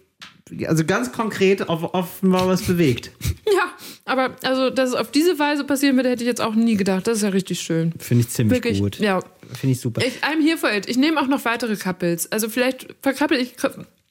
also 0.66 0.84
ganz 0.84 1.12
konkret 1.12 1.68
auf, 1.68 1.94
offenbar 1.94 2.46
was 2.48 2.62
bewegt. 2.62 3.10
Ja, 3.48 3.72
aber 4.04 4.36
also, 4.42 4.70
dass 4.70 4.90
es 4.90 4.94
auf 4.96 5.10
diese 5.12 5.38
Weise 5.38 5.62
passieren 5.64 5.94
würde, 5.96 6.10
hätte 6.10 6.24
ich 6.24 6.28
jetzt 6.28 6.40
auch 6.42 6.54
nie 6.56 6.76
gedacht. 6.76 7.06
Das 7.06 7.18
ist 7.18 7.22
ja 7.22 7.28
richtig 7.30 7.60
schön. 7.60 7.92
Finde 7.98 8.24
ich 8.24 8.28
ziemlich 8.30 8.56
Wirklich, 8.56 8.80
gut. 8.80 8.98
ja. 8.98 9.20
Finde 9.54 9.72
ich 9.72 9.80
super. 9.80 10.02
Ich, 10.04 10.22
I'm 10.24 10.42
here 10.42 10.58
for 10.58 10.70
it. 10.72 10.88
Ich 10.88 10.96
nehme 10.98 11.18
auch 11.20 11.28
noch 11.28 11.44
weitere 11.44 11.76
Couples. 11.76 12.30
Also 12.32 12.48
vielleicht 12.48 12.88
verkappel 13.02 13.38
ich, 13.38 13.54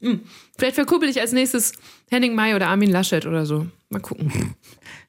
hm, 0.06 0.20
vielleicht 0.58 0.76
verkuppel 0.76 1.10
ich 1.10 1.20
als 1.20 1.32
nächstes 1.32 1.74
Henning 2.10 2.36
May 2.36 2.54
oder 2.56 2.68
Armin 2.68 2.92
Laschet 2.92 3.26
oder 3.26 3.46
so. 3.46 3.66
Mal 3.90 4.00
gucken. 4.00 4.56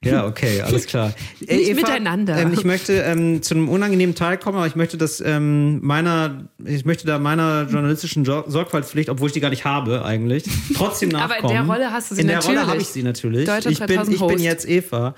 Ja, 0.05 0.27
okay, 0.27 0.61
alles 0.61 0.87
klar. 0.87 1.13
Äh, 1.47 1.57
Nicht 1.57 1.75
miteinander. 1.75 2.37
Ähm, 2.37 2.53
ich 2.53 2.65
möchte 2.65 2.93
ähm, 2.95 3.43
zu 3.43 3.55
einem 3.55 3.69
unangenehmen 3.69 4.15
Teil 4.15 4.37
kommen, 4.39 4.57
aber 4.59 4.67
ich 4.67 4.77
möchte 4.77 4.97
das 4.99 5.21
ähm, 5.21 5.81
meiner, 5.85 6.49
ich 6.65 6.85
möchte 6.85 7.07
da 7.07 7.19
meiner 7.19 7.67
journalistischen 7.71 8.25
Jo- 8.25 8.45
Sorgfaltspflicht, 8.47 9.09
obwohl 9.09 9.29
ich 9.29 9.33
die 9.33 9.41
gar 9.41 9.51
nicht 9.51 9.65
habe 9.65 10.05
eigentlich, 10.05 10.45
trotzdem 10.75 11.15
Aber 11.15 11.35
nachkommen. 11.35 11.51
in 11.57 11.57
der 11.67 11.75
Rolle 11.75 11.93
hast 11.93 12.11
du 12.11 12.15
sie 12.15 12.21
In 12.21 12.27
der 12.29 12.37
natürlich. 12.37 12.59
Rolle 12.59 12.69
habe 12.71 12.81
ich 12.83 12.89
sie 12.89 13.03
natürlich. 13.03 13.47
Deutscher 13.47 13.71
ich 13.71 13.79
bin, 13.79 13.87
3000 13.97 14.17
ich 14.17 14.27
bin 14.27 14.39
jetzt 14.39 14.69
Eva. 14.69 15.15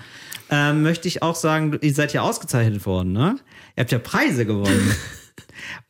Ähm, 0.51 0.83
möchte 0.83 1.09
ich 1.09 1.22
auch 1.22 1.35
sagen, 1.37 1.76
ihr 1.83 1.93
seid 1.93 2.12
ja 2.14 2.22
ausgezeichnet 2.22 2.87
worden, 2.87 3.12
ne? 3.12 3.37
Ihr 3.76 3.83
habt 3.83 3.93
ja 3.93 3.99
Preise 3.99 4.47
gewonnen. 4.47 4.93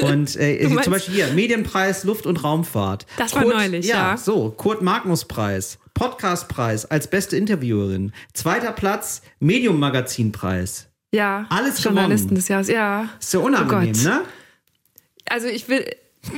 Und 0.00 0.36
äh, 0.36 0.68
zum 0.82 0.92
Beispiel 0.92 1.14
hier, 1.14 1.26
Medienpreis 1.34 2.04
Luft- 2.04 2.26
und 2.26 2.42
Raumfahrt. 2.44 3.06
Das 3.16 3.34
war 3.34 3.42
Kurt, 3.42 3.54
neulich, 3.54 3.86
ja. 3.86 4.10
ja. 4.12 4.16
So, 4.16 4.50
Kurt 4.50 4.82
Magnus 4.82 5.24
Preis, 5.26 5.78
Podcastpreis 5.94 6.84
als 6.86 7.08
beste 7.08 7.36
Interviewerin, 7.36 8.12
zweiter 8.34 8.72
Platz, 8.72 9.22
Medium 9.40 9.78
Magazin 9.78 10.32
Preis. 10.32 10.88
Ja. 11.12 11.46
Alles 11.48 11.82
Journalisten 11.82 12.28
gewonnen. 12.28 12.36
des 12.36 12.48
Jahres, 12.48 12.68
ja. 12.68 13.08
Ist 13.18 13.32
ja 13.32 13.40
unangenehm, 13.40 13.94
Oh 13.94 13.98
Gott. 13.98 14.04
ne? 14.04 14.20
Also 15.30 15.48
ich 15.48 15.68
will. 15.68 15.84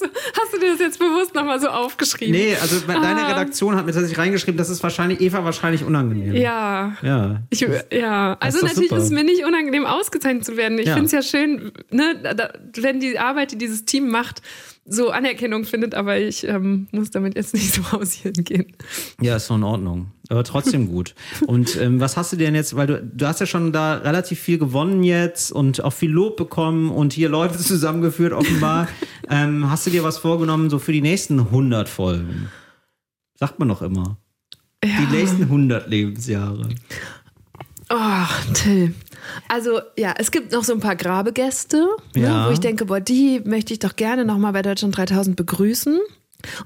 Das 0.00 0.08
so, 0.10 0.14
hast 0.40 0.52
du 0.52 0.58
dir 0.58 0.72
das 0.72 0.80
jetzt 0.80 0.98
bewusst 0.98 1.34
nochmal 1.34 1.60
so 1.60 1.68
aufgeschrieben? 1.68 2.32
Nee, 2.34 2.56
also 2.60 2.80
deine 2.86 3.22
Ah. 3.22 3.28
Redaktion 3.28 3.76
hat 3.76 3.86
mir 3.86 3.92
tatsächlich 3.92 4.18
reingeschrieben, 4.18 4.56
das 4.58 4.68
ist 4.70 4.82
wahrscheinlich 4.82 5.20
Eva 5.20 5.44
wahrscheinlich 5.44 5.84
unangenehm. 5.84 6.34
Ja. 6.34 6.96
Ja. 7.02 7.42
Ich, 7.50 7.66
ja, 7.92 8.36
also 8.40 8.58
doch 8.60 8.68
natürlich 8.68 8.88
super. 8.90 8.98
ist 9.00 9.04
es 9.06 9.10
mir 9.10 9.24
nicht 9.24 9.44
unangenehm, 9.44 9.86
ausgezeichnet 9.86 10.44
zu 10.44 10.56
werden. 10.56 10.78
Ich 10.78 10.86
Ja. 10.86 10.94
finde 10.94 11.06
es 11.06 11.12
ja 11.12 11.22
schön, 11.22 11.72
ne, 11.90 12.16
da, 12.36 12.50
wenn 12.76 13.00
die 13.00 13.18
Arbeit, 13.18 13.52
die 13.52 13.58
dieses 13.58 13.84
Team 13.84 14.08
macht, 14.08 14.42
so 14.86 15.10
Anerkennung 15.10 15.64
findet, 15.64 15.94
aber 15.94 16.18
ich 16.18 16.46
ähm, 16.46 16.88
muss 16.92 17.10
damit 17.10 17.36
jetzt 17.36 17.54
nicht 17.54 17.72
so 17.72 17.82
hausieren 17.92 18.44
gehen. 18.44 18.72
Ja, 19.20 19.36
ist 19.36 19.48
doch 19.48 19.56
in 19.56 19.62
Ordnung. 19.62 20.08
Aber 20.28 20.44
trotzdem 20.44 20.88
gut. 20.90 21.14
Und 21.46 21.76
ähm, 21.80 22.00
was 22.00 22.16
hast 22.16 22.32
du 22.32 22.36
denn 22.36 22.54
jetzt, 22.54 22.76
weil 22.76 22.86
du, 22.86 23.02
du 23.02 23.26
hast 23.26 23.40
ja 23.40 23.46
schon 23.46 23.72
da 23.72 23.94
relativ 23.94 24.40
viel 24.40 24.58
gewonnen 24.58 25.02
jetzt 25.02 25.52
und 25.52 25.82
auch 25.82 25.92
viel 25.92 26.10
Lob 26.10 26.36
bekommen 26.36 26.90
und 26.90 27.12
hier 27.12 27.28
Leute 27.28 27.58
zusammengeführt 27.58 28.32
offenbar. 28.32 28.88
ähm, 29.30 29.70
hast 29.70 29.86
du 29.86 29.90
dir 29.90 30.04
was 30.04 30.18
vorgenommen 30.18 30.70
so 30.70 30.78
für 30.78 30.92
die 30.92 31.02
nächsten 31.02 31.38
100 31.38 31.88
Folgen? 31.88 32.48
Sagt 33.36 33.58
man 33.58 33.68
doch 33.68 33.82
immer. 33.82 34.18
Die 34.84 35.16
nächsten 35.16 35.44
100 35.44 35.88
Lebensjahre. 35.88 36.68
Ach, 37.88 38.44
Till. 38.52 38.94
Also 39.48 39.80
ja, 39.96 40.14
es 40.18 40.30
gibt 40.30 40.52
noch 40.52 40.64
so 40.64 40.72
ein 40.72 40.80
paar 40.80 40.96
Grabegäste, 40.96 41.86
Ja. 42.14 42.42
ne, 42.42 42.48
wo 42.48 42.52
ich 42.52 42.60
denke, 42.60 42.84
boah, 42.86 43.00
die 43.00 43.40
möchte 43.44 43.72
ich 43.72 43.78
doch 43.78 43.96
gerne 43.96 44.24
nochmal 44.24 44.52
bei 44.52 44.62
Deutschland 44.62 44.96
3000 44.96 45.36
begrüßen. 45.36 45.98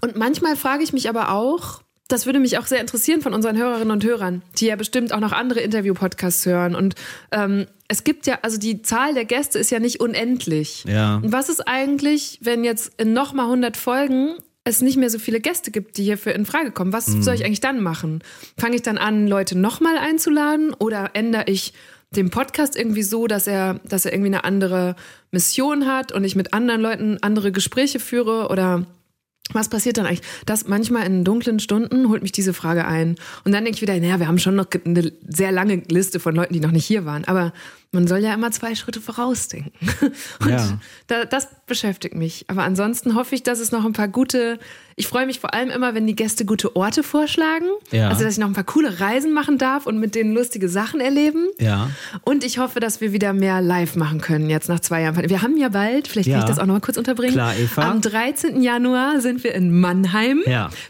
Und 0.01 0.17
manchmal 0.17 0.57
frage 0.57 0.83
ich 0.83 0.93
mich 0.93 1.09
aber 1.09 1.33
auch, 1.33 1.83
das 2.09 2.25
würde 2.27 2.39
mich 2.41 2.57
auch 2.59 2.67
sehr 2.67 2.81
interessieren 2.81 3.21
von 3.21 3.35
unseren 3.35 3.57
Hörerinnen 3.59 3.91
und 3.91 4.03
Hörern, 4.05 4.43
die 4.59 4.67
ja 4.67 4.77
bestimmt 4.77 5.13
auch 5.13 5.21
noch 5.21 5.33
andere 5.33 5.61
Interview-Podcasts 5.61 6.47
hören. 6.47 6.75
Und 6.75 6.95
ähm, 7.33 7.67
es 7.87 8.03
gibt 8.03 8.27
ja, 8.27 8.39
also 8.43 8.59
die 8.59 8.81
Zahl 8.83 9.13
der 9.15 9.25
Gäste 9.27 9.59
ist 9.59 9.71
ja 9.71 9.79
nicht 9.79 10.01
unendlich. 10.01 10.85
Ja. 10.89 11.17
Und 11.17 11.33
was 11.33 11.49
ist 11.51 11.69
eigentlich, 11.69 12.39
wenn 12.43 12.65
jetzt 12.65 12.93
in 12.97 13.13
nochmal 13.13 13.45
100 13.47 13.77
Folgen 13.77 14.35
es 14.65 14.81
nicht 14.83 14.97
mehr 14.97 15.09
so 15.11 15.19
viele 15.19 15.41
Gäste 15.41 15.71
gibt, 15.71 15.97
die 15.97 16.05
hierfür 16.05 16.35
in 16.35 16.45
Frage 16.47 16.73
kommen, 16.73 16.93
was 16.93 17.09
Mhm. 17.09 17.23
soll 17.23 17.35
ich 17.35 17.45
eigentlich 17.45 17.61
dann 17.61 17.81
machen? 17.83 18.23
Fange 18.59 18.77
ich 18.77 18.83
dann 18.83 18.99
an, 18.99 19.27
Leute 19.27 19.57
nochmal 19.57 19.97
einzuladen 19.99 20.75
oder 20.75 21.11
ändere 21.15 21.45
ich 21.47 21.73
den 22.11 22.31
Podcast 22.31 22.77
irgendwie 22.77 23.03
so, 23.03 23.27
dass 23.27 23.47
er, 23.47 23.81
dass 23.85 24.05
er 24.05 24.13
irgendwie 24.13 24.31
eine 24.31 24.45
andere 24.45 24.97
Mission 25.31 25.87
hat 25.87 26.13
und 26.13 26.25
ich 26.25 26.37
mit 26.37 26.55
anderen 26.55 26.81
Leuten 26.81 27.19
andere 27.21 27.53
Gespräche 27.53 28.01
führe 28.01 28.49
oder 28.49 28.87
was 29.53 29.69
passiert 29.69 29.97
dann 29.97 30.07
eigentlich? 30.07 30.27
Das 30.47 30.69
manchmal 30.69 31.07
in 31.07 31.25
dunklen 31.25 31.59
Stunden 31.59 32.09
holt 32.09 32.23
mich 32.23 32.33
diese 32.33 32.53
Frage 32.53 32.87
ein. 32.87 33.17
Und 33.45 33.53
dann 33.53 33.65
denke 33.65 33.77
ich 33.77 33.83
wieder, 33.83 33.99
naja, 33.99 34.19
wir 34.19 34.29
haben 34.29 34.39
schon 34.39 34.55
noch 34.55 34.67
eine 34.85 35.13
sehr 35.27 35.53
lange 35.53 35.77
Liste 35.89 36.21
von 36.21 36.35
Leuten, 36.35 36.53
die 36.53 36.61
noch 36.61 36.71
nicht 36.71 36.85
hier 36.85 37.07
waren. 37.07 37.25
Aber 37.25 37.53
man 37.91 38.07
soll 38.07 38.19
ja 38.19 38.35
immer 38.35 38.51
zwei 38.51 38.75
Schritte 38.75 39.01
vorausdenken. 39.01 39.73
Und 40.41 40.51
Ja. 40.51 40.79
da, 41.07 41.25
das 41.25 41.49
beschäftigt 41.67 42.15
mich. 42.15 42.45
Aber 42.49 42.63
ansonsten 42.65 43.15
hoffe 43.15 43.35
ich, 43.35 43.43
dass 43.43 43.61
es 43.61 43.73
noch 43.73 43.85
ein 43.87 43.95
paar 43.95 44.09
gute, 44.09 44.59
ich 44.97 45.07
freue 45.07 45.25
mich 45.25 45.41
vor 45.41 45.55
allem 45.55 45.71
immer, 45.71 45.95
wenn 45.95 46.07
die 46.07 46.15
Gäste 46.15 46.45
gute 46.45 46.77
Orte 46.77 47.03
vorschlagen. 47.03 47.67
Ja. 47.91 48.09
Also, 48.11 48.25
dass 48.25 48.35
ich 48.35 48.39
noch 48.39 48.47
ein 48.49 48.53
paar 48.53 48.65
coole 48.65 49.01
Reisen 49.01 49.33
machen 49.33 49.57
darf 49.57 49.87
und 49.87 49.99
mit 49.99 50.15
denen 50.15 50.35
lustige 50.35 50.69
Sachen 50.69 51.01
erleben. 51.01 51.49
Ja. 51.59 51.91
Und 52.23 52.45
ich 52.45 52.59
hoffe, 52.59 52.79
dass 52.79 53.01
wir 53.01 53.13
wieder 53.13 53.33
mehr 53.33 53.63
live 53.63 53.97
machen 53.97 54.21
können, 54.21 54.51
jetzt 54.51 54.69
nach 54.69 54.81
zwei 54.81 55.01
Jahren. 55.01 55.17
Wir 55.29 55.41
haben 55.41 55.57
ja 55.57 55.71
bald, 55.71 56.09
vielleicht 56.09 56.29
kann 56.31 56.41
ich 56.41 56.45
das 56.47 56.59
auch 56.59 56.67
noch 56.67 56.75
mal 56.75 56.81
kurz 56.81 56.99
unterbringen. 56.99 57.33
Klar, 57.35 57.57
Eva. 57.57 57.91
Am 57.91 58.03
13. 58.03 58.61
Januar 58.61 59.21
sind 59.23 59.43
wir 59.45 59.55
in 59.55 59.81
Mannheim 59.81 60.43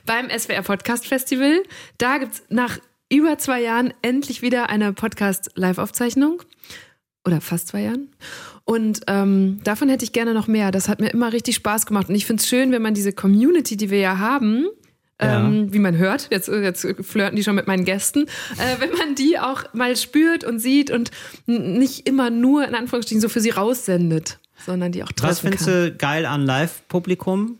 beim 0.04 0.28
SWR 0.36 0.62
Podcast 0.62 1.06
Festival. 1.06 1.62
Da 1.98 2.18
gibt's 2.18 2.42
nach 2.48 2.78
über 3.10 3.38
zwei 3.38 3.62
Jahren 3.62 3.94
endlich 4.02 4.42
wieder 4.42 4.68
eine 4.68 4.92
Podcast-Live-Aufzeichnung. 4.92 6.42
Oder 7.28 7.40
fast 7.40 7.68
zwei 7.68 7.82
Jahren. 7.82 8.08
Und 8.64 9.00
ähm, 9.06 9.60
davon 9.64 9.88
hätte 9.88 10.04
ich 10.04 10.12
gerne 10.12 10.34
noch 10.34 10.46
mehr. 10.48 10.70
Das 10.72 10.88
hat 10.88 11.00
mir 11.00 11.08
immer 11.10 11.32
richtig 11.32 11.54
Spaß 11.56 11.86
gemacht. 11.86 12.08
Und 12.08 12.14
ich 12.16 12.26
finde 12.26 12.42
es 12.42 12.48
schön, 12.48 12.72
wenn 12.72 12.82
man 12.82 12.94
diese 12.94 13.12
Community, 13.12 13.76
die 13.76 13.88
wir 13.90 13.98
ja 14.00 14.18
haben, 14.18 14.66
Ja. 15.20 15.40
ähm, 15.46 15.72
wie 15.72 15.78
man 15.78 15.96
hört, 15.96 16.28
jetzt, 16.30 16.48
jetzt 16.48 16.86
flirten 17.02 17.36
die 17.36 17.42
schon 17.44 17.54
mit 17.54 17.66
meinen 17.66 17.84
Gästen, 17.84 18.26
äh, 18.58 18.76
wenn 18.80 18.90
man 18.92 19.14
die 19.14 19.38
auch 19.38 19.64
mal 19.72 19.96
spürt 19.96 20.44
und 20.44 20.58
sieht 20.58 20.90
und 20.90 21.10
nicht 21.46 22.06
immer 22.06 22.30
nur 22.30 22.66
in 22.68 22.74
Anführungsstrichen 22.74 23.20
so 23.20 23.28
für 23.28 23.40
sie 23.40 23.50
raussendet, 23.50 24.38
sondern 24.66 24.92
die 24.92 25.02
auch 25.02 25.12
treffen 25.12 25.30
Was 25.30 25.40
findest 25.40 25.64
kann. 25.66 25.74
du 25.84 25.96
geil 25.96 26.26
an 26.26 26.42
Live-Publikum? 26.46 27.58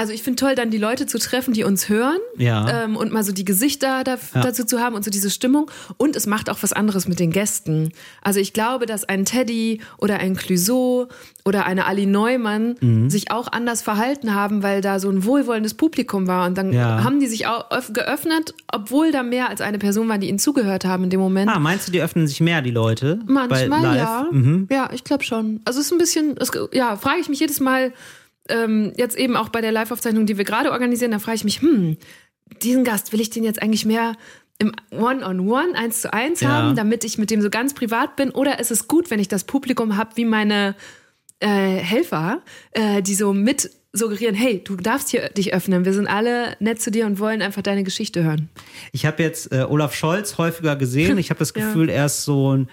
Also 0.00 0.14
ich 0.14 0.22
finde 0.22 0.36
toll, 0.40 0.54
dann 0.54 0.70
die 0.70 0.78
Leute 0.78 1.04
zu 1.04 1.18
treffen, 1.18 1.52
die 1.52 1.62
uns 1.62 1.90
hören 1.90 2.16
Ja. 2.38 2.84
ähm, 2.84 2.96
und 2.96 3.12
mal 3.12 3.22
so 3.22 3.32
die 3.32 3.44
Gesichter 3.44 4.02
da, 4.02 4.16
Ja. 4.34 4.40
dazu 4.40 4.64
zu 4.64 4.80
haben 4.80 4.94
und 4.94 5.04
so 5.04 5.10
diese 5.10 5.28
Stimmung. 5.28 5.70
Und 5.98 6.16
es 6.16 6.26
macht 6.26 6.48
auch 6.48 6.56
was 6.62 6.72
anderes 6.72 7.06
mit 7.06 7.20
den 7.20 7.30
Gästen. 7.32 7.92
Also 8.22 8.40
ich 8.40 8.54
glaube, 8.54 8.86
dass 8.86 9.04
ein 9.04 9.26
Teddy 9.26 9.82
oder 9.98 10.18
ein 10.18 10.36
Clouseau 10.36 11.08
oder 11.44 11.66
eine 11.66 11.84
Ali 11.86 12.06
Neumann 12.06 12.76
Mhm. 12.80 13.10
sich 13.10 13.30
auch 13.30 13.52
anders 13.52 13.82
verhalten 13.82 14.34
haben, 14.34 14.62
weil 14.62 14.80
da 14.80 14.98
so 15.00 15.10
ein 15.10 15.24
wohlwollendes 15.26 15.74
Publikum 15.74 16.26
war. 16.26 16.46
Und 16.46 16.56
dann 16.56 16.72
Ja. 16.72 17.04
haben 17.04 17.20
die 17.20 17.26
sich 17.26 17.46
auch 17.46 17.70
öff- 17.70 17.92
geöffnet, 17.92 18.54
obwohl 18.72 19.12
da 19.12 19.22
mehr 19.22 19.50
als 19.50 19.60
eine 19.60 19.76
Person 19.78 20.08
war, 20.08 20.16
die 20.16 20.30
ihnen 20.30 20.38
zugehört 20.38 20.86
haben 20.86 21.04
in 21.04 21.10
dem 21.10 21.20
Moment. 21.20 21.50
Ah, 21.54 21.58
meinst 21.58 21.88
du, 21.88 21.92
die 21.92 22.00
öffnen 22.00 22.26
sich 22.26 22.40
mehr, 22.40 22.62
die 22.62 22.70
Leute? 22.70 23.18
Manchmal 23.26 23.96
ja. 23.98 24.26
Mhm. 24.30 24.66
Ja, 24.70 24.88
ich 24.94 25.04
glaube 25.04 25.24
schon. 25.24 25.60
Also 25.66 25.78
es 25.78 25.86
ist 25.86 25.92
ein 25.92 25.98
bisschen, 25.98 26.36
es, 26.38 26.50
ja, 26.72 26.96
frage 26.96 27.20
ich 27.20 27.28
mich 27.28 27.40
jedes 27.40 27.60
Mal, 27.60 27.92
ähm, 28.50 28.92
jetzt 28.96 29.16
eben 29.16 29.36
auch 29.36 29.48
bei 29.48 29.60
der 29.60 29.72
Live-Aufzeichnung, 29.72 30.26
die 30.26 30.36
wir 30.38 30.44
gerade 30.44 30.72
organisieren, 30.72 31.10
da 31.12 31.18
frage 31.18 31.36
ich 31.36 31.44
mich, 31.44 31.60
hm, 31.62 31.96
diesen 32.62 32.84
Gast, 32.84 33.12
will 33.12 33.20
ich 33.20 33.30
den 33.30 33.44
jetzt 33.44 33.62
eigentlich 33.62 33.86
mehr 33.86 34.16
im 34.58 34.72
One-on-One, 34.90 35.74
eins 35.74 36.02
zu 36.02 36.12
eins 36.12 36.40
Ja. 36.40 36.50
haben, 36.50 36.76
damit 36.76 37.04
ich 37.04 37.16
mit 37.16 37.30
dem 37.30 37.40
so 37.40 37.48
ganz 37.48 37.72
privat 37.74 38.16
bin? 38.16 38.30
Oder 38.30 38.58
ist 38.60 38.70
es 38.70 38.88
gut, 38.88 39.10
wenn 39.10 39.18
ich 39.20 39.28
das 39.28 39.44
Publikum 39.44 39.96
habe 39.96 40.10
wie 40.16 40.24
meine 40.26 40.74
äh, 41.40 41.48
Helfer, 41.76 42.42
äh, 42.72 43.00
die 43.00 43.14
so 43.14 43.32
mit 43.32 43.70
suggerieren, 43.92 44.34
hey, 44.36 44.62
du 44.62 44.76
darfst 44.76 45.08
hier 45.08 45.30
dich 45.30 45.54
öffnen, 45.54 45.84
wir 45.84 45.94
sind 45.94 46.06
alle 46.06 46.54
nett 46.60 46.80
zu 46.82 46.90
dir 46.90 47.06
und 47.06 47.18
wollen 47.18 47.40
einfach 47.42 47.62
deine 47.62 47.82
Geschichte 47.82 48.22
hören. 48.22 48.48
Ich 48.92 49.04
habe 49.06 49.22
jetzt 49.22 49.50
äh, 49.52 49.62
Olaf 49.68 49.94
Scholz 49.94 50.36
häufiger 50.38 50.76
gesehen. 50.76 51.16
Ich 51.18 51.30
habe 51.30 51.38
das 51.38 51.52
Ja. 51.56 51.64
Gefühl, 51.66 51.88
er 51.88 52.06
ist 52.06 52.24
so 52.24 52.54
ein 52.54 52.68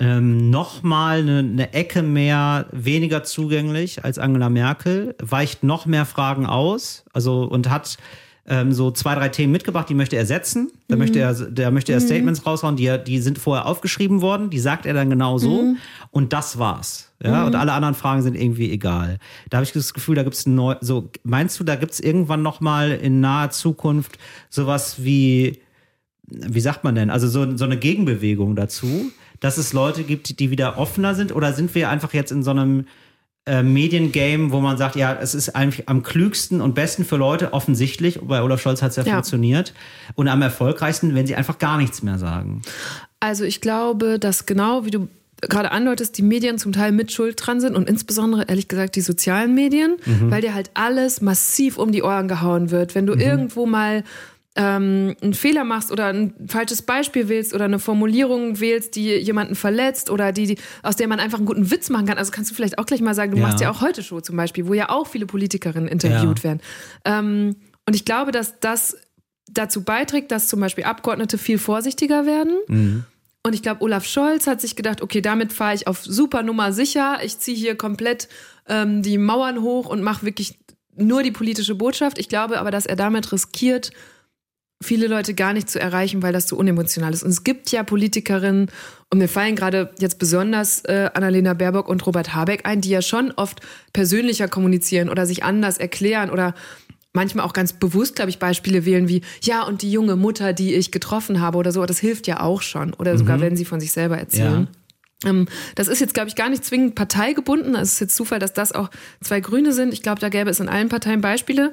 ähm, 0.00 0.50
noch 0.50 0.82
mal 0.82 1.18
eine, 1.20 1.38
eine 1.40 1.72
Ecke 1.74 2.02
mehr 2.02 2.66
weniger 2.72 3.22
zugänglich 3.22 4.02
als 4.04 4.18
Angela 4.18 4.48
Merkel, 4.48 5.14
weicht 5.22 5.62
noch 5.62 5.86
mehr 5.86 6.06
Fragen 6.06 6.46
aus, 6.46 7.04
also 7.12 7.42
und 7.44 7.68
hat 7.70 7.98
ähm, 8.46 8.72
so 8.72 8.90
zwei, 8.90 9.14
drei 9.14 9.28
Themen 9.28 9.52
mitgebracht, 9.52 9.88
die 9.90 9.94
möchte 9.94 10.16
er 10.16 10.24
setzen. 10.26 10.72
Da 10.88 10.96
Mhm. 10.96 11.00
möchte 11.00 11.18
er, 11.20 11.34
da 11.34 11.70
möchte 11.70 11.92
er 11.92 12.00
Mhm. 12.00 12.04
Statements 12.06 12.46
raushauen, 12.46 12.74
die, 12.76 12.86
er- 12.86 12.98
die 12.98 13.20
sind 13.20 13.38
vorher 13.38 13.66
aufgeschrieben 13.66 14.22
worden, 14.22 14.48
die 14.50 14.58
sagt 14.58 14.86
er 14.86 14.94
dann 14.94 15.10
genau 15.10 15.36
so 15.38 15.62
Mhm. 15.62 15.76
und 16.10 16.32
das 16.32 16.58
war's. 16.58 17.12
Ja, 17.22 17.42
Mhm. 17.42 17.46
und 17.48 17.54
alle 17.54 17.72
anderen 17.72 17.94
Fragen 17.94 18.22
sind 18.22 18.34
irgendwie 18.34 18.72
egal. 18.72 19.18
Da 19.50 19.58
habe 19.58 19.64
ich 19.66 19.72
das 19.72 19.92
Gefühl, 19.92 20.14
da 20.16 20.22
gibt's 20.22 20.46
neu, 20.46 20.74
so, 20.80 21.10
meinst 21.22 21.60
du, 21.60 21.64
da 21.64 21.76
gibt's 21.76 22.00
irgendwann 22.00 22.40
noch 22.42 22.60
mal 22.60 22.90
in 22.92 23.20
naher 23.20 23.50
Zukunft 23.50 24.18
sowas 24.48 24.96
wie, 25.04 25.60
wie 26.26 26.60
sagt 26.60 26.82
man 26.82 26.94
denn, 26.94 27.10
also 27.10 27.28
so, 27.28 27.56
so 27.56 27.66
eine 27.66 27.76
Gegenbewegung 27.76 28.56
dazu, 28.56 29.12
dass 29.40 29.56
es 29.58 29.72
Leute 29.72 30.04
gibt, 30.04 30.38
die 30.38 30.50
wieder 30.50 30.78
offener 30.78 31.14
sind 31.14 31.34
oder 31.34 31.52
sind 31.52 31.74
wir 31.74 31.88
einfach 31.90 32.12
jetzt 32.14 32.30
in 32.32 32.42
so 32.42 32.50
einem 32.50 32.86
äh, 33.46 33.62
Mediengame, 33.62 34.52
wo 34.52 34.60
man 34.60 34.76
sagt, 34.76 34.96
ja, 34.96 35.14
es 35.20 35.34
ist 35.34 35.56
eigentlich 35.56 35.88
am 35.88 36.02
klügsten 36.02 36.60
und 36.60 36.74
besten 36.74 37.04
für 37.06 37.16
Leute 37.16 37.52
offensichtlich, 37.54 38.20
bei 38.22 38.42
Olaf 38.42 38.60
Scholz 38.60 38.82
hat 38.82 38.90
es 38.90 38.96
ja, 38.96 39.02
Ja. 39.04 39.12
funktioniert, 39.14 39.72
und 40.14 40.28
am 40.28 40.42
erfolgreichsten, 40.42 41.14
wenn 41.14 41.26
sie 41.26 41.34
einfach 41.36 41.58
gar 41.58 41.78
nichts 41.78 42.02
mehr 42.02 42.18
sagen. 42.18 42.60
Also 43.18 43.44
ich 43.44 43.60
glaube, 43.60 44.18
dass 44.18 44.44
genau 44.46 44.84
wie 44.84 44.90
du 44.90 45.08
gerade 45.42 45.72
andeutest, 45.72 46.18
die 46.18 46.22
Medien 46.22 46.58
zum 46.58 46.72
Teil 46.72 46.92
mit 46.92 47.12
Schuld 47.12 47.36
dran 47.44 47.62
sind 47.62 47.74
und 47.74 47.88
insbesondere 47.88 48.44
ehrlich 48.46 48.68
gesagt 48.68 48.94
die 48.94 49.00
sozialen 49.00 49.54
Medien, 49.54 49.96
Mhm. 50.04 50.30
weil 50.30 50.42
dir 50.42 50.52
halt 50.52 50.70
alles 50.74 51.22
massiv 51.22 51.78
um 51.78 51.92
die 51.92 52.02
Ohren 52.02 52.28
gehauen 52.28 52.70
wird. 52.70 52.94
Wenn 52.94 53.06
du 53.06 53.14
irgendwo 53.14 53.64
mal 53.64 54.04
ähm, 54.56 55.14
einen 55.22 55.34
Fehler 55.34 55.62
machst 55.64 55.92
oder 55.92 56.06
ein 56.06 56.34
falsches 56.48 56.82
Beispiel 56.82 57.28
wählst 57.28 57.54
oder 57.54 57.66
eine 57.66 57.78
Formulierung 57.78 58.58
wählst, 58.58 58.96
die 58.96 59.10
jemanden 59.14 59.54
verletzt 59.54 60.10
oder 60.10 60.32
die, 60.32 60.46
die 60.46 60.58
aus 60.82 60.96
der 60.96 61.06
man 61.08 61.20
einfach 61.20 61.38
einen 61.38 61.46
guten 61.46 61.70
Witz 61.70 61.88
machen 61.88 62.06
kann. 62.06 62.18
Also 62.18 62.32
kannst 62.32 62.50
du 62.50 62.54
vielleicht 62.56 62.78
auch 62.78 62.86
gleich 62.86 63.00
mal 63.00 63.14
sagen, 63.14 63.30
du 63.32 63.38
Ja. 63.38 63.46
machst 63.46 63.60
ja 63.60 63.70
auch 63.70 63.80
heute 63.80 64.02
Show 64.02 64.20
zum 64.20 64.36
Beispiel, 64.36 64.66
wo 64.66 64.74
ja 64.74 64.88
auch 64.90 65.06
viele 65.06 65.26
Politikerinnen 65.26 65.88
interviewt 65.88 66.38
Ja. 66.38 66.44
werden. 66.44 66.60
Ähm, 67.04 67.56
und 67.86 67.94
ich 67.94 68.04
glaube, 68.04 68.32
dass 68.32 68.58
das 68.60 68.96
dazu 69.48 69.82
beiträgt, 69.84 70.30
dass 70.32 70.48
zum 70.48 70.60
Beispiel 70.60 70.84
Abgeordnete 70.84 71.38
viel 71.38 71.58
vorsichtiger 71.58 72.26
werden. 72.26 72.56
Mhm. 72.68 73.04
Und 73.42 73.54
ich 73.54 73.62
glaube, 73.62 73.82
Olaf 73.82 74.04
Scholz 74.04 74.46
hat 74.46 74.60
sich 74.60 74.76
gedacht, 74.76 75.00
okay, 75.00 75.20
damit 75.22 75.52
fahre 75.52 75.74
ich 75.74 75.86
auf 75.86 76.04
super 76.04 76.42
Nummer 76.42 76.72
sicher. 76.72 77.18
Ich 77.24 77.38
ziehe 77.38 77.56
hier 77.56 77.74
komplett 77.74 78.28
ähm, 78.68 79.02
die 79.02 79.16
Mauern 79.16 79.62
hoch 79.62 79.86
und 79.86 80.02
mache 80.02 80.26
wirklich 80.26 80.58
nur 80.94 81.22
die 81.22 81.30
politische 81.30 81.74
Botschaft. 81.74 82.18
Ich 82.18 82.28
glaube 82.28 82.60
aber, 82.60 82.70
dass 82.70 82.84
er 82.84 82.96
damit 82.96 83.32
riskiert, 83.32 83.92
viele 84.82 85.06
Leute 85.08 85.34
gar 85.34 85.52
nicht 85.52 85.68
zu 85.68 85.78
erreichen, 85.78 86.22
weil 86.22 86.32
das 86.32 86.48
so 86.48 86.56
unemotional 86.56 87.12
ist. 87.12 87.22
Und 87.22 87.30
es 87.30 87.44
gibt 87.44 87.70
ja 87.70 87.82
Politikerinnen, 87.82 88.70
und 89.12 89.18
mir 89.18 89.28
fallen 89.28 89.56
gerade 89.56 89.90
jetzt 89.98 90.18
besonders 90.18 90.84
äh, 90.84 91.10
Annalena 91.14 91.52
Baerbock 91.54 91.88
und 91.88 92.06
Robert 92.06 92.32
Habeck 92.34 92.64
ein, 92.64 92.80
die 92.80 92.90
ja 92.90 93.02
schon 93.02 93.32
oft 93.32 93.60
persönlicher 93.92 94.46
kommunizieren 94.48 95.08
oder 95.08 95.26
sich 95.26 95.42
anders 95.42 95.78
erklären 95.78 96.30
oder 96.30 96.54
manchmal 97.12 97.44
auch 97.44 97.52
ganz 97.52 97.72
bewusst, 97.72 98.14
glaube 98.14 98.30
ich, 98.30 98.38
Beispiele 98.38 98.84
wählen 98.86 99.08
wie, 99.08 99.22
ja, 99.42 99.64
und 99.64 99.82
die 99.82 99.90
junge 99.90 100.14
Mutter, 100.14 100.52
die 100.52 100.74
ich 100.74 100.92
getroffen 100.92 101.40
habe 101.40 101.58
oder 101.58 101.72
so, 101.72 101.84
das 101.84 101.98
hilft 101.98 102.28
ja 102.28 102.40
auch 102.40 102.62
schon. 102.62 102.94
Oder 102.94 103.18
sogar, 103.18 103.38
Mhm. 103.38 103.40
wenn 103.42 103.56
sie 103.56 103.64
von 103.64 103.80
sich 103.80 103.90
selber 103.90 104.16
erzählen. 104.16 104.68
Ähm, 105.26 105.48
das 105.74 105.88
ist 105.88 106.00
jetzt, 106.00 106.14
glaube 106.14 106.28
ich, 106.28 106.36
gar 106.36 106.48
nicht 106.48 106.64
zwingend 106.64 106.94
parteigebunden. 106.94 107.74
Es 107.74 107.94
ist 107.94 108.00
jetzt 108.00 108.14
Zufall, 108.16 108.38
dass 108.38 108.52
das 108.54 108.70
auch 108.72 108.90
zwei 109.20 109.40
Grüne 109.40 109.72
sind. 109.72 109.92
Ich 109.92 110.02
glaube, 110.02 110.20
da 110.20 110.28
gäbe 110.28 110.48
es 110.50 110.60
in 110.60 110.68
allen 110.68 110.88
Parteien 110.88 111.20
Beispiele. 111.20 111.72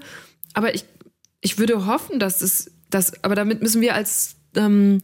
Aber 0.53 0.73
ich, 0.73 0.85
ich 1.41 1.59
würde 1.59 1.85
hoffen, 1.85 2.17
dass 2.19 2.41
es, 2.41 2.71
dass, 2.89 3.23
aber 3.23 3.35
damit 3.35 3.61
müssen 3.61 3.81
wir 3.81 3.95
als 3.95 4.35
ähm, 4.55 4.99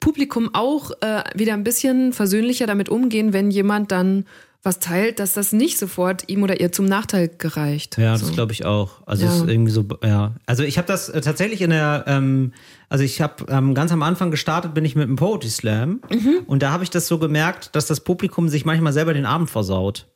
Publikum 0.00 0.50
auch 0.54 0.90
äh, 1.00 1.22
wieder 1.34 1.54
ein 1.54 1.64
bisschen 1.64 2.12
versöhnlicher 2.12 2.66
damit 2.66 2.88
umgehen, 2.88 3.32
wenn 3.32 3.50
jemand 3.50 3.92
dann 3.92 4.24
was 4.64 4.78
teilt, 4.78 5.18
dass 5.18 5.32
das 5.32 5.52
nicht 5.52 5.76
sofort 5.76 6.28
ihm 6.28 6.42
oder 6.44 6.60
ihr 6.60 6.70
zum 6.70 6.86
Nachteil 6.86 7.28
gereicht. 7.36 7.98
Ja, 7.98 8.16
So. 8.16 8.26
das 8.26 8.34
glaube 8.34 8.52
ich 8.52 8.64
auch. 8.64 9.02
Also 9.06 9.24
Ja. 9.26 9.30
es 9.32 9.38
ist 9.42 9.48
irgendwie 9.48 9.72
so, 9.72 9.84
ja. 10.04 10.36
Also 10.46 10.62
ich 10.62 10.78
habe 10.78 10.86
das 10.86 11.08
äh, 11.08 11.20
tatsächlich 11.20 11.62
in 11.62 11.70
der, 11.70 12.04
ähm, 12.06 12.52
also 12.88 13.02
ich 13.02 13.20
habe 13.20 13.44
ähm, 13.48 13.74
ganz 13.74 13.90
am 13.90 14.02
Anfang 14.04 14.30
gestartet, 14.30 14.72
bin 14.72 14.84
ich 14.84 14.94
mit 14.94 15.04
einem 15.08 15.16
Poetry 15.16 15.48
Slam 15.50 16.00
Mhm. 16.12 16.42
und 16.46 16.62
da 16.62 16.70
habe 16.70 16.84
ich 16.84 16.90
das 16.90 17.08
so 17.08 17.18
gemerkt, 17.18 17.74
dass 17.74 17.86
das 17.86 18.00
Publikum 18.00 18.48
sich 18.48 18.64
manchmal 18.64 18.92
selber 18.92 19.14
den 19.14 19.26
Abend 19.26 19.50
versaut. 19.50 20.06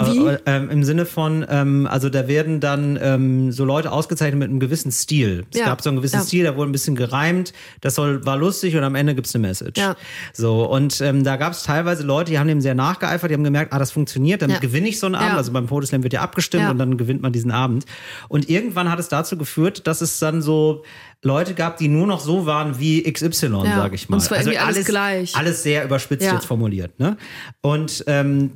Wie? 0.00 0.26
Äh, 0.26 0.38
ähm, 0.46 0.70
Im 0.70 0.84
Sinne 0.84 1.06
von, 1.06 1.44
ähm, 1.48 1.86
also 1.90 2.08
da 2.08 2.28
werden 2.28 2.60
dann 2.60 2.98
ähm, 3.02 3.52
so 3.52 3.64
Leute 3.64 3.92
ausgezeichnet 3.92 4.38
mit 4.38 4.48
einem 4.48 4.60
gewissen 4.60 4.90
Stil. 4.92 5.44
Es 5.52 5.58
Ja, 5.60 5.66
gab 5.66 5.82
so 5.82 5.90
einen 5.90 5.98
gewissen 5.98 6.16
ja. 6.20 6.22
Stil, 6.22 6.44
da 6.44 6.56
wurde 6.56 6.70
ein 6.70 6.72
bisschen 6.72 6.96
gereimt, 6.96 7.52
das 7.80 7.94
soll, 7.94 8.24
war 8.24 8.36
lustig 8.36 8.76
und 8.76 8.84
am 8.84 8.94
Ende 8.94 9.14
gibt's 9.14 9.34
eine 9.34 9.46
Message. 9.46 9.80
Ja. 9.80 9.96
So, 10.32 10.64
und 10.70 11.00
ähm, 11.00 11.24
da 11.24 11.36
gab 11.36 11.52
es 11.52 11.62
teilweise 11.62 12.02
Leute, 12.04 12.30
die 12.30 12.38
haben 12.38 12.48
dem 12.48 12.60
sehr 12.60 12.74
nachgeeifert, 12.74 13.30
die 13.30 13.34
haben 13.34 13.44
gemerkt, 13.44 13.72
ah, 13.72 13.78
das 13.78 13.90
funktioniert, 13.90 14.42
dann 14.42 14.50
Ja. 14.50 14.58
gewinne 14.58 14.88
ich 14.88 14.98
so 14.98 15.06
einen 15.06 15.14
Abend. 15.14 15.36
Also 15.36 15.52
beim 15.52 15.66
Podeslam 15.66 16.02
wird 16.02 16.12
ja 16.12 16.20
abgestimmt 16.22 16.70
und 16.70 16.78
dann 16.78 16.96
gewinnt 16.96 17.22
man 17.22 17.32
diesen 17.32 17.50
Abend. 17.50 17.84
Und 18.28 18.48
irgendwann 18.48 18.90
hat 18.90 18.98
es 18.98 19.08
dazu 19.08 19.36
geführt, 19.36 19.86
dass 19.86 20.00
es 20.00 20.18
dann 20.18 20.42
so 20.42 20.84
Leute 21.24 21.54
gab, 21.54 21.78
die 21.78 21.88
nur 21.88 22.06
noch 22.06 22.20
so 22.20 22.46
waren 22.46 22.78
wie 22.78 23.02
XY, 23.02 23.46
Ja. 23.64 23.76
sage 23.76 23.96
ich 23.96 24.08
mal. 24.08 24.16
Also 24.18 24.26
Und 24.26 24.28
zwar 24.28 24.38
irgendwie 24.38 24.58
alles 24.58 24.86
gleich. 24.86 25.34
Alles 25.34 25.64
sehr 25.64 25.84
überspitzt 25.84 26.24
Ja. 26.24 26.34
jetzt 26.34 26.44
formuliert. 26.46 26.98
Ne? 27.00 27.16
Und, 27.60 28.04
ähm, 28.06 28.52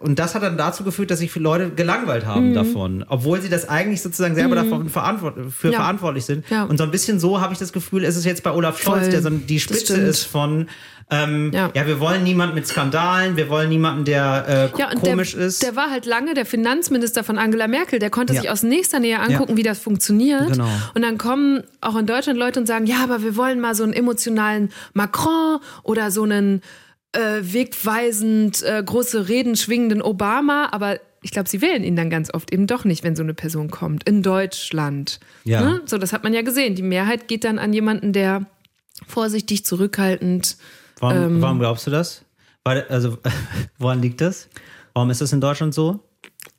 und 0.00 0.20
das 0.20 0.36
hat 0.36 0.44
dann 0.44 0.56
dazu 0.56 0.84
geführt, 0.84 1.10
dass 1.10 1.18
sich 1.18 1.32
viele 1.32 1.42
Leute 1.42 1.70
gelangweilt 1.70 2.24
haben 2.24 2.50
Mhm. 2.50 2.54
davon, 2.54 3.04
obwohl 3.08 3.40
sie 3.42 3.48
das 3.48 3.68
eigentlich 3.68 4.00
sozusagen 4.00 4.36
selber 4.36 4.54
Mhm. 4.62 4.70
davon 4.70 4.88
verantwort 4.90 5.34
für 5.50 5.70
Ja. 5.72 5.78
verantwortlich 5.80 6.24
sind. 6.24 6.44
Und 6.68 6.78
so 6.78 6.84
ein 6.84 6.92
bisschen 6.92 7.18
so 7.18 7.40
habe 7.40 7.52
ich 7.52 7.58
das 7.58 7.72
Gefühl, 7.72 8.04
ist 8.04 8.14
es 8.16 8.24
jetzt 8.24 8.44
bei 8.44 8.52
Olaf 8.52 8.80
Scholz, 8.80 9.02
Voll. 9.02 9.10
der 9.10 9.20
so 9.22 9.30
die 9.30 9.58
Spitze 9.58 9.96
ist 9.96 10.22
von 10.24 10.68
ähm, 11.10 11.50
ja. 11.52 11.70
wir 11.74 12.00
wollen 12.00 12.24
niemanden 12.24 12.54
mit 12.54 12.66
Skandalen, 12.66 13.36
wir 13.36 13.48
wollen 13.48 13.68
niemanden, 13.68 14.04
der 14.04 14.70
äh, 14.74 14.78
Ja, 14.78 14.90
und 14.90 15.00
komisch 15.00 15.32
der, 15.34 15.46
ist. 15.46 15.62
der 15.62 15.76
war 15.76 15.90
halt 15.90 16.06
lange 16.06 16.34
der 16.34 16.46
Finanzminister 16.46 17.22
von 17.24 17.38
Angela 17.38 17.68
Merkel. 17.68 17.98
Der 17.98 18.10
konnte 18.10 18.32
Ja. 18.34 18.40
sich 18.40 18.50
aus 18.50 18.62
nächster 18.62 19.00
Nähe 19.00 19.20
angucken, 19.20 19.52
Ja. 19.52 19.56
wie 19.58 19.62
das 19.62 19.78
funktioniert. 19.78 20.52
Genau. 20.52 20.68
Und 20.94 21.02
dann 21.02 21.18
kommen 21.18 21.62
auch 21.80 21.96
in 21.96 22.06
Deutschland 22.06 22.38
Leute 22.38 22.58
und 22.60 22.66
sagen, 22.66 22.86
ja, 22.86 23.02
aber 23.02 23.22
wir 23.22 23.36
wollen 23.36 23.60
mal 23.60 23.74
so 23.74 23.84
einen 23.84 23.92
emotionalen 23.92 24.70
Macron 24.94 25.58
oder 25.82 26.10
so 26.10 26.22
einen 26.22 26.62
äh, 27.12 27.40
wegweisend 27.42 28.62
äh, 28.62 28.82
große 28.84 29.28
Reden 29.28 29.56
schwingenden 29.56 30.02
Obama. 30.02 30.68
Aber 30.72 30.98
ich 31.22 31.30
glaube, 31.30 31.48
sie 31.48 31.60
wählen 31.62 31.84
ihn 31.84 31.96
dann 31.96 32.10
ganz 32.10 32.32
oft 32.32 32.52
eben 32.52 32.66
doch 32.66 32.84
nicht, 32.84 33.04
wenn 33.04 33.16
so 33.16 33.22
eine 33.22 33.34
Person 33.34 33.70
kommt. 33.70 34.08
In 34.08 34.22
Deutschland. 34.22 35.20
Ja. 35.44 35.60
Ne? 35.60 35.80
So, 35.86 35.98
das 35.98 36.12
hat 36.12 36.24
man 36.24 36.34
ja 36.34 36.42
gesehen. 36.42 36.74
Die 36.74 36.82
Mehrheit 36.82 37.28
geht 37.28 37.44
dann 37.44 37.58
an 37.58 37.72
jemanden, 37.72 38.12
der 38.12 38.46
vorsichtig, 39.06 39.64
zurückhaltend. 39.64 40.56
Warum, 41.00 41.16
ähm, 41.16 41.42
warum 41.42 41.58
glaubst 41.58 41.86
du 41.86 41.90
das? 41.90 42.24
Weil, 42.64 42.86
also, 42.88 43.18
woran 43.78 44.00
liegt 44.00 44.20
das? 44.20 44.48
Warum 44.94 45.10
ist 45.10 45.20
das 45.20 45.32
in 45.32 45.40
Deutschland 45.40 45.74
so? 45.74 46.00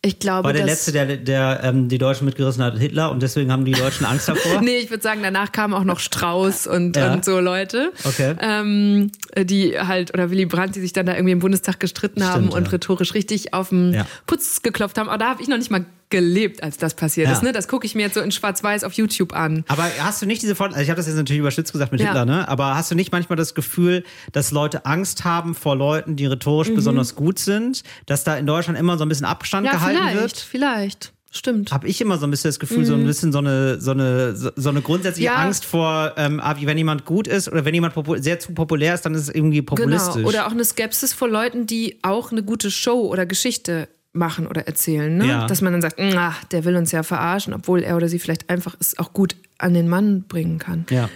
Ich 0.06 0.19
glaube, 0.19 0.45
War 0.45 0.53
der 0.53 0.65
Letzte, 0.65 0.91
der, 0.91 1.18
der 1.18 1.61
ähm, 1.64 1.90
die 1.90 1.98
Deutschen 1.98 2.26
mitgerissen 2.26 2.64
hat, 2.64 2.77
Hitler 2.77 3.11
und 3.11 3.23
deswegen 3.23 3.52
haben 3.52 3.65
die 3.65 3.72
Deutschen 3.72 4.06
Angst 4.06 4.27
davor? 4.30 4.61
nee, 4.61 4.77
ich 4.77 4.90
würde 4.91 5.02
sagen, 5.02 5.22
danach 5.23 5.52
kamen 5.52 5.73
auch 5.73 5.84
noch 5.84 5.99
Strauß 5.99 6.68
und, 6.68 6.95
Ja. 6.95 7.14
und 7.14 7.26
so 7.26 7.40
Leute. 7.40 7.91
Okay. 8.03 8.36
Ähm, 8.40 9.11
die 9.38 9.80
halt, 9.80 10.14
oder 10.14 10.30
Willy 10.30 10.45
Brandt, 10.45 10.76
die 10.76 10.82
sich 10.82 10.94
dann 10.94 11.07
da 11.07 11.14
irgendwie 11.14 11.32
im 11.34 11.40
Bundestag 11.40 11.80
gestritten 11.80 12.23
haben 12.23 12.49
und 12.49 12.65
ja. 12.65 12.69
rhetorisch 12.72 13.14
richtig 13.15 13.53
auf 13.53 13.69
den 13.69 13.94
Ja. 13.94 14.06
Putz 14.27 14.61
geklopft 14.61 14.98
haben. 14.98 15.10
Aber 15.10 15.18
da 15.18 15.30
habe 15.30 15.41
ich 15.41 15.48
noch 15.48 15.57
nicht 15.57 15.72
mal 15.72 15.86
gelebt, 16.11 16.61
als 16.61 16.77
das 16.77 16.94
passiert 16.94 17.32
ist. 17.32 17.41
Ne? 17.41 17.52
Das 17.52 17.68
gucke 17.68 17.86
ich 17.88 17.95
mir 17.95 18.03
jetzt 18.03 18.14
so 18.14 18.22
in 18.22 18.32
Schwarz-Weiß 18.32 18.84
auf 18.84 18.94
YouTube 18.94 19.34
an. 19.34 19.65
Aber 19.68 19.86
hast 19.99 20.22
du 20.22 20.27
nicht 20.27 20.40
diese 20.44 20.53
Vorstellung, 20.53 20.76
also 20.77 20.84
ich 20.84 20.90
habe 20.91 20.98
das 20.98 21.07
jetzt 21.07 21.15
natürlich 21.18 21.40
überspitzt 21.40 21.73
gesagt 21.73 21.91
mit. 21.91 21.99
Hitler, 21.99 22.26
ne? 22.26 22.48
Aber 22.48 22.76
hast 22.76 22.91
du 22.91 22.95
nicht 22.95 23.11
manchmal 23.11 23.38
das 23.38 23.56
Gefühl, 23.56 24.03
dass 24.32 24.52
Leute 24.52 24.86
Angst 24.86 25.26
haben 25.26 25.56
vor 25.56 25.76
Leuten, 25.76 26.15
die 26.15 26.27
rhetorisch 26.27 26.69
Mhm. 26.69 26.76
besonders 26.76 27.15
gut 27.15 27.40
sind, 27.40 27.82
dass 28.06 28.23
da 28.23 28.38
in 28.38 28.45
Deutschland 28.45 28.77
immer 28.77 28.99
so 28.99 29.03
ein 29.03 29.10
bisschen 29.10 29.26
Abstand 29.26 29.65
Ja, 29.65 29.73
gehalten 29.96 30.18
vielleicht, 30.18 30.36
wird? 30.36 30.40
vielleicht. 30.40 31.12
Stimmt. 31.32 31.74
Habe 31.74 31.88
ich 31.90 32.00
immer 32.00 32.18
so 32.18 32.26
ein 32.26 32.32
bisschen 32.32 32.48
das 32.48 32.60
Gefühl, 32.60 32.86
so 32.86 32.94
ein 32.94 33.02
Mhm. 33.04 33.08
bisschen 33.08 33.32
so 33.34 33.40
eine, 33.40 33.82
so 33.82 33.92
eine, 33.92 34.36
so 34.38 34.70
eine 34.70 34.82
grundsätzliche 34.82 35.26
Ja. 35.32 35.36
Angst 35.36 35.66
vor, 35.66 36.14
ähm, 36.16 36.40
ah, 36.40 36.56
wie 36.58 36.66
wenn 36.66 36.78
jemand 36.78 37.04
gut 37.04 37.28
ist 37.28 37.50
oder 37.52 37.66
wenn 37.66 37.74
jemand 37.74 37.94
sehr 38.24 38.40
zu 38.40 38.54
populär 38.54 38.94
ist, 38.94 39.02
dann 39.06 39.14
ist 39.16 39.24
es 39.24 39.30
irgendwie 39.36 39.62
populistisch. 39.62 40.16
Genau. 40.16 40.30
Oder 40.30 40.48
auch 40.48 40.52
eine 40.52 40.64
Skepsis 40.64 41.12
vor 41.12 41.28
Leuten, 41.28 41.68
die 41.68 41.98
auch 42.04 42.32
eine 42.32 42.42
gute 42.42 42.72
Show 42.72 43.02
oder 43.12 43.26
Geschichte 43.26 43.90
machen 44.14 44.48
oder 44.48 44.66
erzählen. 44.66 45.18
Ne? 45.18 45.28
Ja. 45.28 45.46
Dass 45.48 45.60
man 45.60 45.74
dann 45.74 45.82
sagt, 45.82 46.00
ach, 46.00 46.46
der 46.46 46.64
will 46.64 46.78
uns 46.78 46.94
ja 46.94 47.04
verarschen, 47.04 47.54
obwohl 47.54 47.84
er 47.84 47.98
oder 47.98 48.08
sie 48.08 48.20
vielleicht 48.20 48.50
einfach 48.50 48.78
es 48.80 48.98
auch 48.98 49.12
gut 49.12 49.36
an 49.58 49.74
den 49.74 49.90
Mann 49.90 50.24
bringen 50.30 50.58
kann. 50.58 50.86
Ja. 50.90 51.10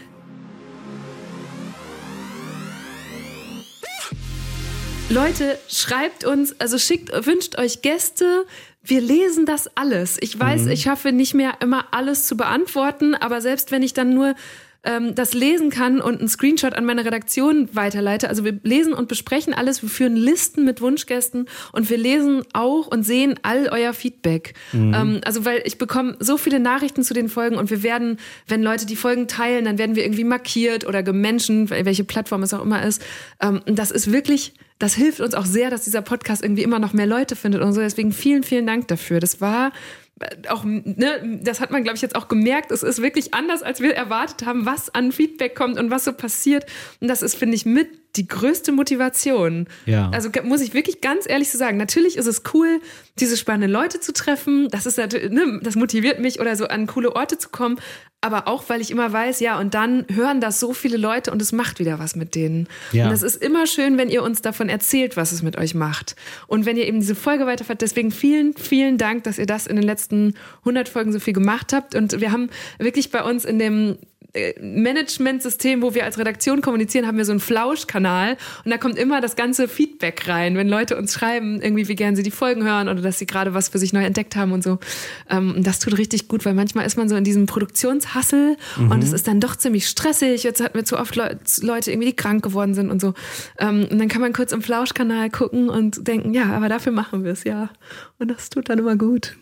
Leute, 5.09 5.57
schreibt 5.67 6.23
uns, 6.23 6.59
also 6.59 6.77
schickt, 6.77 7.09
wünscht 7.25 7.57
euch 7.57 7.81
Gäste. 7.81 8.45
Wir 8.81 9.01
lesen 9.01 9.45
das 9.45 9.75
alles. 9.75 10.17
Ich 10.21 10.39
weiß, 10.39 10.63
Mhm. 10.63 10.71
ich 10.71 10.83
schaffe 10.83 11.11
nicht 11.11 11.33
mehr 11.33 11.55
immer 11.61 11.87
alles 11.91 12.25
zu 12.27 12.37
beantworten, 12.37 13.13
aber 13.15 13.41
selbst 13.41 13.71
wenn 13.71 13.83
ich 13.83 13.93
dann 13.93 14.13
nur 14.13 14.35
ähm, 14.83 15.13
das 15.15 15.33
lesen 15.33 15.69
kann 15.69 15.99
und 15.99 16.19
einen 16.19 16.29
Screenshot 16.29 16.73
an 16.73 16.85
meine 16.85 17.03
Redaktion 17.05 17.69
weiterleite, 17.73 18.29
also 18.29 18.45
wir 18.45 18.59
lesen 18.63 18.93
und 18.93 19.07
besprechen 19.07 19.53
alles, 19.53 19.81
wir 19.81 19.89
führen 19.89 20.15
Listen 20.15 20.63
mit 20.63 20.81
Wunschgästen 20.81 21.47
und 21.73 21.89
wir 21.89 21.97
lesen 21.97 22.43
auch 22.53 22.87
und 22.87 23.03
sehen 23.03 23.35
all 23.43 23.69
euer 23.71 23.93
Feedback. 23.93 24.53
Mhm. 24.71 24.93
Ähm, 24.93 25.21
also 25.25 25.43
weil 25.45 25.61
ich 25.65 25.77
bekomme 25.77 26.15
so 26.19 26.37
viele 26.37 26.59
Nachrichten 26.59 27.03
zu 27.03 27.13
den 27.13 27.29
Folgen 27.29 27.57
und 27.57 27.69
wir 27.69 27.83
werden, 27.83 28.17
wenn 28.47 28.63
Leute 28.63 28.85
die 28.85 28.95
Folgen 28.95 29.27
teilen, 29.27 29.65
dann 29.65 29.77
werden 29.77 29.95
wir 29.95 30.03
irgendwie 30.03 30.23
markiert 30.23 30.87
oder 30.87 31.03
gemenschen, 31.03 31.69
welche 31.69 32.03
Plattform 32.03 32.43
es 32.43 32.53
auch 32.53 32.63
immer 32.63 32.83
ist. 32.83 33.01
Ähm, 33.41 33.61
das 33.65 33.91
ist 33.91 34.11
wirklich, 34.11 34.53
das 34.79 34.93
hilft 34.93 35.19
uns 35.19 35.35
auch 35.35 35.45
sehr, 35.45 35.69
dass 35.69 35.83
dieser 35.83 36.01
Podcast 36.01 36.41
irgendwie 36.41 36.63
immer 36.63 36.79
noch 36.79 36.93
mehr 36.93 37.07
Leute 37.07 37.35
findet 37.35 37.61
und 37.61 37.73
so. 37.73 37.81
Deswegen 37.81 38.13
vielen, 38.13 38.43
vielen 38.43 38.65
Dank 38.65 38.87
dafür. 38.87 39.19
Das 39.19 39.41
war 39.41 39.73
auch, 40.49 40.63
ne, 40.63 41.39
das 41.41 41.59
hat 41.59 41.71
man, 41.71 41.83
glaube 41.83 41.95
ich, 41.95 42.01
jetzt 42.01 42.15
auch 42.15 42.27
gemerkt. 42.27 42.71
Es 42.71 42.83
ist 42.83 43.01
wirklich 43.01 43.33
anders, 43.33 43.63
als 43.63 43.79
wir 43.81 43.95
erwartet 43.95 44.45
haben, 44.45 44.65
was 44.65 44.93
an 44.93 45.11
Feedback 45.11 45.55
kommt 45.55 45.79
und 45.79 45.91
was 45.91 46.05
so 46.05 46.13
passiert. 46.13 46.65
Und 46.99 47.07
das 47.07 47.21
ist, 47.21 47.35
finde 47.35 47.55
ich, 47.55 47.65
mit 47.65 47.89
die 48.15 48.27
größte 48.27 48.71
Motivation. 48.71 49.67
Ja. 49.85 50.09
Also 50.09 50.29
muss 50.43 50.61
ich 50.61 50.73
wirklich 50.73 51.01
ganz 51.01 51.27
ehrlich 51.27 51.51
so 51.51 51.57
sagen, 51.57 51.77
natürlich 51.77 52.17
ist 52.17 52.25
es 52.25 52.41
cool, 52.53 52.81
diese 53.19 53.37
spannenden 53.37 53.71
Leute 53.71 53.99
zu 53.99 54.13
treffen. 54.13 54.67
Das 54.69 54.85
ist 54.85 54.97
natürlich, 54.97 55.31
ne, 55.31 55.59
das 55.61 55.75
motiviert 55.75 56.19
mich 56.19 56.39
oder 56.39 56.55
so 56.55 56.65
an 56.65 56.87
coole 56.87 57.15
Orte 57.15 57.37
zu 57.37 57.49
kommen. 57.49 57.79
Aber 58.21 58.49
auch, 58.49 58.65
weil 58.67 58.81
ich 58.81 58.91
immer 58.91 59.13
weiß, 59.13 59.39
ja, 59.39 59.57
und 59.59 59.73
dann 59.73 60.05
hören 60.11 60.41
das 60.41 60.59
so 60.59 60.73
viele 60.73 60.97
Leute 60.97 61.31
und 61.31 61.41
es 61.41 61.53
macht 61.53 61.79
wieder 61.79 61.99
was 61.99 62.17
mit 62.17 62.35
denen. 62.35 62.67
Ja. 62.91 63.07
Und 63.07 63.13
es 63.13 63.23
ist 63.23 63.41
immer 63.41 63.65
schön, 63.65 63.97
wenn 63.97 64.09
ihr 64.09 64.23
uns 64.23 64.41
davon 64.41 64.67
erzählt, 64.67 65.15
was 65.15 65.31
es 65.31 65.41
mit 65.41 65.57
euch 65.57 65.73
macht. 65.73 66.17
Und 66.47 66.65
wenn 66.65 66.75
ihr 66.75 66.85
eben 66.85 66.99
diese 66.99 67.15
Folge 67.15 67.45
weiterfahrt. 67.45 67.81
Deswegen 67.81 68.11
vielen, 68.11 68.53
vielen 68.55 68.97
Dank, 68.97 69.23
dass 69.23 69.37
ihr 69.37 69.45
das 69.45 69.67
in 69.67 69.77
den 69.77 69.85
letzten 69.85 70.33
100 70.59 70.89
Folgen 70.89 71.13
so 71.13 71.19
viel 71.19 71.33
gemacht 71.33 71.71
habt. 71.71 71.95
Und 71.95 72.19
wir 72.19 72.33
haben 72.33 72.49
wirklich 72.77 73.09
bei 73.09 73.23
uns 73.23 73.45
in 73.45 73.57
dem 73.57 73.97
Management-System, 74.61 75.81
wo 75.81 75.93
wir 75.95 76.05
als 76.05 76.17
Redaktion 76.17 76.61
kommunizieren, 76.61 77.07
haben 77.07 77.17
wir 77.17 77.25
so 77.25 77.31
einen 77.31 77.39
Flausch-Kanal 77.39 78.37
und 78.63 78.71
da 78.71 78.77
kommt 78.77 78.97
immer 78.97 79.21
das 79.21 79.35
ganze 79.35 79.67
Feedback 79.67 80.27
rein, 80.27 80.55
wenn 80.55 80.69
Leute 80.69 80.97
uns 80.97 81.13
schreiben, 81.13 81.61
irgendwie 81.61 81.87
wie 81.87 81.95
gern 81.95 82.15
sie 82.15 82.23
die 82.23 82.31
Folgen 82.31 82.63
hören 82.63 82.87
oder 82.89 83.01
dass 83.01 83.19
sie 83.19 83.25
gerade 83.25 83.53
was 83.53 83.69
für 83.69 83.79
sich 83.79 83.93
neu 83.93 84.03
entdeckt 84.03 84.35
haben 84.35 84.51
und 84.51 84.63
so. 84.63 84.79
Ähm, 85.29 85.55
und 85.55 85.65
das 85.67 85.79
tut 85.79 85.97
richtig 85.97 86.27
gut, 86.27 86.45
weil 86.45 86.53
manchmal 86.53 86.85
ist 86.85 86.97
man 86.97 87.09
so 87.09 87.15
in 87.15 87.23
diesem 87.23 87.45
Produktionshassel 87.45 88.57
Mhm. 88.77 88.91
und 88.91 89.03
es 89.03 89.13
ist 89.13 89.27
dann 89.27 89.39
doch 89.39 89.55
ziemlich 89.55 89.87
stressig. 89.87 90.43
Jetzt 90.43 90.61
hatten 90.61 90.75
wir 90.75 90.85
zu 90.85 90.97
oft 90.97 91.15
Leu 91.15 91.29
Leute 91.61 91.91
irgendwie, 91.91 92.09
die 92.09 92.15
krank 92.15 92.43
geworden 92.43 92.73
sind 92.73 92.89
und 92.91 93.01
so. 93.01 93.13
Ähm, 93.57 93.87
und 93.89 93.97
dann 93.99 94.07
kann 94.07 94.21
man 94.21 94.33
kurz 94.33 94.51
im 94.51 94.61
Flausch-Kanal 94.61 95.29
gucken 95.29 95.69
und 95.69 96.07
denken, 96.07 96.33
ja, 96.33 96.51
aber 96.53 96.69
dafür 96.69 96.91
machen 96.91 97.23
wir 97.23 97.31
es, 97.31 97.43
ja. 97.43 97.69
Und 98.19 98.29
das 98.29 98.49
tut 98.49 98.69
dann 98.69 98.79
immer 98.79 98.95
gut. 98.95 99.35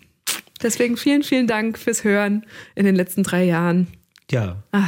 Deswegen 0.63 0.97
vielen, 0.97 1.23
vielen 1.23 1.47
Dank 1.47 1.77
fürs 1.77 2.03
Hören 2.03 2.45
in 2.75 2.85
den 2.85 2.95
letzten 2.95 3.23
drei 3.23 3.43
Jahren. 3.43 3.87
Ja. 4.31 4.63
Ah. 4.71 4.87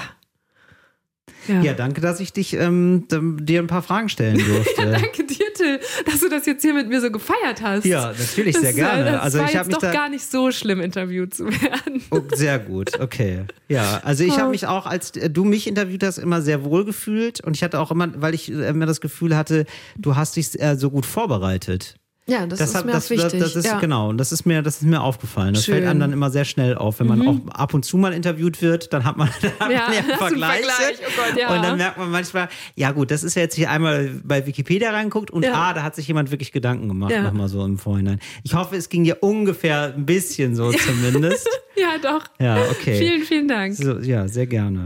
Ja. 1.48 1.62
Ja. 1.62 1.74
danke, 1.74 2.02
dass 2.02 2.20
ich 2.20 2.34
dich 2.34 2.54
ähm, 2.54 3.06
dir 3.10 3.60
ein 3.62 3.68
paar 3.68 3.82
Fragen 3.82 4.10
stellen 4.10 4.38
durfte. 4.46 4.82
Ja, 4.82 4.92
danke 4.92 5.24
dir, 5.26 5.54
Till, 5.56 5.80
dass 6.06 6.20
du 6.20 6.30
das 6.30 6.46
jetzt 6.46 6.62
hier 6.62 6.74
mit 6.74 6.90
mir 6.90 7.02
so 7.02 7.10
gefeiert 7.12 7.62
hast. 7.62 7.86
Ja, 7.86 8.12
natürlich, 8.18 8.56
sehr 8.56 8.70
das, 8.70 8.76
gerne. 8.76 9.12
Das 9.14 9.22
Also 9.22 9.40
war 9.40 9.46
ich 9.50 9.56
hab 9.56 9.62
jetzt 9.64 9.68
mich 9.68 9.76
doch 9.76 9.82
da- 9.82 9.92
gar 9.94 10.10
nicht 10.10 10.30
so 10.30 10.52
schlimm, 10.52 10.80
interviewt 10.82 11.34
zu 11.34 11.46
werden. 11.48 12.04
Oh, 12.12 12.22
sehr 12.36 12.60
gut, 12.60 13.00
okay. 13.00 13.46
Ja, 13.68 14.02
also 14.04 14.24
ich 14.24 14.34
Oh. 14.34 14.38
habe 14.40 14.50
mich 14.52 14.68
auch, 14.68 14.86
als 14.86 15.12
äh, 15.16 15.30
du 15.30 15.44
mich 15.46 15.66
interviewt 15.68 16.04
hast, 16.04 16.18
immer 16.18 16.42
sehr 16.42 16.64
wohl 16.66 16.84
gefühlt 16.86 17.42
und 17.42 17.56
ich 17.56 17.64
hatte 17.64 17.80
auch 17.80 17.92
immer, 17.92 18.10
weil 18.22 18.34
ich 18.34 18.52
äh, 18.52 18.68
immer 18.68 18.86
das 18.86 19.02
Gefühl 19.02 19.36
hatte, 19.36 19.66
du 19.98 20.16
hast 20.16 20.36
dich 20.36 20.60
äh, 20.62 20.76
so 20.76 20.92
gut 20.92 21.06
vorbereitet. 21.06 21.96
Ja, 22.30 22.46
das, 22.46 22.60
ist 22.62 22.76
hat- 22.76 22.86
mir 22.86 22.92
das, 22.94 23.06
auch 23.06 23.10
wichtig. 23.12 23.40
Das, 23.40 23.54
das 23.54 23.56
ist 23.56 23.66
ja. 23.66 23.80
genau, 23.80 24.10
und 24.10 24.18
das 24.18 24.32
ist 24.32 24.46
mir, 24.46 24.62
das 24.62 24.76
ist 24.78 24.84
mir 24.84 25.02
aufgefallen. 25.02 25.54
Das 25.54 25.66
Schön. 25.66 25.76
fällt 25.76 25.88
einem 25.88 26.00
dann 26.00 26.14
immer 26.14 26.30
sehr 26.30 26.46
schnell 26.46 26.76
auf, 26.76 27.00
wenn 27.00 27.08
man 27.08 27.20
Mhm. 27.20 27.28
auch 27.28 27.54
ab 27.56 27.74
und 27.74 27.84
zu 27.86 27.98
mal 27.98 28.14
interviewt 28.14 28.62
wird, 28.62 28.94
dann 28.94 29.04
hat 29.06 29.18
man, 29.18 29.30
dann 29.42 29.52
hat 29.60 29.72
Ja, 29.72 29.82
man 29.88 29.94
ja 30.10 30.18
Vergleiche. 30.18 30.64
Vergleich, 30.64 30.98
oh 31.08 31.12
Gott, 31.16 31.40
ja. 31.42 31.56
Und 31.56 31.64
dann 31.64 31.78
merkt 31.78 31.98
man 31.98 32.12
manchmal, 32.12 32.50
ja 32.76 32.92
gut, 32.92 33.12
das 33.12 33.24
ist 33.24 33.36
ja 33.36 33.42
jetzt 33.42 33.56
hier 33.56 33.70
einmal 33.70 34.10
bei 34.24 34.46
Wikipedia 34.46 34.92
reinguckt 34.92 35.32
und 35.32 35.44
Ja. 35.44 35.54
ah, 35.54 35.74
da 35.74 35.84
hat 35.84 35.96
sich 35.96 36.08
jemand 36.08 36.32
wirklich 36.32 36.52
Gedanken 36.52 36.88
gemacht, 36.88 37.12
Ja. 37.12 37.24
nochmal 37.24 37.50
so 37.50 37.64
im 37.66 37.78
Vorhinein. 37.78 38.20
Ich 38.44 38.54
hoffe, 38.54 38.76
es 38.76 38.90
ging 38.90 39.04
dir 39.04 39.18
ungefähr 39.22 39.94
ein 39.96 40.06
bisschen 40.06 40.56
so 40.56 40.72
zumindest. 40.86 41.48
Ja, 41.76 41.98
doch. 42.02 42.26
Ja, 42.40 42.58
okay. 42.72 42.98
Vielen, 42.98 43.22
vielen 43.24 43.48
Dank. 43.48 43.76
So, 43.76 44.00
ja, 44.00 44.28
sehr 44.28 44.48
gerne. 44.48 44.86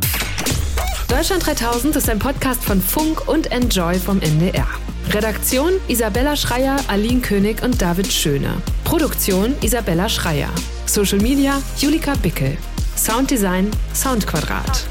Deutschland 1.10 1.46
3000 1.46 1.96
ist 1.96 2.10
ein 2.10 2.20
Podcast 2.20 2.64
von 2.64 2.82
Funk 2.82 3.28
und 3.28 3.52
Enjoy 3.52 3.96
vom 4.00 4.20
NDR. 4.22 4.68
Redaktion 5.10 5.74
Isabella 5.88 6.36
Schreier, 6.36 6.78
Aline 6.88 7.22
König 7.22 7.62
und 7.64 7.82
David 7.82 8.12
Schöne. 8.12 8.56
Produktion 8.84 9.54
Isabella 9.62 10.10
Schreier. 10.10 10.50
Social 10.86 11.20
Media 11.20 11.62
Julika 11.78 12.14
Bickel. 12.22 12.58
Sounddesign 12.96 13.70
Soundquadrat. 13.94 14.88